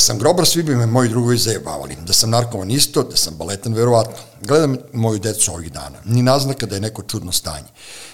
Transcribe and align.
Da 0.00 0.04
sam 0.04 0.18
grobar, 0.18 0.46
svi 0.46 0.62
bi 0.62 0.76
me 0.76 0.86
moji 0.86 1.08
drugovi 1.08 1.38
zajebavali. 1.38 1.96
Da 2.06 2.12
sam 2.12 2.30
narkoman 2.30 2.70
isto, 2.70 3.02
da 3.02 3.16
sam 3.16 3.34
baletan, 3.36 3.74
verovatno. 3.74 4.14
Gledam 4.42 4.76
moju 4.92 5.18
decu 5.18 5.52
ovih 5.52 5.72
dana. 5.72 5.98
Ni 6.04 6.22
naznaka 6.22 6.66
da 6.66 6.74
je 6.74 6.80
neko 6.80 7.02
čudno 7.02 7.32
stanje. 7.32 7.66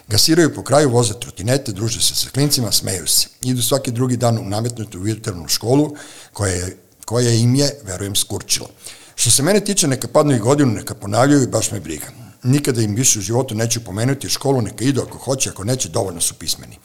Gasiraju 0.09 0.55
po 0.55 0.63
kraju, 0.63 0.91
voze 0.91 1.15
trotinete, 1.21 1.73
druže 1.73 2.01
se 2.03 2.15
sa 2.15 2.31
klincima, 2.31 2.73
smeju 2.73 3.07
se. 3.07 3.29
Idu 3.43 3.63
svaki 3.63 3.91
drugi 3.91 4.17
dan 4.17 4.39
u 4.39 4.45
nametnutu 4.45 4.99
virtualnu 4.99 5.49
školu, 5.49 5.95
koja, 6.33 6.53
je, 6.53 6.77
koja 7.05 7.31
im 7.31 7.55
je, 7.55 7.71
verujem, 7.85 8.17
skurčila. 8.17 8.69
Što 9.15 9.31
se 9.31 9.43
mene 9.43 9.61
tiče, 9.61 9.87
neka 9.87 10.09
padnu 10.09 10.35
i 10.37 10.39
godinu, 10.39 10.73
neka 10.73 10.95
ponavljaju 10.95 11.43
i 11.43 11.47
baš 11.47 11.71
me 11.71 11.81
briga. 11.81 12.07
Nikada 12.43 12.83
im 12.83 12.95
više 12.95 13.19
u 13.19 13.23
životu 13.23 13.55
neću 13.55 13.85
pomenuti 13.85 14.29
školu, 14.29 14.63
neka 14.63 14.85
idu 14.85 15.03
ako 15.03 15.19
hoće, 15.19 15.51
ako 15.51 15.65
neće, 15.65 15.89
dovoljno 15.89 16.21
su 16.21 16.35
pismeni. 16.35 16.79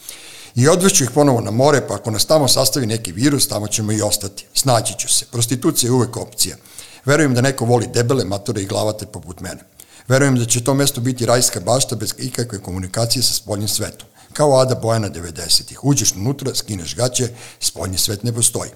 I 0.56 0.68
odveću 0.68 1.04
ih 1.04 1.10
ponovo 1.12 1.42
na 1.42 1.52
more, 1.52 1.88
pa 1.88 1.96
ako 1.96 2.12
nas 2.12 2.26
tamo 2.26 2.48
sastavi 2.48 2.86
neki 2.86 3.12
virus, 3.12 3.48
tamo 3.48 3.68
ćemo 3.68 3.92
i 3.92 4.02
ostati. 4.02 4.46
Snaći 4.54 4.94
ću 5.00 5.10
se. 5.10 5.26
Prostitucija 5.26 5.88
je 5.88 5.94
uvek 5.94 6.18
opcija. 6.18 6.56
Verujem 7.05 7.34
da 7.34 7.42
neko 7.42 7.66
voli 7.66 7.88
debele, 7.94 8.26
matore 8.26 8.62
i 8.62 8.66
glavate 8.66 9.06
poput 9.06 9.40
mene. 9.40 9.64
Verujem 10.08 10.36
da 10.36 10.45
će 10.45 10.64
to 10.64 10.73
mesto 10.73 11.02
biti 11.02 11.26
rajska 11.26 11.59
bašta 11.59 11.95
bez 11.95 12.14
ikakve 12.18 12.59
komunikacije 12.59 13.23
sa 13.23 13.34
spoljnim 13.34 13.68
svetom. 13.68 14.08
Kao 14.34 14.59
Ada 14.59 14.76
Bojana 14.76 15.09
90-ih. 15.09 15.84
Uđeš 15.84 16.16
unutra, 16.16 16.56
skineš 16.56 16.95
gaće, 16.95 17.30
spoljni 17.59 17.98
svet 17.98 18.23
ne 18.23 18.34
postoji. 18.34 18.72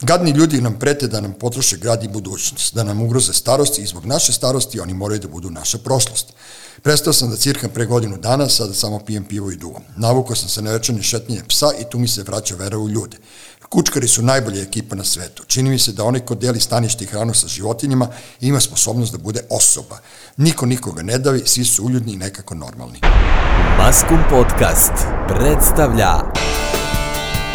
Gadni 0.00 0.30
ljudi 0.30 0.60
nam 0.60 0.78
prete 0.78 1.06
da 1.06 1.20
nam 1.20 1.32
potroše 1.32 1.76
grad 1.76 2.04
i 2.04 2.08
budućnost, 2.08 2.74
da 2.74 2.84
nam 2.84 3.02
ugroze 3.02 3.32
starosti 3.32 3.82
i 3.82 3.86
zbog 3.86 4.06
naše 4.06 4.32
starosti 4.32 4.80
oni 4.80 4.94
moraju 4.94 5.20
da 5.20 5.28
budu 5.28 5.50
naša 5.50 5.78
prošlost. 5.78 6.32
Prestao 6.82 7.12
sam 7.12 7.30
da 7.30 7.36
cirkam 7.36 7.70
pre 7.70 7.86
godinu 7.86 8.16
dana, 8.16 8.48
sada 8.48 8.74
samo 8.74 8.98
pijem 8.98 9.24
pivo 9.24 9.50
i 9.50 9.56
dugo. 9.56 9.80
Navukao 9.96 10.36
sam 10.36 10.48
se 10.48 10.62
na 10.62 10.72
večernje 10.72 11.02
šetnje 11.02 11.42
psa 11.48 11.66
i 11.80 11.84
tu 11.90 11.98
mi 11.98 12.08
se 12.08 12.22
vraća 12.22 12.54
vera 12.54 12.78
u 12.78 12.88
ljude. 12.88 13.16
Kučkari 13.68 14.08
su 14.08 14.22
najbolja 14.22 14.62
ekipa 14.62 14.96
na 14.96 15.04
svetu. 15.04 15.44
Čini 15.46 15.70
mi 15.70 15.78
se 15.78 15.92
da 15.92 16.04
onaj 16.04 16.20
ko 16.20 16.34
deli 16.34 16.60
stanište 16.60 17.04
i 17.04 17.06
hranu 17.06 17.34
sa 17.34 17.48
životinjima 17.48 18.08
ima 18.40 18.60
sposobnost 18.60 19.12
da 19.12 19.18
bude 19.18 19.40
osoba. 19.50 19.98
Niko 20.36 20.66
nikoga 20.66 21.02
ne 21.02 21.18
davi, 21.18 21.42
svi 21.46 21.64
su 21.64 21.84
uljudni 21.84 22.12
i 22.12 22.16
nekako 22.16 22.54
normalni. 22.54 23.00
Maskum 23.78 24.18
Podcast 24.30 24.92
predstavlja 25.28 26.12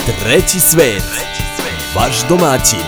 Treći 0.05 0.59
svet, 0.59 1.03
vaš 1.95 2.27
domaćin, 2.29 2.85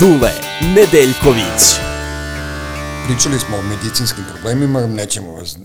Dule 0.00 0.32
Nedeljković. 0.74 1.87
Pričali 3.08 3.38
smo 3.38 3.56
o 3.56 3.62
medicinskim 3.62 4.24
problemima, 4.32 4.86
nećemo 4.86 5.32
vas 5.32 5.56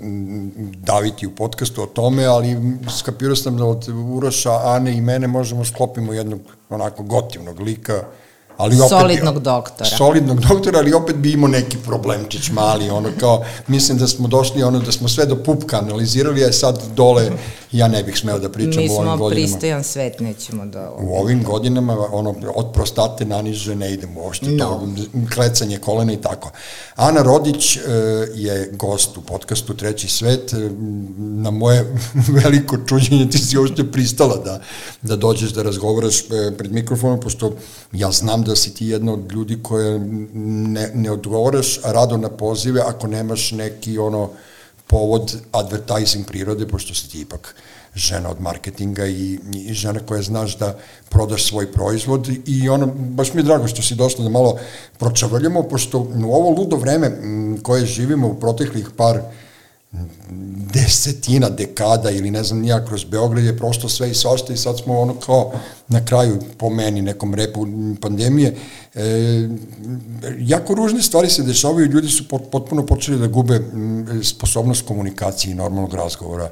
daviti 0.77 1.27
u 1.27 1.31
podcastu 1.35 1.83
o 1.83 1.85
tome, 1.85 2.25
ali 2.25 2.57
skapirao 2.99 3.35
sam 3.35 3.57
da 3.57 3.65
od 3.65 3.89
Uroša, 3.89 4.51
Ane 4.63 4.97
i 4.97 5.01
mene 5.01 5.27
možemo 5.27 5.65
sklopimo 5.65 6.13
jednog 6.13 6.39
onako 6.69 7.03
gotivnog 7.03 7.59
lika, 7.59 8.03
ali 8.57 8.79
opet 8.79 8.89
solidnog 8.89 9.35
bi, 9.35 9.41
doktora. 9.41 9.89
Solidnog 9.97 10.39
doktora, 10.39 10.79
ali 10.79 10.93
opet 10.93 11.15
bi 11.15 11.31
imao 11.31 11.47
neki 11.47 11.77
problemčić 11.77 12.49
mali, 12.51 12.89
ono 12.89 13.09
kao, 13.19 13.43
mislim 13.67 13.97
da 13.97 14.07
smo 14.07 14.27
došli, 14.27 14.63
ono 14.63 14.79
da 14.79 14.91
smo 14.91 15.07
sve 15.07 15.25
do 15.25 15.43
pupka 15.43 15.77
analizirali, 15.77 16.45
a 16.45 16.51
sad 16.51 16.81
dole 16.95 17.31
ja 17.73 17.87
ne 17.87 18.03
bih 18.03 18.17
smeo 18.17 18.39
da 18.39 18.49
pričam 18.49 18.83
Mi 18.83 18.89
u 18.89 18.93
ovim 18.93 19.05
godinama. 19.05 19.17
smo 19.17 19.29
pristojan 19.29 19.83
svet, 19.83 20.19
nećemo 20.19 20.65
da... 20.65 20.91
U 20.99 21.15
ovim 21.15 21.43
godinama, 21.43 22.07
ono, 22.11 22.35
od 22.55 22.71
prostate 22.73 23.25
naniže 23.25 23.75
ne 23.75 23.93
idemo 23.93 24.21
uopšte, 24.21 24.45
no. 24.45 24.57
to 24.57 24.87
klecanje 25.35 25.77
kolena 25.77 26.13
i 26.13 26.21
tako. 26.21 26.51
Ana 26.95 27.21
Rodić 27.21 27.77
e, 27.77 27.79
je 28.35 28.69
gost 28.71 29.17
u 29.17 29.21
podcastu 29.21 29.73
Treći 29.73 30.07
svet, 30.07 30.53
e, 30.53 30.69
na 31.17 31.51
moje 31.51 31.95
veliko 32.43 32.77
čuđenje 32.87 33.29
ti 33.29 33.37
si 33.37 33.57
uopšte 33.57 33.91
pristala 33.91 34.37
da, 34.37 34.61
da 35.01 35.15
dođeš 35.15 35.51
da 35.51 35.63
razgovaraš 35.63 36.21
e, 36.21 36.57
pred 36.57 36.71
mikrofonom, 36.71 37.19
pošto 37.19 37.55
ja 37.91 38.11
znam 38.11 38.43
da 38.43 38.55
si 38.55 38.73
ti 38.73 38.87
jedna 38.87 39.13
od 39.13 39.31
ljudi 39.31 39.59
koje 39.63 39.99
ne, 40.33 40.91
ne 40.93 41.11
odgovaraš 41.11 41.79
rado 41.83 42.17
na 42.17 42.29
pozive 42.29 42.81
ako 42.81 43.07
nemaš 43.07 43.51
neki 43.51 43.97
ono 43.97 44.29
povod 44.93 45.33
advertising 45.51 46.27
prirode, 46.29 46.67
pošto 46.69 46.93
si 46.93 47.09
ti 47.09 47.21
ipak 47.25 47.55
žena 47.95 48.29
od 48.29 48.41
marketinga 48.41 49.05
i, 49.05 49.39
i 49.53 49.73
žena 49.73 49.99
koja 50.05 50.21
znaš 50.21 50.57
da 50.57 50.75
prodaš 51.09 51.47
svoj 51.49 51.71
proizvod 51.71 52.29
i 52.45 52.69
ono, 52.69 52.87
baš 52.87 53.33
mi 53.33 53.41
je 53.41 53.49
drago 53.49 53.67
što 53.67 53.81
si 53.81 53.95
došla 53.95 54.23
da 54.23 54.29
malo 54.29 54.57
pročavrljamo, 54.99 55.63
pošto 55.63 55.99
u 55.99 56.33
ovo 56.33 56.49
ludo 56.49 56.77
vreme 56.77 57.11
koje 57.63 57.85
živimo 57.85 58.27
u 58.27 58.39
proteklih 58.39 58.89
par 58.97 59.21
desetina 60.73 61.49
dekada 61.49 62.11
ili 62.11 62.31
ne 62.31 62.43
znam 62.43 62.59
nija 62.59 62.85
kroz 62.85 63.03
Beograd 63.03 63.43
je 63.43 63.57
prosto 63.57 63.89
sve 63.89 64.11
i 64.11 64.13
svašta 64.13 64.53
i 64.53 64.57
sad 64.57 64.79
smo 64.79 64.99
ono 64.99 65.13
kao 65.13 65.51
na 65.87 66.05
kraju 66.05 66.39
po 66.57 66.69
meni 66.69 67.01
nekom 67.01 67.33
repu 67.33 67.67
pandemije. 68.01 68.55
E, 68.95 69.03
jako 70.39 70.73
ružne 70.73 71.01
stvari 71.01 71.29
se 71.29 71.43
dešavaju 71.43 71.85
ljudi 71.87 72.07
su 72.07 72.27
potpuno 72.27 72.85
počeli 72.85 73.19
da 73.19 73.27
gube 73.27 73.59
sposobnost 74.23 74.85
komunikacije 74.87 75.51
i 75.51 75.55
normalnog 75.55 75.93
razgovora. 75.93 76.49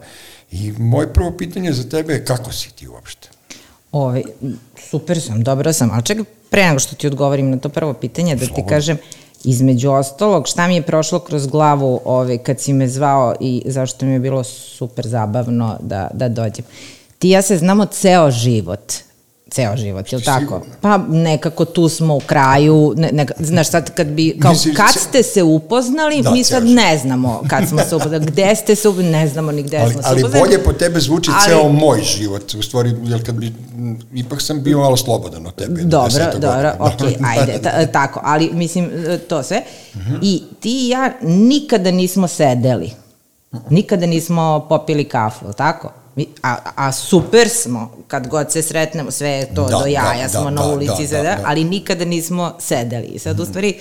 I 0.51 0.71
moje 0.71 1.13
prvo 1.13 1.31
pitanje 1.37 1.73
za 1.73 1.89
tebe 1.89 2.13
je 2.13 2.25
kako 2.25 2.51
si 2.51 2.69
ti 2.75 2.87
uopšte? 2.87 3.29
Ove, 3.91 4.23
super 4.89 5.21
sam, 5.21 5.43
dobro 5.43 5.73
sam, 5.73 5.89
ali 5.93 6.03
čekaj, 6.03 6.23
pre 6.49 6.65
nego 6.65 6.79
što 6.79 6.95
ti 6.95 7.07
odgovorim 7.07 7.49
na 7.49 7.57
to 7.57 7.69
prvo 7.69 7.93
pitanje, 7.93 8.35
da 8.35 8.45
ti 8.45 8.63
kažem, 8.69 8.97
Između 9.43 9.91
ostalog, 9.91 10.47
šta 10.47 10.67
mi 10.67 10.75
je 10.75 10.81
prošlo 10.81 11.19
kroz 11.19 11.47
glavu 11.47 11.99
ove, 12.05 12.37
kad 12.37 12.59
si 12.59 12.73
me 12.73 12.87
zvao 12.87 13.35
i 13.39 13.63
zašto 13.65 14.05
mi 14.05 14.11
je 14.11 14.19
bilo 14.19 14.43
super 14.43 15.07
zabavno 15.07 15.77
da, 15.79 16.07
da 16.13 16.29
dođem. 16.29 16.65
Ti 17.19 17.29
ja 17.29 17.41
se 17.41 17.57
znamo 17.57 17.85
ceo 17.85 18.31
život 18.31 18.93
ceo 19.51 19.77
život, 19.77 20.11
je 20.11 20.17
li 20.17 20.23
tako? 20.23 20.39
Sigurno. 20.41 20.65
Pa 20.81 20.97
nekako 20.97 21.65
tu 21.65 21.89
smo 21.89 22.15
u 22.15 22.19
kraju, 22.19 22.93
ne, 22.97 23.09
ne, 23.11 23.25
znaš 23.39 23.69
sad 23.69 23.93
kad 23.93 24.07
bi, 24.07 24.37
kao 24.41 24.53
kad 24.75 25.01
ste 25.01 25.23
se 25.23 25.43
upoznali, 25.43 26.21
da, 26.21 26.31
mi 26.31 26.43
sad 26.43 26.65
ne 26.65 26.97
znamo 26.97 27.43
kad 27.47 27.67
smo 27.69 27.79
se 27.89 27.95
upoznali, 27.95 28.25
gde 28.25 28.55
ste 28.55 28.75
se 28.75 28.89
upoznali, 28.89 29.11
ne 29.11 29.27
znamo 29.27 29.51
ni 29.51 29.63
gde 29.63 29.77
ali, 29.77 29.93
smo 29.93 30.01
se 30.01 30.07
ali 30.09 30.21
upoznali. 30.21 30.41
Ali 30.41 30.49
bolje 30.49 30.63
po 30.63 30.73
tebe 30.73 30.99
zvuči 30.99 31.31
ali, 31.33 31.45
ceo 31.45 31.69
moj 31.69 32.01
život, 32.01 32.53
u 32.53 32.61
stvari, 32.61 32.95
jer 33.03 33.25
kad 33.25 33.35
bi, 33.35 33.53
ipak 34.13 34.41
sam 34.41 34.63
bio 34.63 34.79
malo 34.79 34.97
slobodan 34.97 35.47
od 35.47 35.55
tebe. 35.55 35.81
Dobro, 35.83 36.25
dobro, 36.39 36.73
okej, 36.79 37.07
okay, 37.07 37.39
ajde, 37.39 37.59
ta, 37.63 37.85
tako, 37.85 38.21
ali 38.23 38.49
mislim, 38.53 38.89
to 39.27 39.43
sve. 39.43 39.61
Uh. 39.93 40.01
-huh. 40.01 40.19
I 40.21 40.43
ti 40.59 40.85
i 40.85 40.89
ja 40.89 41.11
nikada 41.21 41.91
nismo 41.91 42.27
sedeli, 42.27 42.91
nikada 43.69 44.05
nismo 44.05 44.65
popili 44.69 45.03
kafu, 45.03 45.53
tako? 45.53 46.00
A, 46.43 46.57
a 46.75 46.91
super 46.91 47.49
smo, 47.49 47.91
kad 48.07 48.27
god 48.27 48.51
se 48.51 48.61
sretnemo, 48.61 49.11
sve 49.11 49.29
je 49.29 49.55
to 49.55 49.63
da, 49.67 49.77
do 49.77 49.85
jaja, 49.85 50.23
da, 50.23 50.29
smo 50.29 50.43
da, 50.43 50.49
na 50.49 50.61
da, 50.61 50.67
ulici, 50.67 51.07
da, 51.07 51.17
da, 51.17 51.23
da, 51.23 51.37
ali 51.45 51.63
nikada 51.63 52.05
nismo 52.05 52.55
sedeli. 52.59 53.07
I 53.07 53.19
sad, 53.19 53.37
mm. 53.37 53.41
u 53.41 53.45
stvari, 53.45 53.79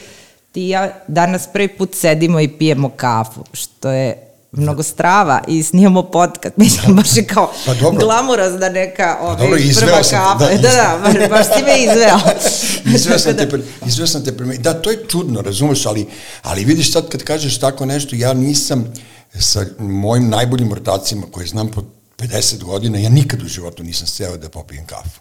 ti 0.52 0.68
ja 0.68 0.90
danas 1.08 1.48
prvi 1.52 1.68
put 1.68 1.94
sedimo 1.94 2.40
i 2.40 2.48
pijemo 2.48 2.88
kafu, 2.88 3.44
što 3.52 3.90
je 3.90 4.26
mnogo 4.52 4.82
strava 4.82 5.40
i 5.48 5.62
snijemo 5.62 6.02
podcast, 6.02 6.56
mislim, 6.64 6.96
baš 6.96 7.16
je 7.16 7.26
kao 7.26 7.52
pa 7.66 7.74
glamurazna 7.90 8.68
neka 8.68 9.18
ove, 9.20 9.36
pa 9.36 9.44
dobro, 9.44 9.58
prva 9.80 10.02
kafa. 10.10 10.38
Da, 10.38 10.56
da, 10.56 10.68
da, 10.68 11.00
baš, 11.04 11.28
baš 11.30 11.46
si 11.46 11.62
me 11.62 11.78
izveo. 11.78 12.18
izveo 12.96 13.18
sam 13.18 13.36
te, 13.36 13.48
izveo 13.86 14.06
sam 14.06 14.24
te 14.24 14.36
prema, 14.36 14.54
da, 14.54 14.82
to 14.82 14.90
je 14.90 15.04
čudno, 15.08 15.40
razumeš, 15.40 15.86
ali, 15.86 16.06
ali 16.42 16.64
vidiš 16.64 16.92
sad 16.92 17.08
kad 17.08 17.22
kažeš 17.22 17.58
tako 17.58 17.86
nešto, 17.86 18.16
ja 18.16 18.32
nisam 18.32 18.92
sa 19.38 19.64
mojim 19.78 20.28
najboljim 20.28 20.72
ortacima 20.72 21.22
koje 21.32 21.46
znam 21.46 21.68
po 21.68 21.82
50 22.20 22.62
godina, 22.64 22.98
ja 22.98 23.08
nikad 23.08 23.42
u 23.42 23.48
životu 23.48 23.82
nisam 23.82 24.06
seo 24.06 24.36
da 24.36 24.48
popijem 24.48 24.86
kafu. 24.86 25.20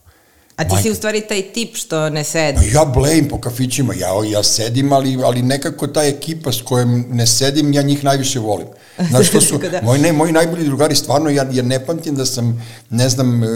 A 0.56 0.64
ti 0.64 0.70
Majka. 0.70 0.84
si 0.84 0.92
u 0.92 0.96
stvari 0.96 1.22
taj 1.22 1.42
tip 1.54 1.76
što 1.76 2.10
ne 2.10 2.24
sedi. 2.24 2.72
Ja 2.74 2.86
blejim 2.86 3.28
po 3.28 3.40
kafićima, 3.42 3.94
ja, 3.94 4.08
ja 4.32 4.44
sedim, 4.44 4.94
ali, 4.94 5.18
ali 5.24 5.42
nekako 5.42 5.88
ta 5.88 6.04
ekipa 6.04 6.52
s 6.52 6.62
kojom 6.62 7.06
ne 7.09 7.28
sedim, 7.28 7.74
ja 7.74 7.82
njih 7.82 8.04
najviše 8.04 8.40
volim. 8.40 8.68
Znaš 9.10 9.28
što 9.28 9.42
su, 9.42 9.58
da. 9.58 9.82
moji, 9.84 10.02
ne, 10.02 10.14
moji 10.14 10.32
najbolji 10.32 10.66
drugari, 10.66 10.96
stvarno, 10.96 11.30
ja, 11.30 11.46
ja 11.52 11.64
ne 11.64 11.86
pamtim 11.86 12.16
da 12.16 12.26
sam, 12.26 12.66
ne 12.90 13.10
znam, 13.10 13.44
e, 13.44 13.48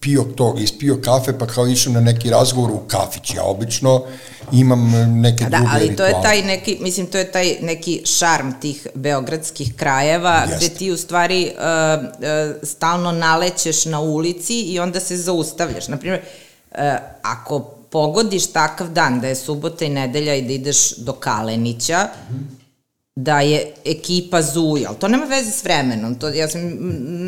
pio 0.00 0.22
to, 0.22 0.54
ispio 0.58 1.00
kafe, 1.04 1.38
pa 1.38 1.46
kao 1.46 1.66
išao 1.66 1.92
na 1.92 2.00
neki 2.00 2.30
razgovor 2.30 2.70
u 2.70 2.78
kafić. 2.88 3.34
Ja 3.34 3.42
obično 3.44 4.02
imam 4.52 4.94
e, 4.94 5.06
neke 5.06 5.44
da, 5.44 5.58
druge 5.58 5.70
ali 5.72 5.96
to 5.96 6.04
je 6.04 6.14
taj 6.22 6.42
neki, 6.42 6.78
mislim, 6.80 7.06
to 7.06 7.18
je 7.18 7.32
taj 7.32 7.56
neki 7.60 8.02
šarm 8.04 8.52
tih 8.60 8.86
beogradskih 8.94 9.74
krajeva, 9.76 10.44
Jeste. 10.50 10.56
gde 10.56 10.68
ti 10.68 10.90
u 10.90 10.96
stvari 10.96 11.52
uh, 11.54 12.04
uh, 12.04 12.56
stalno 12.62 13.12
nalećeš 13.12 13.84
na 13.84 14.00
ulici 14.00 14.60
i 14.60 14.80
onda 14.80 15.00
se 15.00 15.16
zaustavljaš. 15.16 15.88
Naprimjer, 15.88 16.20
uh, 16.70 16.78
ako 17.22 17.60
pogodiš 17.90 18.52
takav 18.52 18.88
dan 18.88 19.20
da 19.20 19.28
je 19.28 19.34
subota 19.34 19.84
i 19.84 19.88
nedelja 19.88 20.34
i 20.34 20.42
da 20.42 20.52
ideš 20.52 20.96
do 20.96 21.12
Kalenića, 21.12 22.08
mm 22.30 22.34
-hmm 22.34 22.57
da 23.20 23.40
je 23.40 23.72
ekipa 23.84 24.42
zuja, 24.42 24.88
ali 24.88 24.98
to 24.98 25.08
nema 25.08 25.24
veze 25.24 25.50
s 25.50 25.64
vremenom. 25.64 26.14
To, 26.14 26.28
ja 26.28 26.48
sam, 26.48 26.60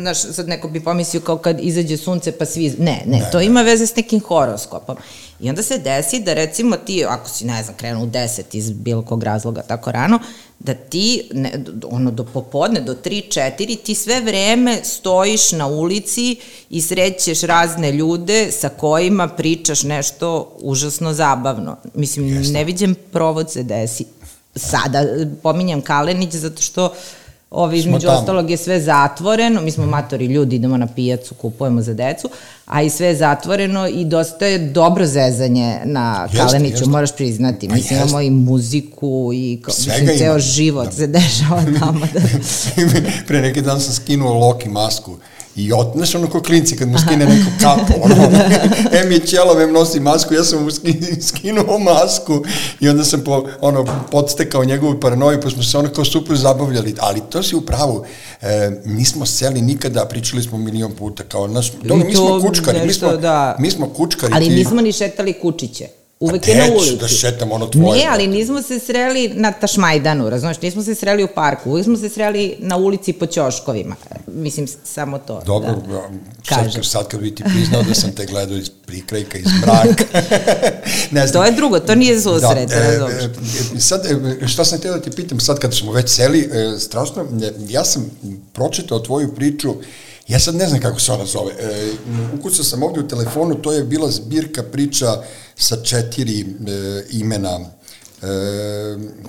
znaš, 0.01 0.21
sad 0.21 0.47
neko 0.47 0.67
bi 0.67 0.83
pomislio 0.83 1.21
kao 1.21 1.37
kad 1.37 1.57
izađe 1.61 1.97
sunce 1.97 2.31
pa 2.31 2.45
svi... 2.45 2.75
Ne, 2.79 3.03
ne, 3.05 3.29
to 3.31 3.41
ima 3.41 3.61
veze 3.61 3.87
s 3.87 3.95
nekim 3.95 4.19
horoskopom. 4.19 4.97
I 5.39 5.49
onda 5.49 5.63
se 5.63 5.77
desi 5.77 6.19
da 6.19 6.33
recimo 6.33 6.75
ti, 6.77 7.05
ako 7.05 7.29
si, 7.29 7.45
ne 7.45 7.63
znam, 7.63 7.75
krenuo 7.77 8.03
u 8.03 8.07
10 8.07 8.41
iz 8.51 8.71
bilo 8.71 9.01
kog 9.01 9.23
razloga 9.23 9.61
tako 9.61 9.91
rano, 9.91 10.19
da 10.59 10.73
ti, 10.73 11.29
ne, 11.33 11.63
ono, 11.85 12.11
do 12.11 12.23
popodne, 12.23 12.81
do 12.81 12.95
3-4, 13.05 13.77
ti 13.83 13.95
sve 13.95 14.21
vreme 14.21 14.79
stojiš 14.83 15.51
na 15.51 15.67
ulici 15.67 16.35
i 16.69 16.81
srećeš 16.81 17.41
razne 17.41 17.91
ljude 17.91 18.51
sa 18.51 18.69
kojima 18.69 19.27
pričaš 19.27 19.83
nešto 19.83 20.57
užasno 20.61 21.13
zabavno. 21.13 21.77
Mislim, 21.93 22.27
Jeste. 22.27 22.53
ne 22.53 22.63
vidim 22.63 22.95
provod 23.11 23.51
se 23.51 23.63
desi. 23.63 24.05
Sada 24.55 25.03
pominjem 25.43 25.81
Kalenić 25.81 26.33
zato 26.33 26.61
što 26.61 26.93
Ovi, 27.51 27.77
između 27.77 28.07
tamo. 28.07 28.19
ostalog 28.19 28.49
je 28.49 28.57
sve 28.57 28.79
zatvoreno, 28.79 29.61
mi 29.61 29.71
smo 29.71 29.85
matori 29.85 30.25
ljudi, 30.25 30.55
idemo 30.55 30.77
na 30.77 30.87
pijacu, 30.87 31.35
kupujemo 31.35 31.81
za 31.81 31.93
decu, 31.93 32.29
a 32.65 32.81
i 32.81 32.89
sve 32.89 33.07
je 33.07 33.15
zatvoreno 33.15 33.87
i 33.87 34.05
dosta 34.05 34.45
je 34.45 34.59
dobro 34.59 35.05
zezanje 35.05 35.79
na 35.85 36.21
Jeste, 36.23 36.37
Kaleniću, 36.37 36.73
jeste. 36.73 36.89
moraš 36.89 37.15
priznati. 37.15 37.67
Pa 37.67 37.75
Mislim, 37.75 37.99
imamo 37.99 38.21
i 38.21 38.29
muziku 38.29 39.31
i 39.33 39.59
kao, 39.61 39.73
Svega 39.73 39.99
mislim, 39.99 40.17
ceo 40.17 40.29
ima. 40.29 40.39
život 40.39 40.85
Da. 40.85 40.91
se 40.91 41.07
dešava 41.07 41.63
tamo. 41.79 42.05
Da. 42.13 42.19
Pre 43.27 43.41
neki 43.41 43.61
dan 43.61 43.81
sam 43.81 43.93
skinuo 43.93 44.33
Loki 44.39 44.69
masku 44.69 45.17
i 45.55 45.73
ot, 45.73 45.87
znaš 45.95 46.15
ono 46.15 46.27
ko 46.27 46.41
klinci 46.41 46.75
kad 46.75 46.87
mu 46.87 46.97
skine 46.99 47.25
neku 47.25 47.51
kapu, 47.61 47.93
ono, 48.01 48.15
em 48.95 49.11
je 49.11 49.19
ćelov, 49.19 49.61
em 49.61 49.71
nosi 49.71 49.99
masku, 49.99 50.33
ja 50.33 50.43
sam 50.43 50.63
mu 50.63 50.71
ski- 50.71 50.93
skinuo 51.21 51.79
masku 51.79 52.43
i 52.79 52.89
onda 52.89 53.03
sam 53.03 53.21
po, 53.21 53.47
ono, 53.61 53.85
podstekao 54.11 54.63
njegovu 54.63 54.99
paranoju, 54.99 55.41
pa 55.41 55.49
smo 55.49 55.63
se 55.63 55.77
ono 55.77 55.89
kao 55.89 56.05
super 56.05 56.37
zabavljali, 56.37 56.95
ali 56.99 57.21
to 57.21 57.43
si 57.43 57.55
u 57.55 57.61
pravu, 57.61 58.03
e, 58.41 58.47
nismo 58.85 59.25
seli 59.25 59.61
nikada, 59.61 60.05
pričali 60.05 60.43
smo 60.43 60.57
milion 60.57 60.91
puta, 60.91 61.23
kao 61.23 61.47
naš, 61.47 61.71
dobro, 61.73 62.05
mi 62.05 62.15
smo 62.15 62.41
kučkari, 62.41 62.79
mi 62.79 62.85
nešto, 62.87 63.07
smo, 63.07 63.17
da. 63.17 63.55
mi 63.59 63.71
smo 63.71 63.89
kučkari, 63.89 64.33
Ali 64.35 64.45
ti- 64.45 64.55
nismo 64.55 64.81
ni 64.81 64.91
šetali 64.91 65.33
kučiće. 65.33 65.87
Uvek 66.21 66.47
je 66.47 66.55
na 66.55 66.75
ulici. 66.75 66.97
da 66.97 67.07
šetam 67.07 67.51
ono 67.51 67.67
tvoje, 67.67 67.99
Ne, 67.99 68.07
ali 68.11 68.27
nismo 68.27 68.61
se 68.61 68.79
sreli 68.79 69.31
na 69.35 69.51
Tašmajdanu, 69.51 70.29
razumeš, 70.29 70.61
nismo 70.61 70.83
se 70.83 70.95
sreli 70.95 71.23
u 71.23 71.27
parku, 71.35 71.69
uvek 71.69 71.83
smo 71.83 71.97
se 71.97 72.09
sreli 72.09 72.55
na 72.59 72.77
ulici 72.77 73.13
po 73.13 73.25
ćoškovima. 73.25 73.95
Mislim, 74.27 74.67
samo 74.83 75.17
to. 75.17 75.41
Dobro, 75.45 75.75
da. 75.87 76.09
sad, 76.55 76.73
kad, 76.73 76.85
sad 76.85 77.07
kad 77.07 77.19
bi 77.19 77.35
ti 77.35 77.43
priznao 77.43 77.83
da 77.83 77.93
sam 77.93 78.11
te 78.11 78.25
gledao 78.25 78.57
iz 78.57 78.69
prikrajka, 78.69 79.37
iz 79.37 79.45
mraka. 79.61 80.03
ne 81.11 81.27
znam. 81.27 81.31
To 81.33 81.45
je 81.45 81.51
drugo, 81.51 81.79
to 81.79 81.95
nije 81.95 82.21
susret, 82.21 82.69
Da, 82.69 82.75
e, 82.75 82.97
razumeš. 82.97 83.23
e, 83.75 83.79
sad, 83.79 84.05
e, 84.41 84.47
šta 84.47 84.65
sam 84.65 84.77
htio 84.79 84.91
da 84.91 85.01
ti 85.01 85.11
pitam, 85.11 85.39
sad 85.39 85.59
kad 85.59 85.73
smo 85.75 85.91
već 85.91 86.09
seli, 86.09 86.39
e, 86.53 86.79
strašno, 86.79 87.21
e, 87.43 87.51
ja 87.69 87.85
sam 87.85 88.11
pročitao 88.53 88.99
tvoju 88.99 89.35
priču, 89.35 89.73
ja 90.27 90.39
sad 90.39 90.55
ne 90.55 90.67
znam 90.67 90.81
kako 90.81 90.99
se 90.99 91.11
ona 91.11 91.25
zove, 91.25 91.51
e, 91.59 91.91
ukucao 92.39 92.65
sam 92.65 92.83
ovdje 92.83 93.03
u 93.03 93.07
telefonu, 93.07 93.55
to 93.55 93.71
je 93.71 93.83
bila 93.83 94.11
zbirka 94.11 94.63
priča 94.63 95.05
sa 95.61 95.77
četiri 95.77 96.39
e, 96.41 97.03
imena, 97.21 97.59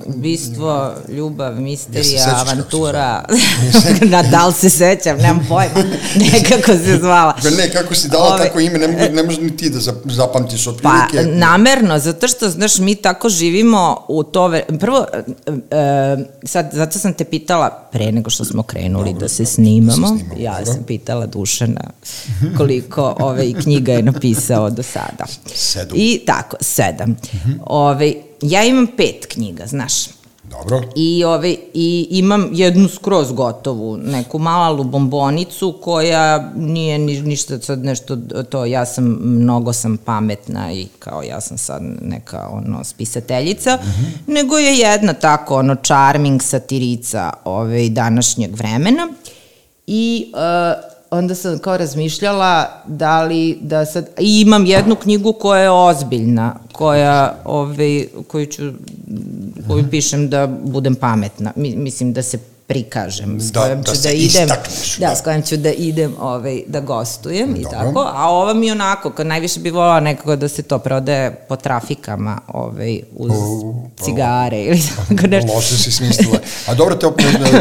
Ubistvo, 0.07 0.93
ljubav, 1.09 1.61
misterija, 1.61 2.25
avantura. 2.37 3.25
Na 4.13 4.23
da 4.23 4.47
li 4.47 4.53
se 4.53 4.71
sećam, 4.71 5.19
nemam 5.19 5.47
pojma. 5.49 5.75
Nekako 6.33 6.73
se 6.75 6.99
zvala. 6.99 7.35
Pa 7.43 7.51
ne, 7.51 7.71
kako 7.71 7.95
si 7.95 8.09
dala 8.09 8.35
Ove, 8.35 8.45
tako 8.45 8.61
ime, 8.61 8.79
ne, 8.79 8.89
mogu- 8.89 9.15
ne 9.15 9.23
možeš 9.23 9.41
ni 9.41 9.57
ti 9.57 9.71
da 9.71 9.79
zap- 9.79 10.13
zapamtiš 10.13 10.67
od 10.67 10.81
Pa, 10.83 11.07
prilike. 11.11 11.31
namerno, 11.31 11.99
zato 11.99 12.29
što, 12.29 12.51
znaš, 12.51 12.79
mi 12.79 12.95
tako 12.95 13.29
živimo 13.29 14.05
u 14.09 14.23
to... 14.23 14.49
Ve... 14.49 14.65
Prvo, 14.81 15.07
e, 15.13 15.23
e, 15.71 16.17
sad, 16.45 16.69
zato 16.73 16.99
sam 16.99 17.15
te 17.15 17.25
pitala, 17.25 17.89
pre 17.93 18.13
nego 18.13 18.31
što 18.31 18.45
smo 18.45 18.63
krenuli 18.63 19.15
da 19.15 19.29
se 19.29 19.45
snimamo, 19.45 20.01
da 20.01 20.09
se 20.09 20.19
snimamo, 20.19 20.41
ja 20.41 20.67
sam 20.67 20.83
pitala 20.87 21.27
Dušana 21.27 21.91
koliko 22.57 23.17
ove, 23.21 23.53
knjiga 23.53 23.93
je 23.93 24.03
napisao 24.03 24.71
do 24.71 24.83
sada. 24.83 25.25
Sedam. 25.55 25.97
I 25.97 26.21
tako, 26.27 26.57
sedam. 26.61 27.17
Ove, 27.61 28.13
ja 28.43 28.65
imam 28.65 28.87
pet 28.97 29.27
knjiga, 29.27 29.67
znaš. 29.67 29.93
Dobro. 30.53 30.83
I, 30.97 31.25
ove, 31.25 31.57
I 31.75 32.07
imam 32.11 32.49
jednu 32.53 32.89
skroz 32.89 33.33
gotovu, 33.33 33.97
neku 33.97 34.39
malu 34.39 34.85
bombonicu 34.85 35.79
koja 35.83 36.53
nije 36.57 36.99
ni, 36.99 37.23
ništa 37.23 37.61
sad 37.61 37.85
nešto 37.85 38.17
to, 38.51 38.65
ja 38.65 38.87
sam, 38.87 39.05
mnogo 39.23 39.73
sam 39.73 39.97
pametna 39.97 40.73
i 40.73 40.87
kao 40.99 41.23
ja 41.23 41.41
sam 41.41 41.59
sad 41.59 41.83
neka 42.03 42.49
ono 42.53 42.85
spisateljica, 42.85 43.77
mm 43.77 43.87
-hmm. 43.87 44.33
nego 44.35 44.59
je 44.59 44.79
jedna 44.79 45.13
tako 45.13 45.57
ono 45.57 45.75
charming 45.75 46.43
satirica 46.43 47.33
ove, 47.45 47.89
današnjeg 47.89 48.57
vremena 48.57 49.09
i 49.87 50.33
uh, 50.35 50.92
onda 51.13 51.35
sam 51.35 51.59
kao 51.59 51.77
razmišljala 51.77 52.83
da 52.87 53.23
li 53.23 53.59
da 53.61 53.85
sad 53.85 54.09
i 54.21 54.41
imam 54.41 54.67
jednu 54.67 54.97
knjigu 54.97 55.33
koja 55.33 55.63
je 55.63 55.71
ozbiljna 55.71 56.55
koja 56.73 57.37
ovaj 57.45 58.07
koju 58.29 58.47
ću 58.47 58.63
koju 59.69 59.85
pišem 59.91 60.29
da 60.29 60.47
budem 60.47 60.95
pametna. 60.95 61.53
Mi, 61.57 61.77
mislim 61.77 62.13
da 62.13 62.23
se 62.23 62.39
prikažem 62.73 63.41
s 63.41 63.53
Da, 63.53 63.61
kojom 63.61 63.83
da 63.83 63.95
ću 63.95 64.03
da 64.03 64.11
idem 64.11 64.43
istakneš, 64.45 64.97
da, 64.97 65.07
da. 65.07 65.15
s 65.15 65.21
kojom 65.21 65.43
ću 65.43 65.57
da 65.57 65.71
idem 65.71 66.15
ovaj 66.21 66.63
da 66.67 66.81
gostujem 66.81 67.51
i 67.51 67.63
Dobro. 67.63 67.79
tako 67.79 68.01
a 68.07 68.31
ova 68.31 68.55
mi 68.55 68.71
onako 68.71 69.11
kad 69.11 69.27
najviše 69.27 69.61
bi 69.61 69.71
volala 69.71 70.01
nekako 70.01 70.37
da 70.37 70.49
se 70.49 70.63
to 70.63 70.79
prodaje 70.79 71.13
po 71.49 71.57
trafikama 71.57 72.39
ovaj 72.49 73.01
uz 73.13 73.33
pa- 73.99 74.05
cigare 74.05 74.61
ili 74.61 74.83
tako 74.99 75.27
nešto 75.27 75.55
Loše 75.55 75.77
si 75.77 75.93
smislila. 75.93 76.39
A 76.67 76.75
dobro, 76.75 76.97
pro- 76.97 77.13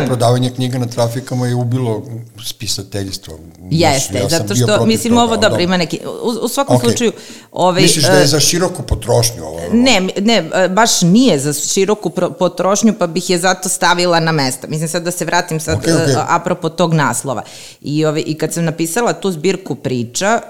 prodavanje 0.08 0.50
knjiga 0.52 0.78
na 0.78 0.86
trafikama 0.88 1.48
je 1.48 1.56
ubilo 1.56 2.04
spisateljstvo. 2.46 3.40
Jeste, 3.62 4.18
Ja 4.18 4.30
zato 4.30 4.56
što, 4.56 4.86
mislim, 4.86 5.12
toga, 5.12 5.24
ovo 5.24 5.32
ali 5.32 5.42
dobro, 5.42 5.62
ima 5.62 5.78
neki, 5.78 6.00
u, 6.24 6.46
u 6.46 6.48
svakom 6.48 6.76
Okej. 6.76 6.90
slučaju, 6.90 7.12
ovaj, 7.52 7.82
Misliš 7.82 8.06
da 8.06 8.12
je 8.12 8.24
e, 8.24 8.28
za 8.28 8.40
široku 8.40 8.84
potrošnju 8.84 9.44
ovo? 9.44 9.60
Ne, 9.74 10.02
ne, 10.20 10.50
e, 10.56 10.70
baš 10.70 11.02
nije 11.02 11.40
za 11.40 11.54
široku 11.54 12.10
potrošnju, 12.32 12.94
pa 12.94 13.08
bih 13.08 13.30
je 13.30 13.40
zato 13.40 13.70
stavila 13.70 14.20
na 14.20 14.32
mesta. 14.32 14.68
Mislim 14.68 14.90
sad 14.90 15.01
da 15.02 15.12
se 15.12 15.26
vratim 15.26 15.60
sad 15.60 15.78
okej. 15.78 15.94
e, 15.94 16.16
apropo 16.28 16.70
tog 16.70 16.94
naslova. 16.94 17.42
I, 17.82 18.06
ove, 18.06 18.22
I 18.22 18.38
kad 18.38 18.54
sam 18.54 18.66
napisala 18.66 19.14
tu 19.14 19.32
zbirku 19.32 19.76
priča, 19.76 20.42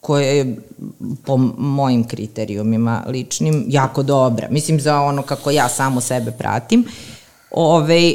koja 0.00 0.28
je 0.28 0.56
po 1.24 1.36
mojim 1.58 2.04
kriterijumima 2.04 3.02
ličnim 3.06 3.64
jako 3.68 4.02
dobra. 4.02 4.48
Mislim 4.50 4.80
za 4.80 5.00
ono 5.00 5.22
kako 5.22 5.50
ja 5.50 5.68
samo 5.68 6.00
sebe 6.00 6.30
pratim. 6.30 6.84
Ove, 7.50 8.08
e, 8.08 8.14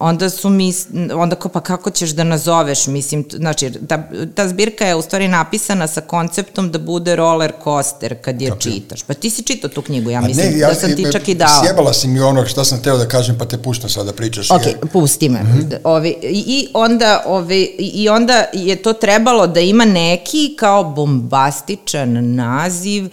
onda 0.00 0.30
su 0.30 0.48
mi, 0.48 0.74
onda 1.14 1.36
kao 1.36 1.50
pa 1.50 1.60
kako 1.60 1.90
ćeš 1.90 2.10
da 2.10 2.24
nazoveš, 2.24 2.86
mislim, 2.86 3.24
znači 3.32 3.72
ta, 3.88 4.02
ta 4.34 4.48
zbirka 4.48 4.86
je 4.86 4.94
u 4.94 5.02
stvari 5.02 5.28
napisana 5.28 5.86
sa 5.86 6.00
konceptom 6.00 6.70
da 6.70 6.78
bude 6.78 7.16
roller 7.16 7.52
coaster 7.64 8.22
kad 8.22 8.42
je 8.42 8.52
čitaš. 8.58 9.02
Pa 9.02 9.14
ti 9.14 9.30
si 9.30 9.42
čitao 9.42 9.70
tu 9.70 9.82
knjigu, 9.82 10.10
ja 10.10 10.18
A 10.18 10.22
mislim 10.22 10.58
da 10.58 10.74
sam 10.74 10.96
ti 10.96 11.06
čak 11.12 11.28
i 11.28 11.34
dala. 11.34 11.62
Sjebala 11.64 11.92
si 11.92 12.08
mi 12.08 12.20
ono 12.20 12.46
što 12.46 12.64
sam 12.64 12.82
teo 12.82 12.96
da 12.98 13.08
kažem, 13.08 13.38
pa 13.38 13.44
te 13.44 13.58
puštam 13.58 13.90
sad 13.90 14.06
da 14.06 14.12
pričaš. 14.12 14.50
Ok, 14.50 14.66
jer- 14.66 14.76
pusti 14.92 15.28
me. 15.28 15.42
Mhm. 15.42 15.68
D- 15.68 15.80
Ovi, 15.84 16.16
i, 16.22 16.68
onda, 16.74 17.22
ovi, 17.26 17.62
i 17.78 18.08
onda 18.08 18.44
je 18.52 18.82
to 18.82 18.92
trebalo 18.92 19.46
da 19.46 19.60
ima 19.60 19.84
neki 19.84 20.54
kao 20.58 20.84
bombastičan 20.84 22.34
naziv, 22.34 23.08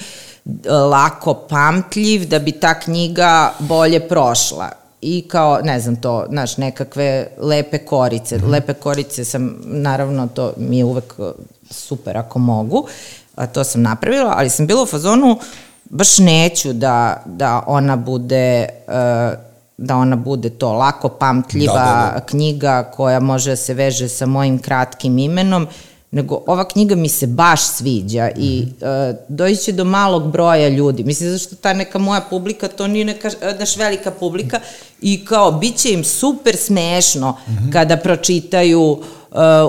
lako 0.65 1.33
pamtljiv, 1.33 2.27
da 2.27 2.39
bi 2.39 2.51
ta 2.51 2.79
knjiga 2.79 3.53
bolje 3.59 4.07
prošla. 4.07 4.86
I 5.01 5.27
kao, 5.27 5.59
ne 5.63 5.79
znam 5.79 5.95
to, 5.95 6.25
znaš, 6.29 6.57
nekakve 6.57 7.27
lepe 7.37 7.77
korice. 7.77 8.37
Mhm. 8.37 8.49
Lepe 8.49 8.73
korice 8.73 9.25
sam, 9.25 9.57
naravno, 9.65 10.27
to 10.27 10.53
mi 10.57 10.77
je 10.77 10.85
uvek 10.85 11.13
uh, 11.17 11.27
super 11.69 12.17
ako 12.17 12.39
mogu, 12.39 12.87
a 13.35 13.47
to 13.47 13.63
sam 13.63 13.81
napravila, 13.81 14.33
ali 14.37 14.49
sam 14.49 14.67
bila 14.67 14.83
u 14.83 14.85
fazonu, 14.85 15.39
baš 15.85 16.17
neću 16.17 16.73
da, 16.73 17.23
da 17.25 17.63
ona 17.67 17.95
bude 17.95 18.69
uh, 18.87 19.47
da 19.77 19.95
ona 19.95 20.15
bude 20.15 20.49
to 20.49 20.73
lako 20.73 21.09
pamtljiva 21.09 21.73
Da, 21.73 21.79
da, 21.79 22.11
da. 22.19 22.25
knjiga 22.25 22.91
koja 22.95 23.19
može 23.19 23.49
da 23.49 23.55
se 23.55 23.73
veže 23.73 24.09
sa 24.09 24.25
mojim 24.25 24.59
kratkim 24.59 25.17
imenom, 25.17 25.67
nego 26.11 26.43
ova 26.47 26.67
knjiga 26.67 26.95
mi 26.95 27.09
se 27.09 27.27
baš 27.27 27.61
sviđa 27.63 28.29
i 28.37 28.61
uh, 28.81 29.15
doći 29.29 29.55
će 29.55 29.71
do 29.71 29.83
malog 29.83 30.31
broja 30.31 30.67
ljudi. 30.69 31.03
Mislim, 31.03 31.29
zašto 31.31 31.55
ta 31.55 31.73
neka 31.73 31.99
moja 31.99 32.21
publika, 32.29 32.67
to 32.67 32.87
nije 32.87 33.05
neka 33.05 33.27
e, 33.41 33.53
naš 33.59 33.77
velika 33.77 34.11
publika 34.11 34.59
i 35.01 35.25
kao, 35.25 35.51
bit 35.51 35.75
će 35.77 35.91
im 35.93 36.03
super 36.03 36.55
smešno 36.57 37.37
Mhm. 37.47 37.71
kada 37.71 37.97
pročitaju 37.97 38.81
uh, 38.81 38.99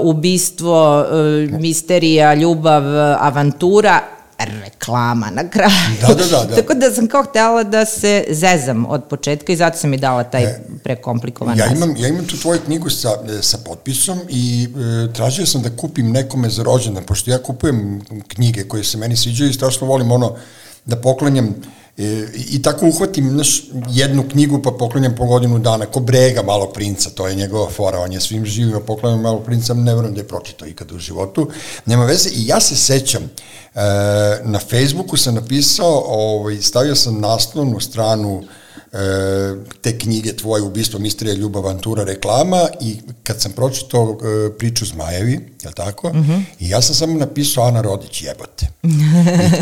ubistvo, 0.02 1.00
uh, 1.00 1.60
misterija, 1.60 2.34
ljubav, 2.34 2.82
avantura, 3.20 4.00
reklama 4.38 5.30
na 5.30 5.48
kraju. 5.48 5.70
Da, 6.00 6.06
da, 6.08 6.24
da, 6.26 6.44
da. 6.44 6.54
Tako 6.62 6.74
da 6.74 6.90
sam 6.90 7.06
kao 7.06 7.22
htela 7.22 7.64
da 7.64 7.84
se 7.84 8.24
zezam 8.30 8.86
od 8.86 9.04
početka 9.04 9.52
i 9.52 9.56
zato 9.56 9.78
sam 9.78 9.90
mi 9.90 9.96
dala 9.96 10.24
taj 10.24 10.42
E, 10.42 10.60
prekomplikovan 10.84 11.58
Ja 11.58 11.64
naziv. 11.64 11.76
imam, 11.76 11.96
ja 11.96 12.08
imam 12.08 12.26
tu 12.26 12.36
tvoju 12.36 12.60
knjigu 12.64 12.90
sa, 12.90 13.08
e, 13.08 13.42
sa 13.42 13.58
potpisom 13.58 14.20
i 14.28 14.68
e, 15.08 15.12
tražio 15.12 15.46
sam 15.46 15.62
da 15.62 15.76
kupim 15.76 16.10
nekome 16.10 16.50
za 16.50 16.62
rođendan, 16.62 17.04
pošto 17.04 17.30
ja 17.30 17.38
kupujem 17.38 18.00
knjige 18.28 18.64
koje 18.64 18.84
se 18.84 18.98
meni 18.98 19.16
sviđaju 19.16 19.50
i 19.50 19.54
strašno 19.54 19.86
volim 19.86 20.12
ono 20.12 20.36
da 20.84 20.96
poklanjam 20.96 21.54
E, 21.98 22.26
I 22.50 22.62
tako 22.62 22.86
uhvatim 22.86 23.30
znaš, 23.30 23.62
jednu 23.90 24.24
knjigu 24.28 24.62
pa 24.62 24.70
poklanjam 24.70 25.14
po 25.16 25.26
godinu 25.26 25.58
dana, 25.58 25.86
ko 25.86 26.00
Brega 26.00 26.42
malo 26.42 26.66
princa, 26.66 27.10
to 27.10 27.28
je 27.28 27.34
njegova 27.34 27.70
fora, 27.70 27.98
on 27.98 28.12
je 28.12 28.20
svim 28.20 28.46
živima 28.46 28.80
poklanjam 28.80 29.20
malo 29.20 29.38
princa, 29.38 29.74
ne 29.74 29.94
vrem 29.94 30.14
da 30.14 30.20
je 30.20 30.28
pročitao 30.28 30.68
ikada 30.68 30.94
u 30.94 30.98
životu, 30.98 31.48
nema 31.86 32.04
veze. 32.04 32.30
I 32.30 32.46
ja 32.46 32.60
se 32.60 32.76
sećam, 32.76 33.22
e, 33.22 33.28
na 34.44 34.58
Facebooku 34.58 35.16
sam 35.16 35.34
napisao, 35.34 36.04
ovaj, 36.06 36.56
stavio 36.56 36.94
sam 36.94 37.20
naslovnu 37.20 37.80
stranu 37.80 38.42
e, 38.42 38.67
te 39.80 39.98
knjige 39.98 40.36
tvoje 40.36 40.62
Ubistvo, 40.62 40.98
misterija, 40.98 41.34
ljubav, 41.34 41.66
avantura, 41.66 42.04
reklama 42.04 42.68
i 42.80 42.96
kad 43.22 43.40
sam 43.40 43.52
pročitao 43.52 44.18
e, 44.20 44.58
priču 44.58 44.86
Zmajevi, 44.86 45.32
je 45.32 45.72
tako? 45.74 46.08
Mm 46.08 46.22
-hmm. 46.22 46.42
I 46.60 46.68
ja 46.68 46.82
sam 46.82 46.94
samo 46.94 47.18
napisao 47.18 47.64
Ana 47.64 47.80
Rodić, 47.80 48.22
jebote. 48.22 48.66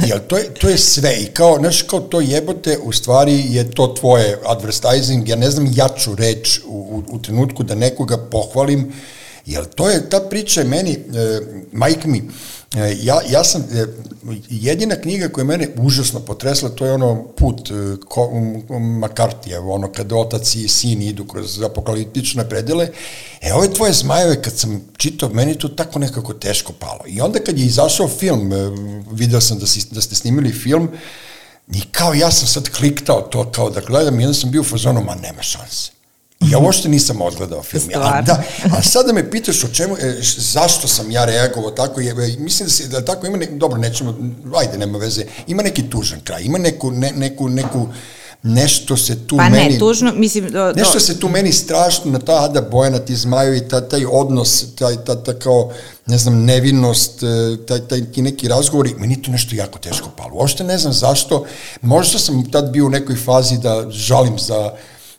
I, 0.07 0.09
jel, 0.09 0.19
to, 0.29 0.37
je, 0.37 0.55
to 0.55 0.69
je 0.69 0.79
sve 0.79 1.17
i 1.21 1.27
kao, 1.27 1.57
znaš, 1.59 1.83
kao 1.83 2.01
to 2.01 2.21
jebote, 2.21 2.79
u 2.83 2.93
stvari 2.93 3.45
je 3.49 3.71
to 3.71 3.95
tvoje 4.01 4.39
advertising, 4.45 5.29
ja 5.29 5.37
ne 5.37 5.51
znam 5.51 5.73
jaču 5.75 6.15
reč 6.15 6.61
u, 6.67 6.73
u, 6.73 7.15
u 7.15 7.23
trenutku 7.23 7.63
da 7.63 7.75
nekoga 7.75 8.17
pohvalim, 8.17 8.93
Jel 9.47 9.65
to 9.75 9.91
je, 9.91 10.11
ta 10.11 10.21
priča 10.21 10.61
je 10.61 10.67
meni, 10.67 10.93
e, 10.93 11.41
majk 11.73 12.05
mi, 12.05 12.19
e, 12.19 12.23
ja, 13.03 13.21
ja 13.31 13.45
sam, 13.45 13.63
e, 13.73 13.87
jedina 14.49 14.97
knjiga 14.97 15.29
koja 15.29 15.43
je 15.43 15.47
mene 15.47 15.69
užasno 15.77 16.21
potresla, 16.21 16.69
to 16.69 16.87
je 16.87 16.93
ono 16.93 17.25
put 17.37 17.71
e, 17.71 17.97
ko, 18.09 18.31
Makartija, 18.79 19.61
ono 19.61 19.93
kada 19.93 20.17
otac 20.17 20.55
i 20.55 20.69
sin 20.69 21.03
idu 21.03 21.25
kroz 21.25 21.63
apokaliptične 21.63 22.49
predele, 22.49 22.89
e 23.41 23.55
ove 23.55 23.75
tvoje 23.75 23.93
zmajeve 23.93 24.43
kad 24.43 24.59
sam 24.59 24.81
čitao, 24.97 25.29
meni 25.29 25.59
to 25.59 25.69
tako 25.69 25.99
nekako 25.99 26.35
teško 26.35 26.73
palo. 26.73 27.01
I 27.07 27.21
onda 27.21 27.39
kad 27.39 27.59
je 27.59 27.67
izašao 27.67 28.09
film, 28.09 28.53
e, 28.53 28.57
video 29.13 29.41
sam 29.41 29.59
da, 29.59 29.67
si, 29.67 29.87
da 29.91 30.01
ste 30.01 30.15
snimili 30.15 30.53
film, 30.53 30.89
i 31.73 31.81
kao 31.93 32.15
ja 32.15 32.31
sam 32.31 32.49
sad 32.49 32.71
kliktao 32.71 33.21
to 33.21 33.51
kao 33.53 33.71
da 33.71 33.81
gledam 33.81 34.21
i 34.21 34.25
onda 34.25 34.35
sam 34.35 34.51
bio 34.51 34.61
u 34.61 34.65
fazonu, 34.65 35.01
ma 35.01 35.15
nema 35.15 35.43
šanse 35.43 35.96
Ja 36.51 36.59
uopšte 36.59 36.89
nisam 36.89 37.23
odgledao 37.23 37.63
film. 37.63 37.85
A, 37.95 38.23
da, 38.23 38.43
a 38.79 38.83
sada 38.83 39.13
me 39.13 39.31
pitaš 39.31 39.65
o 39.65 39.69
čemu, 39.69 39.97
e, 39.97 40.17
zašto 40.37 40.89
sam 40.89 41.11
ja 41.11 41.25
reagovao 41.25 41.71
tako, 41.71 42.01
je, 42.01 42.11
e, 42.11 42.37
mislim 42.39 42.67
da 42.67 42.73
se, 42.73 42.89
da 42.89 43.05
tako 43.05 43.27
ima, 43.27 43.37
ne, 43.37 43.47
dobro, 43.47 43.79
nećemo, 43.79 44.19
ajde, 44.57 44.79
nema 44.79 44.99
veze, 44.99 45.25
ima 45.47 45.63
neki 45.63 45.91
tužan 45.91 46.21
kraj, 46.21 46.43
ima 46.43 46.59
neku, 46.59 46.91
ne, 46.91 47.13
neku, 47.17 47.49
neku, 47.49 47.89
nešto 48.43 48.97
se 48.97 49.27
tu 49.27 49.37
pa 49.37 49.49
meni... 49.49 49.65
Pa 49.65 49.73
ne, 49.73 49.79
tužno, 49.79 50.13
mislim... 50.13 50.45
Do, 50.45 50.73
do... 50.73 50.73
Nešto 50.77 51.01
se 51.01 51.21
tu 51.21 51.29
meni 51.29 51.53
strašno 51.53 52.11
na 52.11 52.19
ta 52.19 52.45
Ada 52.45 52.61
Bojana, 52.61 52.99
ti 52.99 53.17
zmajovi, 53.17 53.69
ta, 53.69 53.81
taj 53.89 54.05
odnos, 54.11 54.65
taj, 54.79 54.97
ta, 55.05 55.23
ta 55.23 55.39
kao, 55.39 55.71
ne 56.07 56.19
znam, 56.19 56.45
nevinnost, 56.45 57.23
e, 57.23 57.67
taj, 57.67 57.81
taj, 57.81 58.05
ti 58.13 58.23
neki 58.23 58.49
razgovori, 58.49 58.95
meni 58.99 59.23
to 59.23 59.31
nešto 59.31 59.57
jako 59.57 59.79
teško 59.79 60.09
palo. 60.17 60.31
Uopšte 60.35 60.65
ne 60.65 60.79
znam 60.79 60.93
zašto, 60.93 61.45
možda 61.83 62.19
sam 62.19 62.51
tad 62.51 62.71
bio 62.71 62.87
u 62.87 62.91
nekoj 62.91 63.17
fazi 63.17 63.59
da 63.59 63.91
žalim 63.91 64.39
za 64.39 64.73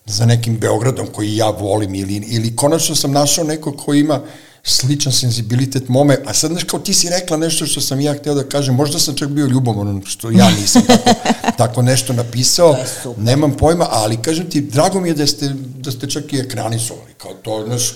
za 0.08 0.26
nekim 0.26 0.58
Beogradom 0.58 1.08
koji 1.08 1.36
ja 1.36 1.50
volim 1.50 1.96
ili, 1.96 2.16
ili 2.16 2.56
konačno 2.56 2.96
sam 2.96 3.12
našao 3.12 3.44
neko 3.44 3.72
ko 3.72 3.94
ima 3.94 4.22
sličan 4.64 5.12
senzibilitet 5.12 5.90
mome, 5.90 6.18
a 6.26 6.34
sad 6.34 6.52
znaš 6.52 6.64
kao 6.64 6.80
ti 6.80 6.94
si 6.94 7.10
rekla 7.10 7.38
nešto 7.38 7.66
što 7.66 7.82
sam 7.82 8.02
ja 8.02 8.14
hteo 8.14 8.34
da 8.34 8.44
kažem, 8.44 8.76
možda 8.76 9.00
sam 9.00 9.16
čak 9.16 9.30
bio 9.30 9.46
ljubomoran, 9.46 10.02
što 10.06 10.32
ja 10.32 10.50
nisam 10.50 10.82
tako, 10.88 11.10
tako 11.58 11.82
nešto 11.82 12.14
napisao, 12.14 12.78
nemam 13.18 13.58
pojma, 13.58 13.88
ali 13.90 14.22
kažem 14.22 14.50
ti, 14.50 14.62
drago 14.62 15.00
mi 15.00 15.10
je 15.10 15.14
da 15.14 15.28
ste, 15.28 15.50
da 15.78 15.92
ste 15.92 16.10
čak 16.10 16.34
i 16.34 16.40
ekranizovali, 16.40 17.14
kao 17.18 17.34
to, 17.34 17.64
znaš, 17.68 17.94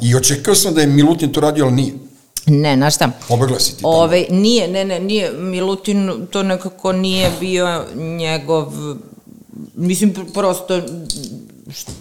i 0.00 0.16
očekao 0.16 0.54
sam 0.54 0.74
da 0.74 0.80
je 0.80 0.86
Milutin 0.86 1.32
to 1.32 1.40
radio, 1.40 1.64
ali 1.64 1.74
nije. 1.74 1.92
Ne, 2.46 2.76
znaš 2.76 2.94
šta? 2.94 3.10
Pobegla 3.28 3.60
si 3.60 3.76
ti 3.76 3.82
tamo. 3.82 3.94
Ove, 3.94 4.26
nije, 4.30 4.68
ne, 4.68 4.84
ne, 4.84 5.00
nije, 5.00 5.32
Milutin 5.32 6.26
to 6.30 6.42
nekako 6.42 6.92
nije 6.92 7.30
bio 7.40 7.84
njegov 7.94 8.72
mislim, 9.74 10.14
prosto, 10.34 10.82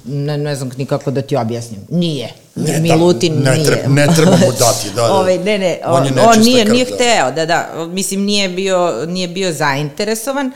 ne, 0.05 0.37
ne 0.37 0.55
znam 0.55 0.71
nikako 0.77 1.11
da 1.11 1.21
ti 1.21 1.35
objasnim. 1.35 1.79
Nije. 1.89 2.33
Ne, 2.55 2.79
Milutin 2.79 3.43
da, 3.43 3.49
ne, 3.51 3.57
nije. 3.57 3.65
Treba, 3.65 3.89
ne 3.89 4.07
treba 4.15 4.31
mu 4.31 4.51
dati, 4.59 4.89
da, 4.95 5.01
da. 5.01 5.13
Ove, 5.13 5.37
ne, 5.37 5.57
ne, 5.57 5.79
on, 5.85 6.03
on, 6.03 6.19
on 6.19 6.43
nije, 6.43 6.65
nije 6.65 6.85
da. 6.85 6.95
hteo, 6.95 7.31
da, 7.31 7.45
da, 7.45 7.87
mislim, 7.89 8.21
nije 8.21 8.49
bio, 8.49 9.05
nije 9.05 9.27
bio 9.27 9.51
zainteresovan, 9.51 10.51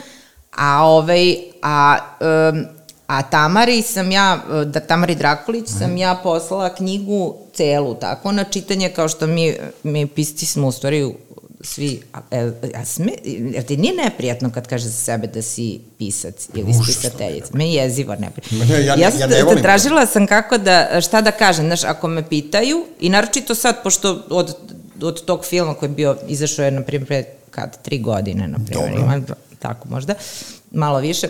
a 0.58 0.86
ovaj, 0.86 1.38
a, 1.62 1.98
um, 2.52 2.66
a 3.08 3.22
Tamari 3.22 3.82
sam 3.82 4.12
ja, 4.12 4.40
da 4.66 4.80
Tamari 4.80 5.16
Drakulić, 5.16 5.68
sam 5.68 5.88
mhm. 5.88 5.98
ja 5.98 6.20
poslala 6.24 6.76
knjigu 6.76 7.36
celu, 7.54 7.96
tako, 7.96 8.32
na 8.32 8.44
čitanje, 8.44 8.90
kao 8.90 9.10
što 9.10 9.28
mi, 9.28 9.54
mi 9.84 10.08
pisci 10.08 10.46
smo 10.46 10.68
u 10.68 10.72
stvari 10.72 11.14
svi, 11.64 12.02
a, 12.14 12.20
a, 12.32 12.52
a 12.76 12.86
sme, 12.86 13.12
jer 13.26 13.64
ti 13.64 13.78
nije 13.78 13.96
neprijatno 13.96 14.52
kad 14.52 14.68
kaže 14.68 14.86
za 14.86 14.92
sebe 14.92 15.28
da 15.28 15.42
si 15.42 15.80
pisac 15.98 16.50
ili 16.54 16.74
spisateljica. 16.74 17.48
Me 17.54 17.68
je 17.68 17.74
jezivo 17.74 18.16
neprijatno. 18.16 18.66
Ne, 18.66 18.86
ja, 18.86 18.96
ja, 18.96 19.12
ja 19.20 19.28
ne 19.28 19.44
volim. 19.44 19.64
Tražila 19.64 20.06
sam 20.06 20.28
kako 20.28 20.58
da, 20.58 21.02
šta 21.02 21.22
da 21.22 21.32
kažem, 21.32 21.66
znaš, 21.66 21.84
ako 21.84 22.08
me 22.08 22.30
pitaju, 22.30 22.86
i 23.00 23.10
naročito 23.10 23.56
sad, 23.56 23.84
pošto 23.84 24.24
od, 24.30 24.56
od 25.02 25.26
tog 25.26 25.46
filma 25.46 25.74
koji 25.74 25.90
je 25.90 25.96
bio, 25.96 26.18
izašao 26.28 26.66
je, 26.66 26.72
na 26.72 26.82
primjer, 26.82 27.26
kad, 27.52 27.82
tri 27.82 28.00
godine, 28.00 28.48
na 28.48 28.60
primjer, 28.66 28.94
ima, 28.94 29.22
tako 29.60 29.90
možda, 29.90 30.14
malo 30.72 31.00
više, 31.00 31.28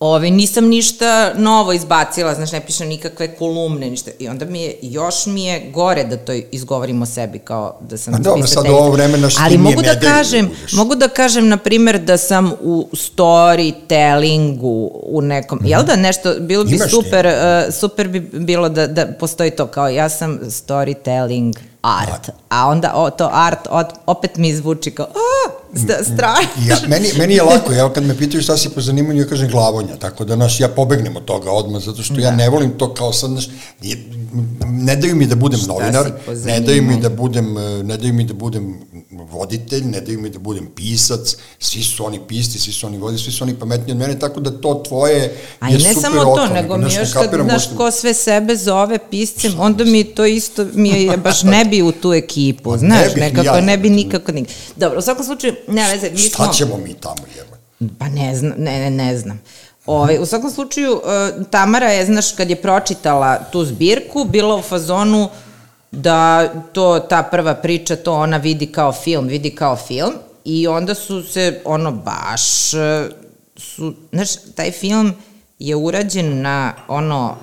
Ove, 0.00 0.30
nisam 0.30 0.64
ništa 0.64 1.34
novo 1.36 1.72
izbacila, 1.72 2.34
znaš, 2.34 2.52
ne 2.52 2.60
pišem 2.60 2.88
nikakve 2.88 3.36
kolumne, 3.36 3.90
ništa. 3.90 4.10
I 4.18 4.28
onda 4.28 4.44
mi 4.44 4.62
je, 4.62 4.78
još 4.82 5.26
mi 5.26 5.44
je 5.44 5.70
gore 5.70 6.04
da 6.04 6.16
to 6.16 6.32
izgovorim 6.32 7.02
o 7.02 7.06
sebi, 7.06 7.38
kao 7.38 7.78
da 7.80 7.96
sam... 7.96 8.14
A 8.14 8.18
dobro, 8.18 8.46
sad 8.46 8.68
u 8.68 8.72
ovo 8.72 8.90
vreme 8.90 9.18
naš 9.18 9.34
Ali 9.40 9.58
mogu 9.58 9.82
da 9.82 10.00
kažem, 10.00 10.46
da 10.46 10.76
mogu 10.76 10.94
da 10.94 11.08
kažem, 11.08 11.48
na 11.48 11.56
primer, 11.56 11.98
da 11.98 12.18
sam 12.18 12.52
u 12.60 12.88
storytellingu, 12.92 14.90
u 14.92 15.20
nekom, 15.22 15.58
mm 15.58 15.64
-hmm. 15.64 15.70
jel 15.70 15.82
da 15.82 15.96
nešto, 15.96 16.34
bilo 16.40 16.64
bi 16.64 16.74
Imaš 16.74 16.90
super, 16.90 17.26
uh, 17.26 17.32
super 17.74 18.08
bi 18.08 18.20
bilo 18.20 18.68
da, 18.68 18.86
da 18.86 19.06
postoji 19.06 19.50
to, 19.50 19.66
kao 19.66 19.88
ja 19.88 20.08
sam 20.08 20.38
storytelling 20.42 21.58
art. 21.82 22.30
A 22.48 22.68
onda 22.68 22.92
o, 22.94 23.10
to 23.10 23.30
art 23.32 23.66
od, 23.70 23.86
opet 24.06 24.36
mi 24.36 24.56
zvuči 24.56 24.90
kao, 24.90 25.06
a, 25.06 25.50
strašno. 25.74 26.66
Ja, 26.68 26.76
meni, 26.88 27.08
meni 27.18 27.34
je 27.34 27.42
lako, 27.42 27.72
ja 27.72 27.92
kad 27.92 28.04
me 28.04 28.18
pitaju 28.18 28.42
šta 28.42 28.56
si 28.56 28.68
po 28.68 28.80
zanimanju, 28.80 29.20
ja 29.20 29.26
kažem 29.26 29.50
glavonja, 29.50 29.96
tako 29.96 30.24
da 30.24 30.36
naš, 30.36 30.60
ja 30.60 30.68
pobegnem 30.68 31.16
od 31.16 31.24
toga 31.24 31.50
odmah, 31.50 31.82
zato 31.82 32.02
što 32.02 32.14
da. 32.14 32.20
ja 32.20 32.30
ne 32.30 32.48
volim 32.48 32.70
to 32.78 32.94
kao 32.94 33.12
sad, 33.12 33.30
naš, 33.30 33.48
ne 34.66 34.96
daju 34.96 35.16
mi 35.16 35.26
da 35.26 35.34
budem 35.34 35.60
šta 35.60 35.72
novinar, 35.72 36.12
ne 36.44 36.60
daju 36.60 36.82
mi 36.82 37.00
da 37.00 37.08
budem, 37.08 37.54
ne 37.84 37.96
daju 37.96 38.14
mi 38.14 38.24
da 38.24 38.34
budem 38.34 38.78
voditelj, 39.10 39.84
ne 39.84 40.00
daju 40.00 40.20
mi 40.20 40.30
da 40.30 40.38
budem 40.38 40.66
pisac, 40.74 41.36
svi 41.58 41.82
su 41.82 42.06
oni 42.06 42.20
pisti, 42.28 42.58
svi 42.58 42.72
su 42.72 42.86
oni 42.86 42.98
voditelji, 42.98 43.24
svi 43.24 43.32
su 43.32 43.44
oni 43.44 43.54
pametni 43.54 43.92
od 43.92 43.98
mene, 43.98 44.18
tako 44.18 44.40
da 44.40 44.50
to 44.50 44.82
tvoje 44.88 45.36
A 45.60 45.68
je 45.68 45.78
ne 45.78 45.94
super 45.94 46.02
samo 46.02 46.36
to, 46.36 46.46
nego 46.46 46.76
mi 46.76 46.94
još 46.94 47.12
kad, 47.12 47.30
znaš, 47.44 47.76
ko 47.76 47.90
sve 47.90 48.14
sebe 48.14 48.56
zove 48.56 48.98
piscem, 49.10 49.52
onda 49.58 49.84
mi 49.84 50.04
to 50.04 50.26
isto, 50.26 50.66
mi 50.72 50.88
je 50.88 51.16
baš 51.24 51.42
ne 51.42 51.64
bi 51.64 51.82
u 51.82 51.92
tu 51.92 52.12
ekipu, 52.12 52.76
znaš, 52.76 53.14
ne 53.14 53.20
nekako 53.20 53.56
ja, 53.56 53.60
ne 53.60 53.78
bi 53.78 53.90
nikako 53.90 54.32
nikako. 54.32 54.54
Dobro, 54.76 54.98
u 54.98 55.02
svakom 55.02 55.24
slučaju, 55.24 55.54
ne 55.68 55.92
veze, 55.92 56.10
mi 56.10 56.18
smo... 56.18 56.44
Šta 56.44 56.52
ćemo 56.52 56.76
mi 56.76 56.94
tamo, 56.94 57.26
jeba? 57.36 57.56
Pa 57.98 58.08
ne 58.08 58.36
znam, 58.36 58.54
ne, 58.58 58.78
ne, 58.78 58.90
ne 58.90 59.18
znam. 59.18 59.40
Ove, 59.86 60.00
ovaj, 60.00 60.18
u 60.18 60.26
svakom 60.26 60.50
slučaju, 60.50 60.92
uh, 60.92 61.46
Tamara 61.50 61.86
je, 61.86 62.06
znaš, 62.06 62.32
kad 62.32 62.50
je 62.50 62.62
pročitala 62.62 63.38
tu 63.52 63.64
zbirku, 63.64 64.24
bila 64.24 64.56
u 64.56 64.62
fazonu 64.62 65.28
da 65.90 66.48
to, 66.72 66.98
ta 66.98 67.22
prva 67.22 67.54
priča, 67.54 67.96
to 67.96 68.14
ona 68.14 68.36
vidi 68.36 68.66
kao 68.66 68.92
film, 68.92 69.26
vidi 69.26 69.50
kao 69.50 69.76
film 69.76 70.12
i 70.44 70.66
onda 70.66 70.94
su 70.94 71.22
se, 71.22 71.60
ono, 71.64 71.92
baš, 71.92 72.74
uh, 72.74 72.80
su, 73.56 73.94
znaš, 74.12 74.28
taj 74.54 74.70
film 74.70 75.14
je 75.58 75.76
urađen 75.76 76.40
na, 76.40 76.72
ono, 76.88 77.36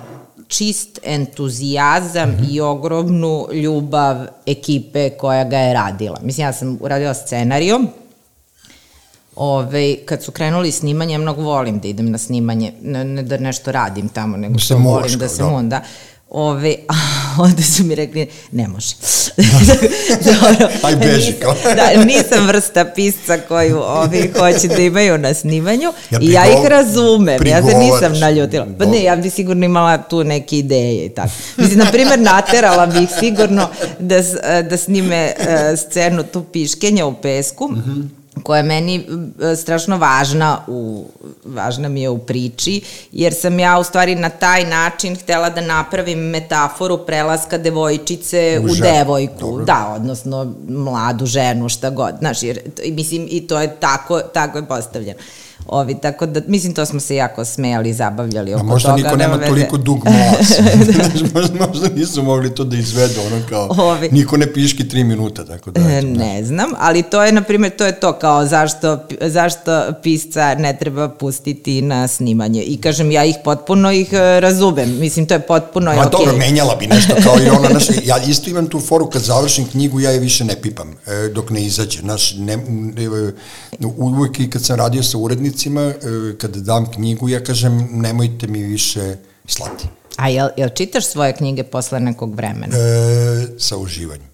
čist 0.48 0.98
entuzijazam 1.02 2.30
mm 2.30 2.38
-hmm. 2.40 2.54
i 2.54 2.60
ogromnu 2.60 3.48
ljubav 3.52 4.26
ekipe 4.46 5.10
koja 5.10 5.44
ga 5.44 5.58
je 5.58 5.74
radila. 5.74 6.18
Mislim, 6.22 6.46
ja 6.46 6.52
sam 6.52 6.78
uradila 6.80 7.14
scenarijom, 7.14 7.88
Ove, 9.36 9.96
kad 10.04 10.22
su 10.22 10.32
krenuli 10.32 10.72
snimanje, 10.72 11.12
ja 11.12 11.18
mnogo 11.18 11.42
volim 11.42 11.78
da 11.78 11.88
idem 11.88 12.10
na 12.10 12.18
snimanje, 12.18 12.72
ne, 12.82 13.04
ne 13.04 13.22
da 13.22 13.38
nešto 13.38 13.72
radim 13.72 14.08
tamo, 14.08 14.36
nego 14.36 14.58
što 14.58 14.76
volim 14.76 15.18
da 15.18 15.28
se 15.28 15.42
da. 15.42 15.48
onda. 15.48 15.80
Ove, 16.30 16.76
a 16.88 16.94
onda 17.42 17.62
su 17.62 17.84
mi 17.84 17.94
rekli, 17.94 18.28
ne 18.52 18.68
može. 18.68 18.94
Dobro, 20.24 20.68
Aj 20.82 20.96
beži 20.96 21.32
kao. 21.32 21.54
da, 21.76 22.04
nisam 22.04 22.46
vrsta 22.46 22.84
pisca 22.84 23.38
koju 23.48 23.78
ovi 23.78 24.32
hoće 24.38 24.68
da 24.68 24.82
imaju 24.82 25.18
na 25.18 25.34
snimanju 25.34 25.92
ja 26.10 26.18
i 26.20 26.30
ja 26.30 26.46
ih 26.46 26.68
razumem, 26.68 27.46
ja 27.46 27.62
se 27.62 27.78
nisam 27.78 28.18
naljutila. 28.18 28.66
Pa 28.78 28.84
ne, 28.84 29.02
ja 29.02 29.16
bi 29.16 29.30
sigurno 29.30 29.64
imala 29.64 29.98
tu 29.98 30.24
neke 30.24 30.58
ideje 30.58 31.06
i 31.06 31.08
tako. 31.08 31.30
Mislim, 31.56 31.78
na 31.78 31.86
primjer, 31.92 32.18
naterala 32.18 32.86
bih 32.86 33.08
sigurno 33.18 33.68
da, 33.98 34.22
da 34.62 34.76
snime 34.76 35.32
uh, 35.38 35.78
scenu 35.78 36.22
tu 36.22 36.44
piškenja 36.52 37.06
u 37.06 37.14
pesku, 37.14 37.68
mm 37.68 37.82
-hmm 37.86 38.15
koja 38.42 38.56
je 38.56 38.62
meni 38.62 39.06
strašno 39.56 39.98
važna 39.98 40.58
u, 40.66 41.06
važna 41.44 41.88
mi 41.88 42.02
je 42.02 42.10
u 42.10 42.18
priči, 42.18 42.80
jer 43.12 43.34
sam 43.34 43.58
ja 43.58 43.78
u 43.78 43.84
stvari 43.84 44.14
na 44.14 44.28
taj 44.28 44.64
način 44.64 45.16
htela 45.16 45.50
da 45.50 45.60
napravim 45.60 46.18
metaforu 46.18 46.98
prelaska 47.06 47.58
devojčice 47.58 48.60
u, 48.62 48.64
u 48.64 48.74
devojku, 48.74 49.40
Dobro. 49.40 49.64
da, 49.64 49.92
odnosno 49.96 50.54
mladu 50.68 51.26
ženu, 51.26 51.68
šta 51.68 51.90
god, 51.90 52.14
znaš, 52.18 52.42
jer, 52.42 52.60
mislim, 52.88 53.26
i 53.30 53.46
to 53.46 53.60
je 53.60 53.76
tako, 53.80 54.20
tako 54.20 54.58
je 54.58 54.66
postavljeno. 54.66 55.18
Ovi, 55.68 55.94
tako 56.02 56.26
da, 56.26 56.40
mislim, 56.46 56.74
to 56.74 56.86
smo 56.86 57.00
se 57.00 57.16
jako 57.16 57.44
smejali, 57.44 57.92
zabavljali 57.92 58.54
oko 58.54 58.60
A 58.60 58.64
možda 58.64 58.90
toga. 58.90 59.02
niko 59.02 59.16
nema 59.16 59.34
veze. 59.34 59.48
toliko 59.48 59.76
dug. 59.76 59.98
Znaš, 60.92 61.32
možda, 61.34 61.66
možda 61.66 61.88
nisu 61.88 62.22
mogli 62.22 62.54
to 62.54 62.64
da 62.64 62.76
izvedu, 62.76 63.20
ono 63.26 63.42
kao, 63.48 63.68
Ovi. 63.78 64.08
niko 64.12 64.36
ne 64.36 64.52
piški 64.52 64.88
tri 64.88 65.04
minuta, 65.04 65.44
tako 65.44 65.70
da. 65.70 65.80
E, 65.80 65.98
eto, 65.98 66.06
da. 66.06 66.12
Ne 66.24 66.44
znam, 66.44 66.70
ali 66.78 67.02
to 67.02 67.22
je, 67.24 67.32
na 67.32 67.42
primjer, 67.42 67.76
to 67.76 67.86
je 67.86 68.00
to 68.00 68.12
kao 68.12 68.46
zašto, 68.46 68.98
zašto 69.20 69.92
pisca 70.02 70.54
ne 70.54 70.76
treba 70.80 71.08
pustiti 71.08 71.82
na 71.82 72.08
snimanje. 72.08 72.62
I 72.62 72.76
kažem, 72.76 73.10
ja 73.10 73.24
ih 73.24 73.36
potpuno 73.44 73.92
ih 73.92 74.12
e, 74.12 74.40
razumem. 74.40 74.98
Mislim, 74.98 75.26
to 75.26 75.34
je 75.34 75.40
potpuno 75.40 75.94
Ma 75.94 76.00
okej. 76.06 76.10
dobro, 76.10 76.36
menjala 76.36 76.76
bi 76.76 76.86
nešto 76.86 77.14
kao 77.22 77.36
i 77.46 77.48
ona, 77.48 77.68
znaš, 77.78 77.86
ja 78.04 78.18
isto 78.28 78.50
imam 78.50 78.66
tu 78.66 78.80
foru 78.80 79.06
kad 79.10 79.22
završim 79.22 79.66
knjigu, 79.68 80.00
ja 80.00 80.10
je 80.10 80.18
više 80.18 80.44
ne 80.44 80.56
pipam 80.62 80.94
e, 81.06 81.28
dok 81.28 81.50
ne 81.50 81.62
izađe, 81.64 82.00
znaš, 82.00 82.34
ne, 82.38 82.56
ne, 82.66 83.08
uvijek 83.96 84.40
i 84.40 84.50
kad 84.50 84.64
sam 84.64 84.76
radio 84.76 85.02
sa 85.02 85.18
urednicima, 85.18 85.55
e, 85.64 86.38
kad 86.38 86.56
dam 86.56 86.90
knjigu, 86.92 87.28
ja 87.28 87.44
kažem, 87.44 87.88
nemojte 87.92 88.46
mi 88.46 88.62
više 88.62 89.16
slati. 89.46 89.88
A 90.16 90.28
jel, 90.28 90.48
jel 90.56 90.68
čitaš 90.68 91.06
svoje 91.06 91.32
knjige 91.36 91.62
posle 91.62 92.00
nekog 92.00 92.34
vremena? 92.34 92.76
E, 92.76 93.46
sa 93.58 93.76
uživanjem. 93.76 94.28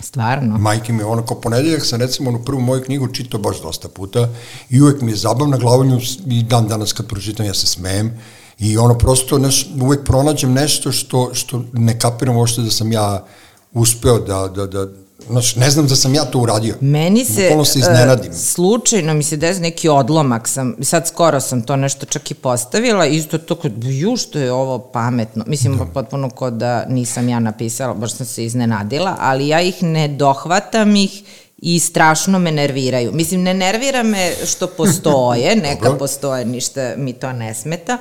Stvarno? 0.00 0.58
Majke 0.58 0.92
mi, 0.92 1.02
ono, 1.02 1.26
kao 1.26 1.40
ponedeljak 1.40 1.86
sam 1.86 2.00
recimo 2.00 2.30
onu 2.30 2.44
prvu 2.44 2.60
moju 2.60 2.82
knjigu 2.82 3.08
čitao 3.08 3.40
baš 3.40 3.62
dosta 3.62 3.88
puta 3.88 4.28
i 4.70 4.80
uvek 4.80 5.00
mi 5.00 5.12
je 5.12 5.16
zabavna 5.16 5.56
glavanju 5.56 6.00
i 6.26 6.42
dan 6.42 6.68
danas 6.68 6.92
kad 6.92 7.06
pročitam 7.06 7.46
ja 7.46 7.54
se 7.54 7.66
smejem 7.66 8.18
i 8.58 8.78
ono 8.78 8.98
prosto 8.98 9.38
neš, 9.38 9.66
uvek 9.80 10.04
pronađem 10.04 10.52
nešto 10.52 10.92
što, 10.92 11.30
što 11.34 11.64
ne 11.72 11.98
kapiram 11.98 12.36
uopšte 12.36 12.62
da 12.62 12.70
sam 12.70 12.92
ja 12.92 13.24
uspeo 13.72 14.18
da, 14.18 14.48
da, 14.48 14.66
da 14.66 14.86
Znaš, 15.28 15.56
ne 15.56 15.70
znam 15.70 15.86
da 15.86 15.96
sam 15.96 16.14
ja 16.14 16.24
to 16.24 16.38
uradio. 16.38 16.74
Meni 16.80 17.24
se, 17.24 17.42
Bukvalno 17.42 17.64
se 17.64 17.78
iznenadim. 17.78 18.30
e, 18.32 18.34
slučajno 18.34 19.14
mi 19.14 19.22
se 19.22 19.36
desi 19.36 19.60
neki 19.60 19.88
odlomak 19.88 20.48
sam, 20.48 20.74
sad 20.82 21.08
skoro 21.08 21.40
sam 21.40 21.62
to 21.62 21.76
nešto 21.76 22.06
čak 22.06 22.30
i 22.30 22.34
postavila, 22.34 23.06
isto 23.06 23.38
to 23.38 23.54
kod, 23.54 23.84
ju 23.84 24.16
što 24.16 24.38
je 24.38 24.52
ovo 24.52 24.78
pametno, 24.78 25.44
mislim 25.46 25.78
da. 25.78 25.84
potpuno 25.84 26.30
kod 26.30 26.52
da 26.52 26.84
nisam 26.88 27.28
ja 27.28 27.40
napisala, 27.40 27.94
baš 27.94 28.12
sam 28.12 28.26
se 28.26 28.44
iznenadila, 28.44 29.16
ali 29.20 29.48
ja 29.48 29.60
ih 29.60 29.82
ne 29.82 30.08
dohvatam 30.08 30.96
ih 30.96 31.22
i 31.58 31.80
strašno 31.80 32.38
me 32.38 32.52
nerviraju. 32.52 33.12
Mislim, 33.12 33.42
ne 33.42 33.54
nervira 33.54 34.02
me 34.02 34.32
što 34.46 34.66
postoje, 34.66 35.56
neka 35.68 35.84
Dobro. 35.84 35.98
postoje, 35.98 36.44
ništa 36.44 36.94
mi 36.96 37.12
to 37.12 37.32
ne 37.32 37.54
smeta, 37.54 37.98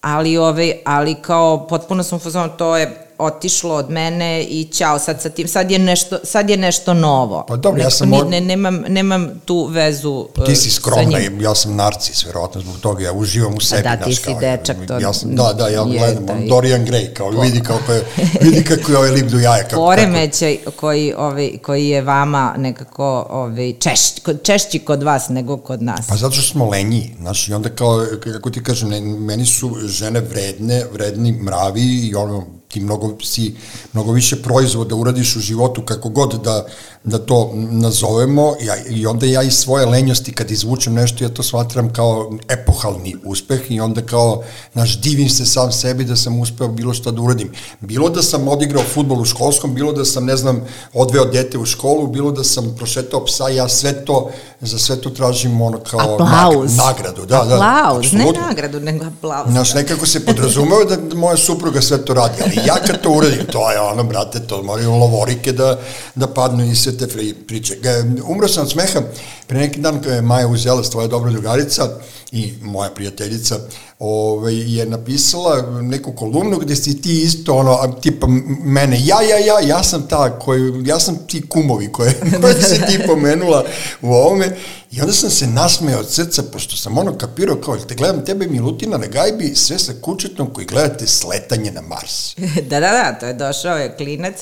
ali, 0.00 0.36
ovaj, 0.38 0.72
ali 0.84 1.14
kao 1.14 1.66
potpuno 1.66 2.02
sam 2.02 2.16
u 2.16 2.20
fazonu, 2.20 2.52
to 2.58 2.76
je 2.76 3.06
otišlo 3.22 3.74
od 3.74 3.90
mene 3.90 4.42
i 4.42 4.64
ćao, 4.66 4.98
sad 4.98 5.22
sa 5.22 5.28
tim, 5.28 5.48
sad 5.48 5.70
je 5.70 5.78
nešto, 5.80 6.18
sad 6.24 6.50
je 6.50 6.56
nešto 6.56 6.94
novo. 6.94 7.44
Pa 7.48 7.56
dobro, 7.56 7.82
ja 7.82 7.90
sam 7.90 8.12
od- 8.12 8.28
ne, 8.28 8.40
nemam, 8.42 8.84
nemam 8.88 9.40
tu 9.44 9.66
vezu 9.66 10.28
Ti 10.36 10.52
e, 10.52 10.56
si 10.56 10.70
sa 10.70 10.76
skromna, 10.76 11.18
ja 11.40 11.54
sam 11.54 11.76
narcis, 11.76 12.26
verovatno 12.26 12.60
zbog 12.60 12.76
toga, 12.76 13.04
ja 13.04 13.12
uživam 13.12 13.54
u 13.54 13.60
sebi. 13.60 13.82
da, 13.82 13.96
ti 13.96 14.14
si 14.14 14.22
kao, 14.22 14.40
dečak, 14.40 14.76
to 14.88 14.98
ja 14.98 15.12
sam, 15.12 15.30
da, 15.32 15.52
da, 15.52 15.64
ja 15.64 15.80
je 15.82 15.86
gledam, 15.88 16.26
taj- 16.26 16.36
on 16.36 16.48
Dorian 16.48 16.86
Gray, 16.86 17.12
kao 17.12 17.30
vidi 17.30 17.60
kako 17.60 17.92
je, 17.92 18.04
vidi 18.40 18.64
kako 18.64 18.92
je 18.92 18.98
ovaj 18.98 19.10
lip 19.10 19.26
do 19.26 19.38
jaja. 19.38 19.62
Kako, 19.62 19.76
poremećaj 19.76 20.58
koji, 20.76 21.14
ovaj, 21.14 21.58
koji 21.58 21.88
je 21.88 22.02
vama 22.02 22.54
nekako 22.56 23.02
ovaj, 23.30 23.72
češ, 23.74 24.00
kod- 24.22 24.42
češći 24.42 24.78
kod 24.78 25.02
vas 25.02 25.28
nego 25.28 25.56
kod 25.56 25.82
nas. 25.82 26.06
Pa 26.08 26.16
zato 26.16 26.32
što 26.32 26.42
smo 26.44 26.68
lenji, 26.68 27.14
znaš, 27.18 27.48
i 27.48 27.54
onda 27.54 27.68
kao, 27.68 28.06
kako 28.24 28.50
ti 28.50 28.62
kažem, 28.62 28.88
ne, 28.88 29.00
meni 29.00 29.46
su 29.46 29.70
žene 29.82 30.20
vredne, 30.20 30.84
vredni 30.92 31.32
mravi 31.34 31.82
i 32.00 32.14
ono, 32.14 32.46
ti 32.72 32.80
mnogo, 32.80 33.16
si, 33.22 33.54
mnogo 33.92 34.12
više 34.12 34.42
proizvoda 34.42 34.94
uradiš 34.94 35.36
u 35.36 35.40
životu, 35.40 35.82
kako 35.82 36.08
god 36.08 36.42
da, 36.44 36.66
da 37.04 37.18
to 37.18 37.50
nazovemo, 37.54 38.54
ja, 38.62 38.74
i 38.88 39.06
onda 39.06 39.26
ja 39.26 39.42
iz 39.42 39.54
svoje 39.54 39.86
lenjosti, 39.86 40.32
kad 40.32 40.50
izvučem 40.50 40.94
nešto, 40.94 41.24
ja 41.24 41.30
to 41.30 41.42
shvatram 41.42 41.92
kao 41.92 42.32
epohalni 42.48 43.16
uspeh 43.24 43.70
i 43.70 43.80
onda 43.80 44.02
kao, 44.02 44.42
znaš, 44.72 45.00
divim 45.00 45.28
se 45.28 45.46
sam 45.46 45.72
sebi 45.72 46.04
da 46.04 46.16
sam 46.16 46.40
uspeo 46.40 46.68
bilo 46.68 46.94
šta 46.94 47.10
da 47.10 47.22
uradim. 47.22 47.52
Bilo 47.80 48.08
da 48.08 48.22
sam 48.22 48.48
odigrao 48.48 48.84
futbol 48.94 49.20
u 49.20 49.24
školskom, 49.24 49.74
bilo 49.74 49.92
da 49.92 50.04
sam, 50.04 50.24
ne 50.24 50.36
znam, 50.36 50.64
odveo 50.92 51.24
dete 51.24 51.58
u 51.58 51.66
školu, 51.66 52.06
bilo 52.06 52.32
da 52.32 52.44
sam 52.44 52.74
prošetao 52.76 53.24
psa, 53.24 53.48
ja 53.48 53.68
sve 53.68 54.04
to, 54.04 54.30
za 54.60 54.78
sve 54.78 54.96
to 55.00 55.10
tražim 55.10 55.60
ono 55.60 55.78
kao 55.78 56.14
Aplauz. 56.14 56.70
nag- 56.70 56.86
nagradu. 56.86 57.26
Da, 57.26 57.44
da, 57.44 57.54
aplauz, 57.54 58.12
ne 58.12 58.24
nagradu, 58.48 58.80
nego 58.80 59.04
aplauz. 59.04 59.52
Znaš, 59.52 59.74
nekako 59.74 60.06
se 60.06 60.24
podrazumeva 60.26 60.84
da 60.84 61.14
moja 61.14 61.36
supruga 61.36 61.80
sve 61.80 62.04
to 62.04 62.14
radi, 62.14 62.42
ali 62.44 62.61
ja 62.66 62.74
kad 62.86 63.02
to 63.02 63.10
uradim, 63.10 63.46
to 63.46 63.70
je 63.70 63.80
ono, 63.80 64.02
brate, 64.02 64.40
to 64.46 64.62
moraju 64.62 64.90
lovorike 64.90 65.52
da, 65.52 65.78
da 66.14 66.26
padnu 66.26 66.64
i 66.64 66.74
sve 66.74 66.96
te 66.96 67.06
priče. 67.46 67.74
E, 67.84 68.04
Umro 68.24 68.48
sam 68.48 68.62
od 68.62 68.70
smeha, 68.70 69.00
pre 69.46 69.58
neki 69.58 69.80
dan 69.80 70.02
kada 70.02 70.14
je 70.14 70.22
Maja 70.22 70.48
uzela 70.48 70.82
tvoja 70.82 71.08
dobra 71.08 71.30
drugarica 71.30 71.88
i 72.32 72.52
moja 72.62 72.90
prijateljica, 72.90 73.58
ove, 74.04 74.54
je 74.54 74.86
napisala 74.86 75.80
neku 75.82 76.12
kolumnu 76.12 76.58
gde 76.58 76.76
si 76.76 77.02
ti 77.02 77.22
isto 77.22 77.54
ono, 77.54 77.94
tipa 78.00 78.26
mene, 78.64 79.00
ja, 79.04 79.22
ja, 79.22 79.38
ja, 79.38 79.60
ja 79.68 79.82
sam 79.82 80.08
ta 80.08 80.38
koju, 80.38 80.82
ja 80.86 81.00
sam 81.00 81.18
ti 81.26 81.48
kumovi 81.48 81.92
koje, 81.92 82.20
koje 82.40 82.62
si 82.62 82.80
ti 82.86 82.98
pomenula 83.06 83.64
u 84.02 84.12
ovome 84.12 84.56
i 84.92 85.00
onda 85.00 85.12
sam 85.12 85.30
se 85.30 85.46
nasmejao 85.46 86.00
od 86.00 86.10
srca, 86.10 86.42
pošto 86.42 86.76
sam 86.76 86.98
ono 86.98 87.18
kapirao 87.18 87.56
kao, 87.56 87.76
te 87.76 87.94
gledam 87.94 88.24
tebe 88.24 88.46
Milutina 88.46 88.98
na 88.98 89.06
gajbi, 89.06 89.54
sve 89.54 89.78
sa 89.78 89.92
kučetom 90.00 90.54
koji 90.54 90.66
gledate 90.66 91.06
sletanje 91.06 91.70
na 91.70 91.80
Mars. 91.80 92.36
da, 92.70 92.80
da, 92.80 92.90
da, 92.90 93.16
to 93.20 93.26
je 93.26 93.34
došao 93.34 93.78
je 93.78 93.96
klinac, 93.96 94.34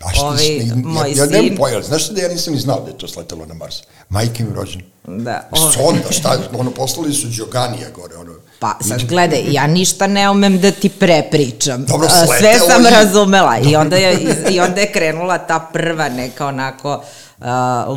A 0.00 0.12
šta, 0.12 0.26
ovaj, 0.26 0.56
ja, 0.56 0.74
moj 0.74 1.12
ja, 1.12 1.24
ja 1.24 1.30
nemam 1.30 1.56
pojel, 1.56 1.82
znaš 1.82 2.08
da 2.08 2.22
ja 2.22 2.28
nisam 2.28 2.52
ni 2.52 2.60
znao 2.60 2.80
da 2.80 2.90
je 2.90 2.98
to 2.98 3.08
sletalo 3.08 3.46
na 3.46 3.54
Mars. 3.54 3.76
Majke 4.08 4.44
mi 4.44 4.54
rođeni. 4.54 4.84
da, 5.06 5.48
ovaj, 5.50 5.72
Sonda, 5.72 6.10
šta, 6.10 6.38
ono, 6.58 6.70
poslali 6.70 7.14
su 7.14 7.26
Đoganija 7.38 7.90
gore, 7.90 8.16
ono. 8.16 8.32
Pa 8.58 8.78
sad 8.80 9.04
gledaj, 9.04 9.44
ja 9.52 9.66
ništa 9.66 10.06
ne 10.06 10.30
umem 10.30 10.60
da 10.60 10.70
ti 10.70 10.88
prepričam. 10.88 11.84
Dobro, 11.84 12.08
Sve 12.38 12.58
sam 12.58 12.86
razumela 12.86 13.58
i 13.58 13.76
onda 13.76 13.96
je, 13.96 14.18
i 14.50 14.60
onda 14.60 14.80
je 14.80 14.92
krenula 14.92 15.38
ta 15.38 15.68
prva 15.72 16.08
neka 16.08 16.46
onako 16.46 17.02
uh, 17.38 17.46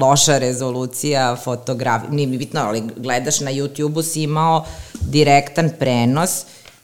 loša 0.02 0.38
rezolucija 0.38 1.36
fotografija. 1.44 2.12
Nije 2.12 2.28
mi 2.28 2.38
bitno, 2.38 2.62
ali 2.62 2.84
gledaš 2.98 3.40
na 3.40 3.52
YouTube-u 3.52 4.04
si 4.04 4.22
imao 4.22 4.66
direktan 5.02 5.70
prenos 5.80 6.32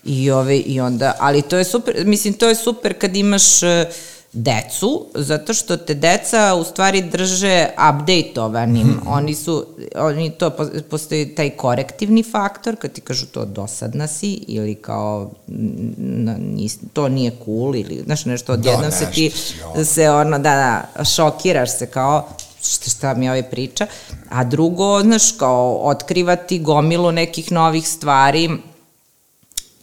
i, 0.04 0.32
ove, 0.32 0.58
i 0.58 0.80
onda, 0.80 1.16
ali 1.20 1.42
to 1.42 1.58
je 1.58 1.64
super, 1.64 2.06
mislim 2.06 2.34
to 2.34 2.48
je 2.48 2.56
super 2.56 3.00
kad 3.00 3.16
imaš 3.16 3.64
uh, 3.64 3.70
decu, 4.36 5.06
zato 5.16 5.54
što 5.54 5.78
te 5.78 5.94
deca 5.94 6.56
u 6.56 6.64
stvari 6.64 7.02
drže 7.02 7.68
updateovanim. 7.90 8.88
Mhm. 8.88 9.08
Oni 9.08 9.36
su, 9.36 9.66
oni 9.96 10.30
to, 10.30 10.50
pos- 10.50 10.82
postoji 10.90 11.36
taj 11.36 11.50
korektivni 11.50 12.24
faktor, 12.24 12.76
kad 12.76 12.92
ti 12.92 13.02
kažu 13.02 13.26
to 13.26 13.46
dosadna 13.46 14.08
si, 14.08 14.34
ili 14.48 14.76
kao 14.76 15.32
nis, 16.38 16.80
to 16.94 17.10
nije 17.10 17.32
cool, 17.46 17.76
ili 17.76 18.02
znaš 18.06 18.26
nešto, 18.26 18.54
odjednom 18.54 18.92
se 18.92 19.06
ti 19.14 19.32
se 19.86 20.10
ono, 20.10 20.40
da, 20.40 20.88
da, 20.96 21.04
šokiraš 21.04 21.78
se 21.78 21.86
kao, 21.86 22.28
šta, 22.62 22.90
šta 22.90 23.14
mi 23.14 23.30
ovaj 23.30 23.50
priča, 23.50 23.88
a 24.30 24.44
drugo, 24.44 25.02
znaš, 25.02 25.32
kao 25.32 25.80
otkrivati 25.84 26.60
gomilu 26.60 27.12
nekih 27.12 27.52
novih 27.52 27.88
stvari, 27.88 28.50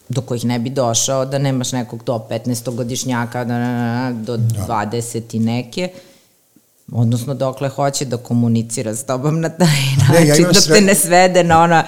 do 0.08 0.20
kojih 0.20 0.44
ne 0.44 0.58
bi 0.58 0.70
došao 0.70 1.24
da 1.26 1.38
nemaš 1.38 1.72
nekog 1.72 2.04
do 2.04 2.26
15-godišnjaka 2.30 3.44
da, 3.44 3.54
da, 3.54 4.12
da, 4.12 4.36
do 4.36 4.36
20 4.64 5.22
i 5.32 5.38
neke, 5.38 5.88
odnosno 6.92 7.34
dokle 7.34 7.68
hoće 7.68 8.04
da 8.04 8.16
komunicira 8.18 8.94
s 8.94 9.04
tobom 9.04 9.40
na 9.40 9.48
taj 9.50 9.68
Ne, 10.10 10.16
ja 10.16 10.28
način, 10.28 10.36
imam 10.36 10.52
dok 10.52 10.62
sve- 10.62 10.74
te 10.74 10.80
ne 10.80 10.94
svede 10.94 11.44
na 11.44 11.60
ona 11.60 11.84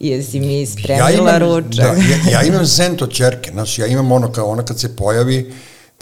jesi 0.00 0.40
mi 0.40 0.66
spremila 0.68 1.38
ručak. 1.38 1.72
Da, 1.76 1.82
ja, 1.84 2.30
ja 2.32 2.42
imam 2.42 2.64
zent 2.66 3.02
od 3.02 3.12
čerke, 3.12 3.50
znaš, 3.50 3.78
ja 3.78 3.86
imam 3.86 4.12
ono 4.12 4.32
kao 4.32 4.46
ona 4.46 4.62
kad 4.62 4.80
se 4.80 4.96
pojavi, 4.96 5.52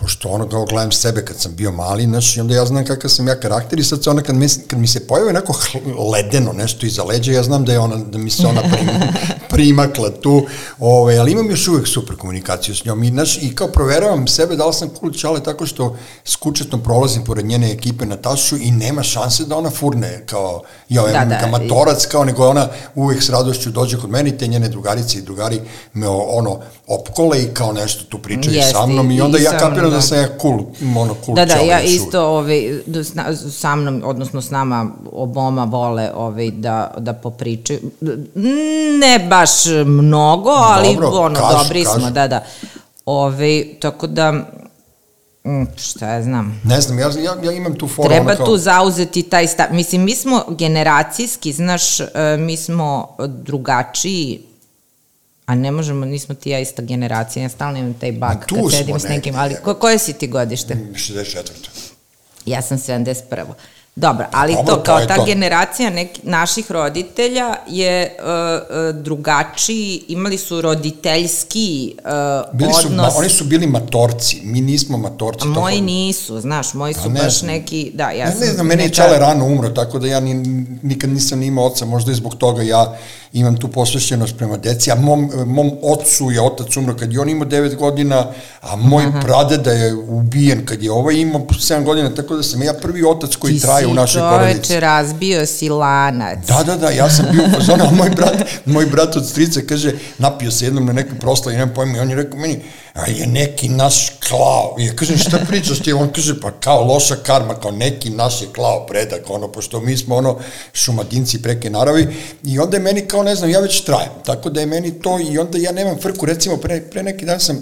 pošto 0.03 0.29
ono 0.29 0.49
kao 0.49 0.65
gledam 0.65 0.93
sebe 0.93 1.25
kad 1.25 1.41
sam 1.41 1.55
bio 1.55 1.73
mali, 1.73 2.05
znaš, 2.05 2.37
i 2.37 2.41
onda 2.41 2.55
ja 2.55 2.65
znam 2.67 2.85
kakav 2.85 3.11
sam 3.11 3.29
ja 3.29 3.41
karakter 3.41 3.79
i 3.79 3.85
sad 3.85 4.05
se 4.05 4.11
ona 4.11 4.23
kad 4.23 4.37
mi, 4.37 4.47
kad 4.67 4.79
mi 4.79 4.87
se 4.87 5.07
pojavi 5.07 5.33
neko 5.33 5.55
ledeno 6.13 6.53
nešto 6.53 6.87
iza 6.87 7.05
leđa, 7.05 7.33
ja 7.33 7.43
znam 7.43 7.65
da 7.65 7.73
je 7.73 7.79
ona, 7.79 7.97
da 7.97 8.19
mi 8.19 8.31
se 8.31 8.47
ona 8.47 8.61
prim, 8.61 8.89
primakla 9.53 10.11
tu, 10.11 10.47
ove, 10.79 11.19
ali 11.19 11.33
imam 11.33 11.51
još 11.51 11.69
uvek 11.69 11.89
super 11.89 12.17
komunikaciju 12.17 12.75
s 12.75 12.85
njom 12.85 13.05
i, 13.05 13.09
znaš, 13.09 13.39
i 13.43 13.55
kao 13.55 13.69
proveravam 13.69 14.27
sebe 14.27 14.57
da 14.57 14.67
li 14.67 14.75
sam 14.75 14.91
cool 15.01 15.13
čale 15.13 15.43
tako 15.43 15.67
što 15.67 15.97
skučetno 16.25 16.79
prolazim 16.79 17.25
pored 17.25 17.47
njene 17.47 17.73
ekipe 17.73 18.07
na 18.07 18.17
tašu 18.17 18.57
i 18.57 18.71
nema 18.71 19.03
šanse 19.03 19.45
da 19.45 19.57
ona 19.57 19.71
furne 19.71 20.23
kao, 20.27 20.63
ja, 20.89 21.03
Da, 21.13 21.25
da, 21.25 21.47
motorac, 21.47 22.07
kao 22.07 22.25
nego 22.25 22.49
ona 22.49 22.69
uvek 22.95 23.23
s 23.23 23.31
radošću 23.31 23.71
dođe 23.71 23.97
kod 23.97 24.11
mene 24.11 24.31
i 24.31 24.39
te 24.39 24.47
njene 24.47 24.69
drugarice 24.69 25.19
i 25.19 25.23
drugari 25.23 25.61
me 25.95 26.09
ono 26.09 26.61
opkole 26.87 27.43
i 27.43 27.55
kao 27.55 27.73
nešto 27.73 28.05
tu 28.05 28.19
pričaju 28.19 28.57
Jeste, 28.57 28.73
sa 28.73 28.87
mnom 28.87 29.11
i 29.11 29.21
onda 29.21 29.39
i 29.39 29.43
ja 29.43 29.59
kapiram 29.59 29.92
da. 29.93 29.97
da. 29.97 30.03
sam 30.03 30.19
ja 30.19 30.29
cool, 30.41 30.61
ono 30.97 31.15
cool 31.25 31.35
Da, 31.35 31.45
da, 31.45 31.55
ja 31.55 31.83
isto 31.83 32.27
ovaj, 32.27 32.81
da 32.87 33.05
sna, 33.05 33.37
sa 33.37 33.77
mnom, 33.77 34.03
odnosno 34.05 34.43
s 34.43 34.51
nama 34.51 34.91
oboma 35.13 35.65
vole 35.65 36.11
ovaj, 36.15 36.51
da, 36.51 36.95
da 36.99 37.13
popričaju. 37.13 37.81
Ne 39.01 39.27
baš 39.29 39.51
mnogo, 39.87 40.51
ali 40.51 40.95
Dobro, 40.95 41.09
ono, 41.09 41.41
kažu, 41.41 41.59
dobri 41.59 41.85
kažu. 41.85 42.01
smo, 42.01 42.11
da, 42.11 42.29
da. 42.29 42.45
Ove, 43.07 43.65
tako 43.81 44.07
da, 44.07 44.45
Mm, 45.45 45.65
šta 45.77 46.09
ja 46.09 46.23
znam. 46.23 46.61
Ne 46.65 46.81
znam, 46.81 46.99
ja, 46.99 47.11
ja, 47.19 47.37
ja 47.43 47.53
imam 47.53 47.75
tu 47.75 47.89
foru. 47.89 48.09
Treba 48.09 48.35
kao, 48.35 48.47
tu 48.47 48.57
zauzeti 48.57 49.23
taj 49.23 49.47
stav. 49.47 49.67
Mislim, 49.71 50.03
mi 50.03 50.17
smo 50.17 50.45
generacijski, 50.49 51.53
znaš, 51.53 52.01
e, 52.01 52.07
mi 52.39 52.57
smo 52.57 53.17
drugačiji, 53.29 54.41
a 55.47 55.55
ne 55.55 55.71
možemo, 55.71 56.05
nismo 56.07 56.35
ti 56.35 56.51
ja 56.51 56.59
ista 56.59 56.83
generacija, 56.83 57.43
ja 57.43 57.49
stalno 57.49 57.79
imam 57.79 57.95
taj 57.95 58.13
Ma 58.13 58.29
bug 58.29 58.45
tu 58.47 58.55
kad 58.57 58.71
sedim 58.73 59.01
s 59.01 59.05
nekim, 59.05 59.35
ali 59.37 59.57
ko, 59.65 59.75
koje 59.75 59.99
si 59.99 60.13
ti 60.13 60.27
godište? 60.27 60.75
64. 60.75 61.43
Ja 62.47 62.63
sam 62.63 62.79
71. 62.79 63.45
Dobro, 63.97 64.27
ali 64.33 64.53
Dobro, 64.55 64.67
to 64.67 64.77
to 64.77 64.83
kao 64.83 64.99
je 64.99 65.07
ta 65.07 65.17
to. 65.17 65.25
generacija 65.25 65.91
nek, 65.91 66.09
naših 66.23 66.71
roditelja 66.71 67.55
je 67.69 68.17
uh, 68.19 68.97
drugačiji, 68.97 70.03
imali 70.09 70.39
su 70.39 70.61
roditeljski 70.61 71.95
uh, 71.99 72.59
Bili 72.59 72.73
su, 72.73 72.89
ma, 72.89 73.03
odnos. 73.03 73.15
oni 73.17 73.29
su 73.29 73.45
bili 73.45 73.67
matorci, 73.67 74.41
mi 74.43 74.61
nismo 74.61 74.99
matorci. 74.99 75.43
A 75.43 75.51
moji 75.51 75.81
nisu, 75.81 76.41
znaš, 76.41 76.75
moji 76.75 76.95
su 76.95 77.11
ne 77.11 77.21
baš 77.21 77.39
znam. 77.39 77.51
neki, 77.51 77.91
da, 77.95 78.05
ja 78.05 78.13
Ja 78.17 78.31
sam... 78.31 78.41
ne 78.41 78.47
znam, 78.47 78.67
meni 78.67 78.83
je 78.83 78.91
Čale 78.91 79.19
rano 79.19 79.45
umro, 79.47 79.69
tako 79.69 79.99
da 79.99 80.07
ja 80.07 80.21
ni, 80.21 80.35
nikad 80.83 81.11
nisam 81.11 81.39
ni 81.39 81.47
imao 81.47 81.67
oca, 81.67 81.85
možda 81.85 82.13
i 82.13 82.15
zbog 82.15 82.35
toga 82.35 82.63
ja 82.63 82.97
imam 83.33 83.57
tu 83.57 83.69
posvećenost 83.69 84.37
prema 84.37 84.57
deci, 84.57 84.91
a 84.91 84.95
mom, 84.95 85.31
mom 85.47 85.71
ocu 85.83 86.31
je 86.31 86.43
otac 86.43 86.77
umro 86.77 86.97
kad 86.97 87.13
je 87.13 87.21
on 87.21 87.29
imao 87.29 87.49
9 87.49 87.77
godina, 87.77 88.27
a 88.61 88.77
moj 88.77 89.07
Mhm. 89.07 89.21
pradeda 89.21 89.71
je 89.73 89.95
ubijen 89.95 90.67
kad 90.67 90.83
je 90.83 90.93
ovaj 90.93 91.15
imao 91.17 91.41
7 91.41 91.85
godina, 91.85 92.11
tako 92.11 92.37
da 92.37 92.43
sam 92.43 92.63
ja 92.63 92.73
prvi 92.73 93.05
otac 93.05 93.37
koji 93.37 93.55
Ti 93.55 93.61
traje 93.61 93.87
u 93.87 93.95
našoj 93.95 94.21
si 94.21 94.27
porodici. 94.31 94.57
čoveče 94.59 94.81
razbio 94.81 95.47
si 95.47 95.69
lanac. 95.69 96.39
Da, 96.39 96.63
da, 96.63 96.77
da, 96.77 96.91
ja 96.91 97.11
sam 97.11 97.27
bio 97.33 97.43
u 97.45 97.51
fazonu, 97.51 97.85
a 97.85 97.91
moj 97.93 98.11
brat, 98.11 98.35
moj 98.67 98.87
brat 98.87 99.17
od 99.17 99.29
strica 99.29 99.61
kaže, 99.61 99.93
napio 100.19 100.51
se 100.51 100.65
jednom 100.65 100.87
na 100.87 100.93
nekoj 100.93 101.19
proslavi, 101.19 101.59
nemam 101.59 101.75
pojma, 101.75 101.97
i 101.97 102.01
on 102.01 102.11
je 102.11 102.17
rekao 102.17 102.39
meni, 102.39 102.61
a 102.95 103.07
je 103.11 103.27
neki 103.27 103.69
naš 103.69 104.13
klao. 104.29 104.77
I 104.79 104.87
ja 104.87 104.97
kažem, 104.97 105.19
šta 105.19 105.39
pričaš 105.49 105.79
ti? 105.79 105.93
On 105.93 106.13
kaže, 106.13 106.41
pa 106.41 106.51
kao 106.51 106.85
loša 106.85 107.17
karma, 107.17 107.55
kao 107.55 107.71
neki 107.71 108.11
naš 108.11 108.43
je 108.43 108.49
klao 108.55 108.87
predak, 108.87 109.31
ono, 109.31 109.49
pošto 109.49 109.81
mi 109.81 109.97
smo 109.97 110.17
ono 110.17 110.39
šumadinci 110.73 111.43
preke 111.43 111.71
naravi. 111.71 112.17
I 112.45 112.59
onda 112.59 112.77
je 112.77 112.83
meni 112.83 113.01
kao, 113.01 113.23
ne 113.23 113.35
znam, 113.35 113.51
ja 113.51 113.61
već 113.61 113.81
trajem. 113.81 114.11
Tako 114.25 114.51
da 114.51 114.61
je 114.61 114.67
meni 114.67 115.01
to, 115.01 115.19
i 115.31 115.39
onda 115.39 115.59
ja 115.59 115.73
nemam 115.73 115.99
frku, 115.99 116.27
recimo, 116.27 116.57
pre, 116.57 116.81
pre 116.81 117.03
neki 117.03 117.25
dan 117.25 117.41
sam, 117.41 117.57
e, 117.57 117.61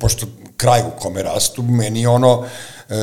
pošto 0.00 0.26
kraj 0.56 0.80
u 0.80 1.00
kome 1.00 1.22
rastu, 1.22 1.62
meni 1.62 2.06
ono, 2.06 2.46
e, 2.88 2.94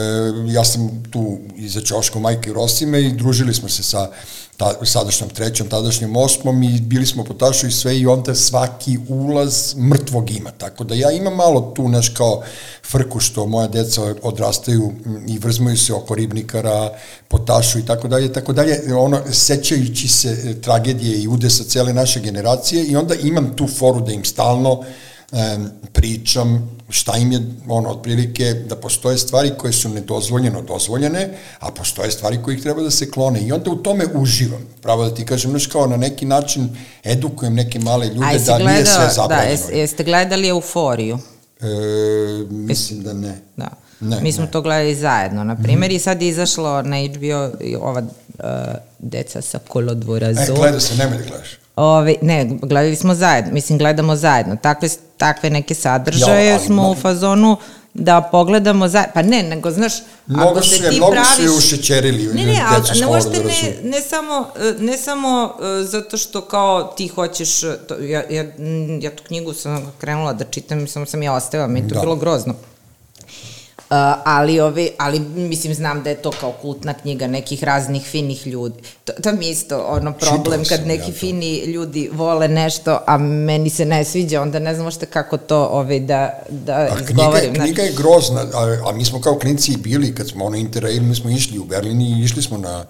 ja 0.47 0.63
sam 0.63 1.03
tu 1.11 1.37
iza 1.55 1.81
Ćoško 1.81 2.19
majke 2.19 2.53
Rosime 2.53 3.01
i 3.01 3.11
družili 3.11 3.53
smo 3.53 3.69
se 3.69 3.83
sa 3.83 4.09
ta, 4.57 4.85
sadašnjom 4.85 5.29
trećom, 5.29 5.67
tadašnjom 5.67 6.15
osmom 6.15 6.63
i 6.63 6.81
bili 6.81 7.05
smo 7.05 7.23
po 7.23 7.33
tašu 7.33 7.67
i 7.67 7.71
sve 7.71 7.99
i 7.99 8.05
onda 8.05 8.35
svaki 8.35 8.97
ulaz 9.07 9.75
mrtvog 9.75 10.31
ima. 10.31 10.51
Tako 10.51 10.83
da 10.83 10.95
ja 10.95 11.11
imam 11.11 11.35
malo 11.35 11.61
tu 11.75 11.89
neš 11.89 12.09
kao 12.09 12.43
frku 12.91 13.19
što 13.19 13.45
moja 13.45 13.67
deca 13.67 14.15
odrastaju 14.21 14.91
i 15.27 15.37
vrzmaju 15.39 15.77
se 15.77 15.93
oko 15.93 16.15
ribnikara, 16.15 16.89
po 17.27 17.37
tašu 17.37 17.79
i 17.79 17.85
tako 17.85 18.07
dalje, 18.07 18.33
tako 18.33 18.53
dalje, 18.53 18.95
ono, 18.95 19.21
sećajući 19.31 20.07
se 20.07 20.29
e, 20.29 20.61
tragedije 20.61 21.21
i 21.21 21.27
udesa 21.27 21.63
cele 21.63 21.93
naše 21.93 22.19
generacije 22.19 22.85
i 22.85 22.95
onda 22.95 23.15
imam 23.15 23.55
tu 23.55 23.67
foru 23.67 24.01
da 24.01 24.11
im 24.11 24.25
stalno 24.25 24.83
pričam 25.93 26.74
šta 26.89 27.17
im 27.17 27.31
je, 27.31 27.39
ono, 27.67 27.89
otprilike, 27.89 28.43
da 28.53 28.75
postoje 28.75 29.17
stvari 29.17 29.51
koje 29.57 29.73
su 29.73 29.89
nedozvoljeno 29.89 30.61
dozvoljene, 30.61 31.29
a 31.59 31.71
postoje 31.71 32.11
stvari 32.11 32.39
koje 32.43 32.55
ih 32.55 32.61
treba 32.61 32.81
da 32.81 32.91
se 32.91 33.11
klone. 33.11 33.41
I 33.41 33.51
onda 33.51 33.71
u 33.71 33.75
tome 33.75 34.05
uživam. 34.13 34.61
Pravo 34.81 35.03
da 35.03 35.15
ti 35.15 35.25
kažem, 35.25 35.51
znaš, 35.51 35.67
kao 35.67 35.87
na 35.87 35.97
neki 35.97 36.25
način 36.25 36.69
edukujem 37.03 37.53
neke 37.53 37.79
male 37.79 38.07
ljude 38.07 38.19
da 38.19 38.27
nije 38.27 38.39
sve 38.39 38.57
gledao, 38.57 39.07
da, 39.07 39.13
zabranjeno. 39.13 39.51
jes, 39.51 39.61
jeste 39.71 40.03
gledali 40.03 40.47
Euforiju? 40.47 41.19
E, 41.61 41.65
mislim 42.49 43.03
da 43.03 43.13
ne. 43.13 43.37
Da. 43.57 43.69
Ne, 43.99 44.21
Mi 44.21 44.31
smo 44.31 44.43
ne. 44.43 44.51
to 44.51 44.61
gledali 44.61 44.95
zajedno, 44.95 45.43
na 45.43 45.55
primjer, 45.55 45.91
i 45.91 45.99
sad 45.99 46.21
je 46.21 46.27
izašlo 46.27 46.81
na 46.81 46.97
HBO 46.99 47.51
ova 47.81 47.99
uh, 47.99 48.45
deca 48.99 49.41
sa 49.41 49.59
kolodvora 49.59 50.27
E, 50.27 50.33
Zoo. 50.35 50.55
gleda 50.55 50.79
se, 50.79 50.95
nemoj 50.95 51.17
da 51.17 51.23
gledaš. 51.23 51.49
Ove, 51.77 52.15
ne, 52.21 52.45
gledali 52.53 52.95
smo 52.95 53.15
zajedno, 53.15 53.53
mislim, 53.53 53.77
gledamo 53.77 54.15
zajedno. 54.15 54.55
Takve, 54.55 54.87
takve 55.17 55.49
neke 55.49 55.75
sadržaje 55.75 56.45
Ja, 56.45 56.59
smo 56.59 56.83
mo- 56.83 56.91
u 56.91 56.95
fazonu 56.95 57.57
da 57.93 58.21
pogledamo 58.21 58.87
zajedno. 58.87 59.11
Pa 59.13 59.21
ne, 59.21 59.43
nego, 59.43 59.71
znaš, 59.71 59.93
Mnogo 60.27 60.49
ako 60.49 60.61
se 60.61 60.77
ti 60.79 60.95
mnogo 60.97 61.11
praviš... 61.11 61.39
je 61.39 61.49
ušećerili, 61.49 62.23
Ne, 62.25 62.45
ne, 62.45 62.61
ali 62.67 62.99
ne, 62.99 63.07
uopšte 63.07 63.29
ne, 63.39 63.89
ne 63.89 64.01
samo, 64.01 64.47
ne 64.79 64.97
samo 64.97 65.53
e, 65.79 65.83
zato 65.83 66.17
što 66.17 66.41
kao 66.41 66.83
ti 66.87 67.07
hoćeš, 67.07 67.63
e, 67.63 67.77
to, 67.87 67.95
ja, 67.95 68.23
ja, 68.29 68.43
ja 69.01 69.15
tu 69.15 69.23
knjigu 69.23 69.53
sam 69.53 69.93
krenula 69.97 70.33
da 70.33 70.45
čitam 70.45 70.87
samo 70.87 71.05
sam 71.05 71.23
je 71.23 71.31
ostavila, 71.31 71.67
meni 71.67 71.79
je 71.79 71.89
to 71.89 71.95
Da. 71.95 72.01
bilo 72.01 72.15
grozno. 72.15 72.53
Uh, 73.85 73.95
ali, 74.25 74.59
ove, 74.59 74.89
ali 74.97 75.19
mislim 75.19 75.73
znam 75.73 76.03
da 76.03 76.09
je 76.09 76.15
to 76.15 76.31
kao 76.31 76.51
kultna 76.51 76.93
knjiga 76.93 77.27
nekih 77.27 77.63
raznih 77.63 78.03
finih 78.03 78.47
ljudi. 78.47 78.75
To, 79.05 79.13
to 79.13 79.31
mi 79.31 79.45
je 79.45 79.51
isto 79.51 79.79
ono 79.79 80.13
problem 80.13 80.65
kad 80.65 80.87
neki 80.87 81.11
ja 81.11 81.13
fini 81.13 81.57
ljudi 81.57 82.09
vole 82.13 82.47
nešto, 82.47 82.99
a 83.07 83.17
meni 83.17 83.69
se 83.69 83.85
ne 83.85 84.03
sviđa, 84.03 84.41
onda 84.41 84.59
ne 84.59 84.73
znam 84.73 84.85
uopšte 84.85 85.05
kako 85.05 85.37
to 85.37 85.63
ove, 85.63 85.99
da, 85.99 86.29
da 86.49 86.73
A 86.73 86.95
knjiga, 86.95 87.03
izgovorim. 87.11 87.55
je- 87.55 87.61
knjiga 87.61 87.81
je 87.81 87.93
grozna, 87.93 88.45
a, 88.53 88.77
a 88.85 88.91
mi 88.91 89.05
smo 89.05 89.21
kao 89.21 89.35
klinci 89.35 89.77
bili, 89.77 90.15
kad 90.15 90.29
smo 90.29 90.45
ono 90.45 90.57
Interrail, 90.57 91.03
mi 91.03 91.15
smo 91.15 91.29
išli 91.29 91.59
u 91.59 91.65
Berlin 91.65 92.01
i 92.01 92.23
išli 92.23 92.41
smo 92.41 92.57
na 92.57 92.85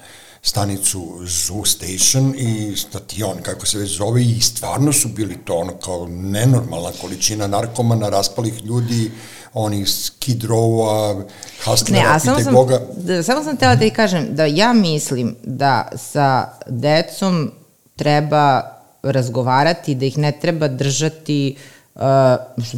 stanicu 0.46 1.20
Zoo 1.26 1.66
Station 1.66 2.34
i 2.38 2.76
station, 2.78 3.38
kako 3.42 3.66
se 3.66 3.78
već 3.78 3.98
zove, 3.98 4.24
i 4.24 4.42
stvarno 4.42 4.94
su 4.94 5.08
bili 5.08 5.38
to 5.46 5.56
ono 5.56 5.74
kao 5.74 6.08
nenormalna 6.08 6.92
količina 7.02 7.48
narkomana, 7.48 8.10
raspalih 8.10 8.66
ljudi, 8.66 9.12
onih 9.54 9.90
Skid 9.90 10.44
Row-a, 10.44 11.14
Ne, 11.14 11.24
Hustlera, 11.66 12.20
samo 12.20 12.38
pitaj 12.38 12.44
sam, 12.44 12.54
Boga. 12.54 12.82
da, 12.98 13.24
samo 13.24 13.44
sam 13.44 13.56
htela 13.56 13.76
da 13.76 13.82
ti 13.82 13.90
kažem 13.90 14.28
da 14.30 14.46
ja 14.46 14.74
mislim 14.74 15.36
da 15.44 15.92
sa 15.96 16.50
decom 16.68 17.52
treba 17.96 18.62
razgovarati, 19.04 19.96
da 19.96 20.06
ih 20.06 20.18
ne 20.18 20.32
treba 20.42 20.68
držati 20.68 21.56
Uh, 21.96 22.02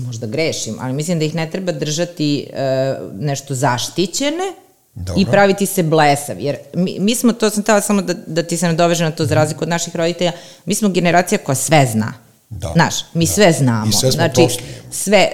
možda 0.06 0.28
grešim, 0.28 0.78
ali 0.82 0.94
mislim 0.94 1.20
da 1.20 1.26
ih 1.26 1.36
ne 1.36 1.52
treba 1.52 1.72
držati 1.72 2.48
uh, 2.50 3.20
nešto 3.20 3.56
zaštićene 3.56 4.54
Dobro. 5.00 5.22
i 5.22 5.26
praviti 5.26 5.66
se 5.66 5.84
blesav, 5.84 6.40
jer 6.40 6.58
mi, 6.74 6.98
mi 7.00 7.16
smo, 7.16 7.34
to 7.34 7.50
sam 7.50 7.64
htela 7.64 7.82
samo 7.82 8.02
da, 8.02 8.14
da 8.14 8.44
ti 8.44 8.58
se 8.58 8.68
nadoveže 8.68 9.04
na 9.04 9.12
to 9.12 9.26
za 9.26 9.36
razliku 9.36 9.64
od 9.64 9.70
naših 9.70 9.96
roditelja, 9.96 10.32
mi 10.66 10.76
smo 10.76 10.90
generacija 10.90 11.40
koja 11.40 11.56
sve 11.56 11.86
zna. 11.92 12.14
Da, 12.50 12.72
Znaš, 12.74 12.96
mi 13.14 13.26
da. 13.26 13.32
sve 13.32 13.52
znamo. 13.52 13.90
I 13.90 13.92
sve 13.92 14.12
smo 14.12 14.12
znači, 14.12 14.36
prošli. 14.36 14.64
sve, 14.92 15.30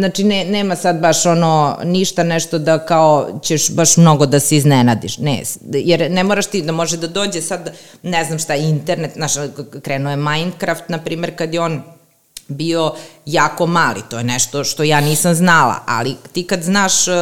znači 0.00 0.24
ne, 0.24 0.44
nema 0.44 0.76
sad 0.76 1.00
baš 1.00 1.26
ono 1.26 1.78
ništa 1.84 2.22
nešto 2.22 2.58
da 2.58 2.86
kao 2.86 3.40
ćeš 3.42 3.70
baš 3.70 3.96
mnogo 3.96 4.26
da 4.26 4.40
se 4.40 4.56
iznenadiš. 4.56 5.18
Ne, 5.18 5.42
jer 5.72 6.10
ne 6.10 6.24
moraš 6.24 6.46
ti 6.46 6.62
da 6.62 6.72
može 6.72 6.96
da 6.96 7.06
dođe 7.06 7.42
sad, 7.42 7.72
ne 8.02 8.24
znam 8.24 8.38
šta, 8.38 8.54
internet, 8.54 9.12
znaš, 9.14 9.32
krenuo 9.82 10.10
je 10.10 10.16
Minecraft, 10.16 10.88
na 10.88 10.98
primjer, 10.98 11.36
kad 11.36 11.54
je 11.54 11.60
on 11.60 11.82
bio 12.48 12.92
jako 13.26 13.66
mali, 13.66 14.02
to 14.10 14.18
je 14.18 14.24
nešto 14.24 14.64
što 14.64 14.82
ja 14.82 15.00
nisam 15.00 15.34
znala, 15.34 15.74
ali 15.86 16.16
ti 16.32 16.42
kad 16.42 16.62
znaš 16.62 17.08
uh, 17.08 17.14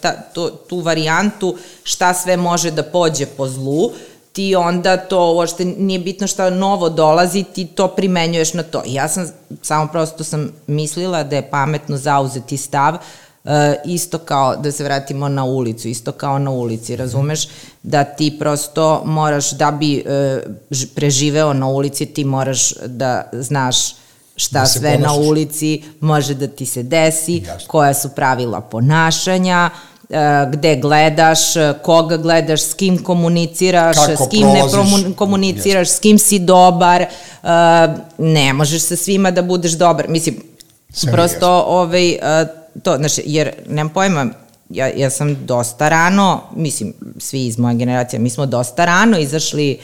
ta, 0.00 0.12
to, 0.12 0.50
tu 0.50 0.78
varijantu 0.78 1.56
šta 1.82 2.14
sve 2.14 2.36
može 2.36 2.70
da 2.70 2.82
pođe 2.82 3.26
po 3.26 3.48
zlu, 3.48 3.90
ti 4.32 4.56
onda 4.56 4.96
to 4.96 5.32
uopšte 5.34 5.64
nije 5.64 5.98
bitno 5.98 6.26
šta 6.26 6.50
novo 6.50 6.88
dolazi, 6.88 7.42
ti 7.42 7.66
to 7.66 7.88
primenjuješ 7.88 8.54
na 8.54 8.62
to. 8.62 8.82
Ja 8.86 9.08
sam, 9.08 9.28
samo 9.62 9.88
prosto 9.92 10.24
sam 10.24 10.52
mislila 10.66 11.22
da 11.22 11.36
je 11.36 11.50
pametno 11.50 11.96
zauzeti 11.96 12.56
stav, 12.56 12.94
uh, 12.94 13.50
isto 13.84 14.18
kao, 14.18 14.56
da 14.56 14.72
se 14.72 14.84
vratimo 14.84 15.28
na 15.28 15.44
ulicu, 15.44 15.88
isto 15.88 16.12
kao 16.12 16.38
na 16.38 16.50
ulici, 16.50 16.96
razumeš? 16.96 17.48
Da 17.82 18.04
ti 18.04 18.36
prosto 18.38 19.02
moraš, 19.04 19.50
da 19.50 19.70
bi 19.70 20.04
preživeo 20.94 21.52
na 21.52 21.66
ulici, 21.66 22.06
ti 22.06 22.24
moraš 22.24 22.72
da 22.86 23.30
znaš 23.32 23.76
šta 24.40 24.58
Da 24.58 24.66
sve 24.66 24.90
na 24.90 25.08
ponašaš. 25.08 25.16
ulici 25.20 25.70
može 26.00 26.34
da 26.34 26.46
ti 26.48 26.66
se 26.66 26.82
desi, 26.84 27.36
Jasno. 27.38 27.68
koja 27.68 27.94
su 27.94 28.08
pravila 28.10 28.60
ponašanja, 28.62 29.70
e, 30.10 30.14
gde 30.48 30.76
gledaš, 30.76 31.56
e, 31.56 31.74
koga 31.82 32.16
gledaš, 32.18 32.62
s 32.62 32.74
kim 32.74 32.98
komuniciraš, 33.00 33.96
Kako 33.98 34.24
s 34.24 34.28
kim 34.28 34.40
ne 34.42 34.52
prolaziš. 34.54 34.72
promu- 34.74 35.14
komuniciraš, 35.14 35.88
s 35.88 35.98
kim 35.98 36.18
si 36.18 36.38
dobar, 36.40 37.02
e, 37.02 37.08
ne 38.18 38.52
možeš 38.52 38.82
sa 38.82 38.96
svima 38.96 39.30
da 39.30 39.42
budeš 39.42 39.72
dobar. 39.72 40.08
Mislim, 40.08 40.36
Sve 40.92 41.12
prosto 41.12 41.48
ovaj, 41.60 42.16
to, 42.82 42.96
znači, 42.96 43.22
jer 43.26 43.52
nemam 43.66 43.88
pojma, 43.90 44.26
ja, 44.70 44.86
ja 44.88 45.10
sam 45.10 45.36
dosta 45.36 45.88
rano, 45.88 46.40
mislim, 46.54 46.94
svi 47.18 47.46
iz 47.46 47.58
moje 47.58 47.74
generacije, 47.74 48.20
mi 48.20 48.30
smo 48.30 48.46
dosta 48.46 48.84
rano 48.84 49.18
izašli 49.18 49.78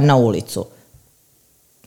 na 0.00 0.16
ulicu. 0.16 0.66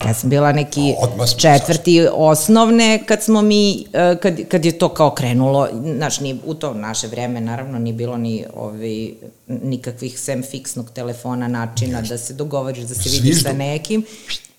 Ja 0.05 0.13
sam 0.13 0.29
bila 0.29 0.51
neki 0.51 0.95
četvrti 1.37 2.07
osnovne 2.13 3.03
kad 3.05 3.23
smo 3.23 3.41
mi, 3.41 3.85
e, 3.93 4.17
kad, 4.21 4.47
kad 4.47 4.65
je 4.65 4.77
to 4.77 4.89
kao 4.89 5.11
krenulo, 5.11 5.67
znaš, 5.95 6.19
ni, 6.19 6.39
u 6.45 6.53
to 6.53 6.73
naše 6.73 7.07
vreme 7.07 7.41
naravno 7.41 7.79
nije 7.79 7.93
bilo 7.93 8.17
ni 8.17 8.45
ovaj, 8.55 9.09
nikakvih 9.47 10.19
sem 10.19 10.43
fiksnog 10.43 10.89
telefona 10.89 11.47
načina 11.47 12.01
da 12.01 12.17
se 12.17 12.33
dogovoriš 12.33 12.83
da 12.83 12.95
se 12.95 13.09
vidiš 13.09 13.21
Sviždu. 13.21 13.49
sa 13.49 13.53
nekim. 13.53 14.05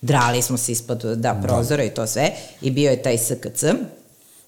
Drali 0.01 0.41
smo 0.41 0.57
se 0.57 0.71
ispod 0.71 1.01
da, 1.01 1.39
prozora 1.43 1.83
i 1.83 1.89
to 1.89 2.07
sve 2.07 2.31
i 2.61 2.71
bio 2.71 2.91
je 2.91 3.01
taj 3.01 3.17
SKC. 3.17 3.63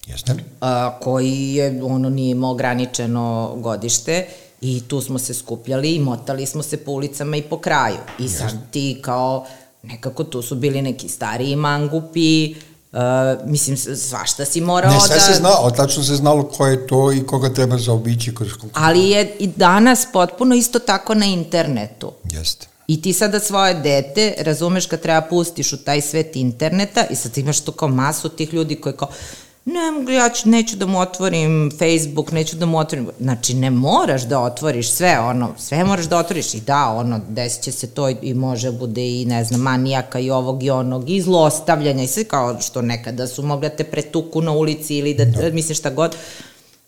Jeste 0.08 0.36
a, 0.62 1.00
koji 1.02 1.54
je, 1.54 1.84
ono, 1.84 2.10
nije 2.10 2.32
imao 2.32 2.52
ograničeno 2.52 3.56
godište 3.58 4.28
i 4.62 4.82
tu 4.88 5.02
smo 5.02 5.20
se 5.20 5.34
skupljali 5.34 5.96
i 5.96 6.00
motali 6.00 6.46
smo 6.46 6.64
se 6.64 6.78
po 6.78 6.92
ulicama 6.92 7.38
i 7.38 7.42
po 7.42 7.58
kraju. 7.58 7.98
I 8.20 8.30
sad 8.30 8.72
ti 8.72 8.98
kao, 9.02 9.46
nekako 9.88 10.24
tu 10.24 10.42
su 10.42 10.56
bili 10.56 10.82
neki 10.82 11.10
stariji 11.10 11.56
mangupi, 11.56 12.56
Uh, 12.92 13.50
mislim, 13.50 13.78
svašta 13.78 14.46
si 14.46 14.62
morao 14.62 14.92
Ne, 14.92 15.00
sve 15.00 15.16
da... 15.16 15.22
se 15.22 15.34
znalo, 15.34 15.72
tačno 15.72 16.04
se 16.04 16.16
znalo 16.16 16.44
ko 16.44 16.68
je 16.68 16.88
to 16.88 17.12
i 17.12 17.26
koga 17.26 17.54
treba 17.54 17.78
zaobići. 17.78 18.36
Kroz... 18.36 18.50
Ali 18.74 19.10
je 19.10 19.36
i 19.40 19.48
danas 19.48 20.08
potpuno 20.14 20.56
isto 20.56 20.80
tako 20.80 21.14
na 21.14 21.26
internetu. 21.26 22.12
Jeste. 22.32 22.68
I 22.88 23.02
ti 23.02 23.14
sada 23.14 23.40
svoje 23.40 23.74
dete, 23.74 24.36
razumeš 24.40 24.86
kad 24.86 25.02
treba 25.02 25.22
pustiš 25.22 25.74
u 25.74 25.78
taj 25.78 26.02
svet 26.02 26.36
interneta 26.36 27.06
i 27.10 27.16
sad 27.16 27.38
imaš 27.38 27.60
tu 27.60 27.72
kao 27.72 27.88
masu 27.88 28.30
tih 28.30 28.54
ljudi 28.54 28.76
koji 28.76 28.96
kao 28.96 29.10
ne 29.68 30.14
ja 30.14 30.30
ću, 30.30 30.50
neću 30.50 30.76
da 30.76 30.86
mu 30.86 31.00
otvorim 31.00 31.72
Facebook, 31.80 32.32
neću 32.32 32.56
da 32.56 32.66
mu 32.66 32.78
otvorim, 32.78 33.10
znači 33.20 33.54
ne 33.54 33.70
moraš 33.70 34.24
da 34.24 34.40
otvoriš 34.40 34.92
sve, 34.92 35.20
ono, 35.20 35.50
sve 35.58 35.84
moraš 35.84 36.06
da 36.06 36.18
otvoriš 36.18 36.54
i 36.54 36.62
da, 36.62 36.90
ono, 36.90 37.20
desit 37.30 37.64
će 37.64 37.72
se 37.72 37.88
to 37.88 38.10
i, 38.10 38.16
i 38.22 38.34
može 38.34 38.72
bude 38.72 39.22
i, 39.22 39.26
ne 39.26 39.44
znam, 39.44 39.62
manijaka 39.62 40.20
i 40.20 40.32
ovog 40.32 40.64
i 40.64 40.70
onog, 40.70 41.10
i 41.10 41.22
zlostavljanja 41.22 42.04
i 42.04 42.08
sve 42.08 42.24
kao 42.24 42.62
što 42.62 42.82
nekada 42.82 43.28
su 43.28 43.44
mogli 43.44 43.70
da 43.70 43.76
te 43.76 43.84
pretuku 43.84 44.42
na 44.42 44.52
ulici 44.52 44.96
ili 44.96 45.14
da, 45.14 45.26
da. 45.26 45.50
mislim 45.50 45.76
šta 45.76 45.90
god, 45.90 46.16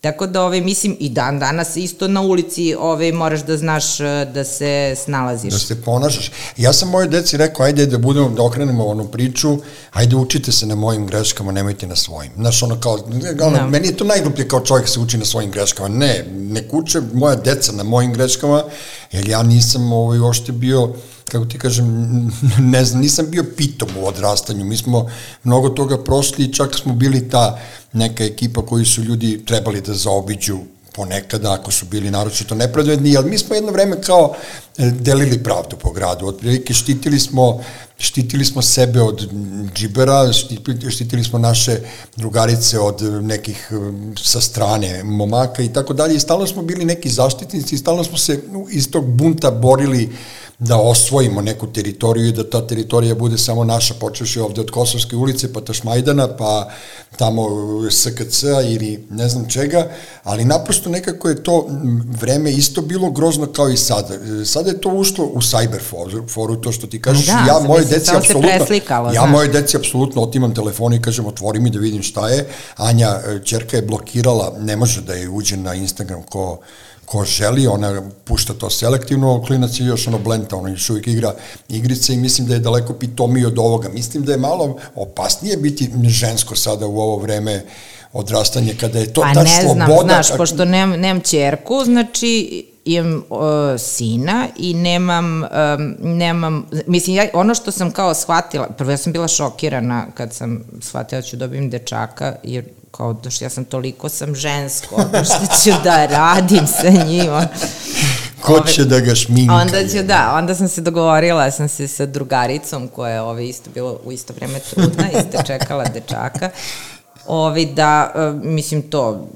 Tako 0.02 0.28
da, 0.28 0.44
ove, 0.44 0.62
mislim, 0.62 0.98
i 1.00 1.10
dan 1.10 1.40
danas 1.40 1.76
isto 1.76 2.08
na 2.08 2.22
ulici 2.22 2.76
ove, 2.80 3.12
moraš 3.12 3.42
da 3.44 3.58
znaš 3.58 4.00
e, 4.00 4.28
da 4.34 4.44
se 4.44 4.96
snalaziš. 5.04 5.54
Da 5.54 5.60
se 5.60 5.82
ponašaš. 5.82 6.32
Ja 6.58 6.74
sam 6.74 6.90
moje 6.90 7.08
deci 7.08 7.38
rekao, 7.38 7.66
ajde 7.66 7.86
da 7.86 7.98
budemo, 7.98 8.30
da 8.30 8.44
okrenemo 8.44 8.86
onu 8.86 9.08
priču, 9.08 9.58
ajde 9.92 10.16
učite 10.16 10.52
se 10.52 10.66
na 10.66 10.76
mojim 10.76 11.08
greškama, 11.08 11.52
nemojte 11.52 11.88
na 11.88 11.96
svojim. 11.96 12.32
Znaš, 12.36 12.64
ono 12.64 12.80
kao, 12.80 13.00
ono, 13.42 13.58
Da. 13.58 13.68
meni 13.68 13.88
je 13.88 13.98
to 13.98 14.04
najgluplje 14.04 14.48
kao 14.48 14.60
čovjek 14.60 14.90
se 14.90 15.00
uči 15.00 15.18
na 15.18 15.26
svojim 15.26 15.52
greškama. 15.52 15.90
Ne, 15.90 16.26
ne 16.34 16.64
uče 16.72 17.02
moja 17.14 17.36
deca 17.36 17.72
na 17.72 17.84
mojim 17.84 18.14
greškama, 18.14 18.64
jer 19.12 19.30
ja 19.30 19.44
nisam 19.44 19.94
ovaj, 19.94 20.20
uopšte 20.20 20.52
bio 20.52 20.94
kako 21.30 21.46
ti 21.46 21.60
kažem, 21.60 21.88
ne 22.74 22.86
znam, 22.86 23.02
nisam 23.02 23.26
bio 23.30 23.46
pitom 23.58 23.89
u 23.98 24.08
odrastanju. 24.08 24.65
Mi 24.65 24.78
smo 24.78 25.10
mnogo 25.44 25.70
toga 25.70 26.04
prošli 26.04 26.54
čak 26.54 26.76
smo 26.76 26.94
bili 26.94 27.30
ta 27.30 27.60
neka 27.94 28.24
ekipa 28.24 28.65
koji 28.65 28.86
su 28.86 29.04
ljudi 29.04 29.42
trebali 29.46 29.82
da 29.82 29.94
zaobiđu 29.94 30.58
ponekada 30.96 31.54
ako 31.54 31.72
su 31.72 31.86
bili 31.86 32.12
naročito 32.12 32.56
nepravedni, 32.56 33.18
ali 33.18 33.30
mi 33.30 33.38
smo 33.38 33.56
jedno 33.56 33.72
vreme 33.72 34.02
kao 34.02 34.34
e, 34.78 34.92
delili 34.92 35.44
pravdu 35.44 35.78
po 35.78 35.92
gradu, 35.92 36.28
otprilike 36.28 36.74
štitili 36.74 37.20
smo 37.20 37.63
štitili 38.00 38.46
smo 38.46 38.62
sebe 38.62 39.02
od 39.02 39.30
džibera, 39.74 40.34
štitili, 40.34 40.92
štitili 40.92 41.24
smo 41.24 41.39
naše 41.39 41.80
drugarice 42.15 42.80
od 42.80 43.02
nekih 43.24 43.68
um, 43.72 44.13
sa 44.18 44.42
strane 44.42 45.04
momaka 45.04 45.63
i 45.63 45.74
tako 45.74 45.94
dalje 45.94 46.15
i 46.15 46.20
stalno 46.20 46.48
smo 46.48 46.62
bili 46.62 46.86
neki 46.86 47.10
zaštitnici 47.10 47.76
i 47.76 47.78
stalno 47.78 48.04
smo 48.04 48.18
se 48.18 48.39
iz 48.72 48.92
tog 48.92 49.06
bunta 49.06 49.52
borili 49.52 50.10
da 50.60 50.78
osvojimo 50.78 51.41
neku 51.41 51.67
teritoriju 51.67 52.28
i 52.28 52.32
da 52.32 52.50
ta 52.50 52.67
teritorija 52.67 53.15
bude 53.15 53.38
samo 53.38 53.63
naša, 53.63 53.93
počeši 53.93 54.39
ovde 54.39 54.62
od 54.62 54.72
Kosovske 54.72 55.15
ulice, 55.15 55.54
pa 55.54 55.62
Tašmajdana, 55.62 56.28
pa 56.38 56.69
tamo 57.17 57.48
SKC 57.91 58.43
ili 58.43 59.08
ne 59.10 59.30
znam 59.30 59.50
čega, 59.50 59.88
ali 60.24 60.45
naprosto 60.45 60.89
nekako 60.89 61.30
je 61.30 61.43
to 61.43 61.67
vreme 62.22 62.52
isto 62.52 62.82
bilo 62.82 63.12
grozno 63.12 63.45
kao 63.45 63.69
i 63.69 63.78
sada. 63.78 64.13
Sada 64.45 64.69
je 64.69 64.82
to 64.82 64.89
ušlo 64.89 65.26
u 65.26 65.41
cyber 65.41 65.82
foru, 65.89 66.28
foru 66.28 66.56
to 66.56 66.72
što 66.72 66.88
ti 66.88 67.02
kažeš, 67.02 67.26
Da, 67.26 67.45
ja 67.48 67.60
moje 67.67 67.86
deci 67.86 68.15
apsolutno, 68.15 68.65
ja 69.13 69.26
moje 69.26 69.48
deci 69.48 69.78
apsolutno 69.78 70.22
otimam 70.22 70.56
telefon 70.56 70.93
i 70.93 71.02
kažem 71.02 71.26
otvori 71.26 71.60
mi 71.60 71.69
da 71.69 71.80
vidim 71.80 72.04
šta 72.04 72.30
je. 72.30 72.48
Anja, 72.76 73.08
e, 73.08 73.39
čerka 73.43 73.78
je 73.78 73.84
blokirala, 73.84 74.54
ne 74.60 74.76
može 74.76 75.02
da 75.02 75.13
je 75.13 75.30
uđe 75.30 75.58
na 75.58 75.74
Instagram 75.74 76.24
ko 76.24 76.60
ko 77.12 77.26
želi, 77.26 77.67
ona 77.67 78.02
pušta 78.26 78.54
to 78.54 78.69
selektivno, 78.69 79.43
klinac 79.48 79.80
je 79.80 79.86
još 79.86 80.08
ono 80.08 80.19
blenta, 80.19 80.56
ono 80.56 80.67
još 80.67 80.89
uvijek 80.89 81.08
igra 81.08 81.34
igrice 81.69 82.13
i 82.13 82.17
mislim 82.17 82.48
da 82.48 82.54
je 82.54 82.60
daleko 82.60 82.93
pitomiji 82.93 83.45
od 83.45 83.60
ovoga. 83.60 83.89
Mislim 83.89 84.24
da 84.24 84.32
je 84.32 84.38
malo 84.38 84.78
opasnije 84.95 85.58
biti 85.58 85.91
žensko 86.04 86.56
sada 86.56 86.88
u 86.88 87.00
ovo 87.00 87.17
vreme 87.17 87.65
odrastanje, 88.13 88.76
kada 88.80 89.00
je 89.00 89.13
to 89.13 89.22
Pa 89.22 89.34
ta 89.34 89.43
ne 89.43 89.62
sloboda. 89.62 89.86
znam, 89.86 90.04
znaš, 90.04 90.38
pošto 90.38 90.65
nemam, 90.65 91.00
nemam 91.00 91.22
čerku, 91.22 91.84
znači 91.86 92.65
imam 92.86 93.24
uh, 93.30 93.39
sina 93.80 94.48
i 94.58 94.74
nemam, 94.74 95.43
um, 95.43 95.95
nemam, 96.00 96.65
mislim, 96.88 97.15
ja, 97.15 97.28
ono 97.34 97.56
što 97.56 97.72
sam 97.72 97.91
kao 97.91 98.13
shvatila, 98.13 98.67
prvo 98.67 98.91
ja 98.91 98.98
sam 98.98 99.13
bila 99.13 99.28
šokirana 99.28 100.06
kad 100.13 100.34
sam 100.34 100.63
shvatila 100.82 101.22
da 101.22 101.28
ću 101.28 101.38
dobijem 101.38 101.69
dečaka, 101.69 102.36
jer 102.43 102.65
kao 103.00 103.14
da 103.14 103.30
što 103.30 103.46
ja 103.46 103.50
sam 103.50 103.66
toliko 103.66 104.10
sam 104.10 104.36
žensko, 104.36 105.04
da 105.12 105.24
ću 105.64 105.72
da 105.84 106.06
radim 106.06 106.68
sa 106.68 106.90
njima. 106.90 107.48
Ko 108.42 108.60
će 108.60 108.86
da 108.86 109.00
ga 109.00 109.16
šminka? 109.16 109.54
Onda 109.54 109.88
ću, 109.88 110.04
da, 110.04 110.34
onda 110.36 110.56
sam 110.56 110.68
se 110.68 110.82
dogovorila 110.82 111.52
sam 111.52 111.70
se 111.70 111.88
sa 111.88 112.06
drugaricom 112.06 112.88
koja 112.88 113.14
je 113.14 113.22
ove, 113.22 113.48
isto 113.48 113.70
bila 113.74 113.96
u 114.06 114.12
isto 114.12 114.34
vreme 114.34 114.60
trudna, 114.60 115.10
isto 115.12 115.44
čekala 115.48 115.86
dečaka. 115.94 116.50
Ovi 117.28 117.66
da, 117.66 118.12
e, 118.16 118.48
mislim 118.48 118.82
to, 118.82 119.28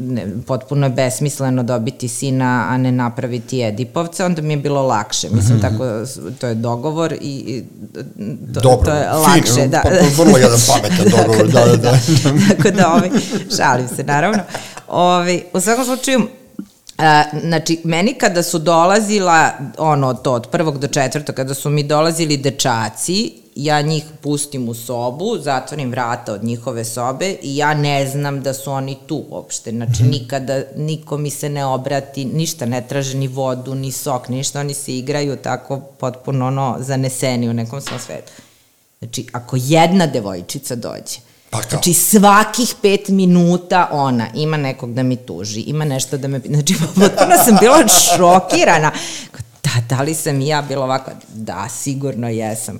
ne, 0.00 0.26
potpuno 0.46 0.86
je 0.86 0.90
besmisleno 0.90 1.62
dobiti 1.62 2.08
sina, 2.08 2.66
a 2.70 2.76
ne 2.76 2.92
napraviti 2.92 3.62
Edipovca, 3.62 4.26
onda 4.26 4.42
mi 4.42 4.52
je 4.52 4.56
bilo 4.56 4.82
lakše. 4.82 5.28
Mislim, 5.30 5.60
tako, 5.60 5.84
to 6.40 6.46
je 6.46 6.54
dogovor 6.54 7.14
i, 7.20 7.64
to, 8.54 8.60
Dobro, 8.60 8.84
to 8.84 8.90
je 8.90 9.02
fin, 9.02 9.20
lakše. 9.22 9.68
da. 9.68 9.80
pa- 9.82 9.88
pa 9.90 10.22
vrlo 10.22 10.38
jedan 10.38 10.58
pametan 10.68 11.06
dogovor, 11.10 11.48
da, 11.48 11.64
da, 11.64 11.76
da. 11.76 11.98
Tako 12.56 12.70
da, 12.70 12.92
ovi, 12.92 13.10
šalim 13.56 13.88
se, 13.88 14.04
naravno. 14.04 14.38
Ovi, 14.88 15.44
u 15.52 15.60
svakom 15.60 15.84
slučaju, 15.84 16.28
A, 16.98 17.24
znači, 17.42 17.80
meni 17.84 18.14
kada 18.14 18.42
su 18.42 18.58
dolazila, 18.58 19.50
ono, 19.78 20.14
to, 20.14 20.32
od 20.32 20.46
prvog 20.46 20.78
do 20.78 20.86
četvrtog, 20.88 21.34
kada 21.34 21.54
su 21.54 21.70
mi 21.70 21.82
dolazili 21.82 22.36
dečaci, 22.36 23.32
ja 23.58 23.80
njih 23.82 24.04
pustim 24.20 24.68
u 24.68 24.74
sobu, 24.74 25.38
zatvorim 25.38 25.90
vrata 25.90 26.32
od 26.32 26.44
njihove 26.44 26.84
sobe 26.84 27.36
i 27.42 27.56
ja 27.56 27.74
ne 27.74 28.06
znam 28.06 28.42
da 28.42 28.54
su 28.54 28.70
oni 28.72 28.96
tu 29.06 29.24
uopšte. 29.30 29.70
Znači, 29.70 30.02
nikada, 30.02 30.62
niko 30.76 31.18
mi 31.18 31.30
se 31.30 31.48
ne 31.48 31.66
obrati, 31.66 32.24
ništa 32.24 32.66
ne 32.66 32.88
traže, 32.88 33.16
ni 33.16 33.28
vodu, 33.28 33.74
ni 33.74 33.92
sok, 33.92 34.28
ništa, 34.28 34.60
oni 34.60 34.74
se 34.74 34.98
igraju 34.98 35.36
tako 35.36 35.80
potpuno, 35.80 36.46
ono, 36.46 36.76
zaneseni 36.80 37.48
u 37.48 37.52
nekom 37.52 37.80
svom 37.80 38.00
svetu. 38.00 38.32
Znači, 38.98 39.26
ako 39.32 39.56
jedna 39.60 40.06
devojčica 40.06 40.74
dođe, 40.74 41.18
Pa 41.50 41.58
kao? 41.58 41.70
Znači 41.70 41.92
svakih 41.92 42.74
pet 42.82 43.08
minuta 43.08 43.88
ona 43.92 44.26
ima 44.34 44.56
nekog 44.56 44.94
da 44.94 45.02
mi 45.02 45.16
tuži, 45.16 45.60
ima 45.60 45.84
nešto 45.84 46.18
da 46.18 46.28
me... 46.28 46.40
Znači 46.46 46.74
potpuno 46.94 47.36
sam 47.44 47.56
bila 47.60 47.84
šokirana. 47.88 48.92
Da, 49.74 49.96
da 49.96 50.02
li 50.02 50.14
sam 50.14 50.40
i 50.40 50.46
ja 50.46 50.62
bila 50.62 50.84
ovako? 50.84 51.10
Da, 51.34 51.68
sigurno 51.68 52.28
jesam. 52.28 52.78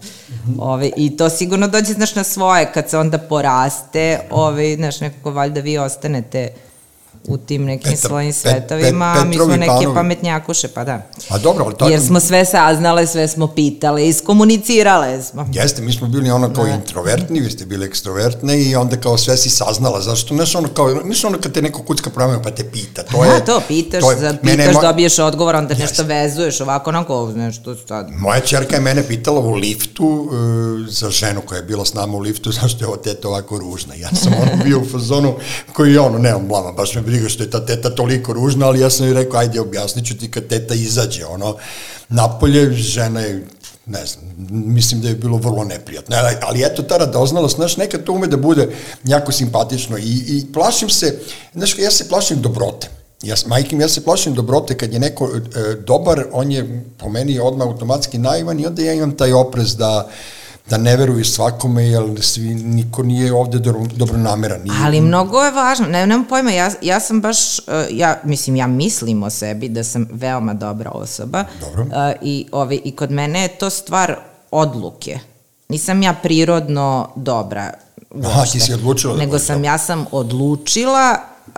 Ove, 0.59 0.91
I 0.97 1.17
to 1.17 1.29
sigurno 1.31 1.69
dođe, 1.69 1.93
znaš, 1.93 2.15
na 2.15 2.25
svoje, 2.25 2.73
kad 2.73 2.91
se 2.91 2.99
onda 2.99 3.19
poraste, 3.19 4.21
ove, 4.31 4.77
znaš, 4.77 5.01
nekako 5.01 5.31
valjda 5.31 5.61
vi 5.61 5.79
ostanete 5.79 6.49
u 7.25 7.37
tim 7.39 7.65
nekim 7.65 7.93
Petar- 7.93 7.97
svojim 7.99 8.33
svetovima, 8.33 9.05
a 9.13 9.25
mi 9.25 9.35
smo 9.37 9.47
neke 9.47 9.67
panovi. 9.69 9.95
pametnjakuše, 9.95 10.69
pa 10.69 10.85
da. 10.85 11.03
A 11.29 11.39
dobro, 11.39 11.65
ali 11.65 11.75
tako... 11.75 11.91
Jer 11.91 12.01
smo 12.01 12.21
sve 12.21 12.45
saznale, 12.45 13.07
sve 13.07 13.29
smo 13.29 13.47
pitale, 13.49 14.09
iskomunicirale 14.09 15.23
smo. 15.23 15.49
Jeste, 15.53 15.83
mi 15.83 15.93
smo 15.93 16.09
bili 16.09 16.31
ono 16.31 16.55
kao 16.55 16.65
Da. 16.65 16.71
introvertni, 16.71 17.41
vi 17.41 17.51
ste 17.51 17.67
bili 17.67 17.87
ekstrovertne 17.87 18.29
i 18.61 18.77
onda 18.77 18.97
kao 18.97 19.19
sve 19.19 19.37
si 19.37 19.51
saznala, 19.51 20.01
zašto, 20.01 20.35
znaš 20.35 20.55
ono 20.55 20.69
kao, 20.69 21.03
znaš 21.05 21.25
ono 21.25 21.39
kad 21.39 21.53
te 21.53 21.63
neko 21.63 21.83
kucka 21.83 22.11
promenu 22.11 22.41
pa 22.43 22.51
te 22.51 22.65
pita, 22.65 23.03
to 23.05 23.25
je... 23.25 23.31
da, 23.31 23.41
to 23.41 23.61
pitaš, 23.69 24.01
to 24.01 24.11
je- 24.11 24.19
za, 24.19 24.35
mene 24.43 24.59
pitaš, 24.59 24.77
mo- 24.77 24.83
dobiješ 24.83 25.19
odgovor, 25.19 25.57
onda 25.57 25.69
nešto 25.71 25.83
Jeste. 25.85 26.03
vezuješ, 26.05 26.61
ovako, 26.61 26.91
onako, 26.91 27.29
nešto 27.29 27.77
sad. 27.79 28.09
Moja 28.11 28.41
čerka 28.41 28.75
je 28.75 28.81
mene 28.81 29.03
pitala 29.05 29.41
u 29.41 29.53
liftu 29.53 30.29
e, 30.29 30.91
za 30.91 31.11
ženu 31.11 31.41
koja 31.41 31.57
je 31.57 31.63
bila 31.65 31.85
s 31.85 31.95
nama 31.95 32.17
u 32.17 32.21
liftu, 32.21 32.53
zašto 32.63 32.85
je 32.85 32.89
ova 32.89 32.97
teta 32.97 33.29
ovako 33.29 33.59
ružna. 33.59 33.95
Ja 33.95 34.09
sam 34.15 34.33
ono 34.35 34.65
bio 34.65 34.79
u 34.79 34.87
fazonu 34.87 35.35
koji 35.73 35.93
je 35.93 36.01
ono, 36.01 36.19
nemam 36.19 36.49
blama, 36.49 36.73
baš 36.73 36.95
me 36.95 37.03
briga 37.03 37.18
što 37.29 37.43
je 37.43 37.51
ta 37.51 37.67
teta 37.67 37.91
toliko 37.91 38.33
ružna, 38.33 38.67
ali 38.67 38.81
ja 38.81 38.91
sam 38.91 39.07
joj 39.07 39.15
rekao, 39.15 39.41
ajde 39.41 39.61
objasnit 39.61 40.07
ću 40.07 40.19
ti 40.19 40.31
kad 40.31 40.47
teta 40.47 40.75
izađe, 40.75 41.27
ono, 41.27 41.57
napolje 42.09 42.73
žena 42.73 43.21
je 43.21 43.47
ne 43.87 44.07
znam, 44.07 44.25
mislim 44.49 45.01
da 45.01 45.09
je 45.09 45.15
bilo 45.15 45.37
vrlo 45.37 45.65
neprijatno, 45.65 46.17
ali, 46.43 46.63
eto 46.65 46.83
ta 46.83 46.97
radoznalost, 46.97 47.57
znaš, 47.57 47.77
nekad 47.77 48.05
to 48.05 48.13
ume 48.13 48.27
da 48.27 48.37
bude 48.37 48.69
jako 49.05 49.33
simpatično 49.33 49.99
i, 49.99 50.25
i 50.27 50.47
plašim 50.53 50.91
se, 50.91 51.19
znaš, 51.55 51.79
ja 51.79 51.91
se 51.91 52.09
plašim 52.09 52.43
dobrote, 52.43 52.89
Ja, 53.23 53.35
majkim, 53.47 53.81
ja 53.81 53.89
se 53.89 54.05
plašim 54.05 54.35
dobrote 54.35 54.77
kad 54.79 54.93
je 54.93 54.99
neko 54.99 55.27
e, 55.27 55.75
dobar, 55.87 56.25
on 56.33 56.53
je 56.53 56.85
po 56.99 57.09
meni 57.09 57.39
odmah 57.39 57.67
automatski 57.67 58.19
naivan 58.19 58.61
i 58.61 58.67
onda 58.67 58.83
ja 58.83 58.93
imam 58.93 59.17
taj 59.17 59.33
oprez 59.33 59.77
da 59.77 60.09
da 60.71 60.79
ne 60.79 60.97
veruju 60.97 61.25
svakome, 61.25 61.87
jer 61.87 62.05
svi, 62.21 62.55
niko 62.55 63.03
nije 63.03 63.33
ovde 63.33 63.59
dobro, 63.59 63.87
dobro 63.97 64.19
nameran. 64.19 64.67
I, 64.67 64.71
Ali 64.85 65.01
mnogo 65.01 65.43
je 65.43 65.51
važno, 65.51 65.87
ne, 65.87 66.07
nemam 66.07 66.27
pojma, 66.29 66.51
ja, 66.51 66.71
ja 66.83 67.01
sam 67.01 67.21
baš, 67.21 67.59
uh, 67.59 67.65
ja, 67.91 68.21
mislim, 68.25 68.57
ja 68.57 68.67
mislim 68.67 69.23
o 69.23 69.31
sebi 69.31 69.69
da 69.69 69.85
sam 69.85 70.07
veoma 70.13 70.55
dobra 70.55 70.91
osoba. 70.91 71.45
Dobro. 71.61 71.83
Uh, 71.83 71.89
i, 72.23 72.47
ovi, 72.53 72.81
I 72.85 72.97
kod 72.97 73.11
mene 73.11 73.43
je 73.43 73.49
to 73.49 73.71
stvar 73.71 74.17
odluke. 74.51 75.19
Nisam 75.69 76.03
ja 76.03 76.15
prirodno 76.23 77.09
dobra. 77.17 77.73
Aha, 78.25 78.45
ti 78.53 78.61
si 78.61 78.73
odlučila 78.73 79.13
da 79.13 79.19
Nego 79.19 79.31
budeš 79.31 79.47
sam, 79.47 79.65
ja 79.65 79.79
sam 79.79 80.07
odlučila 80.13 81.19
uh, 81.47 81.53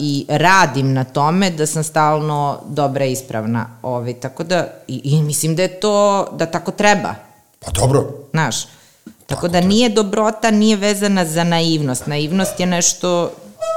i 0.00 0.26
radim 0.28 0.92
na 0.92 1.04
tome 1.04 1.50
da 1.50 1.66
sam 1.66 1.84
stalno 1.84 2.58
dobra 2.68 3.04
i 3.04 3.12
ispravna. 3.12 3.66
Ovaj, 3.82 4.14
tako 4.14 4.44
da, 4.44 4.66
i, 4.88 5.00
i 5.04 5.22
mislim 5.22 5.56
da 5.56 5.62
je 5.62 5.80
to, 5.80 6.28
da 6.32 6.46
tako 6.46 6.70
treba. 6.70 7.14
Pa 7.64 7.70
dobro, 7.70 8.06
Znaš, 8.30 8.56
tako 9.26 9.48
da 9.48 9.60
nije 9.60 9.88
dobrota, 9.88 10.50
nije 10.50 10.76
vezana 10.76 11.26
za 11.26 11.44
naivnost. 11.44 12.06
Naivnost 12.06 12.60
je 12.60 12.66
nešto 12.66 13.30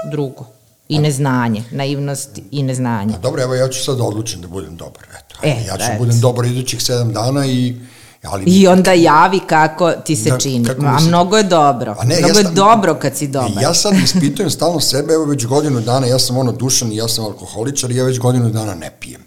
drugo. 0.06 0.46
I 0.90 1.00
neznanje. 1.00 1.64
Naivnost 1.72 2.30
i 2.52 2.64
neznanje. 2.64 3.14
pa 3.14 3.20
dobro, 3.20 3.42
evo 3.44 3.56
ja 3.56 3.70
ću 3.70 3.84
sad 3.84 3.98
da 3.98 4.04
odlučim 4.04 4.42
da 4.42 4.48
budem 4.48 4.76
dobar. 4.76 5.04
Eto, 5.16 5.36
E, 5.44 5.50
ja 5.68 5.78
ću 5.78 5.92
da 5.92 5.98
budem 5.98 6.20
dobar 6.20 6.46
idućih 6.46 6.84
sedam 6.84 7.14
dana 7.14 7.46
i 7.46 7.76
ali 8.24 8.44
I 8.44 8.68
onda 8.68 8.94
javi 8.94 9.40
kako 9.40 9.92
ti 9.92 10.16
se 10.16 10.30
Da, 10.30 10.38
čini. 10.38 10.66
kako 10.66 10.86
A 10.86 11.00
mnogo 11.00 11.38
je 11.38 11.44
dobro. 11.44 11.96
A 12.00 12.04
ne, 12.04 12.16
mnogo 12.16 12.28
ja 12.28 12.38
je 12.38 12.44
sam- 12.44 12.56
dobro 12.56 12.96
kad 12.96 13.16
si 13.16 13.28
dobar. 13.28 13.62
Ja 13.62 13.74
sad 13.74 13.94
ispitujem 13.96 14.50
stalno 14.50 14.80
sebe, 14.80 15.14
evo 15.14 15.26
već 15.26 15.46
godinu 15.46 15.82
dana, 15.82 16.08
ja 16.08 16.20
sam 16.20 16.38
ono 16.38 16.52
dušan 16.52 16.92
i 16.92 16.96
ja 16.96 17.08
sam 17.08 17.26
alkoholičar 17.26 17.92
i 17.92 17.96
ja 17.96 18.04
već 18.04 18.20
godinu 18.20 18.50
dana 18.50 18.76
ne 18.76 18.92
pijem. 19.00 19.22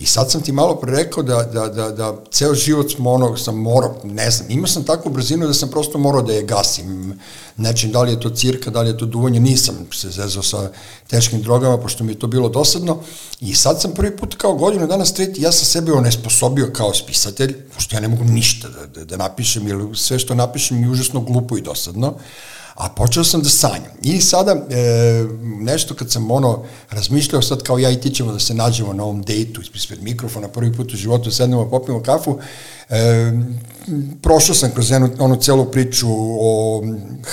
I 0.00 0.06
sad 0.06 0.30
sam 0.30 0.40
ti 0.40 0.52
malo 0.52 0.76
pre 0.76 0.92
rekao 0.92 1.22
da, 1.22 1.42
da, 1.42 1.68
da, 1.68 1.90
da 1.90 2.16
ceo 2.30 2.54
život 2.54 2.92
smo 2.92 3.12
ono, 3.12 3.36
sam 3.36 3.58
morao, 3.58 3.96
ne 4.04 4.30
znam, 4.30 4.50
imao 4.50 4.66
sam 4.66 4.84
takvu 4.84 5.12
brzinu 5.12 5.46
da 5.46 5.54
sam 5.54 5.70
prosto 5.70 5.98
morao 5.98 6.22
da 6.22 6.32
je 6.32 6.42
gasim. 6.42 7.20
Nečim, 7.56 7.92
da 7.92 8.02
li 8.02 8.12
je 8.12 8.20
to 8.20 8.30
cirka, 8.30 8.70
da 8.70 8.80
li 8.80 8.88
je 8.88 8.98
to 8.98 9.06
duvanje, 9.06 9.40
nisam 9.40 9.74
se 9.92 10.10
zezao 10.10 10.42
sa 10.42 10.70
teškim 11.06 11.42
drogama, 11.42 11.78
pošto 11.78 12.04
mi 12.04 12.12
je 12.12 12.18
to 12.18 12.26
bilo 12.26 12.48
dosadno. 12.48 12.98
I 13.40 13.54
sad 13.54 13.80
sam 13.80 13.92
prvi 13.94 14.16
put 14.16 14.34
kao 14.34 14.54
godinu 14.54 14.86
dana 14.86 15.04
streti, 15.04 15.42
ja 15.42 15.52
sam 15.52 15.66
sebe 15.66 15.92
onesposobio 15.92 16.70
kao 16.72 16.94
spisatelj, 16.94 17.54
pošto 17.74 17.96
ja 17.96 18.00
ne 18.00 18.08
mogu 18.08 18.24
ništa 18.24 18.68
da, 18.68 18.86
da, 18.86 19.04
da 19.04 19.16
napišem, 19.16 19.68
jer 19.68 19.78
sve 19.94 20.18
što 20.18 20.34
napišem 20.34 20.82
je 20.82 20.90
užasno 20.90 21.20
glupo 21.20 21.58
i 21.58 21.62
dosadno 21.62 22.14
a 22.80 22.88
počeo 22.88 23.24
sam 23.24 23.42
da 23.42 23.48
sanjam. 23.48 23.92
I 24.02 24.20
sada, 24.20 24.52
e, 24.52 25.26
nešto 25.42 25.94
kad 25.94 26.10
sam 26.10 26.30
ono, 26.30 26.62
razmišljao 26.90 27.42
sad 27.42 27.62
kao 27.62 27.78
ja 27.78 27.90
i 27.90 28.00
ti 28.00 28.10
ćemo 28.10 28.32
da 28.32 28.38
se 28.38 28.54
nađemo 28.54 28.92
na 28.92 29.02
ovom 29.02 29.22
dejtu 29.22 29.60
ispred 29.74 30.02
mikrofona, 30.02 30.48
prvi 30.48 30.72
put 30.72 30.92
u 30.92 30.96
životu 30.96 31.30
sednemo, 31.30 31.70
popijemo 31.70 32.02
kafu, 32.02 32.38
e, 32.88 33.32
prošao 34.22 34.54
sam 34.54 34.70
kroz 34.70 34.90
jednu, 34.90 35.10
onu 35.18 35.36
celu 35.36 35.64
priču 35.64 36.06
o 36.40 36.82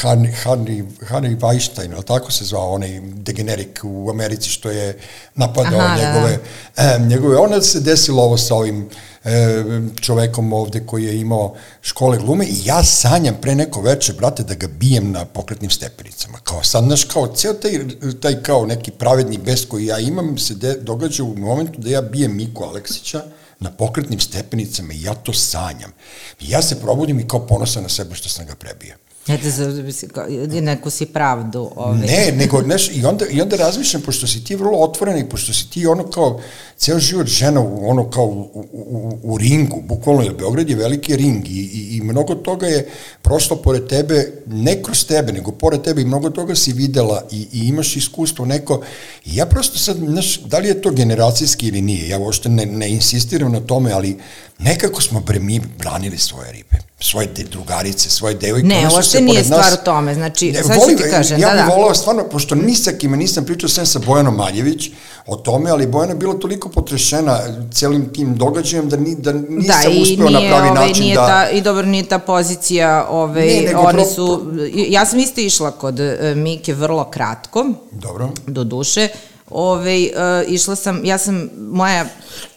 Harry, 0.02 0.34
Harry, 0.44 0.86
Harry 1.10 1.40
Weinstein, 1.40 1.94
ali 1.96 2.06
tako 2.06 2.32
se 2.32 2.46
zvao 2.46 2.72
onaj 2.72 3.00
degenerik 3.02 3.80
u 3.84 4.10
Americi 4.10 4.50
što 4.50 4.70
je 4.70 5.00
napadao 5.36 5.80
Aha, 5.80 5.96
da, 5.96 6.02
da. 6.02 6.14
njegove, 6.14 6.40
e, 6.78 7.00
njegove, 7.00 7.38
onda 7.38 7.62
se 7.62 7.80
desilo 7.80 8.24
ovo 8.24 8.38
sa 8.38 8.56
ovim 8.56 8.90
e, 9.28 9.64
čovekom 10.02 10.54
ovde 10.54 10.86
koji 10.86 11.06
je 11.06 11.20
imao 11.20 11.56
škole 11.82 12.18
glume 12.18 12.46
i 12.46 12.66
ja 12.66 12.84
sanjam 12.84 13.38
pre 13.42 13.56
neko 13.56 13.82
veče, 13.82 14.14
brate, 14.14 14.44
da 14.44 14.54
ga 14.54 14.68
bijem 14.68 15.12
na 15.12 15.26
pokretnim 15.26 15.72
stepenicama. 15.72 16.38
Kao 16.44 16.64
sad, 16.64 16.84
znaš, 16.84 17.04
kao 17.04 17.28
ceo 17.36 17.54
taj, 17.54 17.80
taj 18.22 18.44
kao 18.44 18.66
neki 18.66 18.92
pravedni 18.92 19.38
bes 19.38 19.66
koji 19.66 19.86
ja 19.86 20.00
imam 20.00 20.38
se 20.38 20.56
de, 20.56 20.74
događa 20.74 21.24
u 21.24 21.36
momentu 21.38 21.82
da 21.82 21.90
ja 21.90 22.02
bijem 22.02 22.36
Miku 22.36 22.64
Aleksića 22.64 23.24
na 23.60 23.72
pokretnim 23.72 24.20
stepenicama 24.20 24.94
i 24.94 25.02
ja 25.02 25.14
to 25.14 25.34
sanjam. 25.34 25.92
I 26.40 26.50
ja 26.50 26.62
se 26.62 26.80
probudim 26.80 27.20
i 27.20 27.28
kao 27.28 27.48
ponosan 27.48 27.84
na 27.84 27.90
sebe 27.90 28.16
što 28.16 28.30
sam 28.30 28.46
ga 28.46 28.56
prebio. 28.56 29.07
Eto, 29.28 30.62
neku 30.62 30.90
si 30.90 31.06
pravdu. 31.06 31.72
Ovaj. 31.76 32.00
Ne, 32.00 32.32
nego, 32.38 32.62
znaš, 32.62 32.90
i 32.92 33.06
onda, 33.06 33.26
i 33.32 33.42
onda 33.42 33.56
razmišljam, 33.56 34.02
pošto 34.02 34.28
si 34.28 34.44
ti 34.44 34.56
vrlo 34.56 34.78
otvoren 34.78 35.18
i 35.18 35.30
pošto 35.30 35.54
si 35.54 35.70
ti 35.70 35.88
ono 35.88 36.04
kao, 36.04 36.40
ceo 36.78 37.00
život 37.00 37.28
žena 37.28 37.62
u, 37.62 37.90
ono 37.90 38.10
kao 38.10 38.26
u, 38.26 38.66
u, 38.72 39.20
u, 39.24 39.38
ringu, 39.38 39.82
bukvalno, 39.82 40.22
jer 40.24 40.34
Beograd 40.34 40.70
je 40.70 40.76
veliki 40.76 41.16
ring 41.16 41.48
i, 41.48 41.52
i, 41.52 41.98
i 41.98 42.02
mnogo 42.02 42.36
toga 42.36 42.68
je 42.68 42.90
prošlo 43.22 43.56
pored 43.56 43.88
tebe, 43.88 44.32
ne 44.48 44.84
kroz 44.84 45.06
tebe, 45.06 45.32
nego 45.32 45.52
pored 45.52 45.82
tebe 45.82 46.02
i 46.02 46.06
mnogo 46.06 46.30
toga 46.30 46.56
si 46.56 46.74
videla 46.74 47.24
i, 47.32 47.48
i 47.52 47.68
imaš 47.68 47.96
iskustvo 47.96 48.46
neko, 48.46 48.82
i 49.26 49.36
ja 49.36 49.46
prosto 49.46 49.80
sad, 49.80 49.98
znaš, 49.98 50.40
da 50.40 50.58
li 50.58 50.68
je 50.68 50.82
to 50.82 50.92
generacijski 50.92 51.68
ili 51.68 51.82
nije, 51.82 52.10
ja 52.10 52.20
uopšte 52.20 52.50
ne, 52.50 52.66
ne 52.66 52.90
insistiram 52.90 53.52
na 53.52 53.60
tome, 53.60 53.92
ali 53.92 54.18
nekako 54.60 55.02
smo 55.02 55.20
bre 55.20 55.40
mi 55.40 55.62
branili 55.78 56.18
svoje 56.18 56.52
ribe, 56.52 56.87
svoje 57.00 57.28
de, 57.28 57.44
drugarice, 57.44 58.10
svoje 58.10 58.36
devojke, 58.36 58.68
Ne, 58.68 58.84
uopšte 58.86 59.04
se 59.08 59.22
nije 59.22 59.38
nas- 59.40 59.46
stvar 59.48 59.74
u 59.74 59.86
tome, 59.86 60.14
znači, 60.14 60.52
Ne, 60.52 60.64
sad 60.64 60.76
ću 60.76 60.82
volim- 60.82 60.98
ti 60.98 61.04
kažem, 61.12 61.40
ja 61.40 61.48
da, 61.48 61.56
bih 61.56 61.66
da. 61.66 61.76
volao 61.76 61.96
stvarno, 61.96 62.24
pošto 62.24 62.56
ni 62.56 62.76
sa 62.76 62.92
kime 62.92 63.18
nisam 63.18 63.46
pričao 63.46 63.70
sem 63.70 63.86
sa 63.86 64.00
Bojanom 64.00 64.36
Maljević 64.36 64.90
o 65.26 65.36
tome, 65.36 65.70
ali 65.70 65.88
Bojana 65.88 66.12
je 66.12 66.18
bila 66.18 66.34
toliko 66.36 66.70
potrešena 66.70 67.40
celim 67.72 68.06
tim 68.08 68.36
događajem 68.36 68.90
da, 68.90 68.98
ni, 68.98 69.16
da 69.16 69.34
nisam 69.34 69.92
uspeo 70.02 70.30
na 70.30 70.40
pravi 70.40 70.70
ovaj, 70.70 70.74
način 70.82 71.04
nije 71.04 71.16
da... 71.16 71.28
Ta, 71.28 71.50
I 71.50 71.62
dobro, 71.62 71.86
nije 71.86 72.04
ta 72.06 72.20
pozicija, 72.20 73.08
ovaj, 73.10 73.48
Ne, 73.48 73.62
nego 73.62 73.80
one 73.80 73.94
pro- 73.94 74.06
su, 74.06 74.42
ja 74.74 75.06
sam 75.06 75.20
isto 75.20 75.42
išla 75.42 75.72
kod 75.72 76.00
e, 76.00 76.34
Mike 76.36 76.74
vrlo 76.74 77.04
kratko, 77.06 77.66
Dobro. 77.92 78.30
do 78.48 78.64
duše, 78.64 79.08
Ove, 79.50 79.98
uh, 79.98 80.52
išla 80.52 80.76
sam, 80.76 81.06
ja 81.06 81.18
sam, 81.18 81.50
moja 81.58 82.06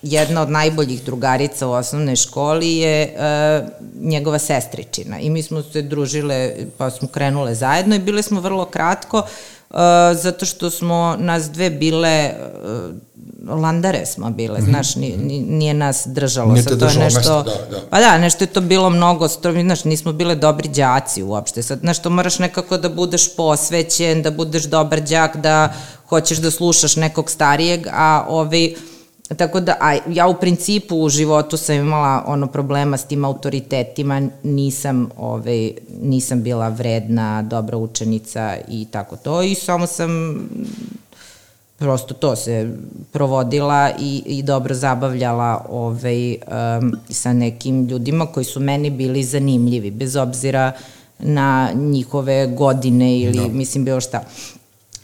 jedna 0.02 0.42
od 0.42 0.50
najboljih 0.50 1.04
drugarica 1.04 1.66
u 1.66 1.72
osnovnoj 1.72 2.16
školi 2.16 2.76
je 2.76 3.14
uh, 3.14 3.68
njegova 4.00 4.38
sestričina 4.38 5.18
i 5.18 5.30
mi 5.30 5.42
smo 5.42 5.62
se 5.62 5.82
družile, 5.82 6.54
pa 6.78 6.90
smo 6.90 7.08
krenule 7.08 7.54
zajedno 7.54 7.94
i 7.94 7.98
bile 7.98 8.22
smo 8.22 8.40
vrlo 8.40 8.64
kratko, 8.64 9.22
uh, 9.70 9.78
zato 10.14 10.46
što 10.46 10.70
smo 10.70 11.16
nas 11.18 11.50
dve 11.50 11.70
bile, 11.70 12.32
uh, 13.48 13.60
landare 13.60 14.06
smo 14.06 14.30
bile, 14.30 14.60
znaš, 14.60 14.96
ni, 14.96 15.16
ni, 15.16 15.40
nije 15.40 15.74
nas 15.74 16.06
držalo. 16.06 16.52
Nije 16.52 16.64
te 16.64 16.70
Sad 16.70 16.78
to 16.78 16.86
je 16.86 16.98
nešto, 16.98 17.18
mesto, 17.18 17.42
da, 17.42 17.76
da. 17.76 17.82
Pa 17.90 18.00
da, 18.00 18.18
nešto 18.18 18.44
je 18.44 18.48
to 18.48 18.60
bilo 18.60 18.90
mnogo, 18.90 19.28
stro- 19.28 19.62
znaš, 19.62 19.84
nismo 19.84 20.12
bile 20.12 20.34
dobri 20.34 20.68
đaci 20.68 21.22
uopšte. 21.22 21.62
Sad, 21.62 21.80
znaš, 21.80 22.02
to 22.02 22.10
moraš 22.10 22.38
nekako 22.38 22.76
da 22.76 22.88
budeš 22.88 23.36
posvećen, 23.36 24.22
da 24.22 24.30
budeš 24.30 24.64
dobar 24.64 25.00
đak, 25.00 25.36
da 25.36 25.72
hoćeš 26.08 26.38
da 26.38 26.50
slušaš 26.50 26.96
nekog 26.96 27.30
starijeg, 27.30 27.86
a 27.92 28.24
ovaj, 28.28 28.74
Tako 29.36 29.60
da, 29.60 29.76
a 29.80 29.98
ja 30.08 30.28
u 30.28 30.34
principu 30.34 30.96
u 30.96 31.08
životu 31.08 31.56
sam 31.56 31.76
imala 31.76 32.24
ono 32.26 32.46
problema 32.46 32.96
s 32.96 33.04
tim 33.04 33.24
autoritetima, 33.24 34.22
nisam, 34.42 35.10
ovaj, 35.16 35.72
nisam 36.02 36.42
bila 36.42 36.68
vredna, 36.68 37.42
dobra 37.42 37.76
učenica 37.76 38.56
i 38.68 38.86
tako 38.90 39.16
to 39.16 39.42
i 39.42 39.54
samo 39.54 39.86
sam 39.86 40.40
prosto 41.78 42.14
to 42.14 42.36
se 42.36 42.76
provodila 43.12 43.90
i, 44.00 44.22
i 44.26 44.42
dobro 44.42 44.74
zabavljala 44.74 45.66
ovaj, 45.68 46.30
um, 46.32 46.96
sa 47.10 47.32
nekim 47.32 47.86
ljudima 47.86 48.26
koji 48.26 48.44
su 48.44 48.60
meni 48.60 48.90
bili 48.90 49.24
zanimljivi, 49.24 49.90
bez 49.90 50.16
obzira 50.16 50.72
na 51.18 51.70
njihove 51.74 52.46
godine 52.46 53.18
ili 53.18 53.48
Da. 53.48 53.48
mislim 53.48 53.84
bilo 53.84 54.00
šta. 54.00 54.22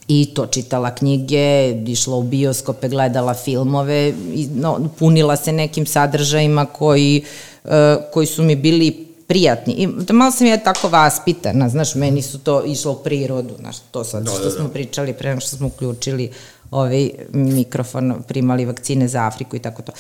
I 0.08 0.34
to 0.34 0.46
čitala 0.46 0.94
knjige, 0.94 1.70
išla 1.86 2.16
u 2.16 2.22
bioskope, 2.22 2.88
gledala 2.88 3.34
filmove, 3.34 4.08
i, 4.34 4.48
no, 4.54 4.88
punila 4.98 5.36
se 5.36 5.52
nekim 5.52 5.86
sadržajima 5.86 6.64
koji, 6.64 7.22
uh, 7.64 7.70
koji 8.12 8.26
su 8.26 8.42
mi 8.42 8.56
bili 8.56 9.06
prijatni. 9.26 9.72
I 9.72 9.86
da 9.86 10.12
malo 10.12 10.30
sam 10.30 10.46
ja 10.46 10.56
tako 10.56 10.88
vaspitana, 10.88 11.68
znaš, 11.68 11.94
meni 11.94 12.22
su 12.22 12.38
to 12.38 12.64
išlo 12.64 12.92
u 12.92 13.02
prirodu, 13.02 13.54
znaš, 13.58 13.76
to 13.90 14.04
sad 14.04 14.24
Da, 14.24 14.30
što 14.30 14.38
da, 14.38 14.44
da. 14.44 14.50
smo 14.50 14.68
pričali 14.68 15.12
pre 15.12 15.28
nego 15.28 15.40
što 15.40 15.56
smo 15.56 15.66
uključili 15.66 16.30
ovaj 16.70 17.10
mikrofon, 17.32 18.22
primali 18.28 18.64
vakcine 18.64 19.08
za 19.08 19.26
Afriku 19.26 19.56
i 19.56 19.58
tako 19.58 19.82
to. 19.82 19.92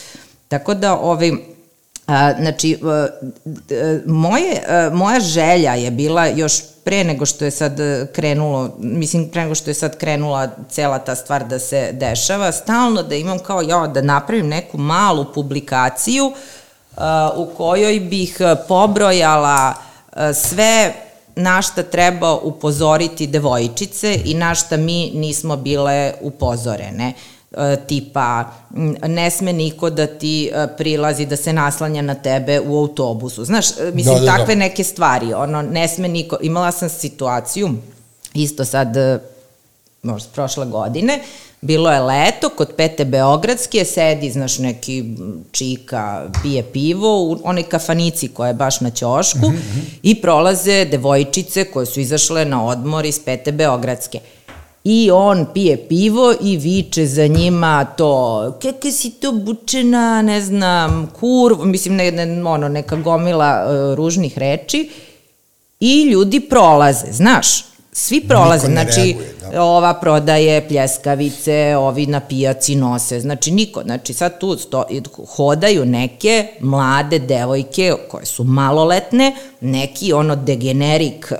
Tako 0.48 0.74
da, 0.74 0.98
ovaj, 0.98 1.32
A, 2.06 2.32
znači, 2.40 2.78
a, 2.82 3.06
d- 3.44 4.02
moje, 4.06 4.62
a, 4.68 4.90
moja 4.94 5.20
želja 5.20 5.74
je 5.74 5.90
bila 5.90 6.26
još 6.26 6.52
pre 6.86 7.04
nego 7.04 7.26
što 7.26 7.44
je 7.44 7.50
sad 7.50 7.80
e, 7.80 8.06
krenulo, 8.12 8.70
mislim 8.78 9.28
pre 9.30 9.42
nego 9.42 9.54
što 9.54 9.70
je 9.70 9.74
sad 9.74 9.96
krenula 9.98 10.48
cela 10.70 10.98
ta 10.98 11.14
stvar 11.14 11.44
da 11.44 11.58
se 11.58 11.90
dešava, 11.92 12.52
stalno 12.52 13.02
da 13.02 13.14
imam 13.14 13.38
kao 13.38 13.62
ja 13.62 13.86
da 13.86 14.02
napravim 14.02 14.48
neku 14.48 14.78
malu 14.78 15.24
publikaciju 15.34 16.32
a, 16.96 17.30
u 17.36 17.46
kojoj 17.46 18.00
bih 18.00 18.36
e, 18.40 18.56
pobrojala 18.68 19.74
a, 20.12 20.32
sve 20.32 20.92
na 21.36 21.62
šta 21.62 21.82
treba 21.82 22.34
upozoriti 22.34 23.26
devojčice 23.26 24.20
i 24.24 24.34
na 24.34 24.54
šta 24.54 24.76
mi 24.76 25.10
nismo 25.14 25.56
bile 25.56 26.12
upozorene. 26.20 27.08
E, 27.08 27.35
tipa 27.86 28.44
m, 28.76 28.96
ne 29.06 29.30
sme 29.30 29.52
niko 29.52 29.90
da 29.90 30.06
ti 30.06 30.50
e, 30.54 30.66
prilazi 30.76 31.26
da 31.26 31.36
se 31.36 31.52
naslanja 31.52 32.02
na 32.02 32.14
tebe 32.14 32.60
u 32.60 32.78
autobusu. 32.78 33.44
Znaš, 33.44 33.70
e, 33.70 33.90
mislim, 33.94 34.14
Da, 34.14 34.20
da, 34.20 34.26
da. 34.26 34.36
takve 34.36 34.56
neke 34.56 34.84
stvari, 34.84 35.34
ono, 35.34 35.62
ne 35.62 35.88
sme 35.88 36.08
niko, 36.08 36.36
imala 36.42 36.72
sam 36.72 36.88
situaciju, 36.88 37.70
isto 38.34 38.64
sad, 38.64 38.96
e, 38.96 39.18
možda 40.02 40.28
prošle 40.34 40.66
godine, 40.66 41.20
bilo 41.60 41.92
je 41.92 42.00
leto, 42.00 42.48
kod 42.48 42.72
Pete 42.76 43.04
Beogradske, 43.04 43.84
sedi, 43.84 44.30
znaš, 44.30 44.58
neki 44.58 45.04
čika, 45.52 46.30
pije 46.42 46.62
pivo 46.62 47.22
u 47.22 47.38
onoj 47.44 47.62
kafanici 47.62 48.28
koja 48.28 48.48
je 48.48 48.54
baš 48.54 48.80
na 48.80 48.90
ćošku 48.90 49.52
i 50.02 50.20
prolaze 50.22 50.84
devojčice 50.84 51.64
koje 51.64 51.86
su 51.86 52.00
izašle 52.00 52.44
na 52.44 52.66
odmor 52.66 53.06
iz 53.06 53.20
Pete 53.24 53.52
Beogradske. 53.52 54.20
I 54.88 55.10
on 55.10 55.46
pije 55.54 55.76
pivo 55.88 56.34
i 56.40 56.56
viče 56.56 57.06
za 57.06 57.26
njima 57.26 57.84
to, 57.84 58.52
keke 58.62 58.90
si 58.90 59.10
to 59.10 59.32
bučena, 59.32 60.22
ne 60.22 60.40
znam, 60.40 61.10
kurv, 61.20 61.64
mislim, 61.64 61.96
ne, 61.96 62.10
ne, 62.10 62.44
ono, 62.44 62.68
neka 62.68 62.96
gomila 62.96 63.64
uh, 63.64 63.96
ružnih 63.96 64.38
reči. 64.38 64.90
I 65.80 66.02
ljudi 66.02 66.40
prolaze, 66.40 67.06
znaš, 67.12 67.64
svi 67.98 68.20
prolaze, 68.20 68.66
znači 68.66 69.00
reaguje, 69.00 69.34
da. 69.52 69.62
ova 69.62 69.94
prodaje 69.94 70.68
pljeskavice, 70.68 71.76
ovi 71.76 72.06
na 72.06 72.20
pijaci 72.20 72.74
nose, 72.74 73.20
znači 73.20 73.50
niko, 73.50 73.82
znači 73.82 74.14
sad 74.14 74.38
tu 74.40 74.58
sto, 74.58 74.84
hodaju 75.36 75.84
neke 75.84 76.46
mlade 76.60 77.18
devojke 77.18 77.94
koje 78.08 78.26
su 78.26 78.44
maloletne, 78.44 79.36
neki 79.60 80.12
ono 80.12 80.36
degenerik 80.36 81.32
uh, 81.32 81.38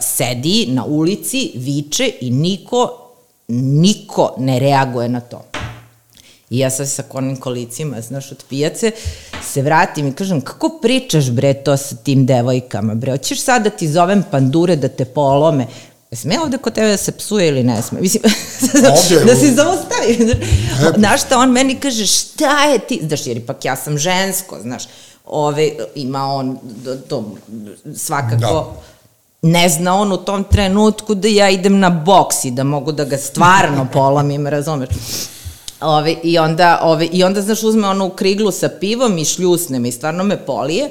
sedi 0.00 0.66
na 0.68 0.84
ulici, 0.84 1.52
viče 1.54 2.10
i 2.20 2.30
niko, 2.30 3.12
niko 3.48 4.34
ne 4.38 4.58
reaguje 4.58 5.08
na 5.08 5.20
to. 5.20 5.42
I 6.50 6.58
ja 6.58 6.70
sad 6.70 6.88
sa 6.88 7.02
konim 7.02 7.36
kolicima, 7.36 8.00
znaš, 8.00 8.32
od 8.32 8.44
pijace, 8.48 8.90
se 9.42 9.62
vratim 9.62 10.08
i 10.08 10.12
kažem, 10.12 10.40
kako 10.40 10.78
pričaš 10.82 11.30
bre 11.30 11.54
to 11.54 11.76
sa 11.76 11.96
tim 11.96 12.26
devojkama, 12.26 12.94
bre, 12.94 13.10
hoćeš 13.10 13.40
sad 13.40 13.64
da 13.64 13.70
ti 13.70 13.88
zovem 13.88 14.24
pandure 14.30 14.76
da 14.76 14.88
te 14.88 15.04
polome? 15.04 15.66
Sme 16.16 16.40
ovde 16.40 16.58
kod 16.58 16.72
tebe 16.72 16.88
da 16.88 16.96
se 16.96 17.12
psuje 17.12 17.48
ili 17.48 17.62
ne 17.62 17.82
sme? 17.82 18.00
Mislim, 18.00 18.22
Ovde, 18.74 19.24
da 19.24 19.36
se 19.36 19.54
zaustavi. 19.54 20.34
Znaš 20.98 21.22
šta, 21.22 21.38
on 21.38 21.50
meni 21.50 21.74
kaže, 21.80 22.06
šta 22.06 22.64
je 22.64 22.78
ti? 22.78 23.00
Znaš, 23.08 23.26
jer 23.26 23.36
ipak 23.36 23.64
ja 23.64 23.76
sam 23.76 23.98
žensko, 23.98 24.58
znaš. 24.62 24.84
Ove, 25.26 25.70
ima 25.94 26.24
on 26.24 26.58
to, 26.84 26.96
to 26.96 27.24
svakako... 27.94 28.36
Da. 28.36 28.96
Ne 29.42 29.68
zna 29.68 29.94
on 29.94 30.12
u 30.12 30.16
tom 30.16 30.44
trenutku 30.44 31.14
da 31.14 31.28
ja 31.28 31.50
idem 31.50 31.78
na 31.78 31.90
boks 31.90 32.44
i 32.44 32.50
da 32.50 32.64
mogu 32.64 32.92
da 32.92 33.04
ga 33.04 33.16
stvarno 33.16 33.86
polomim, 33.92 34.46
razumeš? 34.46 34.88
Ove, 35.80 36.16
i, 36.22 36.38
onda, 36.38 36.80
ove, 36.82 37.06
I 37.06 37.24
onda, 37.24 37.42
znaš, 37.42 37.62
uzme 37.62 37.88
onu 37.88 38.10
kriglu 38.10 38.50
sa 38.50 38.68
pivom 38.80 39.18
i 39.18 39.24
šljusne 39.24 39.78
me 39.78 39.88
i 39.88 39.92
stvarno 39.92 40.24
me 40.24 40.46
polije, 40.46 40.90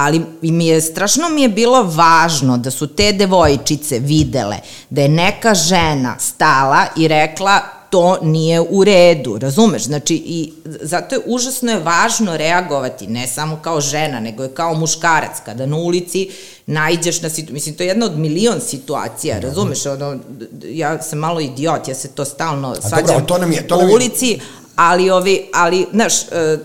ali 0.00 0.20
mi 0.42 0.66
je, 0.66 0.80
strašno 0.82 1.28
mi 1.28 1.42
je 1.42 1.48
bilo 1.50 1.82
važno 1.84 2.58
da 2.58 2.70
su 2.70 2.86
te 2.86 3.12
devojčice 3.12 3.98
videle 3.98 4.56
da 4.90 5.02
je 5.02 5.08
neka 5.08 5.54
žena 5.54 6.16
stala 6.18 6.86
i 6.96 7.08
rekla 7.08 7.60
to 7.90 8.18
nije 8.22 8.60
u 8.60 8.84
redu, 8.84 9.38
razumeš? 9.38 9.82
Znači, 9.84 10.14
i 10.16 10.52
zato 10.64 11.14
je 11.14 11.22
užasno 11.26 11.72
je 11.72 11.78
važno 11.80 12.36
reagovati, 12.36 13.06
ne 13.06 13.26
samo 13.26 13.56
kao 13.56 13.80
žena, 13.80 14.20
nego 14.20 14.42
je 14.42 14.48
kao 14.50 14.74
muškarac, 14.74 15.36
kada 15.44 15.66
na 15.66 15.76
ulici 15.76 16.28
najđeš 16.66 17.22
na 17.22 17.28
situaciju, 17.28 17.54
mislim, 17.54 17.74
to 17.74 17.82
je 17.82 17.86
jedna 17.86 18.06
od 18.06 18.18
milion 18.18 18.60
situacija, 18.60 19.38
razumeš? 19.40 19.86
Ono, 19.86 20.18
ja 20.64 21.02
sam 21.02 21.18
malo 21.18 21.40
idiot, 21.40 21.88
ja 21.88 21.94
se 21.94 22.08
to 22.08 22.24
stalno 22.24 22.74
svađam 22.78 23.06
dobro, 23.06 23.24
to 23.26 23.38
nam 23.38 23.52
je- 23.52 23.68
to 23.68 23.76
nam 23.76 23.88
je- 23.88 23.94
ulici, 23.94 24.40
ali, 24.76 25.10
ovi, 25.10 25.48
ali, 25.54 25.86
znaš, 25.92 26.22
e, 26.22 26.58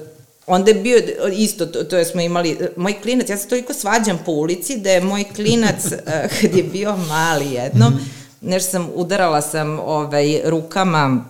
onda 0.48 0.72
je 0.72 0.76
bio 0.76 0.98
isto, 1.34 1.66
to, 1.66 1.84
to 1.84 2.06
smo 2.06 2.22
imali, 2.22 2.58
moj 2.78 3.02
klinac, 3.02 3.30
ja 3.30 3.38
se 3.38 3.48
toliko 3.48 3.74
svađam 3.74 4.20
po 4.26 4.32
ulici 4.32 4.78
da 4.78 4.92
je 4.92 5.02
moj 5.02 5.24
klinac, 5.36 5.86
e, 5.92 6.30
kad 6.42 6.56
je 6.56 6.64
bio 6.64 6.96
mali 6.98 7.52
jednom, 7.54 7.94
Mhm. 7.94 8.04
nešto 8.42 8.72
sam, 8.72 8.90
udarala 8.96 9.42
sam 9.42 9.80
ovaj, 9.80 10.42
rukama 10.46 11.26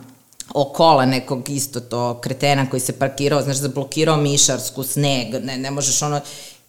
o 0.54 0.66
kola 0.66 1.06
nekog 1.06 1.50
isto 1.50 1.80
to 1.80 2.20
kretena 2.22 2.70
koji 2.70 2.80
se 2.80 2.94
parkirao, 2.94 3.42
znaš, 3.42 3.58
zablokirao 3.58 4.18
mišarsku, 4.18 4.84
sneg, 4.84 5.44
ne, 5.44 5.58
ne 5.58 5.72
možeš 5.72 6.02
ono, 6.02 6.22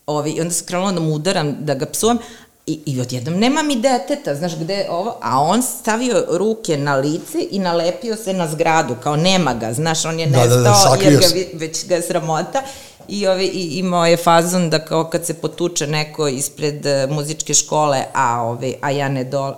ovi, 0.06 0.30
i 0.30 0.40
onda 0.40 0.54
sam 0.54 0.66
krenula 0.66 0.92
da 0.92 1.00
mu 1.00 1.12
udaram, 1.12 1.56
da 1.60 1.74
ga 1.74 1.86
psujem, 1.86 2.18
I, 2.66 2.80
I 2.86 3.00
odjednom 3.00 3.34
nema 3.34 3.62
mi 3.62 3.76
deteta, 3.76 4.34
znaš 4.34 4.56
gde 4.56 4.74
je 4.74 4.90
ovo, 4.90 5.18
a 5.22 5.40
on 5.40 5.62
stavio 5.62 6.26
ruke 6.30 6.76
na 6.76 6.96
lice 6.96 7.38
i 7.50 7.58
nalepio 7.58 8.16
se 8.16 8.32
na 8.32 8.48
zgradu, 8.48 8.96
kao 9.02 9.16
nema 9.16 9.54
ga, 9.54 9.72
znaš, 9.72 10.04
on 10.04 10.20
je 10.20 10.26
Da, 10.26 10.38
da, 10.38 10.44
nestao 10.44 10.62
da, 10.62 10.74
sakrio 10.74 11.10
jer 11.10 11.20
ga, 11.20 11.58
već 11.58 11.86
ga 11.86 11.94
je 11.94 12.02
sramota. 12.02 12.62
I, 13.08 13.26
ovi, 13.26 13.46
i 13.46 13.78
imao 13.78 14.06
je 14.06 14.16
fazon 14.16 14.70
da 14.70 14.84
kao 14.84 15.04
kad 15.04 15.26
se 15.26 15.34
potuče 15.34 15.86
neko 15.86 16.28
ispred 16.28 16.86
uh, 16.86 17.10
muzičke 17.16 17.54
škole, 17.54 18.04
a, 18.14 18.42
ovi, 18.42 18.74
a 18.80 18.90
ja 18.90 19.08
ne 19.08 19.24
do, 19.24 19.54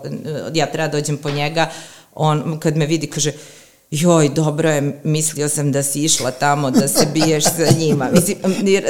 ja 0.55 0.67
treba 0.67 0.89
dođem 0.89 1.17
po 1.17 1.31
njega, 1.31 1.71
on 2.15 2.61
kad 2.61 2.77
me 2.77 2.87
vidi 2.87 3.07
kaže, 3.07 3.33
joj, 3.91 4.28
dobro 4.28 4.70
je, 4.70 5.01
mislio 5.05 5.49
sam 5.49 5.72
da 5.72 5.82
si 5.82 6.05
išla 6.05 6.30
tamo 6.30 6.70
da 6.70 6.89
se 6.89 7.07
biješ 7.14 7.45
sa 7.45 7.78
njima. 7.78 8.09
Mislim, 8.12 8.36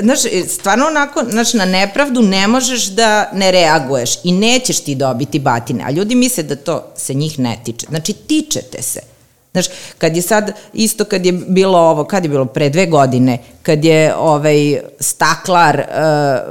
znaš, 0.02 0.18
stvarno 0.48 0.86
onako, 0.86 1.24
znaš, 1.30 1.54
na 1.54 1.64
nepravdu 1.64 2.22
ne 2.22 2.48
možeš 2.48 2.86
da 2.86 3.30
ne 3.32 3.50
reaguješ 3.50 4.10
i 4.24 4.32
nećeš 4.32 4.80
ti 4.80 4.94
dobiti 4.94 5.38
batine, 5.38 5.84
a 5.86 5.90
ljudi 5.90 6.14
misle 6.14 6.42
da 6.42 6.56
to 6.56 6.92
se 6.96 7.14
njih 7.14 7.38
ne 7.38 7.60
tiče. 7.64 7.86
Znači, 7.88 8.12
tičete 8.12 8.82
se. 8.82 9.17
Znaš, 9.58 9.76
kad 9.98 10.16
je 10.16 10.22
sad, 10.22 10.52
isto 10.72 11.04
kad 11.04 11.26
je 11.26 11.32
bilo 11.32 11.78
ovo, 11.80 12.04
kad 12.04 12.22
je 12.22 12.28
bilo 12.28 12.44
pre 12.44 12.68
dve 12.70 12.86
godine, 12.86 13.38
kad 13.62 13.84
je 13.84 14.14
ovaj 14.16 14.56
staklar 15.00 15.76
uh, 15.78 15.94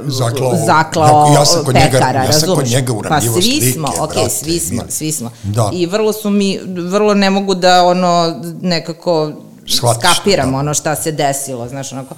Zaklao- 0.08 0.66
zaklao 0.66 1.32
ja 1.34 1.44
sam 1.44 1.64
kod 1.64 1.74
njega- 1.74 1.90
pekara, 1.90 2.24
ja 2.24 2.32
sam 2.32 2.54
kod 2.54 2.66
njega 2.66 2.92
Pa 2.92 2.98
uramljivo 2.98 3.34
svi 3.34 3.42
slike, 3.42 3.72
smo, 3.72 3.88
ok, 3.98 4.12
brate, 4.12 4.30
svi 4.30 4.58
smo, 4.58 4.76
mili. 4.76 4.90
svi 4.90 5.12
smo. 5.12 5.30
Da. 5.42 5.70
I 5.72 5.86
vrlo 5.86 6.12
su 6.12 6.30
mi, 6.30 6.58
vrlo 6.66 7.14
ne 7.14 7.30
mogu 7.30 7.54
da 7.54 7.84
ono 7.84 8.34
nekako 8.62 9.32
Shvatiš, 9.68 10.10
skapiram 10.12 10.52
da. 10.52 10.58
ono 10.58 10.74
šta 10.74 10.96
se 10.96 11.12
desilo, 11.12 11.68
znaš, 11.68 11.92
onako. 11.92 12.14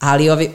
Ali 0.00 0.30
ovi, 0.30 0.50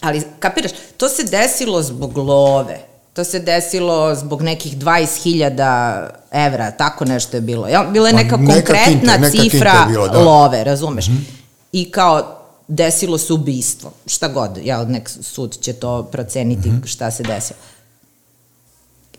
ali 0.00 0.22
kapiraš, 0.38 0.70
to 0.96 1.08
se 1.08 1.22
desilo 1.24 1.82
zbog 1.82 2.16
love. 2.18 2.87
To 3.18 3.24
se 3.24 3.38
desilo 3.38 4.14
zbog 4.14 4.42
nekih 4.42 4.78
20.000 4.78 6.08
evra, 6.30 6.70
tako 6.70 7.04
nešto 7.04 7.36
je 7.36 7.40
bilo. 7.40 7.68
Jel? 7.68 7.90
Bila 7.90 8.08
je 8.08 8.12
Pa 8.12 8.22
neka 8.22 8.36
neka 8.36 8.52
konkretna 8.52 8.84
kinta, 8.84 9.16
neka 9.16 9.30
cifra 9.30 9.70
je 9.70 9.86
bila, 9.88 10.08
da. 10.08 10.18
love, 10.18 10.64
razumeš? 10.64 11.08
Mm 11.08 11.12
-hmm. 11.12 11.32
I 11.72 11.90
kao, 11.90 12.38
desilo 12.68 13.18
se 13.18 13.32
ubistvo, 13.32 13.92
šta 14.06 14.28
god, 14.28 14.60
ja, 14.64 14.84
nek 14.84 15.08
sud 15.08 15.58
će 15.60 15.72
to 15.72 16.02
proceniti 16.02 16.70
mm 16.70 16.80
-hmm. 16.82 16.86
šta 16.86 17.10
se 17.10 17.22
desilo. 17.22 17.58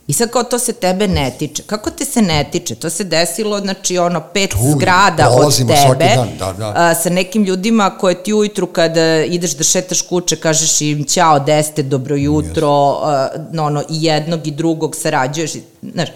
I 0.10 0.14
sad 0.14 0.30
kao 0.30 0.44
to 0.44 0.60
se 0.60 0.74
tebe 0.74 1.08
ne 1.08 1.32
tiče. 1.40 1.64
Kako 1.64 1.92
te 1.92 2.06
se 2.06 2.22
ne 2.22 2.50
tiče? 2.52 2.76
To 2.76 2.90
se 2.90 3.04
desilo, 3.04 3.60
znači 3.60 3.98
ono, 3.98 4.22
pet 4.34 4.50
Tu, 4.50 4.58
zgrada 4.76 5.30
od 5.30 5.58
tebe, 5.58 6.16
dan, 6.16 6.30
da, 6.40 6.54
da. 6.54 6.74
A, 6.76 6.96
sa 6.96 7.10
nekim 7.10 7.44
ljudima 7.44 7.98
koje 7.98 8.24
ti 8.24 8.34
ujutru 8.34 8.68
kada 8.68 9.24
ideš 9.24 9.52
da 9.52 9.64
šetaš 9.64 10.02
kuće, 10.02 10.36
kažeš 10.36 10.82
im 10.82 11.04
ćao, 11.04 11.40
deste, 11.40 11.84
dobro 11.84 12.16
jutro, 12.16 13.00
a, 13.04 13.28
no, 13.52 13.66
ono, 13.66 13.82
i 13.82 14.04
jednog 14.04 14.48
i 14.48 14.52
drugog 14.52 14.96
sarađuješ, 14.96 15.56
i, 15.56 15.62
znaš, 15.94 16.10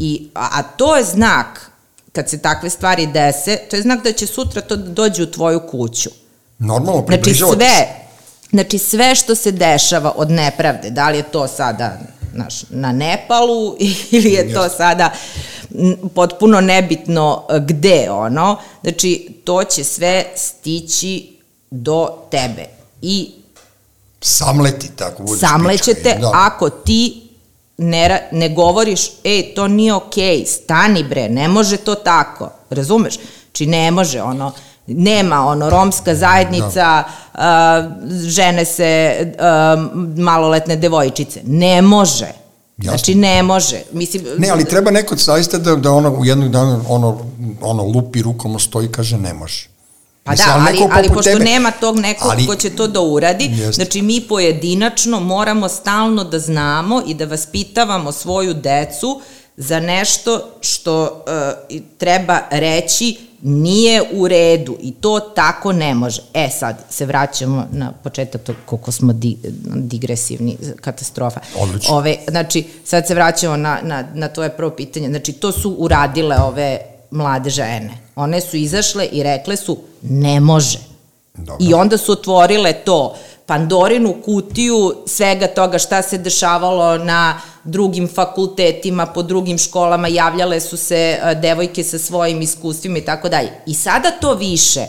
i, 0.00 0.28
a, 0.34 0.48
a 0.52 0.62
to 0.62 0.96
je 0.96 1.04
znak, 1.04 1.70
kad 2.12 2.30
se 2.30 2.38
takve 2.38 2.70
stvari 2.70 3.06
dese, 3.06 3.56
to 3.70 3.76
je 3.76 3.82
znak 3.82 4.04
da 4.04 4.12
će 4.12 4.26
sutra 4.26 4.62
to 4.62 4.76
da 4.76 4.90
dođe 4.90 5.22
u 5.22 5.30
tvoju 5.30 5.60
kuću. 5.70 6.10
Normalno, 6.58 6.92
Znači 6.92 7.06
približavati 7.06 7.58
sve, 7.58 7.68
se. 7.68 7.86
znači 8.50 8.78
sve 8.78 9.14
što 9.14 9.34
se 9.34 9.52
dešava 9.52 10.12
od 10.16 10.30
nepravde, 10.30 10.90
da 10.90 11.10
li 11.10 11.16
je 11.16 11.22
to 11.22 11.48
sada 11.48 11.98
znaš, 12.34 12.62
na 12.70 12.92
Nepalu 12.92 13.76
ili 14.10 14.32
je 14.32 14.54
to 14.54 14.68
sada 14.68 15.10
potpuno 16.14 16.60
nebitno 16.60 17.46
e, 17.50 17.60
gde 17.60 18.10
ono, 18.10 18.56
znači 18.82 19.28
to 19.44 19.64
će 19.64 19.84
sve 19.84 20.24
stići 20.36 21.36
do 21.70 22.08
tebe. 22.30 22.64
I 23.02 23.30
Samleti, 24.20 24.88
tako 24.96 25.22
budeš 25.22 25.40
samlećete 25.40 26.02
pička, 26.02 26.20
da. 26.20 26.30
ako 26.34 26.70
ti 26.70 27.28
ne, 27.78 28.28
ne 28.32 28.48
govoriš, 28.48 29.10
ej, 29.24 29.54
to 29.54 29.68
nije 29.68 29.94
okej, 29.94 30.38
okay, 30.38 30.46
stani 30.46 31.04
bre, 31.04 31.28
ne 31.28 31.48
može 31.48 31.76
to 31.76 31.94
tako, 31.94 32.50
razumeš? 32.70 33.14
Či 33.52 33.66
ne 33.66 33.90
može, 33.90 34.22
ono, 34.22 34.52
nema, 34.90 35.46
ono, 35.46 35.70
romska 35.70 36.14
zajednica, 36.14 37.04
da. 37.34 37.84
uh, 37.84 38.12
žene 38.20 38.64
se, 38.64 39.16
uh, 39.34 39.80
maloletne 40.18 40.76
devojčice, 40.76 41.40
ne 41.44 41.82
može. 41.82 42.26
Jasno. 42.76 42.90
Znači, 42.90 43.14
ne 43.14 43.42
može. 43.42 43.82
Mislim, 43.92 44.24
Ne, 44.38 44.48
ali 44.48 44.64
treba 44.64 44.90
neko 44.90 45.16
zaista 45.16 45.58
da, 45.58 45.76
da 45.76 45.92
ono 45.92 46.10
u 46.10 46.24
jednog 46.24 46.48
dana 46.50 46.80
ono, 46.88 47.18
ono 47.60 47.82
lupi 47.84 48.22
rukom 48.22 48.58
stoji 48.58 48.86
i 48.86 48.92
kaže 48.92 49.18
ne 49.18 49.34
može. 49.34 49.68
Pa 50.24 50.30
Mislim, 50.32 50.48
da, 50.48 50.54
ali, 50.56 50.78
ali 50.90 51.02
poput 51.02 51.16
pošto 51.16 51.30
tebe- 51.30 51.44
nema 51.44 51.70
tog 51.70 51.98
nekog 51.98 52.30
ali- 52.30 52.46
ko 52.46 52.54
će 52.54 52.70
to 52.70 52.86
da 52.86 53.00
uradi, 53.00 53.44
Jeste. 53.46 53.72
znači 53.72 54.02
mi 54.02 54.20
pojedinačno 54.20 55.20
moramo 55.20 55.68
stalno 55.68 56.24
da 56.24 56.38
znamo 56.38 57.02
i 57.06 57.14
da 57.14 57.24
vaspitavamo 57.24 58.12
svoju 58.12 58.54
decu 58.54 59.20
za 59.56 59.80
nešto 59.80 60.50
što 60.60 61.02
uh, 61.02 61.80
treba 61.98 62.38
reći 62.50 63.18
nije 63.42 64.02
u 64.12 64.28
redu 64.28 64.76
i 64.80 64.92
to 64.92 65.20
tako 65.20 65.72
ne 65.72 65.94
može. 65.94 66.22
E 66.34 66.48
sad, 66.58 66.76
se 66.90 67.06
vraćamo 67.06 67.66
na 67.72 67.92
početak 67.92 68.42
to 68.42 68.54
koliko 68.66 68.92
smo 68.92 69.12
di, 69.12 69.36
digresivni, 69.74 70.56
katastrofa. 70.80 71.40
Odlično. 71.58 71.96
Ove, 71.96 72.16
znači, 72.28 72.64
sad 72.84 73.06
se 73.06 73.14
vraćamo 73.14 73.56
na, 73.56 73.78
na, 73.82 74.04
na 74.14 74.28
tvoje 74.28 74.50
prvo 74.50 74.70
pitanje. 74.70 75.08
Znači, 75.08 75.32
to 75.32 75.52
su 75.52 75.74
uradile 75.78 76.36
ove 76.36 76.78
mlade 77.10 77.50
žene. 77.50 77.98
One 78.16 78.40
su 78.40 78.56
izašle 78.56 79.06
i 79.06 79.22
rekle 79.22 79.56
su 79.56 79.78
ne 80.02 80.40
može. 80.40 80.78
Dobro. 81.34 81.56
I 81.60 81.74
onda 81.74 81.98
su 81.98 82.12
otvorile 82.12 82.72
to, 82.72 83.16
Pandorinu 83.50 84.14
kutiju 84.24 84.94
svega 85.06 85.46
toga 85.46 85.78
šta 85.78 86.02
se 86.02 86.18
dešavalo 86.18 86.98
na 86.98 87.40
drugim 87.64 88.08
fakultetima, 88.08 89.06
po 89.06 89.22
drugim 89.22 89.58
školama, 89.58 90.08
javljale 90.08 90.60
su 90.60 90.76
se 90.76 91.18
a, 91.22 91.34
devojke 91.34 91.84
sa 91.84 91.98
svojim 91.98 92.42
iskustvima 92.42 92.98
i 92.98 93.04
tako 93.04 93.28
dalje. 93.28 93.50
I 93.66 93.74
sada 93.74 94.10
to 94.10 94.34
više 94.34 94.86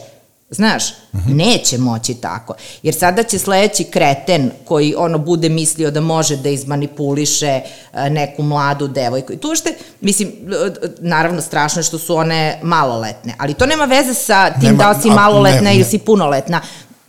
Znaš, 0.54 0.90
uh 0.90 1.20
-huh. 1.20 1.36
neće 1.36 1.78
moći 1.78 2.14
tako. 2.14 2.54
Jer 2.84 2.96
sada 2.96 3.24
će 3.24 3.40
sledeći 3.40 3.84
kreten 3.84 4.52
koji 4.66 4.96
ono 4.98 5.18
bude 5.18 5.50
mislio 5.50 5.92
da 5.92 6.02
može 6.02 6.38
da 6.38 6.50
izmanipuliše 6.50 7.62
e, 7.94 8.10
neku 8.10 8.44
mladu 8.44 8.88
devojku. 8.88 9.34
I 9.34 9.38
tu 9.38 9.56
što, 9.56 9.70
mislim, 10.02 10.30
e, 10.30 10.88
naravno 11.00 11.42
strašno 11.42 11.80
je 11.80 11.84
što 11.84 12.00
su 12.00 12.16
one 12.16 12.60
maloletne, 12.64 13.36
ali 13.38 13.54
to 13.54 13.66
nema 13.66 13.86
veze 13.86 14.14
sa 14.14 14.50
tim 14.50 14.64
nema, 14.64 14.84
da 14.84 14.90
li 14.90 15.02
si 15.02 15.10
maloletna 15.10 15.62
ne, 15.70 15.76
ili 15.76 15.84
si 15.84 15.98
punoletna 15.98 16.62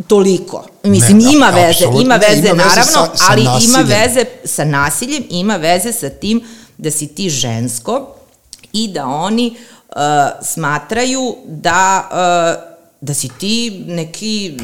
toliko. 0.03 0.65
Mislim, 0.83 1.19
ne, 1.19 1.33
ima 1.33 1.47
veze, 1.47 1.85
ima 2.03 2.17
veze, 2.17 2.49
ima 2.49 2.55
naravno, 2.55 2.85
sa, 2.85 3.11
sa 3.15 3.25
ali 3.29 3.45
nasiljem. 3.45 3.71
ima 3.71 3.97
veze 3.97 4.25
sa 4.45 4.65
nasiljem, 4.65 5.25
ima 5.31 5.57
veze 5.57 5.93
sa 5.93 6.11
tim 6.11 6.43
da 6.79 6.91
si 6.91 7.07
ti 7.07 7.31
žensko 7.31 8.15
i 8.73 8.89
da 8.89 9.07
oni 9.07 9.57
uh, 9.89 9.97
smatraju 10.43 11.37
da 11.47 12.09
uh, 12.11 12.73
da 13.01 13.15
si 13.15 13.29
ti 13.39 13.85
neki, 13.87 14.59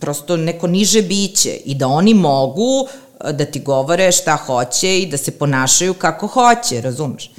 prosto 0.00 0.36
neko 0.36 0.66
niže 0.66 1.02
biće 1.02 1.50
i 1.64 1.74
da 1.74 1.88
oni 1.88 2.14
mogu 2.14 2.86
da 3.32 3.44
ti 3.44 3.60
govore 3.60 4.12
šta 4.12 4.36
hoće 4.36 5.00
i 5.00 5.06
da 5.06 5.16
se 5.16 5.30
ponašaju 5.30 5.94
kako 5.94 6.26
hoće, 6.26 6.80
razumeš? 6.80 7.30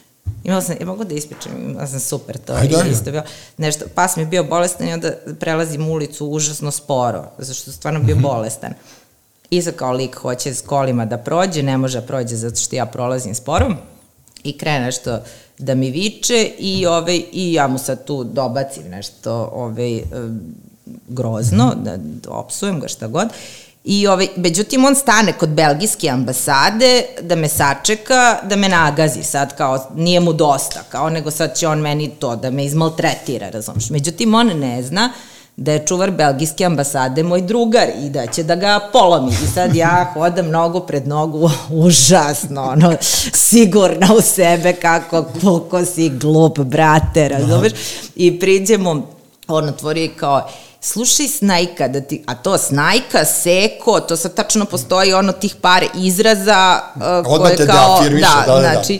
Imala 0.44 0.62
sam, 0.62 0.76
ja 0.80 0.86
mogu 0.86 1.04
da 1.04 1.16
ispričam, 1.16 1.52
imala 1.70 1.88
sam 1.88 2.00
super 2.00 2.38
to. 2.38 2.54
Ajde, 2.54 2.76
ajde. 2.76 2.90
Isto 2.90 3.12
bilo, 3.12 3.24
nešto, 3.58 3.86
pas 3.96 4.16
mi 4.16 4.22
je 4.22 4.28
bio 4.28 4.44
bolestan 4.44 4.88
i 4.88 4.94
onda 4.94 5.12
prelazim 5.40 5.88
ulicu 5.88 6.28
užasno 6.28 6.72
sporo, 6.72 7.32
zato 7.38 7.54
što 7.54 7.72
je 7.72 7.76
stvarno 7.76 8.00
bio 8.00 8.16
mm 8.16 8.20
-hmm. 8.20 8.22
bolestan. 8.22 8.74
I 9.50 9.62
sad 9.62 9.76
kao 9.76 9.92
lik 9.92 10.16
hoće 10.16 10.54
s 10.54 10.62
kolima 10.62 11.06
da 11.06 11.18
prođe, 11.18 11.64
ne 11.64 11.78
može 11.78 12.02
da 12.02 12.08
prođe 12.08 12.36
zato 12.36 12.56
što 12.56 12.76
ja 12.76 12.86
prolazim 12.86 13.36
sporo 13.36 13.76
i 14.44 14.58
krene 14.58 14.86
nešto 14.86 15.20
da 15.58 15.76
mi 15.76 15.92
viče 15.92 16.52
i, 16.60 16.86
ovaj, 16.86 17.22
i 17.32 17.54
ja 17.54 17.68
mu 17.68 17.78
sad 17.78 18.06
tu 18.06 18.24
dobacim 18.24 18.84
nešto 18.90 19.50
ovaj, 19.54 20.02
grozno, 21.08 21.74
da 21.76 21.98
opsujem 22.28 22.80
ga 22.80 22.88
šta 22.88 23.08
god. 23.08 23.28
I 23.84 24.08
ovaj, 24.08 24.28
međutim, 24.36 24.86
on 24.86 24.96
stane 24.96 25.34
kod 25.34 25.50
belgijske 25.50 26.10
ambasade 26.10 27.04
da 27.22 27.36
me 27.36 27.50
sačeka, 27.50 28.40
da 28.44 28.56
me 28.56 28.70
nagazi 28.70 29.24
sad, 29.24 29.58
kao 29.58 29.88
nije 29.96 30.20
mu 30.20 30.34
dosta, 30.34 30.84
kao 30.90 31.10
nego 31.10 31.32
sad 31.32 31.58
će 31.58 31.68
on 31.68 31.80
meni 31.80 32.10
to, 32.10 32.36
da 32.36 32.52
me 32.52 32.66
izmaltretira, 32.66 33.50
razumiješ. 33.50 33.90
Međutim, 33.90 34.34
on 34.34 34.48
ne 34.48 34.84
zna 34.84 35.10
da 35.56 35.72
je 35.72 35.86
čuvar 35.86 36.12
belgijske 36.12 36.66
ambasade 36.66 37.24
moj 37.24 37.42
drugar 37.42 37.88
i 38.04 38.10
da 38.10 38.28
će 38.28 38.44
da 38.44 38.56
ga 38.56 38.90
polomi. 38.94 39.32
I 39.32 39.48
sad 39.54 39.76
ja 39.76 40.12
hodam 40.14 40.50
nogu 40.50 40.80
pred 40.80 41.08
nogu, 41.08 41.52
užasno, 41.86 42.64
ono, 42.64 42.96
sigurna 43.34 44.14
u 44.18 44.22
sebe 44.22 44.74
kako, 44.74 45.26
koliko 45.42 45.86
si 45.86 46.10
glup, 46.10 46.60
brate, 46.60 47.30
razumeš? 47.30 47.72
I 48.16 48.40
priđemo, 48.40 49.08
on 49.48 49.70
otvori 49.70 50.08
kao, 50.08 50.50
slušaj 50.84 51.28
Snajka, 51.28 51.88
da 51.88 52.02
ti, 52.02 52.24
a 52.26 52.36
to 52.36 52.58
Snajka, 52.58 53.26
Seko, 53.26 54.00
to 54.00 54.18
sad 54.18 54.34
tačno 54.34 54.66
postoji 54.66 55.14
ono 55.14 55.32
tih 55.32 55.56
par 55.62 55.86
izraza 55.96 56.80
uh, 56.96 57.26
koje 57.26 57.56
te 57.56 57.68
kao, 57.68 58.00
da, 58.02 58.10
da, 58.10 58.44
da, 58.48 58.54
da, 58.54 58.60
znači, 58.62 59.00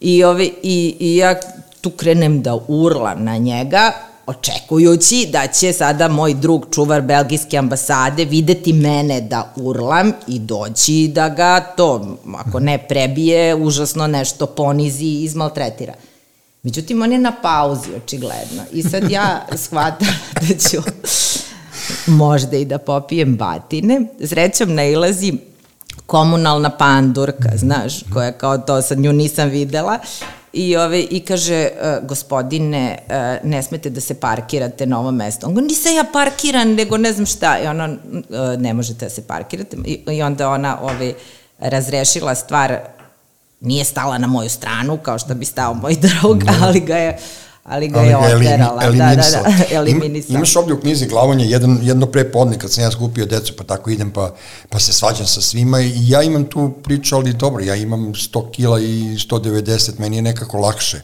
i, 0.00 0.24
ove, 0.24 0.44
i, 0.62 0.96
i 1.00 1.16
ja 1.16 1.40
tu 1.80 1.90
krenem 1.90 2.42
da 2.42 2.58
urlam 2.68 3.24
na 3.24 3.36
njega, 3.36 3.92
očekujući 4.26 5.28
da 5.32 5.46
će 5.46 5.72
sada 5.72 6.08
moj 6.08 6.34
drug 6.34 6.66
čuvar 6.74 7.02
belgijske 7.02 7.58
ambasade 7.58 8.24
videti 8.24 8.72
mene 8.72 9.20
da 9.20 9.52
urlam 9.56 10.12
i 10.26 10.38
doći 10.38 11.10
da 11.14 11.28
ga 11.28 11.60
to, 11.60 12.16
ako 12.36 12.60
ne 12.60 12.78
prebije, 12.88 13.54
užasno 13.54 14.06
nešto 14.06 14.46
ponizi 14.46 15.04
i 15.04 15.24
izmaltretira. 15.24 15.94
Međutim, 16.62 17.02
on 17.02 17.12
je 17.12 17.18
na 17.18 17.32
pauzi, 17.42 17.90
očigledno. 17.96 18.62
I 18.72 18.82
sad 18.82 19.10
ja 19.10 19.46
shvatam 19.64 20.08
da 20.34 20.58
ću 20.68 20.82
možda 22.06 22.56
i 22.56 22.64
da 22.64 22.78
popijem 22.78 23.36
batine. 23.36 24.00
Srećom 24.24 24.74
nailazim 24.74 25.40
komunalna 26.06 26.70
pandurka, 26.70 27.50
znaš, 27.56 27.94
koja 28.12 28.32
kao 28.32 28.58
to, 28.58 28.82
sad 28.82 28.98
nju 28.98 29.12
nisam 29.12 29.48
videla, 29.48 29.98
I, 30.52 30.76
ove, 30.76 31.00
I 31.00 31.20
kaže, 31.20 31.68
uh, 31.68 32.08
gospodine, 32.08 32.98
uh, 33.06 33.50
ne 33.50 33.62
smete 33.62 33.90
da 33.90 34.00
se 34.00 34.14
parkirate 34.14 34.86
na 34.86 34.98
ovom 35.00 35.16
mestu. 35.16 35.46
On 35.46 35.54
go, 35.54 35.60
nisam 35.60 35.94
ja 35.94 36.04
parkiran, 36.12 36.74
nego 36.74 36.96
ne 36.96 37.12
znam 37.12 37.26
šta. 37.26 37.58
I 37.64 37.66
ono, 37.66 37.84
uh, 37.84 38.60
ne 38.60 38.74
možete 38.74 39.04
da 39.04 39.10
se 39.10 39.26
parkirate. 39.26 39.76
I, 39.84 40.00
i 40.10 40.22
onda 40.22 40.48
ona 40.48 40.78
ove, 40.82 41.12
razrešila 41.58 42.34
stvar, 42.34 42.78
nije 43.60 43.84
stala 43.84 44.18
na 44.18 44.26
moju 44.26 44.50
stranu, 44.50 44.98
kao 45.02 45.18
što 45.18 45.34
bi 45.34 45.44
stao 45.44 45.74
moj 45.74 45.96
drug, 46.04 46.42
ali 46.62 46.80
ga 46.80 46.96
je 46.96 47.18
ali 47.64 47.88
ga 47.88 47.98
ali 47.98 48.08
je 48.08 48.16
oterala. 48.16 48.84
Elim, 48.84 48.98
da, 48.98 49.14
da, 49.14 49.14
da, 49.14 49.76
eliminisala. 49.76 50.24
Im, 50.30 50.36
imaš 50.36 50.56
ovdje 50.56 50.74
u 50.74 50.80
knjizi 50.80 51.06
Glavonje 51.06 51.46
jedan, 51.46 51.78
jedno 51.82 52.06
prepodne 52.06 52.58
kad 52.58 52.72
sam 52.72 52.84
ja 52.84 52.90
skupio 52.90 53.26
decu, 53.26 53.52
pa 53.56 53.64
tako 53.64 53.90
idem, 53.90 54.10
pa, 54.10 54.34
pa 54.68 54.78
se 54.78 54.92
svađam 54.92 55.26
sa 55.26 55.40
svima 55.40 55.80
i 55.80 55.92
ja 56.08 56.22
imam 56.22 56.44
tu 56.44 56.72
priču, 56.82 57.16
ali 57.16 57.32
dobro, 57.32 57.64
ja 57.64 57.74
imam 57.74 58.00
100 58.00 58.50
kila 58.50 58.80
i 58.80 59.16
190, 59.30 59.98
meni 59.98 60.16
je 60.16 60.22
nekako 60.22 60.58
lakše 60.58 61.00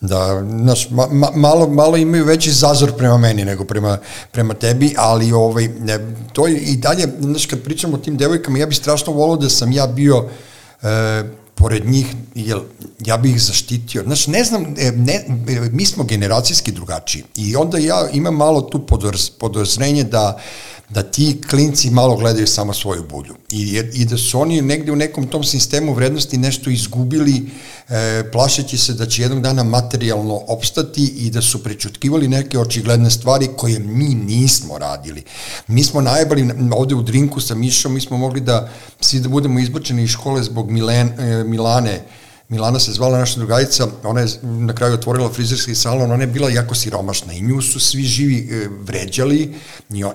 da, 0.00 0.42
znaš, 0.62 0.90
ma, 0.90 1.06
ma, 1.10 1.30
malo, 1.34 1.68
malo 1.68 1.96
imaju 1.96 2.24
veći 2.24 2.52
zazor 2.52 2.92
prema 2.96 3.18
meni 3.18 3.44
nego 3.44 3.64
prema, 3.64 3.98
prema 4.32 4.54
tebi, 4.54 4.94
ali 4.96 5.32
ovaj, 5.32 5.68
ne, 5.68 5.98
to 6.32 6.46
je 6.46 6.58
i 6.58 6.76
dalje, 6.76 7.08
znaš, 7.20 7.46
kad 7.46 7.62
pričamo 7.62 7.94
o 7.94 7.98
tim 7.98 8.16
devojkama, 8.16 8.58
ja 8.58 8.66
bih 8.66 8.78
strašno 8.78 9.12
volao 9.12 9.36
da 9.36 9.50
sam 9.50 9.72
ja 9.72 9.86
bio 9.86 10.24
e, 10.82 11.22
pored 11.58 11.86
njih, 11.86 12.06
jel, 12.34 12.60
ja 13.06 13.16
bih 13.16 13.34
ih 13.34 13.42
zaštitio. 13.42 14.02
Znaš, 14.02 14.26
ne 14.26 14.44
znam, 14.44 14.74
e, 14.78 14.92
ne, 14.92 15.24
mi 15.72 15.86
smo 15.86 16.04
generacijski 16.04 16.72
drugačiji 16.72 17.24
i 17.36 17.56
onda 17.56 17.78
ja 17.78 18.08
imam 18.12 18.36
malo 18.36 18.60
tu 18.60 18.86
podozrenje 19.38 20.04
da 20.04 20.40
da 20.90 21.02
ti 21.02 21.40
klinci 21.50 21.90
malo 21.90 22.16
gledaju 22.16 22.46
samo 22.46 22.74
svoju 22.74 23.04
bulju 23.10 23.34
i, 23.50 23.82
i 23.94 24.04
da 24.04 24.16
su 24.16 24.40
oni 24.40 24.62
negde 24.62 24.92
u 24.92 24.96
nekom 24.96 25.26
tom 25.26 25.44
sistemu 25.44 25.94
vrednosti 25.94 26.38
nešto 26.38 26.70
izgubili 26.70 27.50
e, 27.88 28.24
plašeći 28.32 28.78
se 28.78 28.94
da 28.94 29.06
će 29.06 29.22
jednog 29.22 29.42
dana 29.42 29.64
materijalno 29.64 30.40
opstati 30.48 31.04
i 31.04 31.30
da 31.30 31.42
su 31.42 31.62
prečutkivali 31.62 32.28
neke 32.28 32.58
očigledne 32.58 33.10
stvari 33.10 33.48
koje 33.56 33.78
mi 33.78 34.14
nismo 34.14 34.78
radili. 34.78 35.24
Mi 35.66 35.84
smo 35.84 36.00
najbali 36.00 36.50
ovde 36.72 36.94
u 36.94 37.02
drinku 37.02 37.40
sa 37.40 37.54
Mišom, 37.54 37.94
mi 37.94 38.00
smo 38.00 38.16
mogli 38.16 38.40
da 38.40 38.70
svi 39.00 39.20
da 39.20 39.28
budemo 39.28 39.60
izbačeni 39.60 40.02
iz 40.02 40.10
škole 40.10 40.42
zbog 40.42 40.70
Milen, 40.70 41.08
e, 41.08 41.44
Milane 41.44 42.00
Milana 42.50 42.78
se 42.80 42.92
zvala 42.92 43.18
naša 43.18 43.38
drugarica, 43.38 43.86
ona 44.04 44.20
je 44.20 44.26
na 44.42 44.72
kraju 44.72 44.94
otvorila 44.94 45.32
frizerski 45.32 45.74
salon, 45.74 46.12
ona 46.12 46.22
je 46.22 46.26
bila 46.26 46.50
jako 46.50 46.74
siromašna 46.74 47.32
i 47.32 47.40
nju 47.40 47.62
su 47.62 47.80
svi 47.80 48.02
živi 48.02 48.48
e, 48.50 48.68
vređali, 48.80 49.54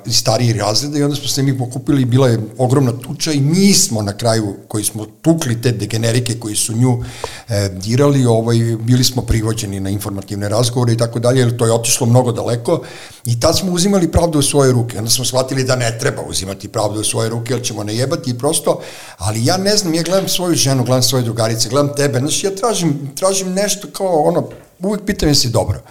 i 0.05 0.13
stariji 0.13 0.53
razreda 0.53 0.97
i 0.97 1.03
onda 1.03 1.15
smo 1.15 1.27
se 1.27 1.43
mi 1.43 1.57
pokupili, 1.57 2.05
bila 2.05 2.27
je 2.27 2.39
ogromna 2.57 2.91
tuča 2.91 3.31
i 3.31 3.41
mi 3.41 3.73
smo 3.73 4.01
na 4.01 4.17
kraju, 4.17 4.55
koji 4.67 4.83
smo 4.83 5.05
tukli 5.05 5.61
te 5.61 5.71
degenerike 5.71 6.39
koji 6.39 6.55
su 6.55 6.75
nju 6.75 7.03
e, 7.49 7.69
dirali, 7.69 8.25
ovaj, 8.25 8.57
bili 8.79 9.03
smo 9.03 9.21
privođeni 9.21 9.79
na 9.79 9.89
informativne 9.89 10.49
razgovore 10.49 10.93
i 10.93 10.97
tako 10.97 11.19
dalje, 11.19 11.39
jer 11.39 11.57
to 11.57 11.65
je 11.65 11.73
otišlo 11.73 12.07
mnogo 12.07 12.31
daleko 12.31 12.81
i 13.25 13.39
tad 13.39 13.57
smo 13.57 13.71
uzimali 13.71 14.11
pravdu 14.11 14.39
u 14.39 14.41
svoje 14.41 14.71
ruke, 14.71 14.97
onda 14.97 15.09
smo 15.09 15.25
shvatili 15.25 15.63
da 15.63 15.75
ne 15.75 15.97
treba 15.99 16.21
uzimati 16.21 16.67
pravdu 16.67 16.99
u 16.99 17.03
svoje 17.03 17.29
ruke, 17.29 17.53
jer 17.53 17.63
ćemo 17.63 17.83
najebati 17.83 18.31
i 18.31 18.37
prosto, 18.37 18.79
ali 19.17 19.45
ja 19.45 19.57
ne 19.57 19.77
znam, 19.77 19.93
ja 19.93 20.03
gledam 20.03 20.27
svoju 20.27 20.55
ženu, 20.55 20.83
gledam 20.83 21.03
svoje 21.03 21.23
drugarice, 21.23 21.69
gledam 21.69 21.95
tebe, 21.95 22.22
znaš, 22.23 22.43
ja 22.43 22.55
tražim, 22.55 23.11
tražim 23.15 23.53
nešto 23.53 23.87
kao 23.87 24.23
ono, 24.23 24.49
uvijek 24.79 25.05
pitam 25.05 25.29
je 25.29 25.35
si 25.35 25.49
dobro. 25.49 25.81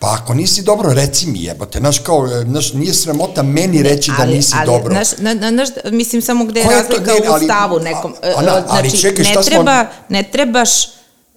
Pa 0.00 0.18
ako 0.22 0.34
nisi 0.34 0.62
dobro, 0.62 0.92
reci 0.92 1.26
mi 1.26 1.42
jebote, 1.42 1.78
znaš 1.78 1.98
kao, 1.98 2.28
znaš, 2.44 2.72
nije 2.72 2.94
sramota 2.94 3.42
meni 3.42 3.82
reći 3.82 4.10
da 4.10 4.22
ali, 4.22 4.30
da 4.30 4.36
nisi 4.36 4.54
ali, 4.58 4.66
dobro. 4.66 4.94
Znaš, 4.94 5.08
na, 5.18 5.34
na, 5.34 5.66
mislim 5.90 6.22
samo 6.22 6.44
gde 6.44 6.60
je 6.60 6.66
razlika 6.66 7.12
ne, 7.12 7.20
ali, 7.30 7.44
u 7.44 7.48
stavu 7.48 7.80
nekom. 7.80 8.14
Ona, 8.36 8.50
znači, 8.50 8.66
ali 8.68 8.98
čekaj, 8.98 9.24
ne, 9.24 9.42
treba, 9.44 9.84
smo... 9.84 10.04
ne 10.08 10.22
trebaš, 10.22 10.70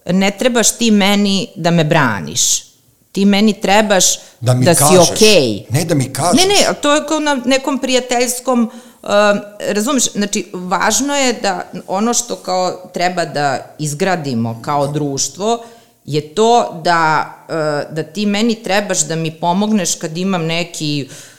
ne 0.05 0.31
trebaš 0.31 0.77
ti 0.77 0.91
meni 0.91 1.49
da 1.55 1.71
me 1.71 1.83
braniš. 1.83 2.63
Ti 3.11 3.25
meni 3.25 3.61
trebaš 3.61 4.05
da, 4.39 4.53
mi 4.53 4.65
da 4.65 4.75
kažeš. 4.75 5.07
si 5.07 5.13
okej. 5.13 5.27
Okay. 5.27 5.65
Ne 5.69 5.85
da 5.85 5.95
mi 5.95 6.13
kažeš. 6.13 6.41
Ne, 6.41 6.47
ne, 6.47 6.73
to 6.81 6.95
je 6.95 7.01
kao 7.07 7.19
na 7.19 7.41
nekom 7.45 7.79
prijateljskom 7.79 8.63
Uh, 8.63 8.92
razumeš, 9.59 10.11
znači, 10.11 10.45
važno 10.53 11.15
je 11.15 11.33
da 11.33 11.71
ono 11.87 12.13
što 12.13 12.35
kao 12.35 12.89
treba 12.93 13.25
da 13.25 13.75
izgradimo 13.79 14.59
kao 14.61 14.87
društvo 14.87 15.63
je 16.05 16.35
to 16.35 16.81
da, 16.83 17.33
uh, 17.47 17.95
da 17.95 18.03
ti 18.03 18.25
meni 18.25 18.63
trebaš 18.63 18.99
da 18.99 19.15
mi 19.15 19.31
pomogneš 19.31 19.95
kad 19.95 20.17
imam 20.17 20.45
neki 20.45 21.07
uh, 21.09 21.32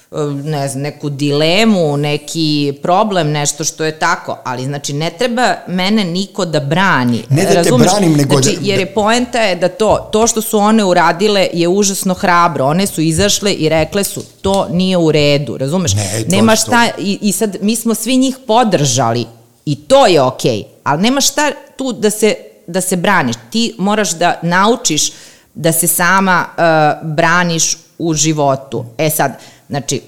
ne 0.44 0.68
znam, 0.68 0.82
neku 0.82 1.10
dilemu, 1.10 1.96
neki 1.96 2.74
problem, 2.82 3.30
nešto 3.30 3.64
što 3.64 3.84
je 3.84 3.98
tako, 3.98 4.38
ali 4.44 4.64
znači 4.64 4.92
ne 4.92 5.10
treba 5.18 5.54
mene 5.68 6.04
niko 6.04 6.44
da 6.44 6.60
brani. 6.60 7.24
Ne 7.30 7.44
da 7.44 7.54
razumeš? 7.54 7.86
te 7.86 7.90
branim, 7.90 8.16
nego 8.16 8.42
znači, 8.42 8.56
da... 8.56 8.66
Jer 8.66 8.80
je 8.80 8.94
poenta 8.94 9.38
je 9.38 9.56
da 9.56 9.68
to, 9.68 10.08
to 10.12 10.26
što 10.26 10.42
su 10.42 10.58
one 10.58 10.84
uradile 10.84 11.48
je 11.52 11.68
užasno 11.68 12.14
hrabro. 12.14 12.66
One 12.66 12.86
su 12.86 13.00
izašle 13.00 13.52
i 13.52 13.68
rekle 13.68 14.04
su 14.04 14.22
to 14.42 14.68
nije 14.70 14.96
u 14.96 15.12
redu, 15.12 15.56
razumeš? 15.56 15.94
Ne, 15.94 16.24
nema 16.28 16.56
šta, 16.56 16.88
i, 16.98 17.18
i 17.22 17.32
sad 17.32 17.56
mi 17.60 17.76
smo 17.76 17.94
svi 17.94 18.16
njih 18.16 18.36
podržali 18.46 19.26
i 19.66 19.76
to 19.76 20.06
je 20.06 20.22
okej, 20.22 20.58
okay, 20.58 20.64
ali 20.84 21.02
nema 21.02 21.20
šta 21.20 21.50
tu 21.76 21.92
da 21.92 22.10
se, 22.10 22.34
da 22.66 22.80
se 22.80 22.96
braniš. 22.96 23.36
Ti 23.50 23.74
moraš 23.78 24.10
da 24.10 24.38
naučiš 24.42 25.12
da 25.54 25.72
se 25.72 25.86
sama 25.86 26.46
uh, 26.48 27.08
braniš 27.08 27.76
u 27.98 28.14
životu. 28.14 28.84
E 28.98 29.10
sad, 29.10 29.32
Znači, 29.68 30.02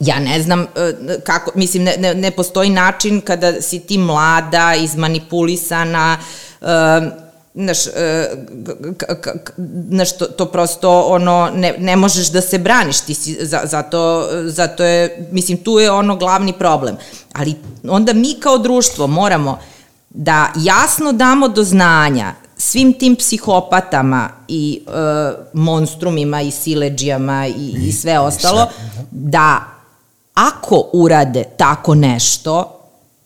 ja 0.00 0.18
ne 0.18 0.42
znam 0.42 0.62
e, 0.62 0.66
kako, 1.24 1.50
mislim, 1.54 1.82
ne, 1.82 1.96
ne, 1.98 2.14
ne 2.14 2.30
postoji 2.30 2.70
način 2.70 3.20
kada 3.20 3.62
si 3.62 3.80
ti 3.80 3.98
mlada, 3.98 4.74
izmanipulisana, 4.74 6.18
uh, 6.60 6.68
znaš, 7.54 7.78
znaš 9.88 10.18
to, 10.18 10.26
to 10.26 10.46
prosto 10.46 11.00
ono, 11.00 11.50
ne, 11.54 11.74
ne 11.78 11.96
možeš 11.96 12.30
da 12.30 12.40
se 12.40 12.58
braniš, 12.58 13.00
ti 13.00 13.14
si, 13.14 13.46
za, 13.46 13.60
zato, 13.64 14.28
zato 14.44 14.84
je, 14.84 15.28
mislim, 15.32 15.58
tu 15.58 15.78
je 15.78 15.90
ono 15.90 16.16
glavni 16.16 16.52
problem. 16.52 16.96
Ali 17.32 17.54
onda 17.88 18.12
mi 18.12 18.34
kao 18.40 18.58
društvo 18.58 19.06
moramo 19.06 19.58
da 20.10 20.52
jasno 20.56 21.12
damo 21.12 21.48
do 21.48 21.64
znanja 21.64 22.34
svim 22.60 22.92
tim 22.92 23.16
psihopatama 23.16 24.28
i 24.48 24.80
e, 24.86 24.90
monstrumima 25.52 26.42
i 26.42 26.50
sileđijama 26.50 27.46
i, 27.46 27.52
i, 27.52 27.88
i 27.88 27.92
sve 27.92 28.18
ostalo, 28.18 28.68
da 29.10 29.60
ako 30.34 30.88
urade 30.92 31.44
tako 31.56 31.94
nešto, 31.94 32.80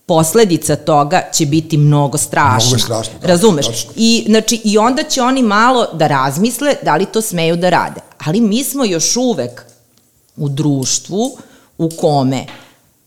posledica 0.05 0.75
toga 0.75 1.21
će 1.33 1.45
biti 1.45 1.77
mnogo 1.77 2.17
strašna. 2.17 2.69
Mnogo 2.69 2.83
strašno. 2.83 3.13
Da, 3.21 3.27
Razumeš? 3.27 3.65
Tačno. 3.67 3.91
I, 3.95 4.25
znači, 4.27 4.61
I 4.63 4.77
onda 4.77 5.03
će 5.03 5.21
oni 5.21 5.43
malo 5.43 5.87
da 5.93 6.07
razmisle 6.07 6.75
da 6.83 6.95
li 6.95 7.05
to 7.05 7.21
smeju 7.21 7.55
da 7.55 7.69
rade. 7.69 8.01
Ali 8.25 8.41
mi 8.41 8.63
smo 8.63 8.85
još 8.85 9.15
uvek 9.15 9.65
u 10.35 10.49
društvu 10.49 11.37
u 11.77 11.89
kome 11.89 12.45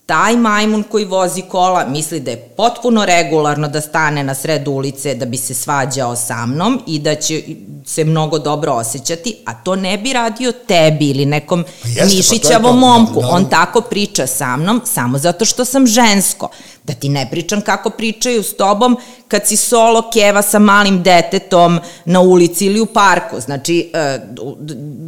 taj 0.09 0.37
majmun 0.37 0.83
koji 0.83 1.05
vozi 1.05 1.43
kola 1.43 1.87
misli 1.89 2.21
da 2.21 2.31
je 2.31 2.49
potpuno 2.57 3.05
regularno 3.05 3.69
da 3.69 3.81
stane 3.81 4.25
na 4.25 4.35
sred 4.35 4.69
ulice 4.69 5.15
da 5.15 5.27
bi 5.27 5.37
se 5.37 5.55
svađao 5.55 6.17
sa 6.17 6.47
mnom 6.47 6.83
i 6.87 6.99
da 6.99 7.15
će 7.15 7.43
se 7.87 8.05
mnogo 8.05 8.39
dobro 8.39 8.73
osjećati, 8.73 9.37
a 9.45 9.55
to 9.55 9.77
ne 9.77 9.99
bi 9.99 10.13
radio 10.13 10.53
tebi 10.53 11.11
ili 11.11 11.27
nekom 11.27 11.65
pa 11.83 11.89
jeste, 11.89 12.17
mišićavom 12.17 12.81
pa 12.81 12.87
momku. 12.87 13.21
On 13.31 13.51
tako 13.51 13.81
priča 13.81 14.27
sa 14.27 14.57
mnom 14.57 14.81
samo 14.85 15.19
zato 15.19 15.45
što 15.45 15.65
sam 15.65 15.87
žensko. 15.87 16.49
Da 16.89 16.95
ti 16.95 17.09
ne 17.09 17.29
pričam 17.31 17.61
kako 17.61 17.91
pričaju 17.91 18.43
s 18.43 18.57
tobom 18.57 18.97
kad 19.29 19.47
si 19.47 19.57
solo 19.57 20.11
keva 20.13 20.43
sa 20.43 20.59
malim 20.59 21.03
detetom 21.03 21.81
na 22.05 22.21
ulici 22.21 22.67
ili 22.67 22.81
u 22.81 22.87
parku. 22.87 23.41
Znači, 23.41 23.91
e, 23.95 24.19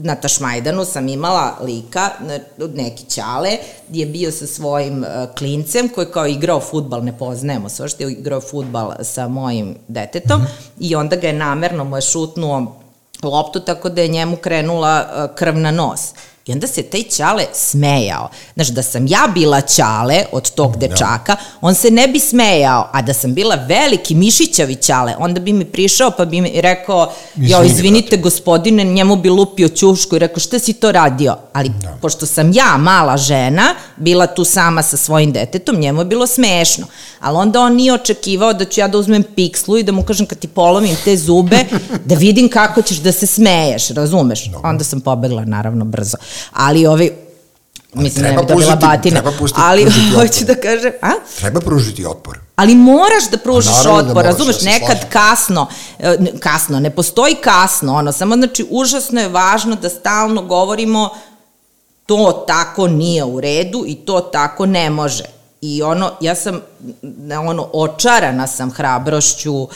na 0.03 0.15
Tašmajdanu 0.15 0.85
sam 0.85 1.09
imala 1.09 1.57
lika, 1.63 2.11
neki 2.75 3.05
ćale, 3.05 3.51
je 3.91 4.07
bio 4.07 4.33
sa 4.33 4.47
svojim 4.47 5.05
e, 5.05 5.27
klincem 5.39 5.89
koji 5.89 6.07
kao 6.07 6.27
igrao 6.27 6.61
futbal, 6.61 7.05
ne 7.05 7.19
poznajemo 7.19 7.69
sve 7.69 7.89
što 7.89 8.03
je 8.03 8.13
igrao 8.13 8.41
futbal 8.41 8.93
sa 9.03 9.29
mojim 9.29 9.77
detetom 9.89 10.41
mm 10.41 10.45
-hmm. 10.45 10.89
i 10.91 10.95
onda 10.95 11.17
ga 11.17 11.27
je 11.27 11.33
namerno 11.33 11.85
mu 11.85 11.97
je 11.97 12.03
šutnuo 12.03 12.77
loptu 13.23 13.61
tako 13.61 13.89
da 13.89 14.03
je 14.03 14.09
njemu 14.09 14.37
krenula 14.37 15.01
e, 15.01 15.37
krv 15.37 15.57
na 15.57 15.71
nos. 15.71 16.01
I 16.47 16.53
onda 16.53 16.67
se 16.67 16.83
taj 16.83 17.03
Ćale 17.03 17.47
smejao. 17.53 18.29
Znaš, 18.55 18.69
da 18.69 18.83
sam 18.83 19.07
ja 19.07 19.29
bila 19.35 19.61
Ćale 19.61 20.25
od 20.33 20.51
tog 20.51 20.77
da. 20.77 20.87
dečaka, 20.87 21.37
on 21.61 21.75
se 21.75 21.91
ne 21.91 22.09
bi 22.09 22.21
smejao, 22.21 22.89
a 22.93 23.03
da 23.03 23.15
sam 23.15 23.35
bila 23.35 23.55
veliki 23.55 24.15
Mišićavi 24.15 24.75
Ćale, 24.75 25.15
onda 25.19 25.41
bi 25.41 25.53
mi 25.53 25.65
prišao 25.65 26.11
pa 26.11 26.25
bi 26.25 26.41
mi 26.41 26.61
rekao, 26.61 27.13
jo, 27.37 27.63
izvinite 27.63 28.17
gospodine, 28.17 28.85
njemu 28.85 29.17
bi 29.17 29.29
lupio 29.29 29.69
ćušku 29.69 30.17
i 30.17 30.19
rekao, 30.19 30.41
šta 30.41 30.59
si 30.59 30.73
to 30.73 30.93
radio? 30.93 31.37
Ali, 31.53 31.69
da. 31.69 31.99
pošto 32.03 32.27
sam 32.27 32.53
ja, 32.53 32.77
mala 32.79 33.17
žena, 33.17 33.75
bila 33.97 34.27
tu 34.27 34.45
sama 34.45 34.83
sa 34.83 34.97
svojim 34.97 35.33
detetom, 35.33 35.77
njemu 35.77 36.01
je 36.01 36.05
bilo 36.05 36.27
smešno. 36.27 36.87
Ali 37.21 37.37
onda 37.37 37.61
on 37.61 37.75
nije 37.77 37.93
očekivao 37.93 38.53
da 38.53 38.65
ću 38.65 38.81
ja 38.81 38.89
da 38.89 38.99
uzmem 38.99 39.23
pikslu 39.23 39.79
i 39.79 39.83
da 39.83 39.93
mu 39.93 40.03
kažem 40.03 40.27
kad 40.27 40.39
ti 40.39 40.49
polomim 40.49 40.97
te 41.05 41.17
zube, 41.17 41.59
da 42.05 42.15
vidim 42.15 42.49
kako 42.49 42.83
ćeš 42.83 42.97
da 42.97 43.13
se 43.13 43.27
smeješ, 43.27 43.89
razumeš? 43.89 44.47
No. 44.47 44.61
Onda 44.65 44.85
sam 44.85 45.01
pobegla, 45.01 45.45
naravno, 45.45 45.85
brzo 45.85 46.17
ali 46.53 46.87
ovi, 46.87 47.13
mislim 47.95 48.25
da 48.25 48.31
ne 48.31 48.37
bi 48.37 48.47
dobila 48.47 48.77
batine, 48.77 49.23
ali 49.55 49.87
hoću 50.15 50.45
da 50.45 50.55
kažem, 50.55 50.93
a? 51.03 51.11
Treba 51.39 51.61
pružiti 51.61 52.07
otpor. 52.07 52.39
Ali 52.57 52.75
moraš 52.75 53.31
da 53.31 53.39
pružiš 53.39 53.83
da 53.85 53.93
otpor, 53.93 54.15
da 54.15 54.23
razumeš, 54.23 54.57
ja 54.63 54.73
nekad 54.73 54.87
slažem. 54.87 55.11
kasno, 55.11 55.67
e, 55.99 56.17
kasno, 56.41 56.81
ne 56.81 56.91
postoji 56.91 57.35
kasno, 57.35 57.95
ono, 57.95 58.13
samo 58.13 58.37
znači 58.37 58.67
užasno 58.71 59.21
je 59.21 59.29
važno 59.29 59.77
da 59.77 59.89
stalno 59.89 60.43
govorimo 60.43 61.11
to 62.07 62.45
tako 62.47 62.89
nije 62.89 63.25
u 63.25 63.41
redu 63.41 63.85
i 63.87 63.95
to 63.95 64.21
tako 64.21 64.67
ne 64.67 64.91
može. 64.91 65.25
I 65.61 65.83
ono, 65.83 66.11
ja 66.21 66.35
sam, 66.35 66.61
ono, 67.49 67.69
očarana 67.73 68.47
sam 68.47 68.71
hrabrošću 68.71 69.69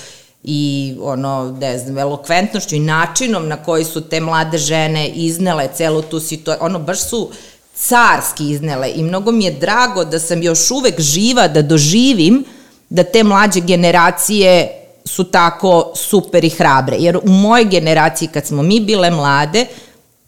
i 0.45 0.95
ono, 1.01 1.57
ne 1.61 1.79
znam, 1.79 1.99
elokventnošću 1.99 2.75
i 2.75 2.81
načinom 2.81 3.49
na 3.49 3.57
koji 3.57 3.85
su 3.85 4.01
te 4.01 4.21
mlade 4.21 4.59
žene 4.59 5.09
iznele 5.09 5.69
celu 5.75 6.03
tu 6.03 6.21
situaciju, 6.21 6.65
ono, 6.65 6.79
baš 6.79 7.09
su 7.09 7.31
carski 7.77 8.51
iznele 8.51 8.91
i 8.95 9.03
mnogo 9.03 9.33
mi 9.33 9.45
je 9.45 9.51
drago 9.51 10.05
da 10.05 10.19
sam 10.19 10.43
još 10.43 10.71
uvek 10.71 11.01
živa 11.01 11.49
da 11.49 11.63
doživim 11.63 12.45
da 12.91 13.05
te 13.05 13.25
mlađe 13.25 13.61
generacije 13.61 14.81
su 15.05 15.25
tako 15.25 15.93
super 15.97 16.45
i 16.45 16.51
hrabre. 16.51 16.97
Jer 16.99 17.17
u 17.17 17.29
mojoj 17.29 17.65
generaciji 17.65 18.29
kad 18.29 18.47
smo 18.47 18.63
mi 18.63 18.81
bile 18.81 19.11
mlade, 19.11 19.67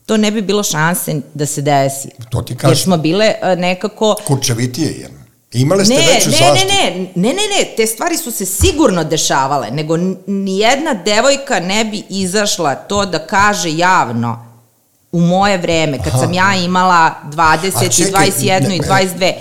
to 0.07 0.17
ne 0.17 0.31
bi 0.31 0.43
bilo 0.43 0.63
šanse 0.63 1.21
da 1.35 1.47
se 1.47 1.63
desi. 1.63 2.09
To 2.31 2.43
ti 2.43 2.57
kažem. 2.57 2.71
Jer 2.71 2.79
smo 2.79 2.97
bile 2.97 3.35
nekako... 3.57 4.17
Kurčevitije, 4.27 4.91
jer 5.01 5.11
Imale 5.53 5.85
ste 5.85 5.95
ne, 5.95 6.01
veću 6.01 6.31
ne, 6.31 6.37
zaštitu? 6.37 6.73
Ne, 6.73 6.91
ne, 6.91 7.09
ne, 7.15 7.29
ne, 7.29 7.33
ne, 7.33 7.75
te 7.77 7.87
stvari 7.87 8.17
su 8.17 8.31
se 8.31 8.47
sigurno 8.47 9.05
dešavale, 9.05 9.71
nego 9.71 9.97
nijedna 10.27 10.95
devojka 10.95 11.61
ne 11.61 11.85
bi 11.85 12.03
izašla 12.09 12.75
to 12.75 13.07
da 13.07 13.19
kaže 13.19 13.77
javno 13.77 14.47
u 15.13 15.21
moje 15.21 15.59
vreme, 15.59 15.99
kad 15.99 16.09
Aha. 16.09 16.19
sam 16.19 16.33
ja 16.33 16.55
imala 16.65 17.15
20 17.25 17.97
čekaj, 17.97 18.27
i 18.27 18.31
21 18.31 18.69
ne, 18.69 18.77
i 18.77 18.81
22, 18.81 19.33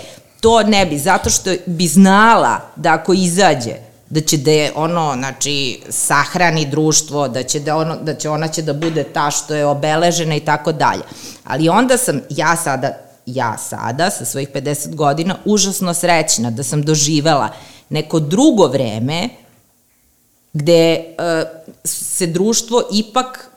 to 0.41 0.63
ne 0.63 0.85
bi, 0.85 0.97
zato 0.97 1.29
što 1.29 1.51
bi 1.65 1.87
znala 1.87 2.59
da 2.75 2.93
ako 2.93 3.13
izađe, 3.13 3.75
da 4.09 4.21
će 4.21 4.37
da 4.37 4.51
je 4.51 4.71
ono, 4.75 5.13
znači, 5.17 5.81
sahrani 5.89 6.65
društvo, 6.65 7.27
da 7.27 7.43
će, 7.43 7.59
da 7.59 7.77
ono, 7.77 7.95
da 7.95 8.13
će 8.13 8.29
ona 8.29 8.47
će 8.47 8.61
da 8.61 8.73
bude 8.73 9.03
ta 9.03 9.31
što 9.31 9.55
je 9.55 9.65
obeležena 9.65 10.35
i 10.35 10.39
tako 10.39 10.71
dalje. 10.71 11.01
Ali 11.43 11.69
onda 11.69 11.97
sam 11.97 12.21
ja 12.29 12.55
sada 12.55 13.04
ja 13.25 13.57
sada, 13.57 14.09
sa 14.09 14.25
svojih 14.25 14.49
50 14.53 14.95
godina, 14.95 15.35
užasno 15.45 15.93
srećna 15.93 16.51
da 16.51 16.63
sam 16.63 16.83
doživela 16.83 17.49
neko 17.89 18.19
drugo 18.19 18.67
vreme 18.67 19.29
gde 20.53 21.15
uh, 21.17 21.49
se 21.83 22.27
društvo 22.27 22.83
ipak 22.91 23.49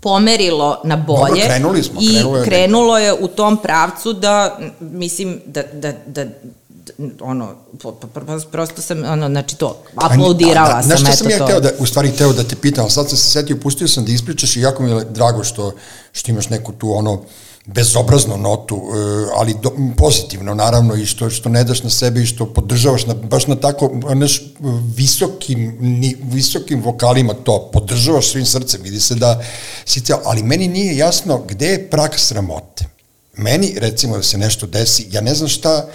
pomerilo 0.00 0.80
na 0.84 0.96
bolje 0.96 1.28
Dobro, 1.28 1.46
krenuli 1.46 1.82
smo, 1.82 2.00
i 2.00 2.08
krenulo 2.08 2.36
je, 2.36 2.44
krenulo 2.44 2.98
je 2.98 3.12
u 3.12 3.28
tom 3.28 3.56
pravcu 3.56 4.12
da, 4.12 4.58
mislim, 4.80 5.40
da, 5.46 5.62
da, 5.72 5.92
da, 6.06 6.24
ono, 7.20 7.54
prosto 8.50 8.82
sam, 8.82 9.04
ono, 9.04 9.28
znači 9.28 9.56
to, 9.56 9.82
aplaudirala 9.96 10.82
da, 10.82 10.88
da, 10.88 10.96
sam, 10.96 11.06
eto 11.06 11.16
sam 11.16 11.30
ja 11.30 11.38
to. 11.38 11.46
Teo 11.46 11.60
da, 11.60 11.70
u 11.78 11.86
stvari 11.86 12.12
teo 12.12 12.32
da 12.32 12.44
te 12.44 12.56
pitam, 12.56 12.90
sad 12.90 13.08
sam 13.08 13.18
se 13.18 13.30
setio, 13.30 13.56
pustio 13.62 13.88
sam 13.88 14.04
da 14.04 14.12
ispričaš 14.12 14.56
i 14.56 14.60
jako 14.60 14.82
mi 14.82 14.90
je 14.90 15.04
drago 15.04 15.44
što, 15.44 15.72
što 16.12 16.30
imaš 16.30 16.48
neku 16.48 16.72
tu, 16.72 16.92
ono, 16.92 17.22
bezobraznu 17.66 18.36
notu, 18.36 18.76
e, 18.76 19.30
ali 19.36 19.54
do, 19.62 19.72
pozitivno 19.96 20.54
naravno 20.54 20.94
i 20.94 21.06
što, 21.06 21.30
što 21.30 21.48
ne 21.48 21.64
daš 21.64 21.82
na 21.82 21.90
sebe 21.90 22.22
i 22.22 22.26
što 22.26 22.46
podržavaš 22.46 23.06
na, 23.06 23.14
baš 23.14 23.46
na 23.46 23.56
tako 23.56 23.90
naš 24.14 24.42
visokim, 24.96 25.76
ni, 25.80 26.16
visokim 26.22 26.82
vokalima 26.82 27.34
to 27.34 27.70
podržavaš 27.72 28.30
svim 28.30 28.46
srcem, 28.46 28.82
vidi 28.82 29.00
se 29.00 29.14
da 29.14 29.42
si 29.84 30.00
cijel, 30.00 30.18
ali 30.24 30.42
meni 30.42 30.68
nije 30.68 30.96
jasno 30.96 31.38
gde 31.48 31.66
je 31.66 31.90
prak 31.90 32.18
sramote. 32.18 32.84
Meni, 33.36 33.74
recimo, 33.78 34.16
da 34.16 34.22
se 34.22 34.38
nešto 34.38 34.66
desi, 34.66 35.06
ja 35.10 35.20
ne 35.20 35.34
znam 35.34 35.48
šta, 35.48 35.86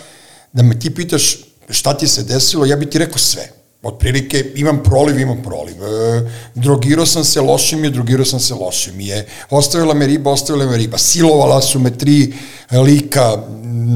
da 0.53 0.63
me 0.63 0.79
ti 0.79 0.95
pitaš 0.95 1.37
šta 1.69 1.97
ti 1.97 2.07
se 2.07 2.23
desilo, 2.23 2.65
ja 2.65 2.75
bi 2.75 2.89
ti 2.89 2.97
rekao 2.97 3.17
sve 3.17 3.56
otprilike 3.87 4.45
imam 4.55 4.83
proliv, 4.83 5.19
imam 5.19 5.43
proliv. 5.43 5.75
E, 5.83 6.29
drogirao 6.55 7.05
sam 7.05 7.23
se, 7.23 7.41
loše 7.41 7.75
mi 7.75 7.87
je, 7.87 7.91
drogirao 7.91 8.25
sam 8.25 8.39
se, 8.39 8.53
loše 8.53 8.91
mi 8.91 9.07
je. 9.07 9.27
Ostavila 9.49 9.93
me 9.93 10.07
riba, 10.07 10.31
ostavila 10.31 10.65
me 10.65 10.77
riba. 10.77 10.97
Silovala 10.97 11.61
su 11.61 11.79
me 11.79 11.97
tri 11.97 12.33
lika 12.71 13.37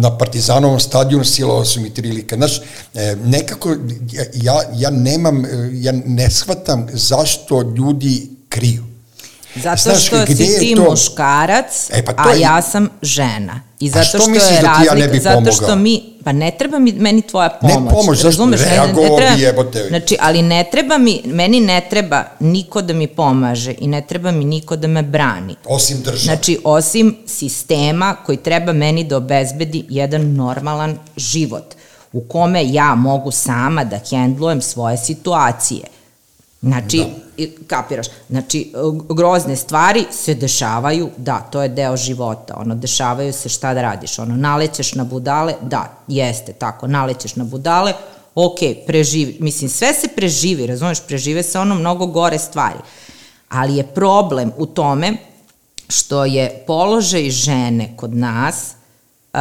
na 0.01 0.17
Partizanovom 0.17 0.79
stadionu, 0.79 1.23
silovala 1.25 1.65
su 1.65 1.81
mi 1.81 1.93
tri 1.93 2.11
lika. 2.11 2.35
Znaš, 2.35 2.61
e, 2.93 3.15
nekako 3.23 3.75
ja, 4.33 4.61
ja 4.75 4.89
nemam, 4.89 5.45
ja 5.73 5.91
ne 6.05 6.29
shvatam 6.29 6.87
zašto 6.93 7.61
ljudi 7.61 8.27
kriju. 8.49 8.83
Zato 9.55 9.81
Znaš, 9.81 10.05
što 10.07 10.25
si 10.25 10.35
ti 10.59 10.73
to? 10.75 10.89
muškarac, 10.89 11.89
e, 11.93 12.05
pa 12.05 12.13
a 12.17 12.31
je... 12.31 12.39
ja 12.39 12.61
sam 12.61 12.89
žena. 13.01 13.61
I 13.79 13.89
zato 13.89 14.05
što, 14.05 14.19
što 14.19 14.33
je 14.33 14.61
da 14.61 14.67
razlika, 14.67 15.15
ja 15.15 15.21
zato 15.21 15.51
što 15.51 15.75
mi, 15.75 16.10
pa 16.23 16.31
ne 16.31 16.51
treba 16.59 16.79
mi, 16.79 16.91
meni 16.91 17.21
tvoja 17.21 17.49
pomoć. 17.49 17.83
Ne 17.83 17.89
pomoć, 17.89 18.21
zašto 18.21 18.45
ne, 18.45 18.57
ne, 18.57 18.87
ne 18.87 19.15
treba, 19.17 19.35
jebote. 19.37 19.85
Znači, 19.87 20.17
ali 20.19 20.41
ne 20.41 20.67
treba 20.71 20.97
mi, 20.97 21.21
meni 21.25 21.59
ne 21.59 21.81
treba 21.89 22.23
niko 22.39 22.81
da 22.81 22.93
mi 22.93 23.07
pomaže 23.07 23.75
i 23.79 23.87
ne 23.87 24.01
treba 24.01 24.31
mi 24.31 24.45
niko 24.45 24.75
da 24.75 24.87
me 24.87 25.03
brani. 25.03 25.55
Osim 25.65 25.97
država. 26.01 26.35
Znači, 26.35 26.59
osim 26.63 27.17
sistema 27.25 28.15
koji 28.25 28.37
treba 28.37 28.73
meni 28.73 29.03
da 29.03 29.17
obezbedi 29.17 29.85
jedan 29.89 30.33
normalan 30.35 30.97
život 31.17 31.75
u 32.13 32.21
kome 32.21 32.73
ja 32.73 32.95
mogu 32.95 33.31
sama 33.31 33.83
da 33.83 33.99
hendlujem 34.09 34.61
svoje 34.61 34.97
situacije 34.97 35.81
Znači, 36.61 37.05
da. 37.37 37.45
kapiraš, 37.67 38.07
znači, 38.29 38.73
grozne 39.09 39.55
stvari 39.55 40.05
se 40.11 40.33
dešavaju, 40.33 41.09
da, 41.17 41.39
to 41.39 41.61
je 41.61 41.69
deo 41.69 41.97
života, 41.97 42.53
ono, 42.57 42.75
dešavaju 42.75 43.33
se 43.33 43.49
šta 43.49 43.73
da 43.73 43.81
radiš, 43.81 44.19
ono, 44.19 44.35
nalećeš 44.35 44.95
na 44.95 45.03
budale, 45.03 45.53
da, 45.61 45.97
jeste, 46.07 46.53
tako, 46.53 46.87
nalećeš 46.87 47.35
na 47.35 47.43
budale, 47.43 47.93
ok, 48.35 48.59
preživi, 48.87 49.37
mislim, 49.39 49.69
sve 49.69 49.93
se 49.93 50.07
preživi, 50.07 50.67
razumeš, 50.67 50.99
prežive 51.07 51.43
se 51.43 51.59
ono 51.59 51.75
mnogo 51.75 52.05
gore 52.05 52.37
stvari, 52.37 52.79
ali 53.49 53.75
je 53.75 53.87
problem 53.87 54.51
u 54.57 54.65
tome 54.65 55.13
što 55.89 56.25
je 56.25 56.63
položaj 56.67 57.29
žene 57.29 57.93
kod 57.97 58.15
nas, 58.15 58.73
uh, 59.33 59.39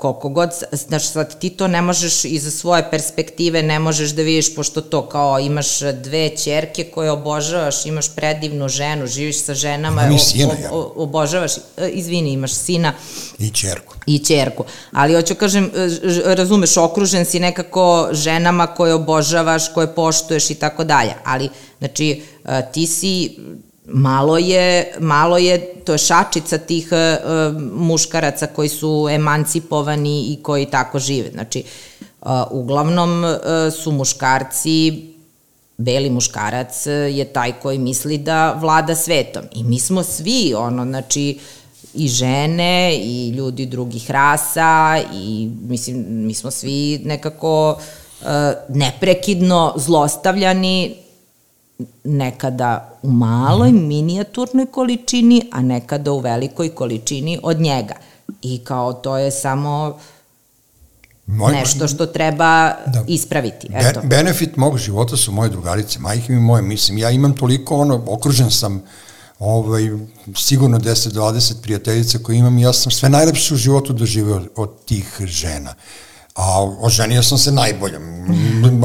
koliko 0.00 0.28
god, 0.28 0.50
znaš, 0.72 1.08
sad 1.08 1.38
ti 1.38 1.50
to 1.50 1.68
ne 1.68 1.82
možeš 1.82 2.24
iz 2.24 2.54
svoje 2.58 2.90
perspektive, 2.90 3.62
ne 3.62 3.78
možeš 3.78 4.10
da 4.10 4.22
vidiš, 4.22 4.54
pošto 4.54 4.80
to 4.80 5.08
kao 5.08 5.38
imaš 5.38 5.78
dve 5.80 6.36
čerke 6.36 6.84
koje 6.84 7.10
obožavaš, 7.10 7.86
imaš 7.86 8.14
predivnu 8.14 8.68
ženu, 8.68 9.06
živiš 9.06 9.44
sa 9.44 9.54
ženama, 9.54 10.02
Imam 10.02 10.16
i 10.16 10.18
sina, 10.18 10.54
o, 10.70 10.92
obožavaš, 10.96 11.56
e, 11.76 11.88
izvini, 11.88 12.32
imaš 12.32 12.52
sina. 12.52 12.92
I 13.38 13.50
čerku. 13.50 13.94
I 14.06 14.18
čerku. 14.18 14.64
Ali 14.92 15.14
hoću 15.14 15.34
kažem, 15.34 15.70
e, 15.74 16.34
razumeš, 16.34 16.76
okružen 16.76 17.24
si 17.24 17.40
nekako 17.40 18.08
ženama 18.12 18.66
koje 18.66 18.94
obožavaš, 18.94 19.72
koje 19.74 19.94
poštuješ 19.94 20.50
i 20.50 20.54
tako 20.54 20.84
dalje. 20.84 21.14
Ali, 21.24 21.48
znači, 21.78 22.22
e, 22.44 22.62
ti 22.72 22.86
si 22.86 23.36
malo 23.86 24.38
je, 24.38 24.94
malo 25.00 25.38
je, 25.38 25.74
to 25.84 25.92
je 25.92 25.98
šačica 25.98 26.58
tih 26.58 26.88
uh, 26.92 27.62
muškaraca 27.72 28.46
koji 28.46 28.68
su 28.68 29.08
emancipovani 29.10 30.20
i 30.22 30.42
koji 30.42 30.66
tako 30.66 30.98
žive. 30.98 31.30
Znači, 31.30 31.64
uh, 32.22 32.28
uglavnom 32.50 33.24
uh, 33.24 33.40
su 33.82 33.92
muškarci, 33.92 35.06
beli 35.76 36.10
muškarac 36.10 36.86
je 37.10 37.24
taj 37.24 37.52
koji 37.52 37.78
misli 37.78 38.18
da 38.18 38.52
vlada 38.52 38.94
svetom. 38.94 39.42
I 39.52 39.64
mi 39.64 39.80
smo 39.80 40.02
svi, 40.02 40.54
ono, 40.56 40.84
znači, 40.84 41.38
i 41.94 42.08
žene 42.08 42.96
i 42.96 43.28
ljudi 43.28 43.66
drugih 43.66 44.10
rasa 44.10 44.98
i 45.14 45.48
mislim 45.68 46.04
mi 46.08 46.34
smo 46.34 46.50
svi 46.50 47.00
nekako 47.04 47.78
neprekidno 48.68 49.74
zlostavljani 49.76 50.96
nekada 52.04 52.98
u 53.02 53.10
maloj, 53.10 53.72
minijaturnoj 53.72 54.66
količini, 54.66 55.42
a 55.52 55.62
nekada 55.62 56.12
u 56.12 56.18
velikoj 56.18 56.68
količini 56.68 57.38
od 57.42 57.60
njega. 57.60 57.94
I 58.42 58.58
kao 58.58 58.92
to 58.92 59.16
je 59.16 59.30
samo 59.30 59.98
Moj, 61.26 61.52
nešto 61.52 61.88
što 61.88 62.06
treba 62.06 62.74
da. 62.86 63.04
ispraviti. 63.06 63.68
Eto. 63.74 64.00
Be, 64.00 64.06
benefit 64.06 64.56
mog 64.56 64.78
života 64.78 65.16
su 65.16 65.32
moje 65.32 65.50
drugarice, 65.50 65.98
majke 65.98 66.32
mi 66.32 66.40
moje, 66.40 66.62
mislim, 66.62 66.98
ja 66.98 67.10
imam 67.10 67.36
toliko, 67.36 67.76
ono, 67.76 68.04
okružen 68.06 68.50
sam 68.50 68.82
ovaj, 69.38 69.90
sigurno 70.36 70.78
10-20 70.78 71.62
prijateljica 71.62 72.18
koje 72.18 72.36
imam 72.36 72.58
i 72.58 72.62
ja 72.62 72.72
sam 72.72 72.92
sve 72.92 73.08
najlepše 73.08 73.54
u 73.54 73.56
životu 73.56 73.92
doživeo 73.92 74.36
od, 74.36 74.48
od 74.56 74.84
tih 74.84 75.16
žena. 75.20 75.70
Uh, 75.70 76.09
a 76.40 76.76
oženio 76.80 77.22
sam 77.22 77.38
se 77.38 77.52
najbolje. 77.52 77.98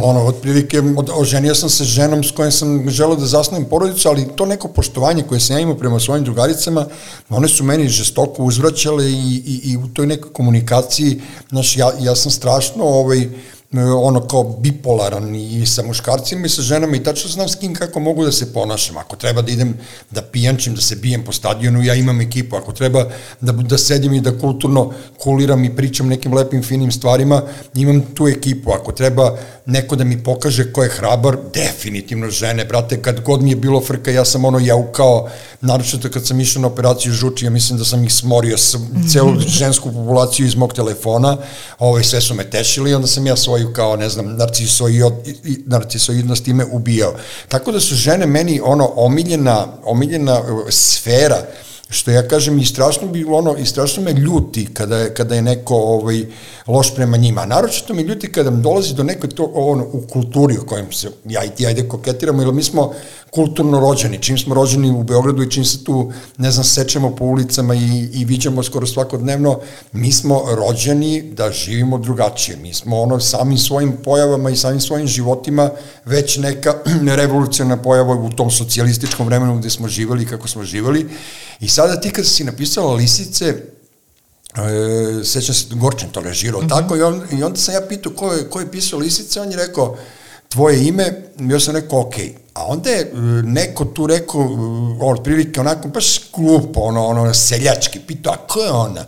Ono, 0.04 0.26
otprilike, 0.26 0.82
oženio 1.14 1.56
sam 1.56 1.70
se 1.70 1.84
ženom 1.84 2.24
s 2.24 2.32
kojom 2.32 2.52
sam 2.52 2.90
želeo 2.90 3.16
da 3.16 3.26
zasnovim 3.26 3.66
porodicu, 3.70 4.10
ali 4.10 4.28
to 4.36 4.46
neko 4.46 4.68
poštovanje 4.68 5.24
koje 5.24 5.40
sam 5.40 5.56
ja 5.56 5.60
imao 5.60 5.76
prema 5.76 6.00
svojim 6.00 6.24
drugaricama, 6.24 6.86
one 7.30 7.48
su 7.48 7.64
meni 7.64 7.88
žestoko 7.88 8.44
uzvraćale 8.44 9.12
i, 9.12 9.44
i, 9.46 9.72
i 9.72 9.78
u 9.78 9.88
toj 9.88 10.08
nekoj 10.08 10.34
komunikaciji, 10.34 11.22
znaš, 11.50 11.78
ja, 11.78 11.92
ja 12.00 12.16
sam 12.16 12.32
strašno, 12.32 12.84
ovaj, 12.84 13.20
E, 13.22 13.55
ono 13.74 14.28
kao 14.28 14.44
bipolaran 14.44 15.36
i 15.36 15.66
sa 15.66 15.84
muškarcima 15.84 16.46
i 16.46 16.50
sa 16.50 16.62
ženama 16.62 16.96
i 16.96 17.04
tačno 17.04 17.30
znam 17.30 17.50
s 17.50 17.56
kim 17.56 17.76
kako 17.76 18.00
mogu 18.00 18.26
da 18.26 18.32
se 18.32 18.54
ponašam. 18.54 18.98
Ako 18.98 19.16
treba 19.16 19.42
da 19.42 19.52
idem 19.52 19.74
da 20.12 20.22
pijančim, 20.22 20.76
da 20.76 20.82
se 20.82 20.96
bijem 20.96 21.24
po 21.24 21.32
stadionu, 21.32 21.84
ja 21.84 21.96
imam 21.96 22.22
ekipu. 22.22 22.56
Ako 22.56 22.72
treba 22.72 23.06
da, 23.42 23.52
da 23.52 23.78
sedim 23.78 24.14
i 24.14 24.22
da 24.22 24.38
kulturno 24.40 24.94
kuliram 25.18 25.64
i 25.64 25.76
pričam 25.76 26.08
nekim 26.08 26.34
lepim, 26.34 26.64
finim 26.64 26.92
stvarima, 26.92 27.42
imam 27.74 28.02
tu 28.02 28.28
ekipu. 28.28 28.72
Ako 28.72 28.92
treba 28.92 29.38
neko 29.66 29.96
da 29.96 30.04
mi 30.04 30.24
pokaže 30.24 30.74
ko 30.74 30.84
je 30.84 30.90
hrabar, 30.90 31.38
definitivno 31.54 32.30
žene, 32.30 32.66
brate, 32.66 33.02
kad 33.02 33.22
god 33.22 33.42
mi 33.42 33.50
je 33.50 33.56
bilo 33.56 33.82
frka, 33.82 34.12
ja 34.12 34.26
sam 34.26 34.46
ono 34.46 34.60
jaukao, 34.60 35.30
naročito 35.62 36.10
kad 36.10 36.28
sam 36.28 36.40
išao 36.40 36.62
na 36.62 36.68
operaciju 36.68 37.14
žuči, 37.14 37.46
ja 37.46 37.52
mislim 37.52 37.80
da 37.80 37.86
sam 37.86 38.04
ih 38.04 38.14
smorio 38.14 38.58
s, 38.58 38.76
celu 39.14 39.40
žensku 39.40 39.92
populaciju 39.92 40.46
iz 40.46 40.56
mog 40.56 40.74
telefona, 40.74 41.30
ove, 41.30 41.40
ovaj, 41.80 42.04
sve 42.04 42.22
su 42.22 42.34
me 42.34 42.50
tešili 42.50 42.94
onda 42.94 43.08
sam 43.08 43.28
ja 43.28 43.36
svoju 43.56 43.74
kao, 43.74 43.96
ne 43.96 44.10
znam, 44.10 44.36
narcisoid, 44.36 45.04
narcisoidnost 45.66 46.48
ime 46.48 46.66
ubijao. 46.72 47.14
Tako 47.48 47.72
da 47.72 47.80
su 47.80 47.96
žene 47.96 48.26
meni 48.26 48.62
ono 48.64 48.92
omiljena, 48.96 49.68
omiljena 49.84 50.40
uh, 50.40 50.70
sfera 50.70 51.42
što 51.90 52.12
ja 52.12 52.28
kažem 52.28 52.60
i 52.60 52.66
strašno 52.66 53.08
bi 53.08 53.24
ono 53.24 53.56
i 53.58 53.66
strašno 53.66 54.04
me 54.04 54.14
ljuti 54.14 54.68
kada 54.74 54.98
je, 54.98 55.14
kada 55.14 55.36
je 55.36 55.42
neko 55.42 55.76
ovaj 55.76 56.26
loš 56.68 56.96
prema 56.96 57.18
njima. 57.18 57.46
Naročito 57.46 57.94
me 57.94 58.04
ljuti 58.04 58.32
kada 58.32 58.50
dolazi 58.50 58.94
do 58.94 59.04
neke 59.04 59.28
to 59.28 59.52
ono 59.54 59.84
u 59.94 60.02
kulturi 60.02 60.58
u 60.58 60.66
kojem 60.66 60.92
se 60.92 61.12
ja 61.26 61.44
i 61.44 61.50
ti 61.50 61.68
ajde 61.68 61.88
koketiramo, 61.88 62.42
jer 62.42 62.54
mi 62.54 62.64
smo 62.64 62.94
kulturno 63.32 63.80
rođeni, 63.80 64.22
čim 64.22 64.38
smo 64.38 64.56
rođeni 64.56 64.92
u 64.92 65.04
Beogradu 65.04 65.44
i 65.44 65.52
čim 65.52 65.66
se 65.66 65.84
tu, 65.84 66.12
ne 66.38 66.52
znam, 66.52 66.64
sečemo 66.64 67.16
po 67.16 67.26
ulicama 67.26 67.76
i, 67.76 68.10
i 68.14 68.26
viđamo 68.26 68.64
skoro 68.64 68.88
svakodnevno, 68.88 69.60
mi 69.92 70.12
smo 70.12 70.44
rođeni 70.52 71.22
da 71.22 71.52
živimo 71.52 71.98
drugačije. 71.98 72.58
Mi 72.58 72.74
smo 72.74 73.02
ono 73.02 73.20
samim 73.20 73.58
svojim 73.58 73.94
pojavama 74.04 74.50
i 74.50 74.56
samim 74.56 74.82
svojim 74.82 75.08
životima 75.08 75.70
već 76.06 76.38
neka 76.38 76.74
revolucijona 77.22 77.78
pojava 77.78 78.14
u 78.14 78.30
tom 78.30 78.52
socijalističkom 78.52 79.26
vremenu 79.26 79.58
gde 79.58 79.70
smo 79.70 79.88
živali 79.88 80.26
kako 80.26 80.48
smo 80.48 80.64
živali. 80.64 81.10
I 81.60 81.70
sada 81.70 82.00
ti 82.00 82.10
kad 82.10 82.26
si 82.26 82.44
napisala 82.44 82.94
Lisice, 82.94 83.46
e, 83.46 85.24
sećam 85.24 85.56
se, 85.56 85.66
Gorčin 85.72 86.10
to 86.10 86.22
režirao, 86.22 86.62
mm 86.62 86.66
-hmm. 86.66 86.70
tako, 86.70 86.96
i, 86.98 87.02
on, 87.02 87.22
i 87.32 87.44
onda 87.44 87.58
sam 87.58 87.74
ja 87.74 87.82
pitao 87.90 88.12
ko 88.12 88.34
je, 88.34 88.50
ko 88.50 88.60
je 88.60 88.72
pisao 88.72 89.00
Lisice, 89.00 89.42
on 89.42 89.52
je 89.52 89.58
rekao, 89.58 89.98
tvoje 90.50 90.88
ime, 90.88 91.22
ja 91.40 91.60
sam 91.60 91.76
rekao, 91.76 92.00
okay 92.00 92.46
A 92.56 92.66
onda 92.66 92.90
je 92.90 93.02
e, 93.02 93.16
neko 93.44 93.86
tu 93.86 94.08
rekao, 94.08 94.42
e, 94.42 94.46
od 95.02 95.24
prilike 95.24 95.60
onako 95.60 95.88
baš 95.88 96.32
glupo, 96.34 96.80
ono, 96.80 97.06
ono, 97.06 97.34
seljački, 97.34 98.00
pitao, 98.00 98.34
a 98.34 98.48
ko 98.48 98.60
je 98.60 98.72
ona? 98.72 99.06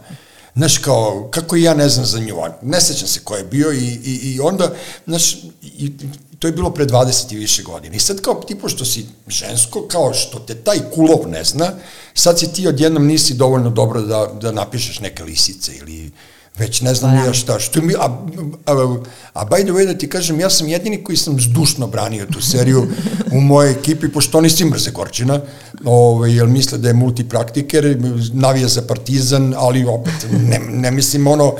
Znaš, 0.56 0.78
kao, 0.78 1.28
kako 1.32 1.56
ja 1.56 1.74
ne 1.74 1.90
znam 1.90 2.06
za 2.06 2.20
nju, 2.20 2.36
ne 2.62 2.82
sećam 2.82 3.08
se 3.08 3.20
ko 3.24 3.36
je 3.36 3.44
bio 3.44 3.72
i, 3.72 4.00
i, 4.06 4.34
i 4.34 4.40
onda, 4.40 4.74
znaš, 5.06 5.34
i, 5.62 5.92
to 6.40 6.48
je 6.48 6.52
bilo 6.52 6.74
pre 6.74 6.86
20 6.86 7.34
i 7.34 7.38
više 7.38 7.64
godina. 7.64 7.96
I 7.96 8.00
sad 8.00 8.22
kao, 8.22 8.34
ti 8.34 8.56
pošto 8.56 8.86
si 8.86 9.06
žensko, 9.28 9.88
kao 9.88 10.14
što 10.14 10.40
te 10.40 10.56
taj 10.56 10.80
kulov 10.96 11.28
ne 11.28 11.44
zna, 11.44 11.72
sad 12.14 12.40
si 12.40 12.54
ti 12.54 12.68
odjednom 12.68 13.08
nisi 13.08 13.34
dovoljno 13.34 13.70
dobro 13.70 14.02
da, 14.02 14.28
da 14.42 14.52
napišeš 14.52 15.00
neke 15.00 15.24
lisice 15.24 15.76
ili 15.76 16.12
već 16.58 16.82
ne 16.82 16.94
znam 16.94 17.16
ja 17.26 17.34
šta, 17.34 17.60
što 17.60 17.82
mi, 17.82 17.94
a, 17.94 18.18
a, 18.66 18.98
a 19.34 19.46
by 19.46 19.64
the 19.64 19.72
way 19.72 19.86
da 19.86 19.98
ti 19.98 20.10
kažem, 20.10 20.40
ja 20.40 20.50
sam 20.50 20.68
jedini 20.68 21.04
koji 21.04 21.18
sam 21.18 21.40
zdušno 21.40 21.88
branio 21.88 22.26
tu 22.26 22.42
seriju 22.42 22.88
u 23.32 23.42
mojoj 23.42 23.72
ekipi, 23.72 24.12
pošto 24.12 24.38
oni 24.38 24.50
svi 24.50 24.66
mrze 24.66 24.92
Gorčina, 24.92 25.40
ovaj, 25.86 26.36
jer 26.36 26.48
misle 26.48 26.78
da 26.78 26.88
je 26.88 26.94
multipraktiker, 26.94 27.98
navija 28.34 28.68
za 28.68 28.82
partizan, 28.82 29.54
ali 29.58 29.86
opet, 29.86 30.28
ne, 30.32 30.60
ne 30.60 30.92
mislim 30.92 31.28
ono, 31.28 31.54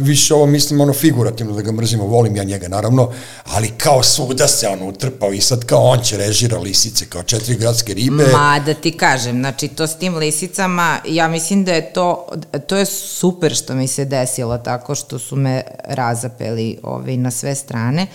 više 0.00 0.34
ovo 0.34 0.46
mislim 0.46 0.80
ono 0.80 0.92
figurativno 0.92 1.52
da 1.52 1.62
ga 1.62 1.72
mrzimo, 1.72 2.04
volim 2.04 2.36
ja 2.36 2.44
njega 2.44 2.68
naravno, 2.68 3.12
ali 3.44 3.68
kao 3.68 4.02
svuda 4.02 4.48
se 4.48 4.68
on 4.68 4.88
utrpao 4.88 5.32
i 5.32 5.40
sad 5.40 5.64
kao 5.64 5.82
on 5.82 6.00
će 6.00 6.16
režira 6.16 6.58
lisice, 6.58 7.06
kao 7.06 7.22
četiri 7.22 7.56
gradske 7.56 7.94
ribe. 7.94 8.26
Ma 8.32 8.62
da 8.66 8.74
ti 8.74 8.92
kažem, 8.92 9.40
znači 9.40 9.68
to 9.68 9.86
s 9.86 9.98
tim 9.98 10.16
lisicama, 10.16 10.98
ja 11.08 11.28
mislim 11.28 11.64
da 11.64 11.72
je 11.72 11.92
to, 11.92 12.28
to 12.66 12.76
je 12.76 12.86
super 12.86 13.54
što 13.54 13.74
mi 13.74 13.88
se 13.88 14.04
desi 14.04 14.29
desilo 14.30 14.58
tako 14.58 14.94
što 14.94 15.18
su 15.18 15.36
me 15.36 15.62
razapeli 15.84 16.78
ovaj, 16.82 17.16
na 17.16 17.30
sve 17.30 17.54
strane. 17.54 18.06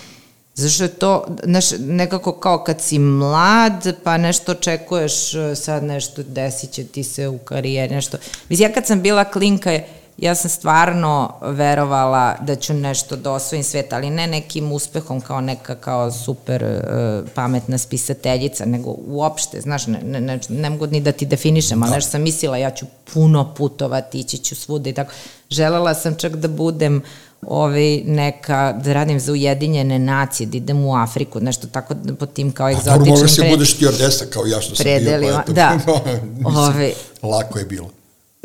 Zašto 0.55 0.83
je 0.83 0.89
to, 0.89 1.25
znaš, 1.43 1.65
nekako 1.79 2.31
kao 2.31 2.63
kad 2.63 2.81
si 2.81 2.99
mlad, 2.99 3.95
pa 4.03 4.17
nešto 4.17 4.51
očekuješ, 4.51 5.13
sad 5.55 5.83
nešto 5.83 6.23
desit 6.23 6.71
će 6.71 6.83
ti 6.83 7.03
se 7.03 7.27
u 7.27 7.37
karijeri, 7.37 7.95
nešto. 7.95 8.17
Mislim, 8.49 8.69
ja 8.69 8.73
kad 8.73 8.87
sam 8.87 9.01
bila 9.01 9.23
klinka, 9.23 9.79
ja 10.17 10.35
sam 10.35 10.49
stvarno 10.49 11.33
verovala 11.41 12.35
da 12.41 12.55
ću 12.55 12.73
nešto 12.73 13.15
da 13.15 13.31
osvojim 13.31 13.63
svet, 13.63 13.93
ali 13.93 14.09
ne 14.09 14.27
nekim 14.27 14.71
uspehom 14.71 15.21
kao 15.21 15.41
neka 15.41 15.75
kao 15.75 16.11
super 16.11 16.63
uh, 16.63 17.29
pametna 17.33 17.77
spisateljica, 17.77 18.65
nego 18.65 18.95
uopšte, 19.07 19.61
znaš, 19.61 19.87
ne, 19.87 19.99
ne, 20.03 20.21
ne, 20.21 20.39
ne 20.49 20.69
mogu 20.69 20.87
ni 20.87 21.01
da 21.01 21.11
ti 21.11 21.25
definišem, 21.25 21.83
ali 21.83 21.89
da. 21.89 21.95
nešto 21.95 22.11
sam 22.11 22.21
mislila, 22.21 22.57
ja 22.57 22.71
ću 22.71 22.85
puno 23.13 23.53
putovati, 23.57 24.19
ići 24.19 24.37
ću 24.37 24.55
svuda 24.55 24.89
i 24.89 24.93
tako. 24.93 25.11
Želela 25.49 25.93
sam 25.93 26.15
čak 26.15 26.35
da 26.35 26.47
budem 26.47 27.01
ovaj, 27.41 28.01
neka, 28.05 28.79
da 28.83 28.93
radim 28.93 29.19
za 29.19 29.31
Ujedinjene 29.31 29.99
nacije, 29.99 30.47
da 30.47 30.57
idem 30.57 30.85
u 30.85 30.95
Afriku, 30.95 31.39
nešto 31.39 31.67
tako 31.67 31.95
po 32.19 32.25
tim 32.25 32.51
kao 32.51 32.69
egzotičnim... 32.69 33.01
A 33.01 33.05
dobro, 33.05 33.27
si 33.27 33.41
pred... 33.41 33.51
budeš 33.51 33.77
ti 33.77 33.87
ordesa 33.87 34.25
kao 34.25 34.45
ja 34.45 34.61
što 34.61 34.75
sam 34.75 34.85
bio. 34.85 35.43
Pa, 35.45 35.51
da. 35.53 35.79
Ove, 36.67 36.93
Lako 37.23 37.59
je 37.59 37.65
bilo. 37.65 37.89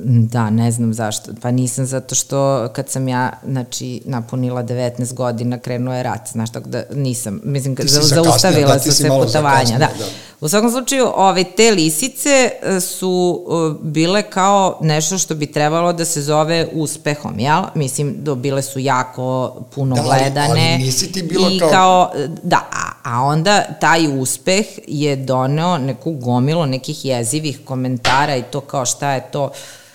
Da, 0.05 0.51
ne 0.51 0.71
znam 0.71 0.95
zašto. 0.95 1.33
Pa 1.43 1.51
nisam 1.51 1.87
zato 1.87 2.15
što 2.15 2.69
kad 2.73 2.89
sam 2.89 3.09
ja, 3.09 3.33
znači, 3.47 4.03
napunila 4.05 4.63
19 4.63 5.15
godina, 5.15 5.59
krenuo 5.59 5.95
je 5.95 6.03
rat, 6.03 6.29
znaš, 6.33 6.53
tako 6.53 6.69
da 6.69 6.83
nisam, 6.95 7.41
mislim, 7.45 7.77
kad 7.77 7.87
zaustavila 7.87 8.75
da, 8.75 8.81
su 8.81 8.93
se 8.93 9.09
putovanja. 9.09 9.79
Da. 9.79 9.79
da. 9.79 10.05
U 10.41 10.49
svakom 10.49 10.71
slučaju, 10.71 11.13
ove, 11.15 11.45
te 11.45 11.71
lisice 11.71 12.51
e, 12.63 12.81
su 12.81 13.45
uh, 13.47 13.77
bile 13.83 14.23
kao 14.23 14.79
nešto 14.81 15.19
što 15.19 15.35
bi 15.35 15.53
trebalo 15.53 15.93
da 15.93 16.05
se 16.05 16.23
zove 16.23 16.69
uspehom, 16.73 17.39
jel? 17.39 17.63
Mislim, 17.75 18.15
do, 18.19 18.35
bile 18.35 18.63
su 18.63 18.79
jako 18.79 19.57
puno 19.75 19.97
da, 19.97 20.03
gledane. 20.03 20.75
Ali 20.75 20.85
nisi 20.85 21.13
ti 21.13 21.23
bila 21.23 21.51
i 21.51 21.59
kao... 21.59 21.71
kao... 21.71 22.13
Da, 22.43 22.69
a, 22.73 23.11
a 23.11 23.23
onda 23.23 23.63
taj 23.81 24.21
uspeh 24.21 24.67
je 24.87 25.17
doneo 25.17 25.79
neku 25.79 26.13
gomilu 26.13 26.67
nekih 26.67 27.05
jezivih 27.05 27.61
komentara 27.65 28.37
i 28.37 28.43
to 28.43 28.61
kao 28.61 28.87
šta 28.87 29.13
je 29.13 29.31
to 29.33 29.51
E, 29.51 29.90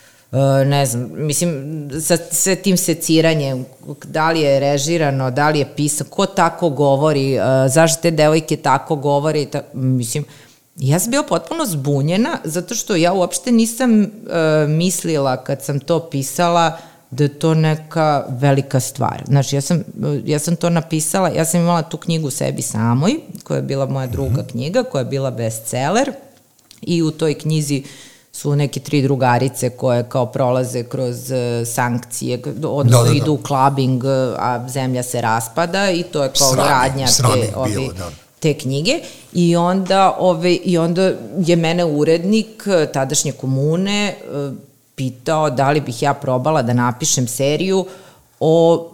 ne 0.65 0.85
znam, 0.85 1.09
mislim, 1.13 1.89
sa 2.01 2.17
sve 2.31 2.55
tim 2.55 2.77
seciranjem, 2.77 3.65
da 4.03 4.31
li 4.31 4.41
je 4.41 4.59
režirano, 4.59 5.31
da 5.31 5.49
li 5.49 5.59
je 5.59 5.73
pisan, 5.75 6.07
ko 6.09 6.25
tako 6.25 6.69
govori, 6.69 7.37
uh, 7.37 7.43
zašto 7.71 8.01
te 8.01 8.11
devojke 8.11 8.57
tako 8.57 8.95
govori, 8.95 9.45
ta, 9.45 9.61
mislim, 9.73 10.25
ja 10.75 10.99
sam 10.99 11.11
bio 11.11 11.23
potpuno 11.23 11.65
zbunjena, 11.65 12.37
zato 12.43 12.75
što 12.75 12.95
ja 12.95 13.13
uopšte 13.13 13.51
nisam 13.51 14.01
uh, 14.01 14.07
mislila 14.69 15.43
kad 15.43 15.63
sam 15.63 15.79
to 15.79 16.09
pisala 16.09 16.77
da 17.11 17.23
je 17.23 17.39
to 17.39 17.53
neka 17.53 18.25
velika 18.29 18.79
stvar. 18.79 19.23
Znači, 19.27 19.55
ja 19.55 19.61
sam, 19.61 19.83
ja 20.25 20.39
sam 20.39 20.55
to 20.55 20.69
napisala, 20.69 21.29
ja 21.29 21.45
sam 21.45 21.59
imala 21.59 21.81
tu 21.81 21.97
knjigu 21.97 22.29
sebi 22.29 22.61
samoj, 22.61 23.15
koja 23.43 23.57
je 23.57 23.63
bila 23.63 23.85
moja 23.85 24.07
druga 24.07 24.31
mm 24.31 24.35
-hmm. 24.35 24.51
knjiga, 24.51 24.83
koja 24.83 24.99
je 24.99 25.05
bila 25.05 25.31
bestseller, 25.31 26.11
i 26.81 27.03
u 27.03 27.11
toj 27.11 27.33
knjizi 27.33 27.83
uh, 27.85 27.89
su 28.35 28.55
neke 28.55 28.79
tri 28.79 29.01
drugarice 29.01 29.69
koje 29.69 30.03
kao 30.03 30.25
prolaze 30.25 30.83
kroz 30.83 31.31
uh, 31.31 31.67
sankcije, 31.67 32.41
odnosno 32.63 33.03
da, 33.03 33.03
da, 33.03 33.09
da. 33.09 33.15
idu 33.15 33.33
u 33.33 33.39
clubbing, 33.47 34.03
e, 34.03 34.07
a 34.37 34.67
zemlja 34.69 35.03
se 35.03 35.21
raspada 35.21 35.91
i 35.91 36.03
to 36.03 36.23
je 36.23 36.31
kao 36.39 36.55
radnja 36.55 37.07
te, 37.07 37.55
ovi, 37.55 37.71
bilo, 37.71 37.93
da. 37.93 38.09
te 38.39 38.53
knjige. 38.53 38.99
I 39.33 39.55
onda, 39.55 40.15
ove, 40.19 40.53
I 40.53 40.77
onda 40.77 41.13
je 41.37 41.55
mene 41.55 41.85
urednik 41.85 42.67
e, 42.67 42.91
tadašnje 42.91 43.31
komune 43.31 44.15
pitao 44.95 45.49
da 45.49 45.71
li 45.71 45.81
bih 45.81 46.01
ja 46.01 46.13
probala 46.13 46.61
da 46.61 46.73
napišem 46.73 47.27
seriju 47.27 47.85
o 48.39 48.89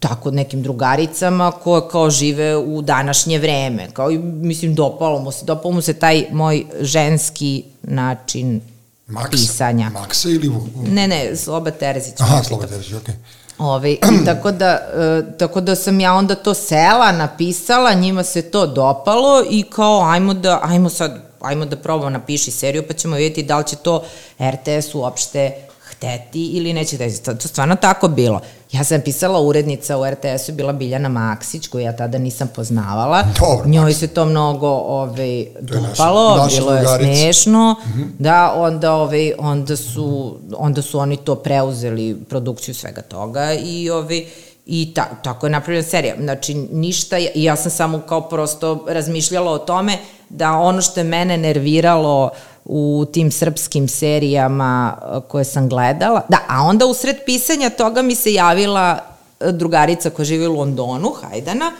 tako 0.00 0.30
nekim 0.30 0.62
drugaricama 0.62 1.50
koje 1.50 1.88
kao 1.90 2.10
žive 2.10 2.56
u 2.56 2.82
današnje 2.82 3.38
vreme. 3.38 3.88
Kao, 3.92 4.10
mislim, 4.24 4.74
dopalo 4.74 5.18
mu 5.18 5.32
se, 5.32 5.44
dopalo 5.44 5.74
mu 5.74 5.80
se 5.80 5.94
taj 5.94 6.24
moj 6.32 6.64
ženski 6.80 7.64
način 7.82 8.60
Max, 9.06 9.30
pisanja. 9.30 9.90
Maksa 9.90 10.28
ili... 10.28 10.50
Ne, 10.76 11.08
ne, 11.08 11.36
Sloba 11.36 11.70
Terzić. 11.70 12.14
Aha, 12.18 12.42
Sloba 12.42 12.66
Terzić, 12.66 12.92
okej. 12.92 13.14
Okay. 13.14 13.18
Ove, 13.58 13.96
tako, 14.26 14.52
da, 14.52 14.70
e, 14.70 15.38
tako 15.38 15.60
da 15.60 15.74
sam 15.74 16.00
ja 16.00 16.14
onda 16.14 16.34
to 16.34 16.54
sela, 16.54 17.12
napisala, 17.12 17.92
njima 17.92 18.24
se 18.24 18.42
to 18.42 18.66
dopalo 18.66 19.44
i 19.50 19.62
kao 19.62 20.10
ajmo 20.10 20.34
da, 20.34 20.60
ajmo 20.62 20.88
sad, 20.88 21.22
ajmo 21.40 21.64
da 21.64 21.76
probamo 21.76 22.10
napiši 22.10 22.50
seriju 22.50 22.86
pa 22.88 22.94
ćemo 22.94 23.16
vidjeti 23.16 23.42
da 23.42 23.58
li 23.58 23.64
će 23.66 23.76
to 23.76 24.04
RTS 24.40 24.94
uopšte 24.94 25.52
hteti 25.90 26.46
ili 26.46 26.72
neće 26.72 26.96
hteti. 26.96 27.22
To 27.22 27.48
stvarno 27.48 27.76
tako 27.76 28.08
bilo. 28.08 28.40
Ja 28.76 28.84
sam 28.84 29.00
pisala 29.00 29.40
urednica 29.40 29.98
u 29.98 30.06
RTS-u, 30.06 30.52
bila 30.52 30.72
Biljana 30.72 31.08
Maksić, 31.08 31.68
koju 31.68 31.82
ja 31.82 31.96
tada 31.96 32.18
nisam 32.18 32.48
poznavala. 32.54 33.22
Dobro, 33.40 33.68
Njoj 33.68 33.92
se 33.92 34.08
to 34.08 34.24
mnogo 34.24 34.68
ovaj, 34.68 35.46
dopalo, 35.60 36.36
naša, 36.36 36.56
bilo 36.56 36.72
je 36.72 36.84
smešno. 36.98 37.76
Mm 37.86 37.90
-hmm. 37.90 38.06
Da, 38.18 38.52
onda, 38.56 38.94
ovaj, 38.94 39.32
onda, 39.38 39.76
su, 39.76 40.38
onda 40.56 40.82
su 40.82 40.98
oni 40.98 41.16
to 41.16 41.34
preuzeli, 41.34 42.16
produkciju 42.28 42.74
svega 42.74 43.02
toga 43.02 43.52
i 43.52 43.90
ovaj, 43.90 44.24
I 44.66 44.94
ta, 44.94 45.04
tako 45.22 45.46
je 45.46 45.50
napravljena 45.50 45.88
serija. 45.88 46.14
Znači, 46.20 46.54
ništa, 46.54 47.16
ja 47.34 47.56
sam 47.56 47.70
samo 47.70 48.00
kao 48.00 48.28
prosto 48.28 48.84
razmišljala 48.88 49.52
o 49.52 49.58
tome 49.58 49.98
da 50.28 50.52
ono 50.52 50.82
što 50.82 51.00
je 51.00 51.04
mene 51.04 51.36
nerviralo 51.36 52.30
u 52.66 53.04
tim 53.12 53.30
srpskim 53.30 53.88
serijama 53.88 54.96
eh, 54.96 55.20
koje 55.28 55.44
sam 55.44 55.68
gledala. 55.68 56.22
Da, 56.28 56.38
a 56.48 56.62
onda 56.62 56.86
u 56.86 56.94
sred 56.94 57.16
pisanja 57.26 57.70
toga 57.70 58.02
mi 58.02 58.14
se 58.14 58.32
javila 58.32 58.98
eh, 59.40 59.52
drugarica 59.52 60.10
koja 60.10 60.26
živi 60.26 60.46
u 60.46 60.54
Londonu, 60.54 61.10
Hajdana, 61.10 61.72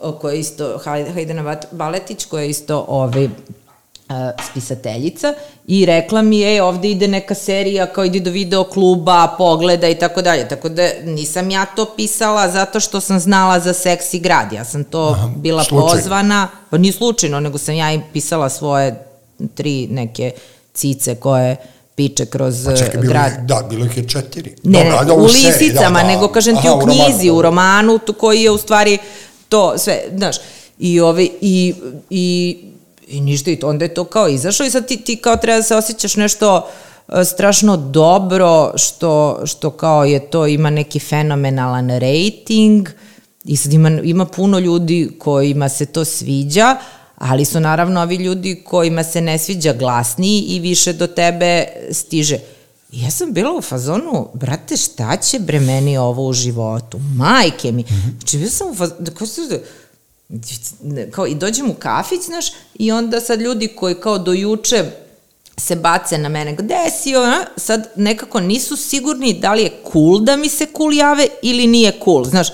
eh, 0.00 0.04
koja 0.20 0.34
je 0.34 0.40
isto, 0.40 0.78
Hajdana 1.14 1.56
Baletić, 1.70 2.24
koja 2.24 2.42
je 2.42 2.50
isto 2.50 2.84
ovaj, 2.88 3.28
spisateljica 4.50 5.34
i 5.66 5.86
rekla 5.86 6.22
mi 6.22 6.38
je 6.38 6.62
ovde 6.62 6.90
ide 6.90 7.08
neka 7.08 7.34
serija 7.34 7.86
kao 7.86 8.04
ide 8.04 8.20
do 8.20 8.30
video 8.30 8.64
kluba, 8.64 9.34
pogleda 9.38 9.88
i 9.88 9.98
tako 9.98 10.22
dalje. 10.22 10.48
Tako 10.48 10.68
da 10.68 10.88
nisam 11.04 11.50
ja 11.50 11.66
to 11.66 11.86
pisala 11.96 12.50
zato 12.50 12.80
što 12.80 13.00
sam 13.00 13.20
znala 13.20 13.60
za 13.60 13.72
seksi 13.72 14.18
grad. 14.18 14.52
Ja 14.52 14.64
sam 14.64 14.84
to 14.84 15.08
Aha, 15.08 15.28
bila 15.36 15.64
slučajno. 15.64 15.94
pozvana, 15.94 16.48
pa 16.70 16.78
nije 16.78 16.92
slučajno, 16.92 17.40
nego 17.40 17.58
sam 17.58 17.74
ja 17.74 17.92
i 17.92 18.00
pisala 18.12 18.48
svoje 18.48 19.11
tri 19.54 19.86
neke 19.90 20.30
cice 20.74 21.14
koje 21.14 21.56
piče 21.94 22.26
kroz 22.26 22.64
pa 22.64 22.76
čekaj, 22.76 23.00
bilo 23.00 23.12
grad. 23.12 23.32
Da, 23.46 23.66
bilo 23.70 23.86
ih 23.86 23.96
je 23.96 24.08
četiri. 24.08 24.54
Ne, 24.62 24.84
Dobra, 24.84 25.04
ne, 25.04 25.12
u 25.12 25.24
lisicama, 25.24 26.00
da, 26.00 26.06
da. 26.06 26.14
nego 26.14 26.28
kažem 26.28 26.56
ti 26.56 26.68
Aha, 26.68 26.76
u 26.76 26.80
knjizi, 26.80 27.30
u 27.30 27.42
romanu, 27.42 27.92
u 27.92 27.96
romanu 27.96 27.98
koji 28.18 28.42
je 28.42 28.50
u 28.50 28.58
stvari 28.58 28.98
to 29.48 29.78
sve, 29.78 30.02
znaš, 30.16 30.36
i, 30.78 31.00
ove, 31.00 31.24
i, 31.40 31.74
i, 32.10 32.56
i 33.08 33.20
ništa, 33.20 33.50
i 33.50 33.56
to, 33.56 33.68
onda 33.68 33.84
je 33.84 33.94
to 33.94 34.04
kao 34.04 34.28
izašlo 34.28 34.66
i 34.66 34.70
sad 34.70 34.86
ti, 34.86 34.96
ti 34.96 35.16
kao 35.16 35.36
treba 35.36 35.56
da 35.56 35.62
se 35.62 35.76
osjećaš 35.76 36.16
nešto 36.16 36.68
e, 37.08 37.24
strašno 37.24 37.76
dobro 37.76 38.72
što, 38.76 39.40
što 39.44 39.70
kao 39.70 40.04
je 40.04 40.20
to, 40.30 40.46
ima 40.46 40.70
neki 40.70 40.98
fenomenalan 40.98 41.90
rating 41.90 42.88
i 43.44 43.56
sad 43.56 43.72
ima, 43.72 43.90
ima 43.90 44.24
puno 44.24 44.58
ljudi 44.58 45.10
kojima 45.18 45.68
se 45.68 45.86
to 45.86 46.04
sviđa, 46.04 46.76
ali 47.22 47.44
su 47.44 47.60
naravno 47.60 48.00
ovi 48.00 48.16
ljudi 48.16 48.62
kojima 48.64 49.04
se 49.04 49.20
ne 49.20 49.38
sviđa 49.38 49.72
glasniji 49.72 50.40
i 50.40 50.60
više 50.60 50.92
do 50.92 51.06
tebe 51.06 51.66
stiže. 51.92 52.38
Ja 52.92 53.10
sam 53.10 53.32
bila 53.32 53.56
u 53.58 53.62
fazonu, 53.62 54.28
brate, 54.34 54.76
šta 54.76 55.16
će 55.16 55.38
bre 55.38 55.60
meni 55.60 55.98
ovo 55.98 56.26
u 56.26 56.32
životu? 56.32 56.98
Majke 56.98 57.72
mi. 57.72 57.84
Znači, 58.18 58.40
ja 58.40 58.50
sam 58.50 58.70
u 58.70 58.74
fazonu, 58.74 59.00
da, 59.00 59.10
kao, 59.10 59.26
kao, 61.10 61.26
i 61.26 61.34
dođem 61.34 61.70
u 61.70 61.74
kafić, 61.74 62.22
znaš, 62.22 62.46
i 62.74 62.92
onda 62.92 63.20
sad 63.20 63.40
ljudi 63.40 63.68
koji 63.68 63.94
kao 63.94 64.18
do 64.18 64.32
juče 64.32 64.84
se 65.56 65.76
bace 65.76 66.18
na 66.18 66.28
mene, 66.28 66.54
gde 66.54 66.90
si 67.02 67.16
ona, 67.16 67.46
sad 67.56 67.88
nekako 67.96 68.40
nisu 68.40 68.76
sigurni 68.76 69.32
da 69.40 69.54
li 69.54 69.62
je 69.62 69.72
cool 69.92 70.20
da 70.20 70.36
mi 70.36 70.48
se 70.48 70.66
cool 70.76 70.92
jave 70.92 71.28
ili 71.42 71.66
nije 71.66 71.92
cool, 72.04 72.24
znaš, 72.24 72.48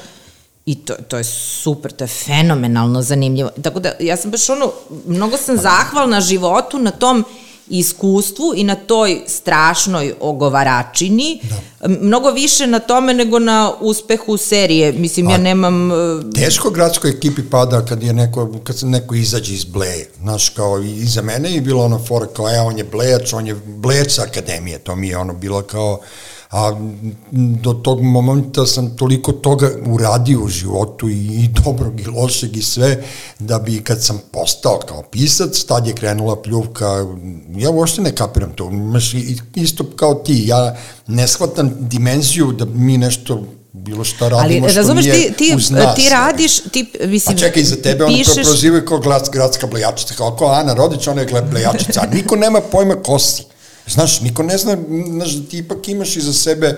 I 0.69 0.75
to, 0.75 0.95
to 1.09 1.17
je 1.17 1.25
super, 1.25 1.93
to 1.93 2.05
je 2.05 2.09
fenomenalno 2.09 3.03
zanimljivo. 3.03 3.51
Tako 3.63 3.81
da, 3.81 3.93
ja 4.01 4.17
sam 4.17 4.31
baš 4.31 4.51
ono, 4.51 4.73
mnogo 5.07 5.37
sam 5.37 5.57
zahvalna 5.57 6.21
životu 6.21 6.79
na 6.79 6.91
tom 6.91 7.25
iskustvu 7.69 8.53
i 8.57 8.65
na 8.65 8.75
toj 8.75 9.21
strašnoj 9.27 10.15
ogovaračini, 10.21 11.41
da. 11.43 11.89
mnogo 11.89 12.31
više 12.31 12.67
na 12.67 12.79
tome 12.79 13.15
nego 13.15 13.39
na 13.39 13.73
uspehu 13.81 14.37
serije. 14.37 14.93
Mislim, 14.93 15.29
A, 15.29 15.33
ja 15.33 15.39
nemam... 15.39 15.91
E, 15.91 15.95
teško 16.35 16.71
gradskoj 16.71 17.11
ekipi 17.11 17.43
pada 17.51 17.85
kad 17.85 18.03
je 18.03 18.13
neko, 18.13 18.53
kad 18.65 18.79
se 18.79 18.87
neko 18.87 19.15
izađe 19.15 19.55
iz 19.55 19.65
Bleje. 19.65 20.11
Znaš, 20.21 20.49
kao 20.49 20.83
i 20.83 21.07
za 21.07 21.23
mene 21.23 21.55
je 21.55 21.61
bilo 21.61 21.85
ono 21.85 21.99
fora 21.99 22.27
kao, 22.27 22.49
ja, 22.49 22.63
on 22.63 22.79
je 22.79 22.85
Blejač, 22.85 23.33
on 23.33 23.47
je 23.47 23.55
Blejač 23.55 24.19
akademije. 24.19 24.79
To 24.79 24.97
mi 24.97 25.09
je 25.09 25.19
ono 25.19 25.35
bilo 25.35 25.63
kao 25.63 26.01
a 26.51 26.73
do 27.63 27.73
tog 27.73 28.03
momenta 28.03 28.67
sam 28.67 28.97
toliko 28.97 29.33
toga 29.33 29.71
uradio 29.87 30.41
u 30.41 30.49
životu 30.49 31.09
i, 31.09 31.15
i 31.15 31.49
dobrog 31.65 32.01
i 32.01 32.07
lošeg 32.07 32.57
i 32.57 32.63
sve, 32.63 33.03
da 33.39 33.59
bi 33.59 33.81
kad 33.85 34.05
sam 34.05 34.21
postao 34.33 34.81
kao 34.89 35.03
pisac, 35.03 35.65
tad 35.65 35.87
je 35.87 35.95
krenula 35.95 36.43
pljuvka, 36.43 37.07
ja 37.57 37.71
uopšte 37.71 38.03
ne 38.03 38.15
kapiram 38.15 38.53
to, 38.53 38.65
imaš 38.65 39.15
isto 39.55 39.85
kao 39.97 40.15
ti, 40.15 40.43
ja 40.47 40.77
ne 41.07 41.29
shvatam 41.29 41.71
dimenziju 41.79 42.53
da 42.53 42.65
mi 42.65 42.99
nešto 42.99 43.43
bilo 43.73 44.05
šta 44.05 44.29
radimo 44.29 44.67
Ali, 44.67 44.73
što 44.73 44.95
nije 44.95 45.13
ti, 45.13 45.33
ti, 45.39 45.55
uz 45.57 45.71
nas. 45.71 45.97
Ti 45.97 46.09
radiš, 46.11 46.61
ti, 46.73 46.91
mislim, 47.05 47.37
A 47.37 47.39
čekaj, 47.39 47.63
za 47.63 47.77
tebe 47.77 48.07
pišeš... 48.07 48.37
ono 48.37 48.45
prozivaju 48.45 48.85
kao 48.85 48.99
glas, 48.99 49.31
gradska 49.33 49.67
blejačica, 49.67 50.15
kao, 50.15 50.37
kao 50.37 50.49
Ana 50.49 50.75
Rodić, 50.75 51.07
ona 51.07 51.21
je 51.21 51.43
blejačica, 51.51 52.03
niko 52.13 52.37
nema 52.37 52.61
pojma 52.61 52.95
ko 52.95 53.19
si. 53.19 53.48
Znaš, 53.89 54.21
niko 54.21 54.43
ne 54.43 54.59
zna, 54.59 54.77
znaš, 55.11 55.33
da 55.33 55.51
ti 55.51 55.59
ipak 55.59 55.89
imaš 55.89 56.17
iza 56.17 56.33
sebe 56.33 56.77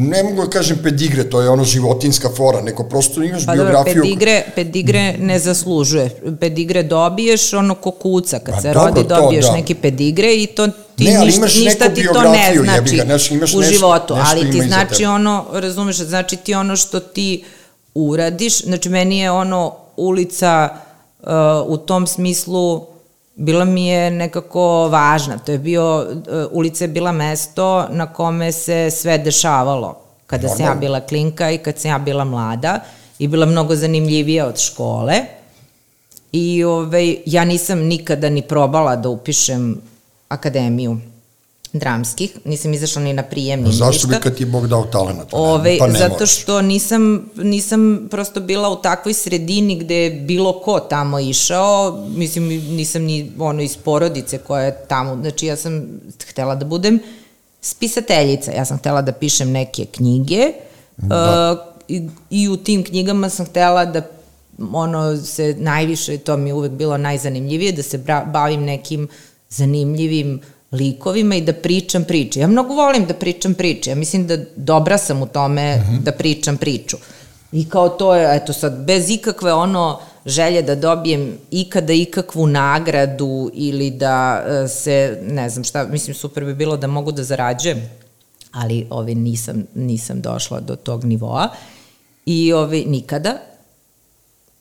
ne 0.00 0.22
mogu 0.22 0.44
da 0.44 0.50
kažem 0.50 0.78
pedigre, 0.82 1.30
to 1.30 1.40
je 1.40 1.48
ono 1.50 1.64
životinska 1.64 2.28
fora, 2.36 2.60
neko 2.60 2.84
prosto 2.84 3.22
imaš 3.22 3.46
pa 3.46 3.52
biografiju... 3.52 4.02
Pa 4.02 4.02
pedigre, 4.02 4.42
pedigre 4.54 5.14
ne 5.18 5.38
zaslužuje. 5.38 6.10
Pedigre 6.40 6.82
dobiješ 6.82 7.52
ono 7.52 7.74
ko 7.74 7.90
kuca, 7.90 8.38
kad 8.38 8.54
pa, 8.54 8.60
se 8.60 8.72
dobro, 8.72 8.88
rodi 8.88 9.08
dobiješ 9.08 9.44
to, 9.44 9.50
da. 9.50 9.56
neki 9.56 9.74
pedigre 9.74 10.34
i 10.34 10.46
to 10.46 10.68
ti 10.96 11.04
ne, 11.04 11.24
ništa, 11.24 11.46
ništa 11.46 11.88
ti 11.88 12.08
to 12.12 12.22
ne 12.22 12.52
znači 12.64 12.96
ga, 12.96 13.04
znaš, 13.04 13.30
imaš 13.30 13.54
u 13.54 13.58
nešto, 13.58 13.74
životu, 13.74 14.16
nešto 14.16 14.30
ali 14.30 14.50
ti 14.50 14.62
znači 14.68 15.04
ono, 15.04 15.44
razumeš, 15.52 15.96
znači 15.96 16.36
ti 16.36 16.54
ono 16.54 16.76
što 16.76 17.00
ti 17.00 17.44
uradiš, 17.94 18.62
znači 18.62 18.88
meni 18.88 19.18
je 19.18 19.30
ono 19.30 19.74
ulica 19.96 20.68
uh, 21.20 21.28
u 21.66 21.76
tom 21.76 22.06
smislu 22.06 22.86
bila 23.38 23.64
mi 23.64 23.86
je 23.86 24.10
nekako 24.10 24.88
važna. 24.88 25.38
To 25.38 25.52
je 25.52 25.58
bio, 25.58 26.06
e, 26.10 26.44
ulica 26.50 26.84
je 26.84 26.88
bila 26.88 27.12
mesto 27.12 27.86
na 27.90 28.12
kome 28.12 28.52
se 28.52 28.90
sve 28.90 29.18
dešavalo. 29.18 29.96
Kada 30.26 30.48
sam 30.48 30.66
ja 30.66 30.74
bila 30.74 31.00
klinka 31.00 31.50
i 31.50 31.58
kad 31.58 31.78
sam 31.78 31.90
ja 31.90 31.98
bila 31.98 32.24
mlada 32.24 32.80
i 33.18 33.28
bila 33.28 33.46
mnogo 33.46 33.76
zanimljivija 33.76 34.46
od 34.46 34.58
škole. 34.58 35.14
I 36.32 36.64
ovaj, 36.64 37.16
ja 37.26 37.44
nisam 37.44 37.78
nikada 37.78 38.30
ni 38.30 38.42
probala 38.42 38.96
da 38.96 39.08
upišem 39.08 39.80
akademiju 40.28 40.96
dramskih, 41.72 42.38
nisam 42.44 42.74
izašla 42.74 43.02
ni 43.02 43.12
na 43.12 43.22
prijem, 43.22 43.62
ni 43.62 43.72
Zašto 43.72 43.92
ništa. 43.92 44.08
bi 44.08 44.22
kad 44.22 44.36
ti 44.36 44.42
je 44.42 44.46
Bog 44.46 44.66
dao 44.66 44.84
talent? 44.84 45.28
Ove, 45.32 45.78
pa 45.78 45.86
ne 45.86 45.98
zato 45.98 46.12
moraš. 46.12 46.40
što 46.40 46.62
nisam, 46.62 47.30
nisam 47.36 48.08
prosto 48.10 48.40
bila 48.40 48.68
u 48.68 48.82
takvoj 48.82 49.14
sredini 49.14 49.78
gde 49.78 49.94
je 49.94 50.10
bilo 50.10 50.60
ko 50.60 50.80
tamo 50.80 51.18
išao, 51.18 52.04
mislim 52.08 52.48
nisam 52.48 53.02
ni 53.02 53.32
ono 53.38 53.62
iz 53.62 53.76
porodice 53.76 54.38
koja 54.38 54.62
je 54.62 54.84
tamo, 54.88 55.16
znači 55.20 55.46
ja 55.46 55.56
sam 55.56 55.86
htela 56.30 56.54
da 56.54 56.64
budem 56.64 56.98
spisateljica, 57.60 58.52
ja 58.52 58.64
sam 58.64 58.78
htela 58.78 59.02
da 59.02 59.12
pišem 59.12 59.50
neke 59.50 59.84
knjige 59.84 60.52
da. 60.96 61.52
uh, 61.52 61.74
i, 61.88 62.08
i 62.30 62.48
u 62.48 62.56
tim 62.56 62.84
knjigama 62.84 63.30
sam 63.30 63.46
htela 63.46 63.84
da 63.84 64.02
ono 64.72 65.16
se 65.16 65.54
najviše, 65.58 66.18
to 66.18 66.36
mi 66.36 66.50
je 66.50 66.54
uvek 66.54 66.72
bilo 66.72 66.96
najzanimljivije, 66.96 67.72
da 67.72 67.82
se 67.82 67.98
bra, 67.98 68.24
bavim 68.24 68.64
nekim 68.64 69.08
zanimljivim 69.50 70.40
likovima 70.72 71.34
i 71.34 71.40
da 71.40 71.52
pričam 71.52 72.04
priče. 72.04 72.40
Ja 72.40 72.46
mnogo 72.46 72.74
volim 72.74 73.06
da 73.06 73.14
pričam 73.14 73.54
priče. 73.54 73.90
Ja 73.90 73.96
mislim 73.96 74.26
da 74.26 74.36
dobra 74.56 74.98
sam 74.98 75.22
u 75.22 75.26
tome 75.26 75.74
uh 75.74 75.94
-huh. 75.94 76.02
da 76.02 76.12
pričam 76.12 76.56
priču. 76.56 76.96
I 77.52 77.68
kao 77.68 77.88
to 77.88 78.14
je, 78.14 78.36
eto 78.36 78.52
sad, 78.52 78.84
bez 78.84 79.10
ikakve 79.10 79.52
ono 79.52 80.00
želje 80.26 80.62
da 80.62 80.74
dobijem 80.74 81.38
ikada 81.50 81.92
ikakvu 81.92 82.46
nagradu 82.46 83.50
ili 83.54 83.90
da 83.90 84.44
uh, 84.44 84.70
se, 84.70 85.18
ne 85.22 85.50
znam 85.50 85.64
šta, 85.64 85.84
mislim 85.84 86.14
super 86.14 86.44
bi 86.44 86.54
bilo 86.54 86.76
da 86.76 86.86
mogu 86.86 87.12
da 87.12 87.24
zarađujem, 87.24 87.90
ali 88.52 88.86
ovi 88.90 89.14
nisam, 89.14 89.64
nisam 89.74 90.20
došla 90.20 90.60
do 90.60 90.76
tog 90.76 91.04
nivoa. 91.04 91.48
I 92.26 92.52
ovi 92.52 92.84
nikada, 92.86 93.38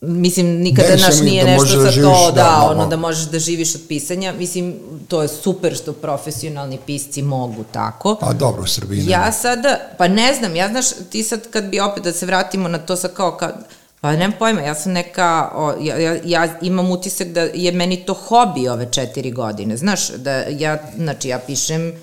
Mislim, 0.01 0.47
nikada 0.47 0.89
Ne, 0.89 0.97
naš 0.97 1.19
nije 1.21 1.43
da 1.43 1.51
nešto 1.51 1.65
sa 1.65 1.77
da 1.77 1.91
to, 1.91 2.31
da, 2.31 2.43
da, 2.43 2.43
da, 2.43 2.67
ono 2.71 2.83
da. 2.83 2.89
da 2.89 2.97
možeš 2.97 3.25
da 3.25 3.39
živiš 3.39 3.75
od 3.75 3.81
pisanja. 3.87 4.33
Mislim, 4.33 4.75
to 5.07 5.21
je 5.21 5.27
super 5.27 5.75
što 5.75 5.93
profesionalni 5.93 6.79
pisci 6.85 7.21
mogu 7.21 7.63
tako. 7.71 8.15
Pa 8.15 8.33
dobro, 8.33 8.63
u 8.63 8.67
Srbiji 8.67 9.03
ne. 9.03 9.11
Ja 9.11 9.31
sada, 9.31 9.79
pa 9.97 10.07
ne 10.07 10.33
znam, 10.33 10.55
ja 10.55 10.67
znaš, 10.67 10.85
ti 11.09 11.23
sad 11.23 11.49
kad 11.49 11.63
bi 11.65 11.79
opet 11.79 12.03
da 12.03 12.13
se 12.13 12.25
vratimo 12.25 12.67
na 12.67 12.77
to 12.77 12.95
sa 12.95 13.07
kao, 13.07 13.37
kad, 13.37 13.67
pa 14.01 14.11
nemam 14.11 14.37
pojma, 14.39 14.61
ja 14.61 14.75
sam 14.75 14.91
neka, 14.91 15.51
o, 15.55 15.73
ja, 15.81 15.97
ja, 15.97 16.19
ja 16.25 16.57
imam 16.61 16.91
utisak 16.91 17.27
da 17.27 17.41
je 17.41 17.71
meni 17.71 18.05
to 18.05 18.13
hobi 18.13 18.67
ove 18.67 18.91
četiri 18.91 19.31
godine, 19.31 19.77
znaš, 19.77 20.09
da 20.09 20.31
ja, 20.33 20.77
znači 20.97 21.27
ja 21.27 21.39
pišem, 21.39 21.93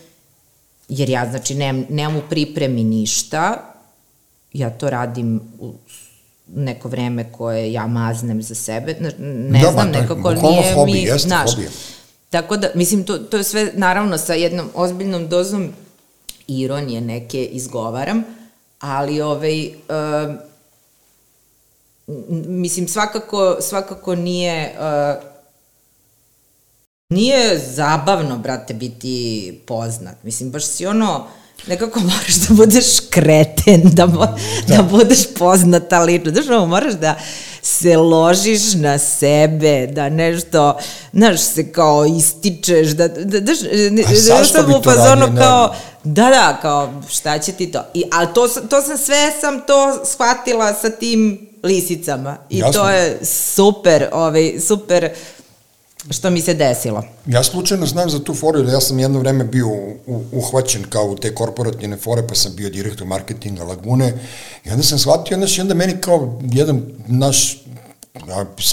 jer 0.89 1.11
ja, 1.11 1.31
znači, 1.31 1.55
nemam, 1.55 1.87
nemam 1.91 2.17
u 2.17 2.23
pripremi 2.31 2.85
ništa, 2.85 3.57
ja 4.53 4.71
to 4.71 4.91
radim 4.91 5.41
u 5.59 5.75
neko 6.47 6.89
vreme 6.89 7.33
koje 7.33 7.73
ja 7.73 7.87
maznem 7.87 8.43
za 8.43 8.55
sebe, 8.55 8.97
ne, 9.19 9.61
Da, 9.63 9.71
znam, 9.73 9.87
je 9.87 10.01
nekako 10.01 10.35
nije 10.35 10.75
hobi, 10.75 10.93
mi, 10.93 10.99
jeste 10.99 11.29
znaš. 11.29 11.51
Tako 12.31 12.57
da, 12.57 12.71
mislim, 12.75 13.05
to, 13.05 13.19
to 13.19 13.37
je 13.37 13.45
sve 13.45 13.73
naravno 13.75 14.19
sa 14.19 14.35
jednom 14.35 14.71
ozbiljnom 14.75 15.29
dozom 15.29 15.73
ironije 16.47 17.01
neke 17.01 17.45
izgovaram, 17.45 18.23
ali 18.79 19.21
ovaj, 19.21 19.67
uh, 19.69 20.35
mislim, 22.47 22.89
svakako, 22.89 23.57
svakako 23.61 24.15
nije, 24.15 24.75
uh, 24.79 25.23
nije 27.09 27.59
zabavno, 27.59 28.39
brate, 28.39 28.75
biti 28.75 29.61
poznat. 29.67 30.23
Mislim, 30.23 30.51
baš 30.51 30.67
si 30.67 30.87
ono, 30.87 31.27
nekako 31.67 32.01
moraš 32.01 32.35
da 32.35 32.55
budeš 32.55 32.87
kreten, 33.11 33.83
da, 33.85 34.07
mo, 34.07 34.27
da. 34.67 34.77
da 34.77 34.83
budeš 34.83 35.19
poznata 35.39 36.01
lično. 36.01 36.33
Znaš, 36.33 36.47
ono, 36.47 36.67
moraš 36.67 36.95
da 36.95 37.15
se 37.63 37.97
ložiš 37.97 38.75
na 38.75 38.99
sebe, 38.99 39.87
da 39.87 40.09
nešto, 40.09 40.79
znaš, 41.13 41.41
se 41.41 41.73
kao 41.73 42.05
ističeš, 42.07 42.89
da, 42.89 43.09
da, 43.09 43.41
da, 43.41 43.53
A 43.53 44.15
zašto 44.15 44.63
bi 44.63 44.73
to 44.83 44.91
radio, 44.95 45.27
ne? 45.27 45.41
kao, 45.41 45.75
da, 46.05 46.31
da, 46.31 46.59
kao, 46.63 47.03
šta 47.09 47.39
će 47.39 47.53
ti 47.53 47.73
to? 47.73 47.85
I, 47.95 48.05
ali 48.13 48.29
to, 48.35 48.49
to 48.49 48.83
sam 48.83 48.99
sve, 48.99 49.33
sam 49.41 49.61
to 49.67 50.05
shvatila 50.05 50.75
sa 50.75 50.91
tim 50.91 51.49
lisicama. 51.63 52.37
I 52.51 52.59
Jasno. 52.59 52.83
to 52.83 52.91
je 52.91 53.19
super, 53.25 54.09
ovaj, 54.13 54.55
super 54.61 55.11
što 56.11 56.31
mi 56.31 56.41
se 56.41 56.55
desilo. 56.55 57.05
Ja 57.27 57.43
slučajno 57.43 57.87
znam 57.87 58.11
za 58.11 58.19
tu 58.19 58.35
foru, 58.35 58.69
ja 58.69 58.81
sam 58.81 58.99
jedno 58.99 59.19
vreme 59.19 59.45
bio 59.45 59.67
uhvaćen 60.33 60.85
kao 60.89 61.05
u 61.05 61.17
te 61.17 61.35
korporativne 61.35 61.97
fore, 61.97 62.27
pa 62.27 62.35
sam 62.35 62.53
bio 62.57 62.71
direktor 62.71 63.07
marketinga 63.07 63.65
Lagune 63.65 64.13
i 64.65 64.71
onda 64.71 64.83
sam 64.83 64.99
shvatio, 64.99 65.39
i 65.57 65.61
onda 65.61 65.75
meni 65.75 66.01
kao 66.01 66.41
jedan 66.53 66.83
naš 67.07 67.61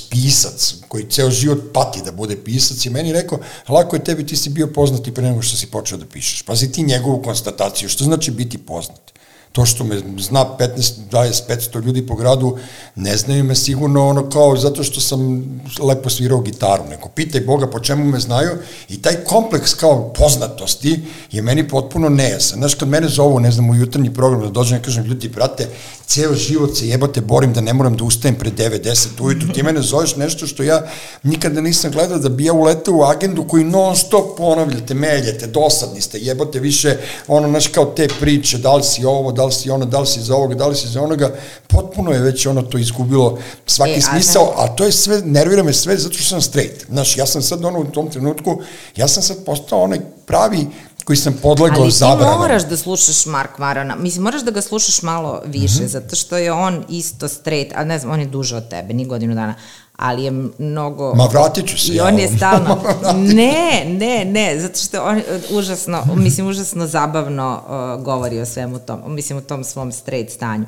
pisac 0.10 0.76
koji 0.88 1.10
ceo 1.10 1.32
život 1.32 1.60
pati 1.74 2.02
da 2.06 2.12
bude 2.12 2.36
pisac 2.44 2.86
i 2.86 2.90
meni 2.90 3.14
rekao, 3.14 3.40
lako 3.70 3.96
je 3.96 4.04
tebi, 4.04 4.26
ti 4.26 4.36
si 4.36 4.50
bio 4.50 4.68
poznati 4.68 5.14
pre 5.14 5.24
nego 5.24 5.42
što 5.42 5.58
si 5.58 5.68
počeo 5.68 5.98
da 5.98 6.06
pišeš. 6.06 6.42
Pazi 6.42 6.72
ti 6.72 6.84
njegovu 6.84 7.22
konstataciju, 7.22 7.90
što 7.90 8.04
znači 8.04 8.32
biti 8.32 8.58
poznat? 8.58 9.11
To 9.52 9.66
što 9.66 9.84
me 9.84 10.02
zna 10.20 10.46
15, 10.60 10.92
20, 11.12 11.42
500 11.50 11.86
ljudi 11.86 12.08
po 12.08 12.16
gradu, 12.16 12.58
ne 12.96 13.18
znaju 13.18 13.44
me 13.44 13.56
sigurno 13.56 14.08
ono 14.08 14.30
kao 14.30 14.58
zato 14.58 14.84
što 14.84 15.02
sam 15.02 15.44
lepo 15.80 16.10
svirao 16.10 16.42
gitaru. 16.42 16.84
Neko 16.90 17.10
pitaj 17.10 17.42
Boga 17.42 17.68
po 17.68 17.80
čemu 17.80 18.06
me 18.06 18.20
znaju 18.20 18.50
i 18.90 19.02
taj 19.02 19.16
kompleks 19.16 19.74
kao 19.74 20.14
poznatosti 20.14 21.00
je 21.32 21.42
meni 21.42 21.68
potpuno 21.68 22.10
nejasan. 22.10 22.60
Znaš, 22.60 22.76
kad 22.76 22.88
mene 22.88 23.08
zovu, 23.10 23.40
ne 23.40 23.52
znam, 23.52 23.70
u 23.70 23.76
jutarnji 23.76 24.14
program 24.14 24.42
da 24.42 24.50
dođem 24.50 24.78
i 24.78 24.82
kažem, 24.82 25.04
ljudi, 25.04 25.30
brate, 25.30 25.68
ceo 26.06 26.36
život 26.36 26.78
se 26.78 26.88
jebate 26.88 27.22
borim 27.22 27.54
da 27.54 27.62
ne 27.62 27.74
moram 27.74 27.98
da 27.98 28.04
ustajem 28.04 28.36
pre 28.36 28.52
9, 28.52 28.84
10 28.84 29.08
ujutru, 29.22 29.54
ti 29.54 29.64
mene 29.64 29.82
zoveš 29.82 30.16
nešto 30.16 30.48
što 30.48 30.64
ja 30.64 30.82
nikada 31.24 31.62
nisam 31.62 31.92
gledao 31.92 32.18
da 32.18 32.30
bi 32.30 32.46
ja 32.46 32.54
uletao 32.54 32.96
u 32.96 33.04
agendu 33.04 33.44
koji 33.48 33.64
non 33.64 33.96
stop 33.96 34.38
ponavljate, 34.38 34.94
meljete, 34.94 35.48
dosadni 35.48 36.02
ste, 36.02 36.20
jebate 36.20 36.60
više, 36.60 36.98
ono, 37.28 37.50
znaš, 37.50 37.68
kao 37.68 37.86
te 37.86 38.08
priče, 38.20 38.58
da 38.58 38.76
li 38.76 38.84
si 38.84 39.06
ovo, 39.06 39.32
da 39.32 39.41
li 39.46 39.52
si 39.52 39.70
ono, 39.70 39.86
da 39.86 40.00
li 40.00 40.08
si 40.08 40.22
za 40.22 40.36
ovoga, 40.36 40.56
da 40.56 40.68
li 40.68 40.76
si 40.76 40.88
za 40.88 41.02
onoga, 41.02 41.36
potpuno 41.68 42.12
je 42.12 42.20
već 42.20 42.46
ono 42.46 42.62
to 42.62 42.78
izgubilo 42.78 43.40
svaki 43.66 43.92
E, 43.92 43.98
a 43.98 44.02
smisao, 44.02 44.54
a 44.58 44.68
to 44.68 44.86
je 44.86 44.92
sve, 44.92 45.22
nervira 45.26 45.64
me 45.64 45.74
sve 45.74 45.98
zato 45.98 46.16
što 46.16 46.30
sam 46.30 46.42
straight. 46.42 46.86
Znaš, 46.90 47.18
ja 47.18 47.26
sam 47.26 47.42
sad 47.42 47.66
ono 47.66 47.80
u 47.80 47.86
tom 47.86 48.10
trenutku, 48.10 48.62
ja 48.96 49.08
sam 49.08 49.24
sad 49.24 49.46
postao 49.46 49.82
onaj 49.82 50.00
pravi 50.26 50.68
koji 51.04 51.18
sam 51.18 51.34
podlegao 51.42 51.82
Ali 51.82 51.92
ti 51.92 52.38
moraš 52.38 52.64
da 52.64 52.78
slušaš 52.78 53.26
Mark 53.26 53.58
Marona. 53.58 53.96
Mislim, 53.96 54.24
moraš 54.24 54.42
da 54.42 54.52
ga 54.52 54.62
slušaš 54.62 55.02
malo 55.02 55.42
više, 55.46 55.82
mm 55.82 55.86
-hmm. 55.86 55.88
zato 55.88 56.16
što 56.16 56.38
je 56.38 56.52
on 56.52 56.86
isto 56.90 57.28
straight, 57.28 57.74
a 57.76 57.84
ne 57.84 58.00
znam, 58.00 58.14
on 58.14 58.20
je 58.20 58.26
duže 58.26 58.56
od 58.56 58.70
tebe, 58.70 58.94
ni 58.94 59.06
godinu 59.06 59.36
dana, 59.36 59.56
ali 60.02 60.24
je 60.24 60.32
mnogo... 60.58 61.14
Ma 61.16 61.26
vratit 61.32 61.68
ću 61.70 61.78
se 61.78 61.94
I 61.94 61.96
ja 61.96 62.06
on 62.06 62.20
je 62.20 62.26
ovom. 62.26 62.38
stalno... 62.38 62.78
Ne, 63.18 63.86
ne, 63.88 64.26
ne, 64.26 64.60
zato 64.60 64.80
što 64.80 65.04
on 65.04 65.18
uh, 65.18 65.24
užasno, 65.58 66.04
mislim, 66.16 66.48
užasno 66.48 66.88
zabavno 66.88 67.62
uh, 67.66 68.04
govori 68.04 68.40
o 68.40 68.46
svemu 68.46 68.80
tom, 68.80 69.00
mislim, 69.08 69.38
u 69.38 69.42
tom 69.42 69.64
svom 69.64 69.92
straight 69.92 70.34
stanju. 70.34 70.66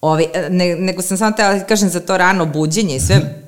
Ovi, 0.00 0.26
ne, 0.50 0.76
nego 0.76 1.02
sam 1.02 1.16
samo 1.16 1.36
tela 1.36 1.54
da 1.54 1.64
kažem 1.64 1.88
za 1.88 2.00
to 2.00 2.16
rano 2.16 2.46
buđenje 2.46 2.96
i 2.96 3.00
sve, 3.00 3.42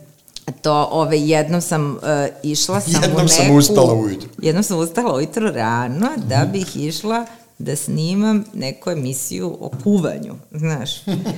to 0.63 0.89
ove, 0.91 1.21
jednom 1.21 1.61
sam 1.61 1.91
uh, 1.91 1.99
išla 2.43 2.81
sam 2.81 3.01
u 3.01 3.05
Jednom 3.05 3.27
neku... 3.27 3.29
sam 3.29 3.57
ustala 3.57 3.95
ujutru. 3.95 4.29
Jednom 4.43 4.65
sam 4.65 4.79
ustala 4.79 5.15
ujutro 5.15 5.51
rano 5.51 6.09
da 6.17 6.47
bih 6.53 6.77
išla 6.77 7.27
da 7.59 7.77
snimam 7.77 8.45
neku 8.55 8.91
emisiju 8.91 9.59
o 9.61 9.71
kuvanju, 9.85 10.35
znaš. 10.51 10.91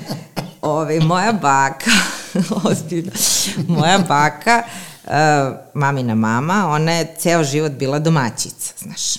Ove, 0.62 1.00
moja 1.00 1.32
baka, 1.32 1.90
ozbiljno, 2.70 3.12
moja 3.68 3.98
baka, 3.98 4.62
uh, 5.04 5.10
mamina 5.74 6.14
mama, 6.14 6.68
ona 6.70 6.92
je 6.92 7.14
ceo 7.18 7.44
život 7.44 7.72
bila 7.72 7.98
domaćica, 7.98 8.74
znaš. 8.78 9.16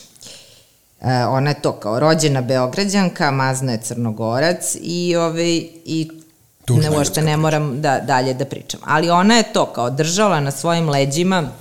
Uh, 1.01 1.07
ona 1.29 1.49
je 1.49 1.61
to 1.61 1.71
kao 1.71 1.99
rođena 1.99 2.41
Beograđanka, 2.41 3.31
mazna 3.31 3.71
je 3.71 3.81
Crnogorac 3.81 4.75
i, 4.81 5.15
ove, 5.15 5.55
i 5.85 6.09
Tužna 6.65 6.89
ne, 6.89 6.97
uopšte 6.97 7.21
ne 7.21 7.37
moram 7.37 7.81
da, 7.81 7.99
dalje 7.99 8.33
da 8.33 8.45
pričam. 8.45 8.79
Ali 8.83 9.09
ona 9.09 9.35
je 9.35 9.53
to 9.53 9.65
kao 9.65 9.89
držala 9.89 10.39
na 10.39 10.51
svojim 10.51 10.89
leđima 10.89 11.51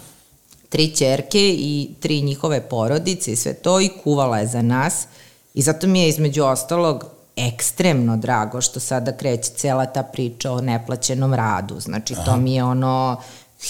tri 0.68 0.90
čerke 0.90 1.54
i 1.58 1.90
tri 2.00 2.22
njihove 2.22 2.60
porodice 2.60 3.32
i 3.32 3.36
sve 3.36 3.54
to 3.54 3.80
i 3.80 3.90
kuvala 4.04 4.38
je 4.38 4.46
za 4.46 4.62
nas. 4.62 5.06
I 5.54 5.62
zato 5.62 5.86
mi 5.86 6.00
je 6.00 6.08
između 6.08 6.44
ostalog 6.44 7.04
ekstremno 7.36 8.16
drago 8.16 8.60
što 8.60 8.80
sada 8.80 9.16
kreće 9.16 9.50
cela 9.50 9.86
ta 9.86 10.02
priča 10.02 10.52
o 10.52 10.60
neplaćenom 10.60 11.34
radu. 11.34 11.80
Znači, 11.80 12.14
to 12.24 12.36
mi 12.36 12.54
je 12.54 12.64
ono 12.64 13.16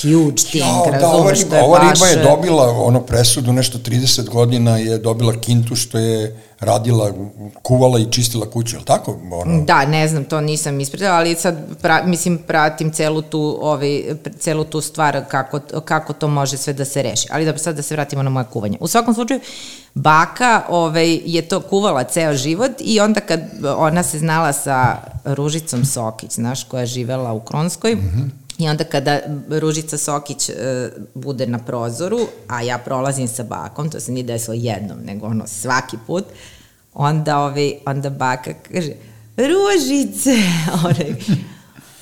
huge 0.02 0.36
thing, 0.36 0.92
razumeš, 0.92 1.00
da, 1.00 1.04
ova 1.04 1.28
to 1.28 1.44
riba, 1.44 1.56
je 1.56 1.64
ova 1.64 1.78
baš... 1.78 2.00
riba 2.00 2.06
je 2.06 2.36
dobila 2.36 2.70
ono 2.70 3.00
presudu, 3.00 3.52
nešto 3.52 3.78
30 3.78 4.28
godina 4.28 4.76
je 4.76 4.98
dobila 4.98 5.40
kintu 5.40 5.76
što 5.76 5.98
je 5.98 6.40
radila, 6.60 7.12
kuvala 7.62 7.98
i 7.98 8.12
čistila 8.12 8.50
kuću, 8.50 8.76
je 8.76 8.78
li 8.78 8.84
tako? 8.84 9.18
Ono, 9.32 9.64
Da, 9.64 9.86
ne 9.86 10.08
znam, 10.08 10.24
to 10.24 10.40
nisam 10.40 10.80
ispratila, 10.80 11.10
ali 11.10 11.34
sad, 11.34 11.56
pra, 11.82 12.02
mislim, 12.06 12.38
pratim 12.38 12.92
celu 12.92 13.22
tu, 13.22 13.58
ovaj, 13.62 14.02
celu 14.38 14.64
tu 14.64 14.80
stvar 14.80 15.24
kako, 15.28 15.60
kako 15.84 16.12
to 16.12 16.28
može 16.28 16.56
sve 16.56 16.72
da 16.72 16.84
se 16.84 17.02
reši. 17.02 17.28
Ali 17.30 17.44
da 17.44 17.58
sad 17.58 17.76
da 17.76 17.82
se 17.82 17.94
vratimo 17.94 18.22
na 18.22 18.30
moje 18.30 18.46
kuvanje. 18.52 18.78
U 18.80 18.88
svakom 18.88 19.14
slučaju, 19.14 19.40
baka 19.94 20.62
ovaj, 20.68 21.20
je 21.24 21.42
to 21.42 21.60
kuvala 21.60 22.04
ceo 22.04 22.34
život 22.34 22.72
i 22.80 23.00
onda 23.00 23.20
kad 23.20 23.40
ona 23.76 24.02
se 24.02 24.18
znala 24.18 24.52
sa 24.52 24.96
Ružicom 25.24 25.84
Sokić, 25.84 26.32
znaš, 26.32 26.64
koja 26.64 26.80
je 26.80 26.86
živela 26.86 27.32
u 27.32 27.40
Kronskoj, 27.40 27.94
mm 27.94 28.00
-hmm. 28.00 28.44
I 28.58 28.68
onda 28.68 28.84
kada 28.84 29.20
Ružica 29.48 29.98
Sokić 29.98 30.48
e, 30.48 30.54
bude 31.14 31.46
na 31.46 31.58
prozoru, 31.58 32.18
a 32.48 32.62
ja 32.62 32.78
prolazim 32.78 33.28
sa 33.28 33.42
bakom, 33.42 33.90
to 33.90 34.00
se 34.00 34.12
nije 34.12 34.24
desilo 34.24 34.54
jednom, 34.54 34.98
nego 35.04 35.26
ono 35.26 35.46
svaki 35.46 35.96
put, 36.06 36.24
onda, 36.94 37.38
ovaj, 37.38 37.72
onda 37.86 38.10
baka 38.10 38.54
kaže, 38.72 38.92
Ružice, 39.36 40.30
onaj, 40.84 41.14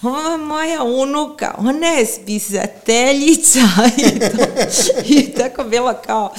ova 0.03 0.37
moja 0.37 0.83
unuka, 0.83 1.55
ona 1.59 1.87
je 1.87 2.07
spisateljica 2.07 3.61
i, 4.07 4.21
to, 4.21 4.45
i 5.05 5.33
tako 5.33 5.65
bilo 5.65 5.95
kao 6.07 6.33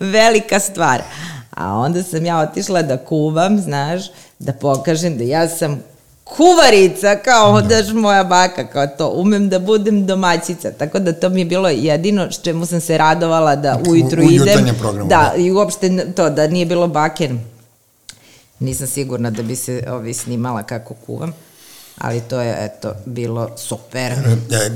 velika 0.00 0.60
stvar. 0.60 1.02
A 1.50 1.74
onda 1.74 2.02
sam 2.02 2.26
ja 2.26 2.38
otišla 2.38 2.82
da 2.82 2.96
kuvam, 2.96 3.58
znaš, 3.58 4.02
da 4.38 4.52
pokažem 4.52 5.18
da 5.18 5.24
ja 5.24 5.48
sam 5.48 5.82
kuvarica, 6.36 7.16
kao 7.16 7.60
daš 7.62 7.92
moja 7.92 8.24
baka, 8.24 8.66
kao 8.66 8.86
to, 8.86 9.08
umem 9.08 9.48
da 9.48 9.58
budem 9.58 10.06
domaćica, 10.06 10.72
tako 10.72 10.98
da 10.98 11.12
to 11.12 11.28
mi 11.28 11.40
je 11.40 11.44
bilo 11.44 11.68
jedino 11.68 12.32
s 12.32 12.42
čemu 12.42 12.66
sam 12.66 12.80
se 12.80 12.98
radovala 12.98 13.56
da 13.56 13.80
ujutru 13.88 14.22
u, 14.22 14.26
u 14.26 14.30
idem. 14.30 14.74
Programu, 14.80 15.08
da, 15.08 15.32
da, 15.34 15.42
i 15.42 15.50
uopšte 15.50 16.12
to, 16.16 16.30
da 16.30 16.46
nije 16.46 16.66
bilo 16.66 16.88
baker, 16.88 17.30
nisam 18.58 18.86
sigurna 18.86 19.30
da 19.30 19.42
bi 19.42 19.56
se 19.56 19.84
ovi 19.90 20.14
snimala 20.14 20.62
kako 20.62 20.94
kuvam, 20.94 21.32
ali 22.00 22.20
to 22.20 22.40
je, 22.40 22.56
eto, 22.60 22.92
bilo 23.06 23.50
super. 23.56 24.12
E, 24.12 24.70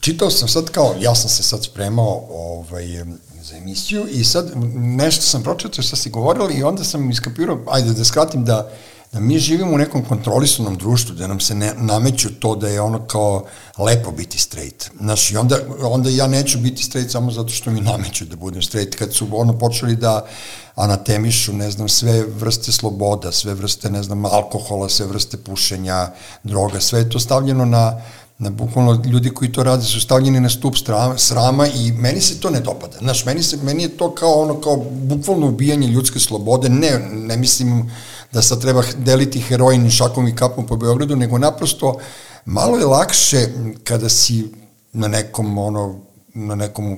čitao 0.00 0.30
sam 0.30 0.48
sad 0.48 0.70
kao, 0.70 0.94
ja 1.00 1.14
sam 1.14 1.30
se 1.30 1.42
sad 1.42 1.64
spremao 1.64 2.26
ovaj, 2.30 3.04
za 3.42 3.56
emisiju 3.56 4.06
i 4.10 4.24
sad 4.24 4.52
nešto 4.74 5.22
sam 5.22 5.42
pročitao 5.42 5.82
što 5.82 5.96
si 5.96 6.10
govorili 6.10 6.54
i 6.54 6.62
onda 6.62 6.84
sam 6.84 7.10
iskapirao, 7.10 7.58
ajde 7.68 7.92
da 7.92 8.04
skratim 8.04 8.44
da 8.44 8.70
da 9.12 9.20
mi 9.20 9.38
živimo 9.38 9.74
u 9.74 9.78
nekom 9.78 10.04
kontrolisanom 10.04 10.76
društvu, 10.76 11.14
da 11.14 11.26
nam 11.26 11.40
se 11.40 11.54
ne, 11.54 11.74
nameću 11.76 12.28
to 12.40 12.56
da 12.56 12.68
je 12.68 12.80
ono 12.80 13.06
kao 13.06 13.44
lepo 13.78 14.10
biti 14.10 14.38
straight. 14.38 14.90
Znaš, 15.00 15.30
i 15.30 15.36
onda, 15.36 15.58
onda 15.80 16.10
ja 16.10 16.26
neću 16.26 16.58
biti 16.58 16.82
straight 16.82 17.12
samo 17.12 17.30
zato 17.30 17.48
što 17.48 17.70
mi 17.70 17.80
nameću 17.80 18.24
da 18.24 18.36
budem 18.36 18.62
straight. 18.62 18.94
Kad 18.94 19.14
su 19.14 19.28
ono 19.32 19.58
počeli 19.58 19.96
da 19.96 20.26
anatemišu, 20.74 21.52
ne 21.52 21.70
znam, 21.70 21.88
sve 21.88 22.24
vrste 22.26 22.72
sloboda, 22.72 23.32
sve 23.32 23.54
vrste, 23.54 23.90
ne 23.90 24.02
znam, 24.02 24.24
alkohola, 24.24 24.88
sve 24.88 25.06
vrste 25.06 25.36
pušenja, 25.36 26.10
droga, 26.42 26.80
sve 26.80 26.98
je 26.98 27.10
to 27.10 27.20
stavljeno 27.20 27.64
na, 27.64 28.00
na 28.38 28.50
bukvalno 28.50 29.02
ljudi 29.04 29.30
koji 29.30 29.52
to 29.52 29.62
rade 29.62 29.82
su 29.82 30.00
stavljeni 30.00 30.40
na 30.40 30.48
stup 30.48 30.76
strama, 30.76 31.18
srama 31.18 31.66
i 31.66 31.92
meni 31.92 32.20
se 32.20 32.40
to 32.40 32.50
ne 32.50 32.60
dopada. 32.60 32.98
Znaš, 32.98 33.24
meni, 33.24 33.42
se, 33.42 33.56
meni 33.62 33.82
je 33.82 33.96
to 33.96 34.14
kao 34.14 34.32
ono, 34.32 34.60
kao 34.60 34.76
bukvalno 34.90 35.46
ubijanje 35.46 35.88
ljudske 35.88 36.20
slobode, 36.20 36.68
ne, 36.68 36.98
ne 37.12 37.36
mislim 37.36 37.90
da 38.32 38.42
sad 38.42 38.60
treba 38.60 38.82
deliti 38.96 39.40
heroin 39.40 39.90
šakom 39.90 40.28
i 40.28 40.36
kapom 40.36 40.66
po 40.66 40.76
Beogradu, 40.76 41.16
nego 41.16 41.38
naprosto 41.38 41.98
malo 42.44 42.78
je 42.78 42.86
lakše 42.86 43.48
kada 43.84 44.08
si 44.08 44.52
na 44.92 45.08
nekom 45.08 45.58
ono 45.58 46.05
na 46.36 46.54
nekom 46.54 46.96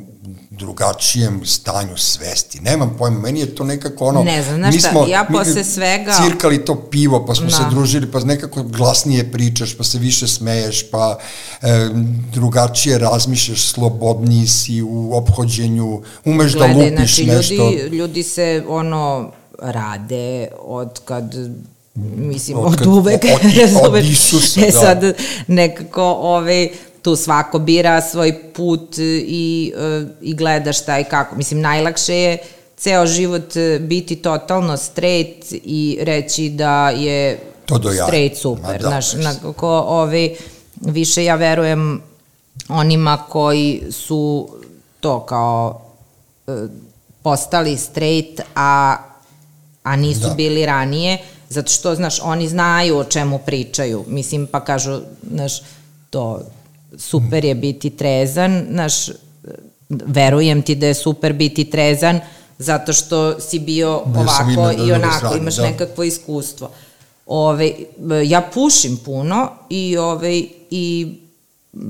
drugačijem 0.51 1.47
stanju 1.47 1.97
svesti. 1.97 2.61
Nemam 2.61 2.97
pojma, 2.99 3.19
meni 3.19 3.41
je 3.41 3.55
to 3.55 3.65
nekako 3.65 4.07
ono... 4.07 4.23
Ne 4.23 4.43
znam, 4.43 4.57
znaš 4.57 4.79
šta, 4.79 5.07
ja 5.09 5.27
posle 5.33 5.65
svega... 5.65 6.13
Cirkali 6.25 6.65
to 6.65 6.75
pivo, 6.91 7.27
pa 7.27 7.35
smo 7.35 7.45
no. 7.45 7.51
se 7.51 7.63
da. 7.63 7.69
družili, 7.71 8.11
pa 8.11 8.21
nekako 8.21 8.63
glasnije 8.63 9.33
pričaš, 9.33 9.77
pa 9.77 9.85
se 9.85 9.99
više 9.99 10.29
smeješ, 10.29 10.91
pa 10.91 11.19
e, 11.63 11.89
drugačije 12.33 12.99
razmišljaš, 12.99 13.69
slobodniji 13.69 14.47
si 14.47 14.83
u 14.83 15.17
ophođenju, 15.17 16.03
umeš 16.25 16.53
da 16.53 16.59
Gledaj, 16.59 16.75
da 16.75 16.97
lupiš 16.97 17.15
znači, 17.15 17.27
nešto. 17.27 17.55
Ljudi, 17.55 17.97
ljudi 17.97 18.23
se 18.23 18.65
ono 18.69 19.33
rade 19.59 20.49
od 20.65 21.01
kad 21.05 21.35
mislim, 22.17 22.59
od, 22.59 22.81
od 22.81 22.87
uvek, 22.87 23.25
od, 23.85 23.95
od 23.95 24.05
Isusa, 24.05 24.61
e, 24.61 24.65
da. 24.65 24.73
sad 24.73 25.15
nekako 25.47 26.03
ovaj, 26.05 26.69
tu 27.03 27.17
svako 27.17 27.59
bira 27.59 28.01
svoj 28.01 28.53
put 28.53 28.99
i, 28.99 29.73
i 30.21 30.35
gleda 30.35 30.73
šta 30.73 30.99
i 30.99 31.05
kako. 31.05 31.37
Mislim, 31.37 31.61
najlakše 31.61 32.15
je 32.15 32.39
ceo 32.77 33.07
život 33.07 33.55
biti 33.81 34.17
totalno 34.17 34.77
straight 34.77 35.53
i 35.53 35.99
reći 36.03 36.49
da 36.49 36.91
je 36.91 37.39
to 37.67 37.79
do 37.79 37.91
ja. 37.91 38.07
straight 38.07 38.37
super. 38.39 38.83
Da, 38.83 38.89
Znaš, 38.89 39.15
nekako, 39.15 39.69
ovaj, 39.69 40.35
više 40.81 41.25
ja 41.25 41.35
verujem 41.35 42.03
onima 42.69 43.25
koji 43.29 43.83
su 43.91 44.49
to 45.01 45.21
kao 45.21 45.81
postali 47.23 47.77
straight, 47.77 48.41
a 48.55 48.97
a 49.89 49.97
nisu 49.97 50.29
da. 50.29 50.35
bili 50.35 50.67
ranije, 50.67 51.19
zato 51.49 51.73
što, 51.73 51.95
znaš, 51.95 52.21
oni 52.23 52.49
znaju 52.49 52.99
o 52.99 53.05
čemu 53.05 53.39
pričaju, 53.39 54.05
mislim, 54.09 54.47
pa 54.47 54.65
kažu, 54.65 55.01
znaš, 55.33 55.63
to 56.11 56.41
super 56.97 57.45
je 57.45 57.55
biti 57.55 57.91
trezan, 57.91 58.67
znaš, 58.71 59.09
verujem 59.89 60.63
ti 60.63 60.75
da 60.75 60.87
je 60.87 60.95
super 60.95 61.33
biti 61.33 61.71
trezan, 61.71 62.21
zato 62.59 62.93
što 62.93 63.41
si 63.41 63.59
bio 63.59 64.03
da 64.07 64.21
ovako 64.21 64.83
i 64.87 64.93
onako, 64.93 65.17
strane, 65.17 65.39
imaš 65.39 65.57
da. 65.57 65.63
nekakvo 65.63 66.05
iskustvo. 66.05 66.71
Ove, 67.27 67.73
ja 68.25 68.51
pušim 68.55 68.97
puno 69.05 69.51
i, 69.71 69.97
ove, 69.97 70.43
i 70.71 71.17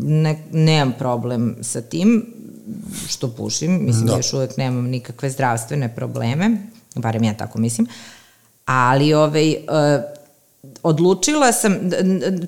ne, 0.02 0.44
nemam 0.52 0.94
problem 0.98 1.56
sa 1.62 1.80
tim 1.80 2.34
što 3.08 3.30
pušim, 3.30 3.84
mislim 3.84 4.06
da. 4.06 4.16
još 4.16 4.32
uvek 4.32 4.56
nemam 4.56 4.84
nikakve 4.84 5.30
zdravstvene 5.30 5.94
probleme, 5.94 6.56
barem 6.94 7.24
ja 7.24 7.34
tako 7.34 7.58
mislim, 7.58 7.86
ali 8.64 9.14
ovaj, 9.14 9.50
uh, 9.50 10.17
odlučila 10.82 11.52
sam, 11.52 11.76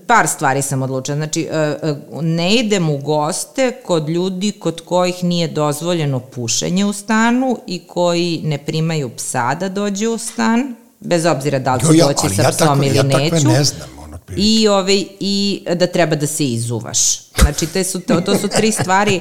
par 0.06 0.28
stvari 0.28 0.62
sam 0.62 0.82
odlučila, 0.82 1.16
znači 1.16 1.48
uh, 1.82 2.22
ne 2.22 2.54
idem 2.54 2.90
u 2.90 2.98
goste 2.98 3.72
kod 3.86 4.08
ljudi 4.08 4.52
kod 4.52 4.80
kojih 4.80 5.24
nije 5.24 5.48
dozvoljeno 5.48 6.20
pušenje 6.20 6.84
u 6.84 6.92
stanu 6.92 7.58
i 7.66 7.78
koji 7.86 8.40
ne 8.44 8.58
primaju 8.58 9.11
psa 9.16 9.54
da 9.54 9.68
dođe 9.68 10.08
u 10.08 10.18
stan, 10.18 10.74
bez 11.00 11.26
obzira 11.26 11.58
da 11.58 11.74
li 11.74 11.80
će 11.80 11.96
ja, 11.96 12.06
doći 12.06 12.34
sa 12.36 12.42
ja 12.42 12.50
psom 12.50 12.68
tako, 12.68 12.84
ili 12.84 12.96
ja 12.96 13.02
neću. 13.02 13.48
Ne 13.48 13.64
znam, 13.64 13.88
ono, 14.04 14.18
I, 14.36 14.68
ovaj, 14.68 15.04
I 15.20 15.64
da 15.74 15.86
treba 15.86 16.16
da 16.16 16.26
se 16.26 16.44
izuvaš. 16.44 17.30
Znači, 17.40 17.66
te 17.66 17.84
su, 17.84 18.00
to, 18.00 18.20
to 18.20 18.38
su 18.38 18.48
tri 18.48 18.72
stvari 18.72 19.20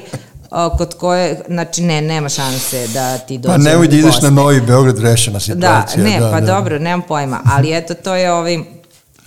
kod 0.78 0.94
koje, 0.94 1.42
znači 1.48 1.82
ne, 1.82 2.00
nema 2.00 2.28
šanse 2.28 2.86
da 2.94 3.18
ti 3.18 3.38
dođe 3.38 3.54
Pa 3.54 3.58
nemoj 3.58 3.88
da 3.88 3.96
ideš 3.96 4.20
na 4.22 4.30
Novi 4.30 4.60
Beograd 4.60 4.98
rešena 4.98 5.40
situacija. 5.40 6.02
Da, 6.04 6.10
ne, 6.10 6.20
da, 6.20 6.30
pa 6.30 6.40
da. 6.40 6.46
dobro, 6.46 6.78
nemam 6.78 7.02
pojma, 7.08 7.40
ali 7.44 7.76
eto, 7.76 7.94
to 7.94 8.14
je 8.14 8.32
ovaj, 8.32 8.58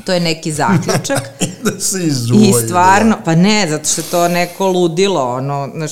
to 0.06 0.14
je 0.14 0.20
neki 0.20 0.51
zaključak. 0.51 1.30
da 1.64 1.80
se 1.80 2.04
izuvaju. 2.04 2.49
I 2.49 2.54
stvarno, 2.68 3.18
pa 3.26 3.36
ne, 3.36 3.68
zato 3.70 3.89
što 3.89 4.01
to 4.01 4.28
neko 4.28 4.68
ludilo, 4.68 5.34
ono, 5.34 5.70
znaš... 5.76 5.91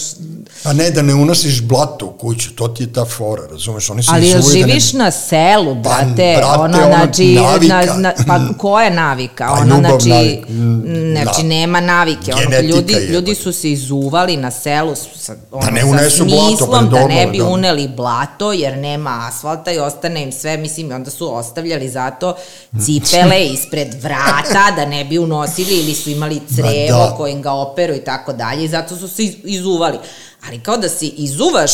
Pa 0.63 0.73
ne, 0.73 0.91
da 0.91 1.01
ne 1.01 1.13
unosiš 1.13 1.61
blato 1.61 2.05
u 2.05 2.11
kuću, 2.11 2.55
to 2.55 2.67
ti 2.67 2.83
je 2.83 2.93
ta 2.93 3.05
fora, 3.05 3.47
razumeš, 3.51 3.89
oni 3.89 4.03
se 4.03 4.09
Ali 4.13 4.27
jel 4.27 4.41
živiš 4.41 4.91
da 4.91 4.97
ne... 4.97 5.03
na 5.03 5.11
selu, 5.11 5.75
brate, 5.75 6.39
pa, 6.41 6.57
brate 6.57 6.61
ono, 6.61 6.77
znači, 6.77 7.35
navika. 7.35 7.85
Na, 7.85 7.95
na, 7.97 8.13
pa 8.27 8.39
koja 8.57 8.85
je 8.85 8.91
navika? 8.91 9.47
Pa, 9.47 9.61
ono, 9.61 9.77
znači, 9.77 10.09
navika. 10.09 10.47
znači, 11.23 11.43
nema 11.43 11.79
navike, 11.79 12.33
ono, 12.33 12.59
ljudi, 12.59 12.93
je, 12.93 13.07
ljudi 13.07 13.35
su 13.35 13.53
se 13.53 13.71
izuvali 13.71 14.37
na 14.37 14.51
selu 14.51 14.95
sa, 15.15 15.35
ono, 15.51 15.65
da 15.65 15.71
ne 15.71 15.85
unesu 15.85 16.17
sa 16.17 16.23
smislom 16.23 16.89
blato, 16.89 17.07
da 17.07 17.07
ne 17.07 17.27
bi 17.27 17.37
da. 17.37 17.47
uneli 17.47 17.87
blato, 17.87 18.53
jer 18.53 18.77
nema 18.77 19.27
asfalta 19.27 19.71
i 19.71 19.79
ostane 19.79 20.23
im 20.23 20.31
sve, 20.31 20.57
mislim, 20.57 20.91
onda 20.91 21.11
su 21.11 21.35
ostavljali 21.35 21.89
zato 21.89 22.35
cipele 22.85 23.45
ispred 23.45 24.00
vrata, 24.01 24.75
da 24.75 24.85
ne 24.85 25.05
bi 25.05 25.19
unosili 25.19 25.79
ili 25.79 25.93
su 25.93 26.09
imali 26.09 26.41
crevo 26.55 27.05
da. 27.09 27.13
kojim 27.17 27.41
ga 27.41 27.51
operu 27.51 27.93
i 27.93 28.03
tako 28.03 28.33
dalje 28.33 28.63
i 28.63 28.67
zato 28.67 28.95
su 28.95 29.07
se 29.07 29.23
izuvali. 29.43 29.97
Ali 30.47 30.59
kao 30.59 30.77
da 30.77 30.89
se 30.89 31.05
izuvaš 31.05 31.71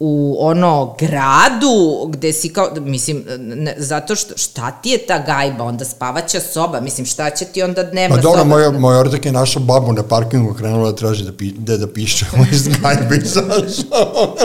u 0.00 0.36
ono 0.40 0.96
gradu 0.98 2.06
gde 2.08 2.32
si 2.32 2.48
kao, 2.48 2.70
mislim, 2.80 3.24
ne, 3.38 3.74
zato 3.78 4.16
što 4.16 4.36
šta 4.36 4.70
ti 4.70 4.90
je 4.90 4.98
ta 4.98 5.18
gajba, 5.18 5.64
onda 5.64 5.84
spavaća 5.84 6.40
soba, 6.40 6.80
mislim, 6.80 7.06
šta 7.06 7.30
će 7.30 7.44
ti 7.44 7.62
onda 7.62 7.82
dnevna 7.82 8.16
pa, 8.16 8.22
dobro, 8.22 8.38
soba? 8.38 8.48
Moja, 8.48 8.70
moja 8.70 8.98
ortak 8.98 9.26
je 9.26 9.32
naša 9.32 9.60
babu 9.60 9.92
na 9.92 10.02
parkingu 10.02 10.54
krenula 10.54 10.90
da 10.90 10.96
traži 10.96 11.24
da, 11.24 11.32
pi, 11.32 11.52
da, 11.52 11.76
da 11.76 11.92
piše 11.92 12.26
iz 12.52 12.68
gajbe 12.68 13.16
izašao. 13.24 14.36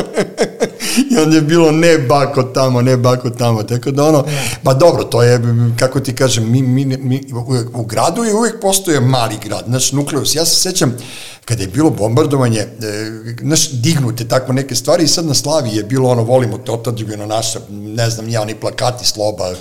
I 1.11 1.17
onda 1.17 1.35
je 1.35 1.41
bilo 1.41 1.71
ne 1.71 1.97
bako 1.97 2.43
tamo, 2.43 2.81
ne 2.81 2.97
bako 2.97 3.29
tamo, 3.29 3.63
tako 3.63 3.91
da 3.91 4.03
ono, 4.03 4.25
pa 4.63 4.73
dobro, 4.73 5.03
to 5.03 5.23
je, 5.23 5.41
kako 5.79 5.99
ti 5.99 6.15
kažem, 6.15 6.51
mi, 6.51 6.61
mi, 6.61 6.85
mi 6.85 7.23
u, 7.33 7.79
u 7.79 7.85
gradu 7.85 8.23
je 8.23 8.33
uvijek 8.33 8.61
postoje 8.61 8.99
mali 8.99 9.35
grad, 9.45 9.63
znači 9.67 9.95
nukleus, 9.95 10.35
ja 10.35 10.45
se 10.45 10.55
sećam, 10.55 10.97
kada 11.45 11.61
je 11.61 11.67
bilo 11.67 11.89
bombardovanje, 11.89 12.59
e, 12.59 12.67
znaš, 13.41 13.71
dignute 13.71 14.27
tako 14.27 14.53
neke 14.53 14.75
stvari 14.75 15.03
i 15.03 15.07
sad 15.07 15.25
na 15.25 15.33
Slavi 15.33 15.69
je 15.75 15.83
bilo 15.83 16.09
ono, 16.09 16.23
volimo 16.23 16.57
te 16.57 16.71
otadžbino 16.71 17.25
naša, 17.25 17.59
ne 17.69 18.09
znam, 18.09 18.29
ja, 18.29 18.41
oni 18.41 18.55
plakati 18.55 19.07
sloba, 19.07 19.53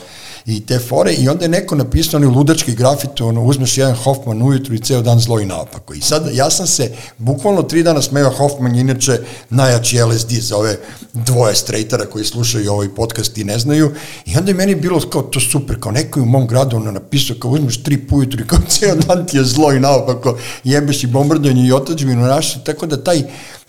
i 0.46 0.66
te 0.66 0.78
fore 0.78 1.12
i 1.12 1.28
onda 1.28 1.44
je 1.44 1.48
neko 1.48 1.74
napisao 1.74 2.18
onaj 2.18 2.34
ludački 2.34 2.74
grafit, 2.74 3.20
ono, 3.20 3.44
uzmeš 3.44 3.78
jedan 3.78 3.94
Hoffman 3.94 4.42
ujutru 4.42 4.74
i 4.74 4.78
ceo 4.78 5.02
dan 5.02 5.20
zlo 5.20 5.40
i 5.40 5.46
naopako. 5.46 5.94
I 5.94 6.00
sad, 6.00 6.30
ja 6.32 6.50
sam 6.50 6.66
se 6.66 6.92
bukvalno 7.18 7.62
tri 7.62 7.82
dana 7.82 8.02
smeo 8.02 8.30
Hoffman, 8.30 8.76
inače 8.76 9.18
najjači 9.50 10.02
LSD 10.02 10.30
za 10.30 10.56
ove 10.56 10.76
dvoje 11.12 11.54
strejtara 11.54 12.06
koji 12.06 12.24
slušaju 12.24 12.72
ovaj 12.72 12.88
podcast 12.88 13.38
i 13.38 13.44
ne 13.44 13.58
znaju. 13.58 13.94
I 14.26 14.36
onda 14.36 14.50
je 14.50 14.54
meni 14.54 14.74
bilo 14.74 15.00
kao 15.00 15.22
to 15.22 15.40
super, 15.40 15.80
kao 15.80 15.92
neko 15.92 16.20
je 16.20 16.22
u 16.22 16.26
mom 16.26 16.46
gradu 16.46 16.76
ono 16.76 16.90
napisao 16.90 17.36
kao 17.40 17.50
uzmeš 17.50 17.82
tri 17.82 18.06
pujutru 18.06 18.40
i 18.40 18.46
kao 18.46 18.58
ceo 18.78 18.94
dan 18.94 19.26
ti 19.26 19.36
je 19.36 19.44
zlo 19.44 19.72
i 19.72 19.80
naopako, 19.80 20.38
jebeš 20.64 21.04
i 21.04 21.06
bombardanje 21.06 21.66
i 21.66 21.72
otačbinu 21.72 22.22
našu, 22.22 22.58
tako 22.64 22.86
da 22.86 23.04
taj 23.04 23.22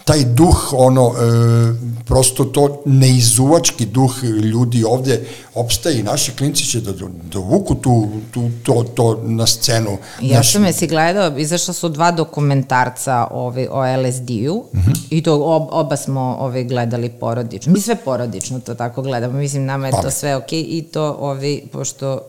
taj 0.06 0.23
duh, 0.23 0.73
ono, 0.77 1.14
e, 1.18 2.03
prosto 2.06 2.45
to 2.45 2.82
neizuvački 2.86 3.86
duh 3.86 4.23
ljudi 4.23 4.84
ovde 4.84 5.26
opstaje 5.53 5.99
i 5.99 6.03
naši 6.03 6.32
klinci 6.32 6.65
će 6.65 6.82
da 6.82 6.91
dovuku 7.32 7.73
da 7.73 7.82
tu, 7.82 8.07
tu, 8.34 8.49
to, 8.64 8.86
to 8.95 9.22
na 9.23 9.48
scenu. 9.48 9.98
Ja 10.22 10.44
sam 10.44 10.65
je 10.65 10.73
si 10.73 10.88
gledao, 10.88 11.38
izašla 11.38 11.73
su 11.73 11.90
dva 11.90 12.11
dokumentarca 12.11 13.27
ovi, 13.32 13.68
o 13.72 13.82
LSD-u 13.98 14.65
mhm. 14.76 14.91
-huh. 14.91 15.07
i 15.10 15.23
to 15.23 15.44
ob, 15.44 15.68
oba 15.72 15.98
smo 15.98 16.38
ovi, 16.40 16.64
gledali 16.64 17.10
porodično. 17.10 17.73
Mi 17.73 17.82
sve 17.82 17.95
porodično 17.95 18.60
to 18.60 18.76
tako 18.76 19.02
gledamo, 19.02 19.40
mislim 19.40 19.65
nama 19.65 19.88
je 19.88 19.91
pa. 19.91 20.02
to 20.02 20.11
sve 20.11 20.36
okej 20.36 20.64
okay. 20.64 20.65
i 20.68 20.84
to 20.84 21.18
ovi, 21.19 21.68
pošto 21.72 22.19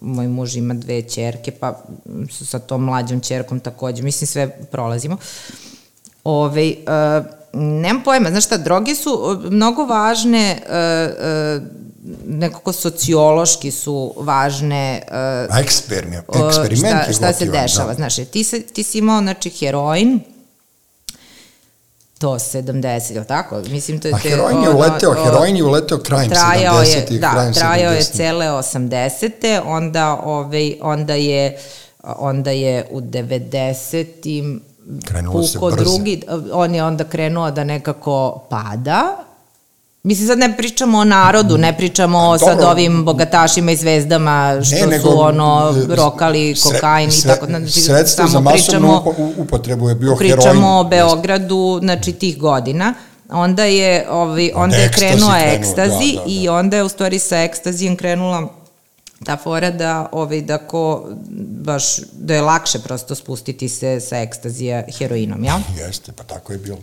moj 0.00 0.28
muž 0.28 0.56
ima 0.56 0.74
dve 0.74 1.02
čerke, 1.02 1.50
pa 1.50 1.82
sa 2.30 2.58
tom 2.58 2.84
mlađom 2.84 3.20
čerkom 3.20 3.60
takođe, 3.60 4.02
mislim 4.02 4.26
sve 4.26 4.48
prolazimo. 4.70 5.14
Uh, 5.14 5.65
Ove, 6.28 6.74
uh, 6.86 7.26
nemam 7.52 8.02
pojma, 8.04 8.30
znaš 8.30 8.44
šta, 8.44 8.56
droge 8.56 8.94
su 8.94 9.40
mnogo 9.50 9.84
važne, 9.84 10.62
uh, 10.62 11.62
uh, 11.62 11.86
nekako 12.26 12.72
sociološki 12.72 13.70
su 13.70 14.14
važne 14.16 15.02
uh, 15.48 15.58
Eksperiment, 15.58 16.24
eksperimenti 16.48 17.12
šta, 17.12 17.12
šta 17.12 17.32
se 17.32 17.46
dešava, 17.46 17.88
da. 17.88 17.94
znaš, 17.94 18.16
ti, 18.30 18.44
se, 18.44 18.62
ti 18.62 18.82
si 18.82 18.98
imao, 18.98 19.20
znači, 19.20 19.50
heroin, 19.50 20.20
to 22.18 22.28
70, 22.28 23.14
je 23.14 23.24
tako? 23.24 23.62
Mislim, 23.70 24.00
to 24.00 24.08
je... 24.08 24.14
A 24.14 24.18
heroin 24.18 24.62
je 24.62 24.70
uleteo, 24.70 25.10
o, 25.10 25.24
heroin 25.24 25.56
je 25.56 25.64
uleteo 25.64 25.98
krajem 25.98 26.30
70-ih, 26.30 27.20
da, 27.20 27.30
krajem 27.30 27.54
trajao 27.54 27.92
je 27.92 28.02
cele 28.02 28.46
80. 28.46 29.60
Onda, 29.66 30.20
ovaj, 30.24 30.76
onda 30.80 31.14
je 31.14 31.58
onda 32.18 32.50
je 32.50 32.86
u 32.90 33.00
90 33.00 34.60
Krenulo 35.04 35.42
se 35.42 35.58
brzo. 35.58 35.76
drugi, 35.76 36.22
on 36.52 36.74
je 36.74 36.84
onda 36.84 37.04
krenuo 37.04 37.50
da 37.50 37.64
nekako 37.64 38.42
pada, 38.50 39.26
Mislim, 40.06 40.28
sad 40.28 40.38
ne 40.38 40.56
pričamo 40.56 40.98
o 40.98 41.04
narodu, 41.04 41.58
ne 41.58 41.76
pričamo 41.76 42.18
o 42.18 42.38
sad 42.38 42.62
ovim 42.62 43.04
bogatašima 43.04 43.72
i 43.72 43.76
zvezdama 43.76 44.60
što 44.64 44.74
ne, 44.74 44.86
nego, 44.86 45.10
su 45.10 45.20
ono 45.20 45.74
rokali 45.88 46.54
kokain 46.62 47.10
i 47.10 47.22
tako. 47.22 47.46
Znači, 47.46 47.80
sredstvo 47.80 48.26
za 48.26 48.40
masovnu 48.40 49.02
upotrebu 49.36 49.88
je 49.88 49.94
bio 49.94 50.16
pričamo 50.16 50.42
heroin. 50.42 50.50
Pričamo 50.50 50.80
o 50.80 50.84
Beogradu, 50.84 51.80
znači 51.82 52.12
tih 52.12 52.38
godina. 52.38 52.94
Onda 53.30 53.64
je, 53.64 54.06
ovi, 54.10 54.52
onda 54.54 54.76
je 54.76 54.90
krenuo 54.92 55.34
ekstazi 55.36 56.12
da, 56.14 56.20
da, 56.20 56.24
da. 56.24 56.32
i 56.32 56.48
onda 56.48 56.76
je 56.76 56.84
u 56.84 56.88
stvari 56.88 57.18
sa 57.18 57.38
ekstazijem 57.38 57.96
krenula 57.96 58.48
ta 59.24 59.36
fora 59.36 59.70
da, 59.70 60.08
ovaj, 60.12 60.42
da 60.42 60.58
ko 60.58 61.08
baš, 61.38 61.96
da 62.12 62.34
je 62.34 62.42
lakše 62.42 62.78
prosto 62.78 63.14
spustiti 63.14 63.68
se 63.68 64.00
sa 64.00 64.18
ekstazija 64.18 64.82
heroinom, 64.98 65.44
jel? 65.44 65.58
Jeste, 65.78 66.12
pa 66.12 66.22
tako 66.22 66.52
je 66.52 66.58
bilo. 66.58 66.78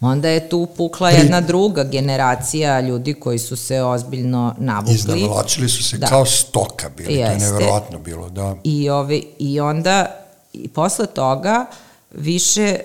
Onda 0.00 0.28
je 0.28 0.48
tu 0.48 0.66
pukla 0.76 1.08
Pri... 1.08 1.18
jedna 1.18 1.40
druga 1.40 1.84
generacija 1.84 2.80
ljudi 2.80 3.14
koji 3.14 3.38
su 3.38 3.56
se 3.56 3.82
ozbiljno 3.82 4.54
navukli. 4.58 4.94
Iznavlačili 4.94 5.68
su 5.68 5.84
se 5.84 5.98
da. 5.98 6.06
kao 6.06 6.26
stoka 6.26 6.88
bili, 6.96 7.14
Jeste. 7.14 7.38
to 7.38 7.44
je 7.44 7.50
nevjerovatno 7.50 7.98
bilo, 7.98 8.28
da. 8.30 8.56
I, 8.64 8.90
ovaj, 8.90 9.22
I 9.38 9.60
onda, 9.60 10.06
i 10.52 10.68
posle 10.68 11.06
toga, 11.06 11.66
više 12.10 12.78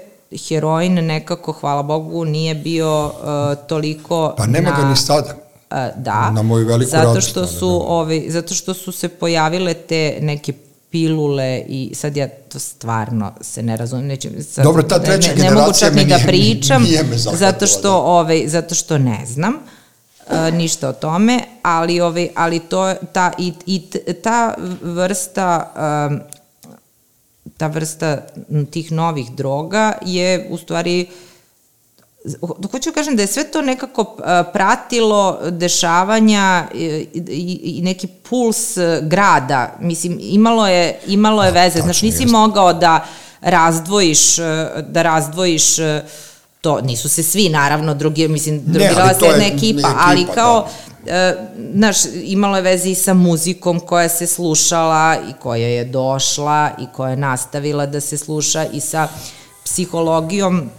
heroin 0.49 0.93
nekako, 0.93 1.51
hvala 1.51 1.83
Bogu, 1.83 2.25
nije 2.25 2.55
bio 2.55 3.05
uh, 3.05 3.67
toliko... 3.67 4.33
Pa 4.37 4.45
nema 4.45 4.69
na... 4.69 4.81
ga 4.81 4.89
ni 4.89 4.95
sada 4.95 5.35
da. 5.97 6.31
Na 6.31 6.41
moju 6.41 6.67
veliku 6.67 6.91
zato 6.91 7.07
radost. 7.07 7.29
Što 7.29 7.47
su, 7.47 7.69
da. 7.69 7.85
ovi, 7.85 8.25
zato 8.29 8.53
što 8.53 8.73
su 8.73 8.91
se 8.91 9.07
pojavile 9.07 9.73
te 9.73 10.17
neke 10.21 10.53
pilule 10.89 11.63
i 11.67 11.91
sad 11.95 12.17
ja 12.17 12.27
to 12.27 12.59
stvarno 12.59 13.33
se 13.41 13.63
ne 13.63 13.77
razumem, 13.77 14.07
neću, 14.07 14.29
sad, 14.49 14.63
Dobro, 14.63 14.83
ta 14.83 14.99
treća 14.99 15.35
ne, 15.35 15.43
ne 15.43 15.51
mogu 15.51 15.71
čak 15.79 15.93
ni 15.93 16.05
da 16.05 16.19
pričam, 16.27 16.85
zato 17.33 17.67
što, 17.67 17.93
ovaj, 17.93 18.47
zato 18.47 18.75
što 18.75 18.97
ne 18.97 19.25
znam 19.25 19.53
uh, 19.53 20.53
ništa 20.53 20.89
o 20.89 20.93
tome, 20.93 21.39
ali, 21.61 22.01
ovaj, 22.01 22.29
ali 22.35 22.59
to, 22.59 22.93
ta, 23.13 23.31
i, 23.37 23.53
i 23.65 23.81
ta 24.23 24.53
vrsta 24.81 25.73
um, 26.09 26.19
ta 27.57 27.67
vrsta 27.67 28.17
tih 28.71 28.91
novih 28.91 29.31
droga 29.31 29.93
je 30.05 30.47
u 30.49 30.57
stvari 30.57 31.07
uh, 31.09 31.30
hoću 32.71 32.89
da 32.89 32.93
kažem 32.93 33.15
da 33.15 33.21
je 33.21 33.27
sve 33.27 33.43
to 33.43 33.61
nekako 33.61 34.17
pratilo 34.53 35.39
dešavanja 35.49 36.67
i, 36.73 37.79
neki 37.83 38.07
puls 38.07 38.77
grada. 39.01 39.75
Mislim, 39.79 40.17
imalo 40.21 40.67
je, 40.67 40.99
imalo 41.07 41.43
je 41.43 41.51
veze. 41.51 41.81
Znači, 41.81 42.05
nisi 42.05 42.25
mogao 42.25 42.73
da 42.73 43.05
razdvojiš, 43.41 44.37
da 44.87 45.01
razdvojiš 45.01 45.63
to, 46.61 46.81
nisu 46.81 47.09
se 47.09 47.23
svi, 47.23 47.49
naravno, 47.49 47.93
drugi, 47.93 48.27
mislim, 48.27 48.61
drugirala 48.65 49.13
se 49.13 49.25
jedna 49.25 49.45
ekipa, 49.45 49.57
ekipa, 49.57 49.95
ali 49.97 50.25
kao, 50.35 50.67
da. 51.05 51.33
znaš, 51.73 51.97
imalo 52.23 52.55
je 52.55 52.61
veze 52.61 52.89
i 52.89 52.95
sa 52.95 53.13
muzikom 53.13 53.79
koja 53.79 54.09
se 54.09 54.27
slušala 54.27 55.17
i 55.29 55.33
koja 55.41 55.67
je 55.67 55.85
došla 55.85 56.69
i 56.79 56.85
koja 56.93 57.09
je 57.09 57.17
nastavila 57.17 57.85
da 57.85 58.01
se 58.01 58.17
sluša 58.17 58.65
i 58.65 58.79
sa 58.79 59.07
psihologijom 59.65 60.69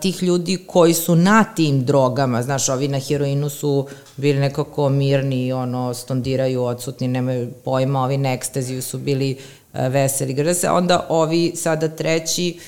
tih 0.00 0.22
ljudi 0.22 0.64
koji 0.66 0.94
su 0.94 1.16
na 1.16 1.44
tim 1.44 1.84
drogama, 1.84 2.42
znaš, 2.42 2.68
ovi 2.68 2.88
na 2.88 2.98
heroinu 2.98 3.48
su 3.48 3.86
bili 4.16 4.40
nekako 4.40 4.88
mirni, 4.88 5.52
ono, 5.52 5.94
stondiraju, 5.94 6.64
odsutni, 6.64 7.08
nemaju 7.08 7.52
pojma, 7.64 8.02
ovi 8.02 8.16
na 8.16 8.32
ekstaziju 8.32 8.82
su 8.82 8.98
bili 8.98 9.38
veseli, 9.72 10.34
grze, 10.34 10.70
onda 10.70 11.06
ovi 11.08 11.52
sada 11.56 11.88
treći 11.88 12.58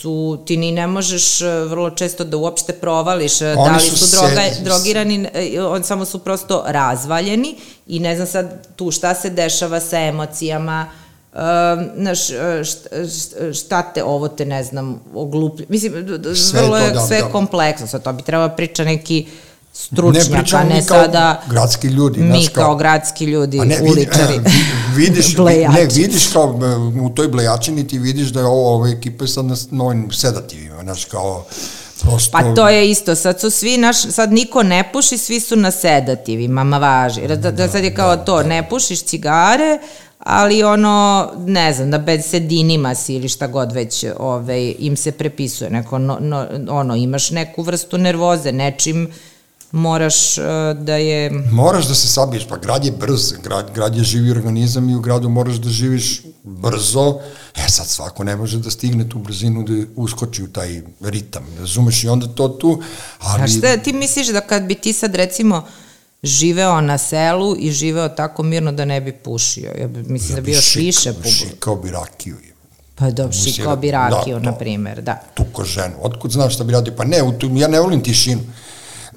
su, 0.00 0.38
ti 0.46 0.56
ni 0.56 0.72
ne 0.72 0.86
možeš 0.86 1.40
vrlo 1.40 1.90
često 1.90 2.24
da 2.24 2.36
uopšte 2.36 2.72
provališ 2.72 3.42
Oni 3.42 3.54
da 3.54 3.72
li 3.72 3.80
su, 3.80 3.96
su 3.96 4.16
droga, 4.16 4.42
se... 4.54 4.62
drogirani, 4.62 5.28
on 5.70 5.84
samo 5.84 6.04
su 6.04 6.18
prosto 6.18 6.64
razvaljeni 6.66 7.56
i 7.86 8.00
ne 8.00 8.16
znam 8.16 8.26
sad 8.26 8.76
tu 8.76 8.90
šta 8.90 9.14
se 9.14 9.30
dešava 9.30 9.80
sa 9.80 10.00
emocijama, 10.00 10.90
znaš, 11.96 12.30
e, 12.30 12.64
šta, 12.64 13.52
šta 13.52 13.82
te 13.82 14.04
ovo 14.04 14.28
te, 14.28 14.44
ne 14.44 14.64
znam, 14.64 15.00
ogluplja. 15.14 15.66
Mislim, 15.68 15.92
sve 16.34 16.62
vrlo 16.62 16.76
je 16.76 16.88
to, 16.88 16.94
da, 16.94 17.06
sve 17.06 17.20
da. 17.20 17.28
kompleksno, 17.28 17.86
sad 17.86 18.02
to 18.02 18.12
bi 18.12 18.22
trebalo 18.22 18.56
priča 18.56 18.84
neki 18.84 19.26
stručnjak, 19.72 20.52
ne, 20.52 20.74
ne 20.74 20.82
sada 20.82 21.42
gradski 21.50 21.88
ljudi, 21.88 22.20
mi 22.20 22.46
kao, 22.46 22.64
kao 22.64 22.76
gradski 22.76 23.24
ljudi, 23.24 23.58
ne, 23.58 23.80
uličari, 23.82 24.40
vidiš, 24.96 25.36
ne, 25.74 25.86
vidiš 25.94 26.26
kao 26.32 26.60
e, 26.62 27.00
u 27.00 27.10
toj 27.10 27.28
blejačini 27.28 27.86
ti 27.86 27.98
vidiš 27.98 28.28
da 28.28 28.40
je 28.40 28.46
ovo, 28.46 28.74
ova 28.74 28.88
ekipa 28.88 29.26
sad 29.26 29.44
na 29.44 29.56
novim 29.70 30.10
sedativima, 30.12 30.82
znaš, 30.82 31.04
kao 31.04 31.44
Prosto... 32.02 32.30
Pa 32.32 32.54
to 32.54 32.68
je 32.68 32.90
isto, 32.90 33.14
sad 33.14 33.40
su 33.40 33.50
svi, 33.50 33.76
naš, 33.76 34.02
sad 34.02 34.32
niko 34.32 34.62
ne 34.62 34.92
puši, 34.92 35.18
svi 35.18 35.40
su 35.40 35.56
na 35.56 35.70
sedativima, 35.70 36.64
ma 36.64 36.78
važi. 36.78 37.28
Da, 37.28 37.36
da, 37.36 37.50
da 37.50 37.68
sad 37.68 37.84
je 37.84 37.94
kao 37.94 38.16
da, 38.16 38.24
to, 38.24 38.36
da. 38.36 38.48
ne 38.48 38.68
pušiš 38.68 39.02
cigare, 39.02 39.78
ali 40.18 40.62
ono, 40.62 41.30
ne 41.46 41.72
znam, 41.72 41.90
da 41.90 41.98
bez 41.98 42.24
sedinima 42.24 42.94
si 42.94 43.14
ili 43.14 43.28
šta 43.28 43.46
god 43.46 43.72
već 43.72 44.04
ove, 44.18 44.74
im 44.78 44.96
se 44.96 45.12
prepisuje, 45.12 45.70
neko, 45.70 45.98
no, 45.98 46.18
no, 46.20 46.46
ono, 46.68 46.96
imaš 46.96 47.30
neku 47.30 47.62
vrstu 47.62 47.98
nervoze, 47.98 48.52
nečim 48.52 49.08
moraš 49.72 50.38
uh, 50.38 50.44
da 50.82 50.96
je... 50.96 51.30
Moraš 51.30 51.88
da 51.88 51.94
se 51.94 52.08
sabiješ, 52.08 52.48
pa 52.48 52.56
grad 52.56 52.84
je 52.84 52.92
brz, 52.92 53.32
grad, 53.42 53.70
grad 53.74 53.96
je 53.96 54.04
živi 54.04 54.30
organizam 54.30 54.90
i 54.90 54.94
u 54.94 55.00
gradu 55.00 55.28
moraš 55.28 55.54
da 55.54 55.70
živiš 55.70 56.22
brzo, 56.42 57.20
e 57.56 57.68
sad 57.68 57.86
svako 57.86 58.24
ne 58.24 58.36
može 58.36 58.58
da 58.58 58.70
stigne 58.70 59.08
tu 59.08 59.18
brzinu 59.18 59.62
da 59.62 59.86
uskoči 59.96 60.42
u 60.42 60.48
taj 60.48 60.82
ritam, 61.00 61.44
razumeš? 61.60 62.04
I 62.04 62.08
onda 62.08 62.26
to 62.26 62.48
tu, 62.48 62.82
ali... 63.18 63.42
A 63.42 63.46
šta, 63.46 63.76
ti 63.76 63.92
misliš 63.92 64.26
da 64.26 64.40
kad 64.40 64.62
bi 64.62 64.74
ti 64.74 64.92
sad 64.92 65.14
recimo 65.14 65.56
uh, 65.56 65.87
živeo 66.22 66.80
na 66.80 66.98
selu 66.98 67.56
i 67.58 67.70
živeo 67.72 68.08
tako 68.08 68.42
mirno 68.42 68.72
da 68.72 68.84
ne 68.84 69.00
bi 69.00 69.12
pušio. 69.14 69.72
Ja 69.72 69.88
bi, 69.88 70.02
mislim 70.02 70.34
da 70.34 70.40
bi 70.40 70.52
još 70.52 70.64
šik, 70.64 70.76
više 70.76 71.12
pušio. 71.14 71.48
Šikao 71.48 71.76
bi 71.76 71.90
rakiju. 71.90 72.36
Pa 72.94 73.10
dobro, 73.10 73.32
šikao 73.34 73.66
da- 73.66 73.76
bi 73.76 73.90
rakiju, 73.90 74.36
da, 74.36 74.42
na 74.42 74.52
primer, 74.54 75.02
da. 75.02 75.22
Tuko 75.34 75.64
ženu. 75.64 75.94
Otkud 76.00 76.30
znaš 76.30 76.54
šta 76.54 76.64
bi 76.64 76.72
radio? 76.72 76.94
Pa 76.96 77.04
ne, 77.04 77.38
tu, 77.38 77.50
ja 77.50 77.68
ne 77.68 77.80
volim 77.80 78.02
tišinu. 78.02 78.40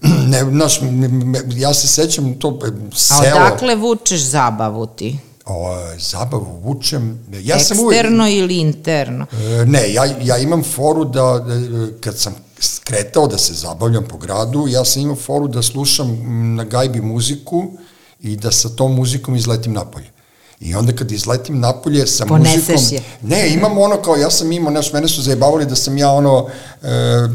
ne, 0.27 0.39
m- 0.39 1.33
ja 1.49 1.73
se 1.73 1.87
sećam 1.87 2.33
to 2.33 2.59
e, 2.63 2.67
A 2.87 2.97
selo, 2.97 3.21
odakle 3.37 3.75
vučeš 3.75 4.21
zabavu 4.21 4.85
ti? 4.87 5.17
o, 5.45 5.69
zabavu 5.99 6.59
vučem, 6.59 7.19
ja 7.33 7.59
sam 7.59 7.79
uvek, 7.79 7.95
Eksterno 7.95 8.29
ili 8.29 8.55
interno? 8.55 9.25
E, 9.33 9.65
Ne, 9.65 9.93
ja, 9.93 10.05
ja 10.21 10.37
imam 10.37 10.63
foru 10.65 11.05
da, 11.05 11.21
da, 11.21 11.53
kad 11.99 12.17
sam 12.17 12.35
skretao 12.61 13.27
da 13.27 13.37
se 13.37 13.53
zabavljam 13.53 14.05
po 14.07 14.17
gradu, 14.17 14.67
ja 14.67 14.85
sam 14.85 15.01
imao 15.01 15.15
foru 15.15 15.47
da 15.47 15.61
slušam 15.61 16.19
na 16.55 16.63
gajbi 16.63 17.01
muziku 17.01 17.71
i 18.19 18.35
da 18.35 18.51
sa 18.51 18.69
tom 18.69 18.95
muzikom 18.95 19.35
izletim 19.35 19.73
napolje. 19.73 20.11
I 20.59 20.75
onda 20.75 20.95
kad 20.95 21.11
izletim 21.11 21.59
napolje 21.59 22.07
sa 22.07 22.25
Poneseš 22.25 22.69
muzikom... 22.69 22.95
je. 22.95 23.01
Ne, 23.21 23.49
imam 23.53 23.77
ono 23.77 24.01
kao, 24.01 24.15
ja 24.15 24.29
sam 24.29 24.51
imao, 24.51 24.71
znaš, 24.71 24.93
mene 24.93 25.07
su 25.07 25.21
zajebavali 25.21 25.65
da 25.65 25.75
sam 25.75 25.97
ja 25.97 26.11
ono, 26.11 26.49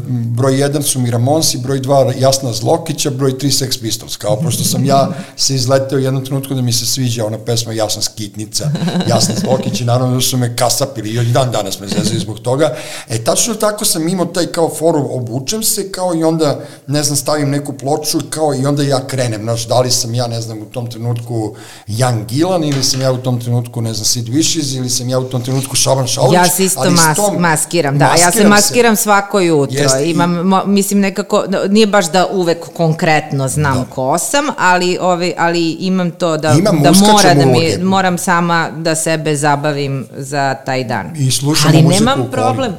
broj 0.07 0.59
jedan 0.59 0.83
su 0.83 0.99
mi 0.99 1.11
Ramonsi, 1.11 1.57
broj 1.57 1.79
dva 1.79 2.13
Jasna 2.19 2.53
Zlokića, 2.53 3.09
broj 3.09 3.37
tri 3.37 3.49
Sex 3.49 3.81
Pistols, 3.81 4.17
kao 4.17 4.39
pošto 4.39 4.63
sam 4.63 4.85
ja 4.85 5.09
se 5.35 5.55
izleteo 5.55 5.97
u 5.97 6.01
jednom 6.01 6.25
trenutku 6.25 6.53
da 6.53 6.61
mi 6.61 6.73
se 6.73 6.85
sviđa 6.85 7.25
ona 7.25 7.37
pesma 7.37 7.73
Jasna 7.73 8.01
Skitnica, 8.01 8.71
Jasna 9.09 9.35
Zlokić 9.35 9.81
i 9.81 9.85
naravno 9.85 10.15
da 10.15 10.21
su 10.21 10.37
me 10.37 10.55
kasapili 10.55 11.09
i 11.09 11.31
dan 11.31 11.51
danas 11.51 11.79
me 11.79 11.87
zezaju 11.87 12.19
zbog 12.19 12.39
toga. 12.39 12.75
E, 13.09 13.23
tačno 13.23 13.53
tako 13.53 13.85
sam 13.85 14.07
imao 14.07 14.25
taj 14.25 14.45
kao 14.45 14.69
foru, 14.79 15.07
obučem 15.11 15.63
se 15.63 15.91
kao 15.91 16.15
i 16.15 16.23
onda, 16.23 16.59
ne 16.87 17.03
znam, 17.03 17.17
stavim 17.17 17.49
neku 17.49 17.73
ploču 17.73 18.19
kao 18.29 18.55
i 18.55 18.65
onda 18.65 18.83
ja 18.83 19.07
krenem, 19.07 19.41
znaš, 19.41 19.67
da 19.67 19.79
li 19.79 19.91
sam 19.91 20.13
ja, 20.13 20.27
ne 20.27 20.41
znam, 20.41 20.61
u 20.61 20.65
tom 20.65 20.89
trenutku 20.89 21.55
Jan 21.87 22.25
Gilan 22.25 22.63
ili 22.63 22.83
sam 22.83 23.01
ja 23.01 23.11
u 23.11 23.17
tom 23.17 23.41
trenutku, 23.41 23.81
ne 23.81 23.93
znam, 23.93 24.05
Sid 24.05 24.27
Vicious 24.29 24.73
ili 24.73 24.89
sam 24.89 25.09
ja 25.09 25.19
u 25.19 25.23
tom 25.23 25.43
trenutku 25.43 25.75
Šaban 25.75 26.07
Šaulić. 26.07 26.33
Ja 26.35 26.49
se 26.49 26.65
isto 26.65 26.89
mas, 26.89 27.17
tom- 27.17 27.41
maskiram, 27.41 27.97
da. 27.97 28.05
ja 28.05 28.17
se 28.17 28.23
maskiram 28.23 28.49
maskiram 28.49 28.95
svako 28.95 29.36
jutro. 29.39 29.77
Jeste, 29.77 30.01
i- 30.01 30.09
Imam, 30.09 30.31
mo, 30.33 30.63
mislim 30.65 30.99
nekako, 30.99 31.43
nije 31.69 31.87
baš 31.87 32.05
da 32.07 32.27
uvek 32.27 32.57
konkretno 32.67 33.47
znam 33.47 33.75
Da. 33.75 33.85
ko 33.85 34.17
sam, 34.19 34.45
ali, 34.57 34.97
ovi, 35.01 35.33
ali 35.37 35.69
imam 35.71 36.11
to 36.11 36.37
da, 36.37 36.51
Imam, 36.51 36.81
da 36.83 36.91
mora 36.93 37.33
da 37.35 37.45
mi, 37.45 37.77
moram 37.79 38.17
sama 38.17 38.69
da 38.71 38.95
sebe 38.95 39.35
zabavim 39.35 40.05
za 40.11 40.55
taj 40.55 40.83
dan. 40.83 41.11
I 41.17 41.31
slušamo 41.31 41.69
ali 41.69 41.83
muziku 41.83 42.03
nemam 42.05 42.27
problem. 42.31 42.71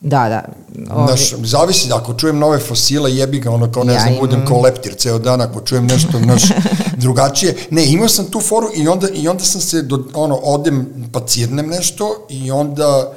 Da, 0.00 0.28
da. 0.28 0.44
Ovi, 0.90 1.06
Znaš, 1.08 1.32
zavisi 1.40 1.88
da 1.88 1.96
ako 1.96 2.14
čujem 2.14 2.38
nove 2.38 2.58
fosile, 2.58 3.12
jebi 3.12 3.38
ga, 3.38 3.50
ono 3.50 3.72
kao 3.72 3.84
ne 3.84 3.94
Ja 3.94 4.00
znam, 4.00 4.14
budem 4.20 4.36
imam- 4.36 4.48
kao 4.48 4.60
leptir 4.60 4.94
ceo 4.94 5.18
dan, 5.18 5.40
ako 5.40 5.60
čujem 5.60 5.86
nešto, 5.86 6.18
znaš, 6.18 6.42
drugačije. 6.96 7.56
Ne, 7.70 7.86
imao 7.86 8.08
sam 8.08 8.24
tu 8.24 8.40
foru 8.40 8.68
i 8.74 8.88
onda, 8.88 9.08
i 9.10 9.28
onda 9.28 9.44
sam 9.44 9.60
se, 9.60 9.82
do, 9.82 10.04
ono, 10.14 10.34
odem 10.36 10.86
pa 11.12 11.20
cirnem 11.20 11.66
nešto 11.68 12.26
i 12.28 12.50
onda 12.50 13.12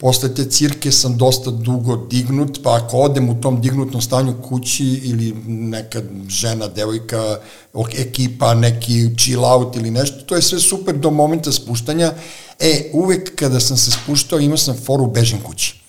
posle 0.00 0.34
te 0.34 0.44
cirke 0.50 0.92
sam 0.92 1.16
dosta 1.18 1.50
dugo 1.50 1.96
dignut, 2.10 2.62
pa 2.62 2.76
ako 2.76 2.96
odem 2.96 3.28
u 3.28 3.40
tom 3.40 3.60
dignutnom 3.60 4.02
stanju 4.02 4.34
kući 4.42 4.84
ili 4.84 5.34
neka 5.46 6.02
žena, 6.28 6.68
devojka, 6.68 7.38
ekipa, 7.98 8.54
neki 8.54 9.16
chill 9.16 9.44
out 9.44 9.76
ili 9.76 9.90
nešto, 9.90 10.24
to 10.24 10.36
je 10.36 10.42
sve 10.42 10.60
super 10.60 10.96
do 10.96 11.10
momenta 11.10 11.52
spuštanja. 11.52 12.12
E, 12.58 12.90
uvek 12.92 13.34
kada 13.34 13.60
sam 13.60 13.76
se 13.76 13.90
spuštao 13.90 14.40
imao 14.40 14.56
sam 14.56 14.76
foru 14.86 15.06
bežim 15.06 15.40
kući. 15.40 15.80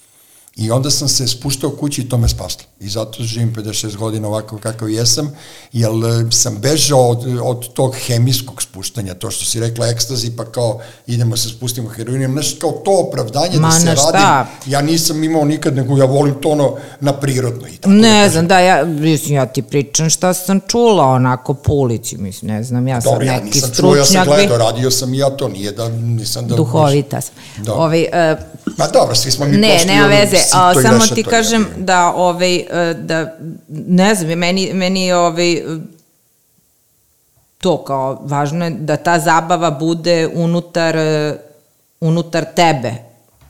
I 0.55 0.71
onda 0.71 0.91
sam 0.91 1.07
se 1.07 1.27
spuštao 1.27 1.69
kući 1.69 2.01
i 2.01 2.09
to 2.09 2.17
me 2.17 2.29
spaslo. 2.29 2.63
I 2.79 2.89
zato 2.89 3.23
živim 3.23 3.53
56 3.55 3.95
godina 3.97 4.27
ovako 4.27 4.57
kakav 4.57 4.89
jesam, 4.89 5.31
jer 5.73 5.89
e, 5.89 6.31
sam 6.31 6.57
bežao 6.57 7.09
od, 7.09 7.25
od 7.43 7.73
tog 7.73 7.95
hemijskog 8.07 8.61
spuštanja, 8.61 9.13
to 9.13 9.31
što 9.31 9.45
si 9.45 9.59
rekla 9.59 9.87
ekstazi, 9.87 10.31
pa 10.37 10.45
kao 10.45 10.79
idemo 11.07 11.37
se 11.37 11.49
spustimo 11.49 11.89
heroinom, 11.89 12.31
znaš, 12.31 12.55
kao 12.61 12.71
to 12.71 12.91
opravdanje 13.07 13.59
Ma, 13.59 13.67
da 13.67 13.73
se 13.73 13.95
šta? 13.95 14.11
radim, 14.13 14.73
ja 14.73 14.81
nisam 14.81 15.23
imao 15.23 15.45
nikad, 15.45 15.75
nego 15.75 15.97
ja 15.97 16.05
volim 16.05 16.35
to 16.41 16.49
ono 16.49 16.75
na 16.99 17.13
prirodno. 17.13 17.67
I 17.67 17.77
tako 17.77 17.93
da 17.93 18.01
Ne 18.01 18.09
kažem. 18.09 18.31
znam, 18.31 18.47
da, 18.47 18.59
ja, 18.59 18.85
mislim, 18.85 19.35
ja 19.35 19.45
ti 19.45 19.61
pričam 19.61 20.09
šta 20.09 20.33
sam 20.33 20.59
čula 20.67 21.05
onako 21.05 21.53
po 21.53 21.73
ulici, 21.73 22.17
mislim, 22.17 22.51
ne 22.51 22.63
znam, 22.63 22.87
ja 22.87 23.01
sam 23.01 23.11
Dobro, 23.11 23.25
ja 23.25 23.33
neki 23.33 23.45
nisam 23.45 23.71
čuo, 23.75 23.95
ja 23.95 24.05
sam 24.05 24.23
stručnjak, 24.23 24.27
gledao, 24.27 24.57
radio 24.57 24.91
sam 24.91 25.13
i 25.13 25.17
ja 25.17 25.29
to, 25.29 25.47
nije 25.47 25.71
da 25.71 25.89
nisam 25.89 26.47
da... 26.47 26.55
duhovita 26.55 27.21
sam. 27.21 27.33
Da. 27.57 27.73
Ovaj, 27.73 28.01
e, 28.01 28.37
Ma 28.77 28.87
dobro, 28.87 29.15
svi 29.15 29.31
smo 29.31 29.45
mi 29.45 29.57
Ne, 29.57 29.73
pošli 29.73 29.87
nema 29.87 30.05
ono 30.05 30.15
veze, 30.15 30.37
a, 30.53 30.73
samo 30.81 31.15
ti 31.15 31.23
kažem 31.23 31.63
ga. 31.63 31.83
da, 31.83 32.13
ovaj, 32.13 32.55
e, 32.55 32.93
da, 32.93 33.37
ne 33.67 34.15
znam, 34.15 34.39
meni, 34.39 34.73
meni 34.73 35.05
je 35.05 35.15
ovaj, 35.17 35.53
e, 35.53 35.63
to 37.57 37.83
kao, 37.83 38.21
važno 38.23 38.65
je 38.65 38.71
da 38.71 38.97
ta 38.97 39.19
zabava 39.19 39.71
bude 39.71 40.29
unutar, 40.33 40.95
e, 40.95 41.37
unutar 42.01 42.45
tebe. 42.55 42.93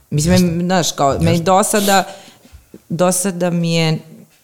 Mislim, 0.10 0.62
znaš, 0.64 0.92
kao, 0.92 1.18
meni 1.20 1.44
do 1.44 1.64
sada, 1.64 2.04
do 2.90 3.12
sada 3.12 3.50
mi 3.50 3.76
je 3.76 3.98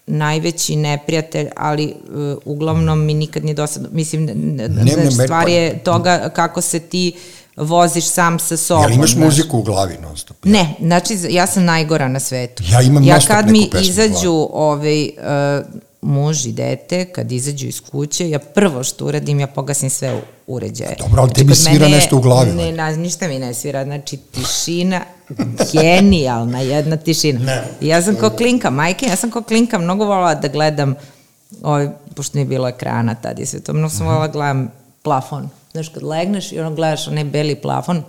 najveći 0.07 0.75
neprijatelj, 0.75 1.47
ali 1.55 1.93
uh, 2.09 2.37
uglavnom 2.45 3.05
mi 3.05 3.13
nikad 3.13 3.43
nije 3.43 3.53
dosadno. 3.53 3.89
Mislim, 3.91 4.25
ne, 4.25 4.33
ne, 4.33 4.83
Ne, 4.83 5.11
stvar 5.11 5.49
je 5.49 5.79
toga 5.83 6.29
kako 6.35 6.61
se 6.61 6.79
ti 6.79 7.13
voziš 7.57 8.05
sam 8.05 8.39
sa 8.39 8.57
sobom. 8.57 8.83
Jel 8.83 8.91
imaš 8.91 9.11
znaš. 9.11 9.25
muziku 9.25 9.57
u 9.57 9.63
glavi 9.63 9.97
non 9.97 10.17
stop? 10.17 10.37
Ne, 10.43 10.75
znači 10.79 11.17
ja 11.29 11.47
sam 11.47 11.65
najgora 11.65 12.07
na 12.07 12.19
svetu. 12.19 12.63
Ja 12.65 12.81
imam 12.81 13.03
ja 13.03 13.15
non-stop 13.15 13.27
kad 13.27 13.45
neku 13.45 13.51
mi 13.51 13.69
pesmu 13.71 13.79
u 13.79 13.83
izađu 13.83 14.49
ovaj, 14.53 15.03
uh, 15.03 15.65
muž 16.03 16.45
i 16.45 16.51
dete, 16.51 17.05
kad 17.05 17.31
izađu 17.31 17.67
iz 17.67 17.81
kuće, 17.81 18.29
ja 18.29 18.39
prvo 18.39 18.83
što 18.83 19.05
uradim, 19.05 19.39
ja 19.39 19.47
pogasim 19.47 19.89
sve 19.89 20.13
u- 20.15 20.21
uređaje. 20.47 20.95
Dobro, 20.99 21.21
ali 21.21 21.33
tebi 21.33 21.47
kod 21.47 21.57
svira 21.57 21.79
mene 21.79 21.95
nešto 21.95 22.17
u 22.17 22.21
glavi, 22.21 22.51
Ne, 22.51 22.71
na, 22.71 22.91
ništa 22.91 23.27
mi 23.27 23.39
ne 23.39 23.53
svira, 23.53 23.83
znači 23.83 24.17
tišina, 24.17 25.01
genijalna 25.73 26.59
jedna 26.59 26.97
tišina. 26.97 27.39
Ne. 27.41 27.63
Ja 27.81 28.01
sam 28.01 28.15
kao 28.15 28.29
klinka, 28.29 28.69
majke, 28.69 29.05
ja 29.05 29.15
sam 29.15 29.31
kao 29.31 29.41
klinka 29.41 29.77
mnogo 29.77 30.05
volala 30.05 30.35
da 30.35 30.47
gledam, 30.47 30.95
ovaj, 31.63 31.87
pošto 32.15 32.37
nije 32.37 32.45
bilo 32.45 32.67
ekrana 32.67 33.15
tad 33.15 33.39
i 33.39 33.45
sve 33.45 33.59
to, 33.59 33.73
mnogo 33.73 33.89
sam 33.89 33.97
Mhm. 33.97 34.05
volala 34.05 34.27
da 34.27 34.33
gledam 34.33 34.71
plafon. 35.07 35.49
Znaš, 35.71 35.89
kad 35.89 36.03
legneš 36.03 36.51
i 36.51 36.59
ono 36.59 36.75
gledaš 36.75 37.07
onaj 37.07 37.23
beli 37.23 37.55
plafon, 37.55 38.03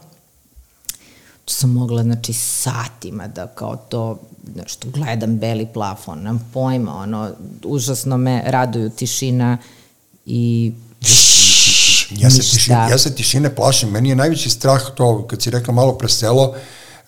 to 1.44 1.54
sam 1.54 1.70
mogla, 1.70 2.02
znači, 2.02 2.32
satima 2.32 3.28
da 3.28 3.46
kao 3.46 3.76
to, 3.76 4.18
nešto, 4.54 4.88
gledam 4.90 5.38
beli 5.38 5.66
plafon, 5.74 6.18
nemam 6.18 6.50
pojma, 6.52 6.96
ono, 6.96 7.30
užasno 7.64 8.16
me 8.16 8.42
raduju 8.46 8.90
tišina 8.90 9.58
i 10.26 10.72
Ja 12.16 12.30
se, 12.30 12.40
tišine, 12.40 12.76
ja 12.90 12.98
se 12.98 13.14
tišine 13.14 13.54
plašim. 13.54 13.90
Meni 13.90 14.08
je 14.08 14.16
najveći 14.16 14.50
strah 14.50 14.80
to, 14.96 15.26
kad 15.26 15.42
si 15.42 15.50
rekla 15.50 15.74
malo 15.74 15.98
pre 15.98 16.08
selo, 16.08 16.54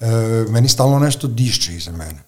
e, 0.00 0.06
meni 0.48 0.68
stalno 0.68 0.98
nešto 0.98 1.26
diše 1.26 1.74
iza 1.76 1.92
mene. 1.92 2.20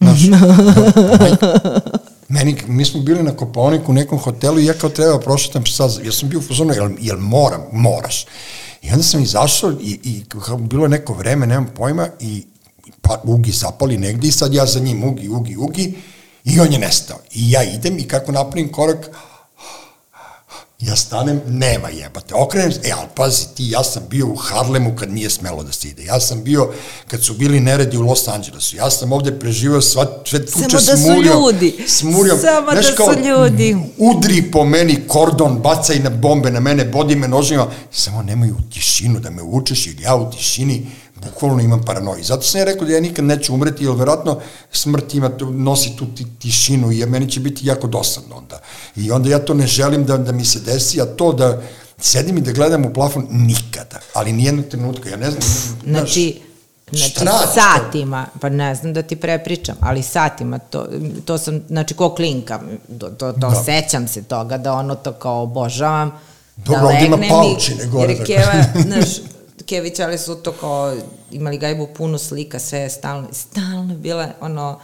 Znaš, 0.00 0.20
meni, 2.34 2.56
mi 2.66 2.84
smo 2.84 3.00
bili 3.00 3.22
na 3.22 3.36
Koponiku 3.36 3.90
u 3.90 3.94
nekom 3.94 4.18
hotelu 4.18 4.58
i 4.58 4.66
ja 4.66 4.74
kao 4.74 4.90
treba 4.90 5.18
prošetam 5.20 5.66
sad, 5.66 6.00
ja 6.04 6.12
sam 6.12 6.28
bio 6.28 6.38
u 6.38 6.42
fazonu, 6.42 6.74
jel, 6.74 6.90
jel 7.00 7.18
moram, 7.18 7.62
moraš. 7.72 8.26
I 8.82 8.90
onda 8.90 9.02
sam 9.02 9.22
izašao 9.22 9.72
i, 9.72 10.00
i 10.04 10.24
bilo 10.58 10.88
neko 10.88 11.14
vreme, 11.14 11.46
nemam 11.46 11.70
pojma, 11.76 12.08
i 12.20 12.44
pa 13.02 13.20
Ugi 13.24 13.52
zapali 13.52 13.98
negde 13.98 14.28
i 14.28 14.32
sad 14.32 14.54
ja 14.54 14.66
za 14.66 14.80
njim, 14.80 15.04
Ugi, 15.04 15.28
Ugi, 15.28 15.56
Ugi, 15.56 15.94
i 16.44 16.60
on 16.60 16.72
je 16.72 16.78
nestao. 16.78 17.18
I 17.34 17.50
ja 17.50 17.62
idem 17.62 17.98
i 17.98 18.08
kako 18.08 18.32
napravim 18.32 18.72
korak, 18.72 19.10
Ja 20.80 20.96
stanem, 20.96 21.40
nema 21.48 21.88
jebate. 21.88 22.34
Okrenem 22.34 22.72
se, 22.72 22.80
e, 22.84 22.92
ali 22.92 23.08
pazi 23.14 23.46
ti, 23.56 23.70
ja 23.70 23.84
sam 23.84 24.02
bio 24.10 24.26
u 24.26 24.36
Harlemu 24.36 24.96
kad 24.96 25.12
nije 25.12 25.30
smelo 25.30 25.62
da 25.62 25.72
se 25.72 25.88
ide. 25.88 26.04
Ja 26.04 26.20
sam 26.20 26.44
bio, 26.44 26.72
kad 27.08 27.24
su 27.24 27.34
bili 27.34 27.60
neredi 27.60 27.96
u 27.96 28.02
Los 28.02 28.28
Angelesu. 28.28 28.76
Ja 28.76 28.90
sam 28.90 29.12
ovde 29.12 29.38
preživao 29.38 29.80
sva, 29.80 30.06
sve 30.26 30.46
tuče 30.46 30.78
Samo 30.78 30.86
da 30.86 30.96
su 30.96 31.22
ljudi. 31.22 31.84
Smuljom. 31.86 32.38
Samo 32.38 32.70
Znaš, 32.72 32.86
da 32.86 32.94
kao, 32.96 33.12
su 33.12 33.20
ljudi. 33.20 33.76
Udri 33.98 34.50
po 34.50 34.64
meni 34.64 35.08
kordon, 35.08 35.58
bacaj 35.58 35.98
na 35.98 36.10
bombe 36.10 36.50
na 36.50 36.60
mene, 36.60 36.84
bodi 36.84 37.16
me 37.16 37.28
nožima. 37.28 37.66
Samo 37.90 38.22
nemoj 38.22 38.50
u 38.50 38.70
tišinu 38.72 39.20
da 39.20 39.30
me 39.30 39.42
učeš, 39.42 39.86
jer 39.86 40.00
ja 40.00 40.16
u 40.16 40.30
tišini 40.30 40.86
bukvalno 41.24 41.62
imam 41.62 41.82
paranoju. 41.84 42.24
Zato 42.24 42.42
sam 42.42 42.58
ja 42.58 42.64
rekao 42.64 42.86
da 42.86 42.92
ja 42.92 43.00
nikad 43.00 43.24
neću 43.24 43.54
umreti, 43.54 43.84
jer 43.84 43.92
verovatno 43.92 44.40
smrt 44.72 45.14
ima, 45.14 45.28
tu- 45.28 45.50
nosi 45.50 45.96
tu 45.96 46.06
ti, 46.06 46.26
tišinu 46.38 46.92
i 46.92 47.06
meni 47.06 47.30
će 47.30 47.40
biti 47.40 47.66
jako 47.66 47.86
dosadno 47.86 48.36
onda. 48.36 48.60
I 48.96 49.10
onda 49.10 49.28
ja 49.28 49.38
to 49.38 49.54
ne 49.54 49.66
želim 49.66 50.04
da, 50.04 50.16
da 50.16 50.32
mi 50.32 50.44
se 50.44 50.60
desi, 50.60 51.00
a 51.00 51.06
to 51.06 51.32
da 51.32 51.62
sedim 51.98 52.38
i 52.38 52.42
da 52.42 52.52
gledam 52.52 52.84
u 52.84 52.92
plafon 52.94 53.26
nikada, 53.30 54.00
ali 54.14 54.32
nijednog 54.32 54.64
trenutka, 54.64 55.08
ja 55.08 55.16
ne 55.16 55.30
znam, 55.30 55.42
znaš, 55.84 56.00
Znači, 56.00 56.40
znači 56.92 57.10
šta 57.10 57.46
satima, 57.46 58.26
pa 58.40 58.48
ne 58.48 58.74
znam 58.74 58.92
da 58.92 59.02
ti 59.02 59.16
prepričam, 59.16 59.76
ali 59.80 60.02
satima, 60.02 60.58
to, 60.58 60.86
to 61.24 61.38
sam, 61.38 61.60
znači 61.68 61.94
ko 61.94 62.14
klinka, 62.14 62.60
to, 63.00 63.08
to, 63.08 63.32
to 63.32 63.50
Da. 63.50 63.62
sećam 63.64 64.08
se 64.08 64.22
toga, 64.22 64.58
da 64.58 64.72
ono 64.72 64.94
to 64.94 65.12
kao 65.12 65.42
obožavam, 65.42 66.12
Dobro, 66.56 66.80
da 66.80 66.86
legnem 66.86 67.22
i, 67.22 67.86
gore, 67.86 68.12
jer. 68.12 68.26
Keva, 68.26 68.64
znaš, 68.82 69.08
Kević, 69.60 70.00
ali 70.00 70.18
su 70.18 70.34
to 70.34 70.52
kao, 70.52 70.96
imali 71.30 71.58
gajbu 71.58 71.88
puno 71.88 72.18
slika, 72.18 72.58
sve 72.58 72.78
je 72.78 72.90
stalno, 72.90 73.28
stalno 73.32 73.94
bila, 73.96 74.28
ono, 74.40 74.80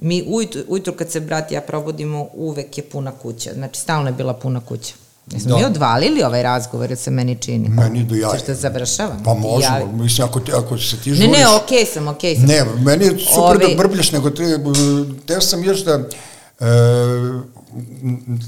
mi 0.00 0.24
ujutru, 0.24 0.62
ujutru 0.68 0.92
kad 0.92 1.10
se 1.10 1.20
brat 1.20 1.52
ja 1.52 1.60
probudimo, 1.60 2.28
uvek 2.34 2.78
je 2.78 2.84
puna 2.84 3.12
kuća, 3.12 3.50
znači 3.54 3.80
stalno 3.80 4.08
je 4.08 4.14
bila 4.14 4.34
puna 4.34 4.60
kuća. 4.60 4.94
Jesmo 5.26 5.50
Da. 5.50 5.56
mi 5.56 5.64
odvalili 5.64 6.22
ovaj 6.22 6.42
razgovor, 6.42 6.90
jer 6.90 6.98
se 6.98 7.10
meni 7.10 7.36
čini. 7.36 7.68
Meni 7.68 8.04
do 8.04 8.14
jaja. 8.14 8.32
Ćeš 8.32 8.42
da 8.42 8.54
završavam? 8.54 9.22
Pa 9.24 9.34
možemo, 9.34 9.76
Ja- 9.76 9.86
mislim, 9.86 10.28
ako, 10.28 10.40
te, 10.40 10.52
ako 10.54 10.78
se 10.78 10.96
ti 10.96 11.10
Ne, 11.10 11.16
žuriš... 11.16 11.32
ne, 11.32 11.44
okej 11.48 11.84
sam, 11.86 12.08
okej 12.08 12.36
sam. 12.36 12.44
Ne, 12.44 12.64
meni 12.76 13.04
je 13.04 13.10
super 13.10 13.40
Ovi- 13.56 13.68
da 13.68 13.76
brbljaš, 13.76 14.12
nego 14.12 14.30
te, 14.30 14.58
teo 15.26 15.40
sam 15.40 15.64
još 15.64 15.80
da, 15.80 15.92
e, 15.92 16.66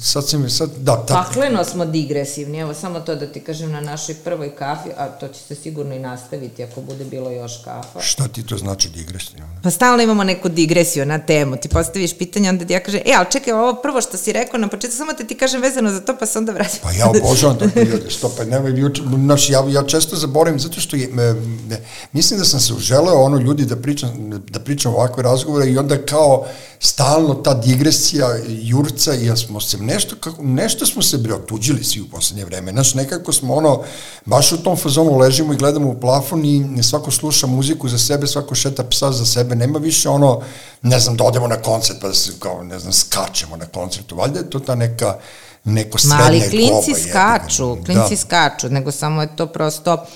sad 0.03 0.29
si 0.29 0.39
mi, 0.39 0.51
sad, 0.51 0.71
da, 0.79 1.07
ta, 1.07 1.15
Pakleno 1.15 1.65
smo 1.65 1.85
digresivni, 1.85 2.59
evo 2.59 2.75
samo 2.75 3.01
to 3.01 3.15
da 3.15 3.27
ti 3.27 3.41
kažem 3.41 3.73
na 3.73 3.81
našoj 3.81 4.15
prvoj 4.15 4.57
kafi, 4.57 4.89
a 4.97 5.07
to 5.07 5.29
će 5.29 5.41
se 5.41 5.55
sigurno 5.55 5.95
i 5.95 5.99
nastaviti 5.99 6.65
ako 6.65 6.81
bude 6.81 7.05
bilo 7.05 7.31
još 7.31 7.53
kafa. 7.65 8.01
šta 8.01 8.29
ti 8.29 8.47
to 8.47 8.57
znači 8.57 8.89
digresivno? 8.89 9.47
Pa 9.63 9.71
stalno 9.71 10.03
imamo 10.03 10.25
neku 10.25 10.49
digresiju 10.49 11.07
na 11.07 11.19
temu, 11.19 11.57
ti 11.57 11.69
postaviš 11.69 12.19
pitanje, 12.19 12.49
onda 12.49 12.65
ti 12.65 12.73
ja 12.73 12.81
kažem, 12.81 13.01
e, 13.07 13.13
ali 13.17 13.27
čekaj, 13.31 13.53
ovo 13.53 13.83
prvo 13.83 14.01
što 14.01 14.17
si 14.17 14.33
rekao 14.33 14.61
na 14.61 14.69
početku, 14.69 14.97
samo 14.97 15.13
te 15.13 15.27
ti 15.27 15.35
kažem 15.35 15.63
vezano 15.63 15.91
za 15.91 16.01
to, 16.01 16.17
pa 16.21 16.27
se 16.27 16.39
onda 16.39 16.53
vratim. 16.53 16.81
Pa 16.83 16.93
ja 16.93 17.11
obožavam 17.11 17.59
takve 17.59 17.85
ljude, 17.85 18.11
što 18.17 18.35
pa 18.37 18.45
nemoj, 18.45 18.93
znaš, 19.25 19.51
ja, 19.51 19.65
ja 19.69 19.83
često 19.87 20.17
zaboravim, 20.17 20.61
zato 20.61 20.81
što 20.81 20.97
je, 20.97 21.09
me, 21.13 21.35
ne, 21.69 21.81
mislim 22.13 22.39
da 22.39 22.45
sam 22.45 22.61
se 22.61 22.75
uželeo 22.75 23.23
ono 23.23 23.39
ljudi 23.39 23.65
da 23.65 23.77
pričam, 23.77 24.43
da 24.49 24.61
pričam 24.61 24.95
ovakve 24.95 25.23
razgovore 25.23 25.71
i 25.71 25.79
onda 25.79 26.07
kao 26.07 26.47
stalno 26.81 27.35
ta 27.35 27.55
digresija 27.55 28.29
jurca 28.49 29.15
ja 29.27 29.37
smo 29.37 29.61
se 29.61 29.79
nešto, 29.79 30.17
kako, 30.21 30.43
nešto 30.43 30.87
smo 30.87 31.03
se 31.03 31.19
bre 31.19 31.35
otuđili 31.35 31.85
svi 31.85 32.01
u 32.01 32.09
poslednje 32.09 32.45
vreme, 32.45 32.73
znaš, 32.73 32.95
nekako 32.95 33.33
smo 33.33 33.55
ono, 33.55 33.83
baš 34.25 34.53
u 34.53 34.63
tom 34.63 34.77
fazonu 34.77 35.19
ležimo 35.19 35.53
i 35.53 35.57
gledamo 35.57 35.89
u 35.89 36.01
plafon 36.01 36.45
i 36.45 36.83
svako 36.83 37.11
sluša 37.11 37.47
muziku 37.47 37.89
za 37.89 37.99
sebe, 37.99 38.27
svako 38.27 38.55
šeta 38.55 38.85
psa 38.85 39.13
za 39.13 39.27
sebe, 39.27 39.55
nema 39.55 39.79
više 39.79 40.09
ono, 40.09 40.41
ne 40.83 41.01
znam, 41.01 41.17
da 41.17 41.25
odemo 41.25 41.47
na 41.47 41.57
koncert 41.57 42.01
pa 42.01 42.09
da 42.09 42.15
se, 42.15 42.33
kao, 42.39 42.65
ne 42.65 42.79
znam, 42.79 42.93
skačemo 42.93 43.57
na 43.57 43.67
koncertu, 43.67 44.17
valjda 44.17 44.39
je 44.39 44.51
to 44.51 44.59
ta 44.59 44.75
neka, 44.75 45.19
neko 45.65 45.99
srednje 45.99 46.25
Mali 46.25 46.39
goba. 46.39 46.51
klinci 46.51 46.91
jebiga. 46.91 47.09
skaču, 47.11 47.77
klinci 47.85 48.17
skaču, 48.17 48.69
nego 48.69 48.93
samo 48.93 49.23
je 49.23 49.37
to 49.37 49.47
prosto... 49.47 50.07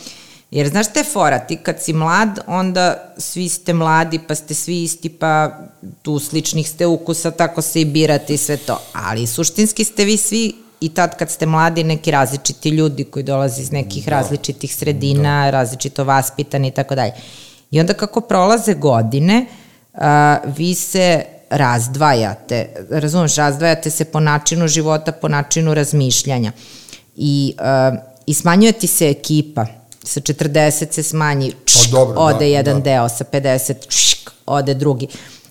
Jer 0.53 0.69
znaš 0.69 0.91
šta 0.91 1.01
je 1.01 1.05
fora, 1.05 1.39
ti 1.39 1.57
kad 1.57 1.83
si 1.83 1.93
mlad, 1.93 2.41
onda 2.47 3.15
svi 3.19 3.49
ste 3.49 3.73
mladi, 3.73 4.21
pa 4.29 4.35
ste 4.35 4.55
svi 4.55 4.83
isti, 4.83 5.09
pa 5.09 5.59
tu 6.03 6.19
sličnih 6.19 6.69
ste 6.69 6.87
ukusa, 6.87 7.31
tako 7.31 7.63
se 7.63 7.81
i 7.81 7.85
birate 7.85 8.35
i 8.35 8.37
sve 8.37 8.57
to. 8.57 8.81
Ali 8.93 9.27
suštinski 9.27 9.85
ste 9.85 10.05
vi 10.05 10.17
svi 10.17 10.55
i 10.81 10.89
tad 10.89 11.17
kad 11.17 11.31
ste 11.31 11.47
mladi 11.47 11.85
neki 11.85 12.11
različiti 12.11 12.69
ljudi 12.69 13.05
koji 13.05 13.23
dolaze 13.23 13.63
iz 13.63 13.73
nekih 13.73 14.05
da. 14.05 14.11
različitih 14.11 14.75
sredina, 14.75 15.45
da. 15.45 15.51
različito 15.51 16.05
vaspitani 16.05 16.69
i 16.69 16.71
tako 16.71 16.95
dalje. 16.95 17.13
I 17.71 17.81
onda 17.81 17.95
kako 17.95 18.21
prolaze 18.21 18.75
godine, 18.75 19.47
a, 19.95 20.39
vi 20.57 20.75
se 20.75 21.25
razdvajate, 21.51 22.69
razumeš, 22.91 23.37
razdvajate 23.37 23.91
se 23.91 24.05
po 24.05 24.21
načinu 24.21 24.69
života, 24.69 25.13
po 25.13 25.29
načinu 25.29 25.75
razmišljanja. 25.75 26.53
I, 27.17 27.55
a, 27.59 27.93
i 28.27 28.35
smanjuje 28.35 28.73
ti 28.73 28.87
se 28.87 29.09
ekipa, 29.09 29.67
sa 30.05 30.21
40 30.21 30.93
se 30.93 31.03
smanji, 31.03 31.53
čšk, 31.65 31.91
dobro, 31.91 32.21
ode 32.21 32.39
da, 32.39 32.45
jedan 32.45 32.77
da. 32.77 32.81
deo, 32.81 33.09
sa 33.09 33.25
50 33.33 33.89
čšk, 33.89 34.31
ode 34.47 34.75
drugi. 34.75 35.09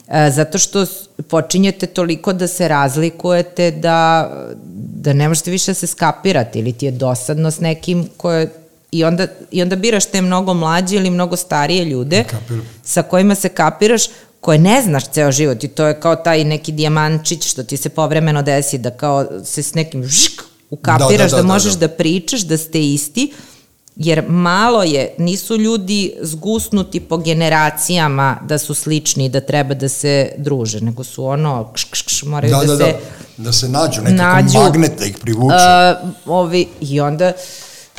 E, 0.07 0.31
zato 0.31 0.57
što 0.57 0.85
počinjete 1.27 1.87
toliko 1.87 2.33
da 2.33 2.47
se 2.47 2.67
razlikujete 2.67 3.71
da, 3.71 4.31
da 4.75 5.13
ne 5.13 5.27
možete 5.27 5.51
više 5.51 5.71
da 5.71 5.75
se 5.75 5.87
skapirati 5.87 6.59
ili 6.59 6.73
ti 6.73 6.85
je 6.85 6.91
dosadno 6.91 7.51
s 7.51 7.59
nekim 7.59 8.09
koje 8.17 8.49
I 8.91 9.03
onda, 9.03 9.27
I 9.51 9.61
onda 9.61 9.75
biraš 9.75 10.05
te 10.05 10.21
mnogo 10.21 10.53
mlađe 10.53 10.95
ili 10.95 11.09
mnogo 11.09 11.35
starije 11.35 11.85
ljude 11.85 12.23
Kapiram. 12.23 12.67
sa 12.83 13.01
kojima 13.03 13.35
se 13.35 13.49
kapiraš 13.49 14.03
koje 14.41 14.59
ne 14.59 14.81
znaš 14.81 15.07
ceo 15.07 15.31
život 15.31 15.63
i 15.63 15.67
to 15.67 15.85
je 15.87 15.99
kao 15.99 16.15
taj 16.15 16.43
neki 16.43 16.71
dijamančić 16.71 17.47
što 17.47 17.63
ti 17.63 17.77
se 17.77 17.89
povremeno 17.89 18.41
desi 18.41 18.77
da 18.77 18.91
kao 18.91 19.25
se 19.45 19.63
s 19.63 19.73
nekim 19.73 20.03
žik 20.03 20.41
ukapiraš 20.69 21.31
da, 21.31 21.37
da, 21.37 21.41
da, 21.41 21.47
da 21.47 21.53
možeš 21.53 21.73
da, 21.73 21.87
da 21.87 21.93
pričaš, 21.93 22.41
da 22.41 22.57
ste 22.57 22.81
isti, 22.81 23.31
jer 23.95 24.23
malo 24.29 24.83
je, 24.83 25.15
nisu 25.17 25.57
ljudi 25.57 26.13
zgusnuti 26.21 26.99
po 26.99 27.17
generacijama 27.17 28.37
da 28.43 28.57
su 28.57 28.73
slični 28.73 29.25
i 29.25 29.29
da 29.29 29.41
treba 29.41 29.73
da 29.73 29.89
se 29.89 30.31
druže, 30.37 30.81
nego 30.81 31.03
su 31.03 31.25
ono, 31.25 31.71
kš, 31.73 31.83
kš, 31.91 32.01
kš, 32.01 32.23
moraju 32.23 32.51
Da, 32.51 32.59
da, 32.59 32.75
da, 32.75 32.85
se... 32.85 32.91
da, 33.37 33.43
da 33.43 33.51
se 33.51 33.69
nađu, 33.69 34.01
nekako 34.01 34.23
nađu, 34.23 34.57
magnet 34.59 34.91
da 34.99 35.05
ih 35.05 35.17
privuče. 35.21 35.55
Uh, 36.03 36.09
ovi, 36.25 36.67
I 36.81 36.99
onda 36.99 37.31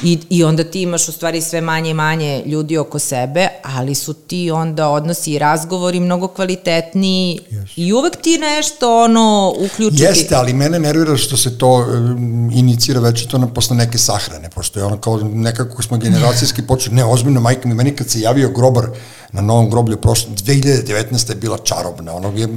I, 0.03 0.19
I 0.31 0.45
onda 0.45 0.65
ti 0.65 0.83
imaš 0.83 1.09
u 1.09 1.13
stvari 1.13 1.41
sve 1.41 1.61
manje 1.61 1.91
i 1.91 1.95
manje 1.95 2.43
ljudi 2.47 2.79
oko 2.79 2.99
sebe, 2.99 3.49
ali 3.63 3.95
su 3.95 4.15
ti 4.15 4.51
onda 4.51 4.89
odnosi 4.89 5.33
i 5.33 5.39
razgovori 5.39 6.01
mnogo 6.01 6.29
kvalitetniji 6.29 7.41
yes. 7.51 7.67
i 7.77 7.93
uvek 7.93 8.17
ti 8.17 8.39
nešto 8.39 9.05
ono 9.05 9.55
uključiti. 9.59 10.03
Jeste, 10.03 10.35
ali 10.35 10.53
mene 10.53 10.79
nervira 10.79 11.17
što 11.17 11.37
se 11.37 11.59
to 11.59 11.75
um, 11.77 12.51
inicira 12.55 13.01
već 13.01 13.27
to 13.27 13.39
na, 13.39 13.47
posle 13.47 13.77
neke 13.77 13.99
sahrane, 13.99 14.51
pošto 14.51 14.81
je 14.81 14.85
ono 14.85 15.01
kao 15.01 15.17
nekako 15.17 15.83
smo 15.83 15.97
generacijski 15.97 16.63
počeli, 16.63 16.97
ne, 16.97 17.05
ozbiljno, 17.05 17.41
majka 17.41 17.69
mi, 17.69 17.75
meni 17.75 17.97
kad 17.97 18.11
se 18.11 18.21
javio 18.21 18.49
grobar 18.49 18.87
na 19.33 19.41
novom 19.41 19.71
groblju 19.71 19.97
prošle, 19.97 20.31
2019. 20.31 21.31
je 21.31 21.35
bila 21.35 21.59
čarobna, 21.59 22.15
ono, 22.15 22.33
je, 22.39 22.49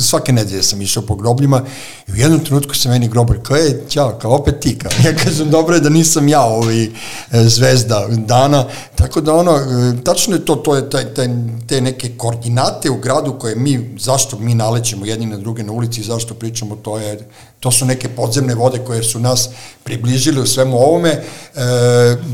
svake 0.00 0.32
nedelje 0.32 0.62
sam 0.62 0.82
išao 0.82 1.02
po 1.02 1.14
grobljima 1.14 1.62
i 2.08 2.12
u 2.12 2.16
jednom 2.16 2.44
trenutku 2.44 2.74
se 2.74 2.88
meni 2.88 3.08
grobar, 3.08 3.38
kao 3.42 3.56
je, 3.56 3.84
ćao, 3.88 4.18
kao 4.22 4.34
opet 4.34 4.60
ti, 4.60 4.78
kao, 4.78 4.90
ja 5.04 5.16
kažem, 5.16 5.50
dobro 5.50 5.74
je 5.74 5.80
da 5.80 5.88
nisam 5.88 6.28
ja 6.28 6.42
ovaj 6.42 6.84
e, 6.84 6.90
zvezda 7.30 8.06
dana, 8.10 8.64
tako 8.94 9.20
da 9.20 9.34
ono, 9.34 9.52
e, 9.52 10.04
tačno 10.04 10.34
je 10.34 10.44
to, 10.44 10.54
to 10.54 10.76
je 10.76 10.90
taj, 10.90 11.14
taj, 11.14 11.28
te 11.68 11.80
neke 11.80 12.16
koordinate 12.16 12.90
u 12.90 12.96
gradu 12.96 13.38
koje 13.38 13.56
mi, 13.56 13.96
zašto 13.98 14.38
mi 14.38 14.54
nalećemo 14.54 15.06
jedni 15.06 15.26
na 15.26 15.36
druge 15.36 15.62
na 15.62 15.72
ulici 15.72 16.02
zašto 16.02 16.34
pričamo, 16.34 16.76
to 16.76 16.98
je, 16.98 17.28
to 17.60 17.70
su 17.70 17.84
neke 17.84 18.08
podzemne 18.08 18.54
vode 18.54 18.78
koje 18.78 19.02
su 19.02 19.20
nas 19.20 19.48
približili 19.84 20.40
u 20.40 20.46
svemu 20.46 20.76
ovome, 20.76 21.10
e, 21.10 21.22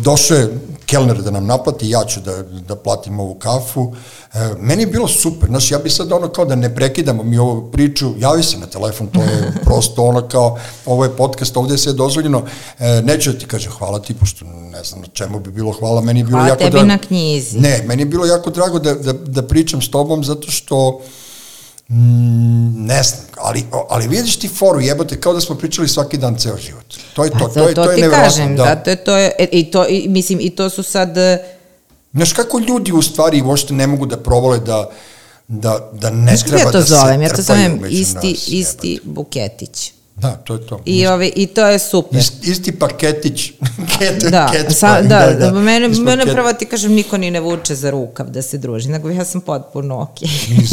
došao 0.02 0.36
je 0.36 0.58
kelner 0.88 1.22
da 1.22 1.30
nam 1.30 1.46
naplati, 1.46 1.90
ja 1.90 2.04
ću 2.04 2.20
da, 2.20 2.42
da 2.42 2.76
platim 2.76 3.20
ovu 3.20 3.34
kafu. 3.34 3.92
E, 4.34 4.38
meni 4.60 4.82
je 4.82 4.86
bilo 4.86 5.08
super, 5.08 5.48
znaš, 5.48 5.70
ja 5.70 5.78
bi 5.78 5.90
sad 5.90 6.12
ono 6.12 6.28
kao 6.28 6.44
da 6.44 6.54
ne 6.54 6.74
prekidamo 6.74 7.22
mi 7.22 7.38
ovu 7.38 7.70
priču, 7.72 8.14
javi 8.18 8.42
se 8.42 8.58
na 8.58 8.66
telefon, 8.66 9.06
to 9.06 9.22
je 9.22 9.52
prosto 9.66 10.04
ono 10.04 10.28
kao, 10.28 10.58
ovo 10.86 11.04
je 11.04 11.16
podcast, 11.16 11.56
ovde 11.56 11.74
je 11.74 11.78
sve 11.78 11.92
dozvoljeno, 11.92 12.42
e, 12.78 13.02
neću 13.02 13.32
da 13.32 13.38
ti 13.38 13.46
kažem 13.46 13.72
hvala 13.72 14.02
ti, 14.02 14.14
pošto 14.14 14.44
ne 14.44 14.84
znam 14.84 15.00
na 15.00 15.06
čemu 15.12 15.40
bi 15.40 15.50
bilo 15.50 15.72
hvala, 15.72 16.00
meni 16.00 16.20
je 16.20 16.24
bilo 16.24 16.38
Hvala 16.38 16.48
jako 16.48 16.58
tebi 16.58 16.70
drago. 16.70 16.86
na 16.86 16.98
knjizi. 16.98 17.58
Ne, 17.60 17.84
meni 17.86 18.02
je 18.02 18.06
bilo 18.06 18.26
jako 18.26 18.50
drago 18.50 18.78
da, 18.78 18.94
da, 18.94 19.12
da 19.12 19.42
pričam 19.42 19.82
s 19.82 19.90
tobom, 19.90 20.24
zato 20.24 20.50
što 20.50 21.00
Mm, 21.88 22.86
ne 22.86 23.02
znam, 23.02 23.22
ali, 23.36 23.64
ali 23.88 24.08
vidiš 24.08 24.36
ti 24.36 24.48
foru, 24.48 24.80
jebote, 24.80 25.20
kao 25.20 25.34
da 25.34 25.40
smo 25.40 25.54
pričali 25.54 25.88
svaki 25.88 26.16
dan 26.16 26.36
ceo 26.38 26.56
život. 26.58 26.94
To 27.14 27.24
je 27.24 27.30
to, 27.30 27.38
Pa, 27.38 27.48
to, 27.48 27.68
je, 27.68 27.74
to, 27.74 27.84
to 27.84 27.90
je 27.90 27.96
nevjerojatno. 27.96 28.24
kažem, 28.24 28.56
da. 28.56 28.64
da. 28.64 28.76
to 28.76 28.90
je, 28.90 28.96
to 28.96 29.16
je, 29.16 29.32
e, 29.38 29.48
i 29.52 29.70
to, 29.70 29.86
i, 29.88 30.08
mislim, 30.08 30.38
i 30.40 30.50
to 30.50 30.70
su 30.70 30.82
sad, 30.82 31.16
e, 31.18 31.38
Znaš 32.12 32.32
kako 32.32 32.58
ljudi 32.58 32.92
u 32.92 33.02
stvari 33.02 33.42
uopšte 33.42 33.74
ne 33.74 33.86
mogu 33.86 34.06
da 34.06 34.16
provole 34.16 34.58
da, 34.58 34.90
da, 35.48 35.90
da 35.92 36.10
ne 36.10 36.36
znaš 36.36 36.48
treba 36.48 36.62
ja 36.62 36.70
to 36.70 36.78
da 36.78 36.84
se 36.84 36.94
zovem, 36.94 37.22
ja 37.22 37.28
to 37.28 37.36
trpaju 37.36 37.60
zovem 37.60 37.84
isti, 37.90 38.30
nas, 38.30 38.48
isti 38.48 38.90
jebote. 38.92 39.10
buketić. 39.10 39.92
Da, 40.18 40.30
to 40.34 40.54
je 40.54 40.60
to. 40.60 40.80
I, 40.84 41.06
ovi, 41.06 41.32
I 41.36 41.46
to 41.46 41.66
je 41.66 41.78
super. 41.80 42.18
Ist, 42.18 42.44
isti 42.44 42.72
paketić. 42.72 43.52
Ket, 43.92 44.22
Da, 44.22 44.48
ket, 44.48 44.66
sa, 44.70 45.02
da, 45.02 45.08
da, 45.30 45.50
da, 45.50 45.52
mene, 45.52 45.88
Mi 45.88 45.94
smo 45.94 46.04
mene 46.04 46.24
ket- 46.24 46.32
prvo 46.32 46.52
ti 46.52 46.66
kažem, 46.66 46.92
niko 46.92 47.16
ni 47.16 47.30
ne 47.30 47.40
vuče 47.40 47.74
za 47.74 47.90
rukav 47.90 48.26
da 48.26 48.42
se 48.42 48.58
druži, 48.58 48.88
nego 48.88 49.10
ja 49.10 49.24
sam 49.24 49.40
potpuno 49.40 50.00
okej. 50.02 50.28
I, 50.48 50.52
i, 50.52 50.64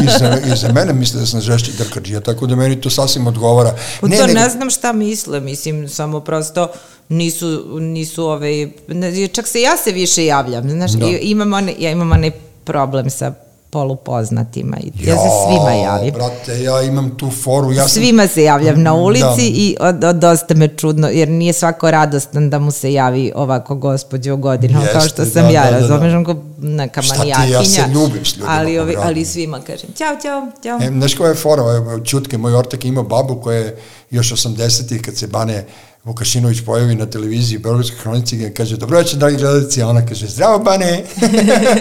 i, 0.00 0.18
za, 0.18 0.38
I 0.46 0.56
za 0.56 0.68
mene 0.70 0.92
misle 0.92 1.20
da 1.20 1.26
sam 1.26 1.40
žešći 1.40 1.72
drkađija, 1.72 2.20
tako 2.20 2.46
da 2.46 2.56
meni 2.56 2.80
to 2.80 2.90
sasvim 2.90 3.26
odgovara. 3.26 3.74
Pa 4.00 4.08
ne, 4.08 4.16
to 4.18 4.26
ne 4.26 4.48
znam 4.48 4.70
šta 4.70 4.92
misle, 4.92 5.40
mislim, 5.40 5.88
samo 5.88 6.20
prosto 6.20 6.68
nisu, 7.08 7.46
nisu 7.72 8.24
ove, 8.24 8.50
ne, 8.88 9.28
čak 9.28 9.46
se 9.48 9.60
ja 9.60 9.76
se 9.76 9.92
više 9.92 10.24
javljam, 10.24 10.70
znaš, 10.70 10.92
Da. 10.92 10.98
da. 10.98 11.06
imam 11.08 11.52
one, 11.52 11.74
ja 11.78 11.90
imam 11.90 12.12
onaj 12.12 12.30
problem 12.64 13.10
sa 13.10 13.34
polupoznatima 13.74 14.76
i 14.76 14.86
ja 15.00 15.16
se 15.16 15.28
svima 15.46 15.72
javim. 15.72 16.14
brate, 16.14 16.62
ja 16.62 16.82
imam 16.82 17.10
tu 17.16 17.30
foru. 17.32 17.72
Ja 17.72 17.88
sam, 17.88 18.02
Svima 18.02 18.26
se 18.26 18.42
javljam 18.42 18.82
na 18.82 18.94
ulici 18.94 19.22
Da. 19.22 19.36
i 19.38 19.76
od, 19.80 20.04
od, 20.04 20.16
dosta 20.16 20.54
me 20.54 20.68
čudno, 20.68 21.08
jer 21.08 21.28
nije 21.28 21.52
svako 21.52 21.90
radostan 21.90 22.50
da 22.50 22.58
mu 22.58 22.70
se 22.70 22.92
javi 22.92 23.32
ovako 23.34 23.74
gospođo 23.74 24.34
u 24.34 24.36
godinama, 24.36 24.86
kao 24.86 25.00
što 25.00 25.22
Jeste, 25.22 25.34
sam 25.34 25.42
da, 25.42 25.50
ja, 25.50 25.64
da, 25.64 25.70
da, 25.70 25.86
da. 25.86 25.96
razumeš, 25.96 26.24
kao 26.26 26.34
neka 26.58 27.02
Šta 27.02 27.14
ti, 27.14 27.18
manijakinja. 27.18 27.54
ja 27.54 27.64
se 27.64 27.92
ljubim 27.94 28.24
s 28.24 28.36
ljudima 28.36 28.54
ali, 28.58 28.78
ovi, 28.78 28.96
ali 29.02 29.24
svima 29.24 29.60
kažem, 29.60 29.90
ćao, 29.98 30.16
ćao, 30.22 30.46
ćao. 30.62 30.88
E, 30.88 30.90
znaš 30.90 31.14
koja 31.14 31.28
je 31.28 31.34
fora? 31.34 31.62
Čutke, 32.04 32.38
moj 32.38 32.54
ortak 32.54 32.84
ima 32.84 33.02
babu 33.02 33.40
koja 33.40 33.58
je 33.58 33.76
još 34.10 34.32
80-ih 34.32 35.02
kad 35.02 35.16
se 35.16 35.26
Bane 35.26 35.64
Vukašinović 36.04 36.60
pojavi 36.64 36.94
na 36.94 37.06
televiziji 37.06 37.58
Beogradskoj 37.58 37.98
hronici 37.98 38.36
i 38.36 38.54
kaže 38.54 38.76
dobro 38.76 38.98
večer 38.98 39.18
dragi 39.18 39.36
gledalci, 39.36 39.82
a 39.82 39.88
ona 39.88 40.06
kaže 40.06 40.26
zdravo 40.26 40.58
Bane. 40.58 41.04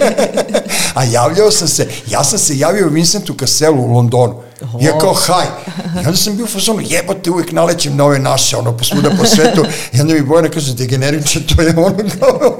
A 0.95 1.03
javljao 1.03 1.51
sam 1.51 1.67
se 1.67 1.87
ja 2.07 2.23
sam 2.23 2.39
se 2.39 2.57
javio 2.57 2.87
Vincentu 2.87 3.35
Casselu 3.39 3.81
u 3.81 3.93
Londonu. 3.93 4.35
Ja 4.81 4.97
kao 4.97 5.13
haj 5.13 5.45
i 5.95 6.05
onda 6.05 6.15
sam 6.15 6.35
bio 6.35 6.45
u 6.45 6.47
fazonu 6.47 6.81
jebote 6.89 7.31
uvek 7.31 7.51
nalećem 7.51 7.95
na 7.95 8.05
ove 8.05 8.19
naše 8.19 8.57
ono 8.57 8.77
posvuda 8.77 9.09
po 9.09 9.25
svetu. 9.25 9.65
I 9.93 10.01
onda 10.01 10.13
mi 10.13 10.21
Bojana 10.21 10.49
kaže 10.49 10.73
degeneriče 10.73 11.47
to 11.47 11.61
je 11.61 11.73
ono 11.77 11.97
kao 12.19 12.57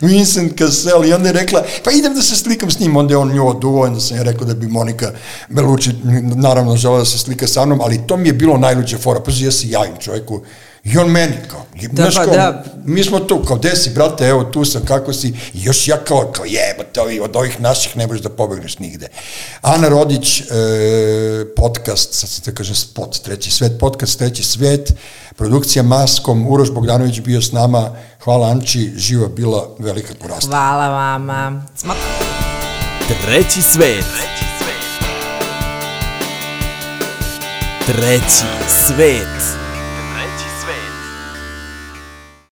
Vincent 0.00 0.58
Cassel. 0.58 1.04
I 1.04 1.12
onda 1.12 1.28
je 1.28 1.32
rekla 1.32 1.64
pa 1.84 1.90
idem 1.90 2.14
da 2.14 2.22
se 2.22 2.36
slikam 2.36 2.70
s 2.70 2.78
njim. 2.78 2.96
Onda 2.96 3.14
je 3.14 3.18
on 3.18 3.32
nju 3.32 3.48
oduvao 3.48 3.82
onda 3.82 4.00
sam 4.00 4.16
ja 4.16 4.22
rekao 4.22 4.46
da 4.46 4.54
bi 4.54 4.68
Monika 4.68 5.12
Belucci 5.48 5.90
naravno 6.36 6.76
žela 6.76 6.98
da 6.98 7.04
se 7.04 7.18
slika 7.18 7.46
sa 7.46 7.66
mnom 7.66 7.80
ali 7.80 8.06
to 8.06 8.16
mi 8.16 8.28
je 8.28 8.32
bilo 8.32 8.56
najluđe 8.56 8.98
fora. 8.98 9.20
Pa 9.20 9.30
ja 9.34 9.50
se 9.50 9.68
javim 9.68 9.94
čoveku 9.98 10.40
I 10.84 10.98
on 10.98 11.10
meni 11.10 11.36
kao, 11.50 11.60
Da, 11.92 12.02
znaš 12.02 12.14
pa 12.14 12.24
kao, 12.24 12.34
da. 12.34 12.64
mi 12.84 13.04
smo 13.04 13.20
tu, 13.20 13.44
kao, 13.44 13.56
gde 13.56 13.76
si, 13.76 13.90
brate, 13.90 14.26
evo, 14.26 14.44
tu 14.44 14.64
sam, 14.64 14.84
kako 14.84 15.12
si, 15.12 15.28
i 15.28 15.62
još 15.62 15.88
ja 15.88 15.96
kao, 15.96 16.32
kao 16.32 16.44
jebate, 16.44 17.00
ovi, 17.00 17.20
od 17.20 17.36
ovih 17.36 17.60
naših 17.60 17.96
ne 17.96 18.06
možeš 18.06 18.22
da 18.22 18.28
pobegneš 18.28 18.78
nigde. 18.78 19.08
Ana 19.60 19.88
Rodić, 19.88 20.40
e, 20.40 20.44
podcast, 21.56 22.14
sad 22.14 22.30
se 22.30 22.42
te 22.42 22.54
kaže 22.54 22.74
spot, 22.74 23.22
treći 23.22 23.50
svet, 23.50 23.72
podcast, 23.80 24.18
treći 24.18 24.42
svet, 24.42 24.92
produkcija 25.36 25.82
Maskom, 25.82 26.46
Uroš 26.48 26.70
Bogdanović 26.70 27.20
bio 27.20 27.42
s 27.42 27.52
nama, 27.52 27.96
hvala 28.24 28.48
Anči, 28.48 28.92
živa 28.96 29.28
bila 29.28 29.68
velika 29.78 30.14
kurasta. 30.22 30.46
Hvala 30.46 30.88
vama. 30.88 31.66
Smo... 31.76 31.94
Treći 33.24 33.62
svet. 33.62 34.04
Treći 37.86 38.44
svet. 38.68 39.69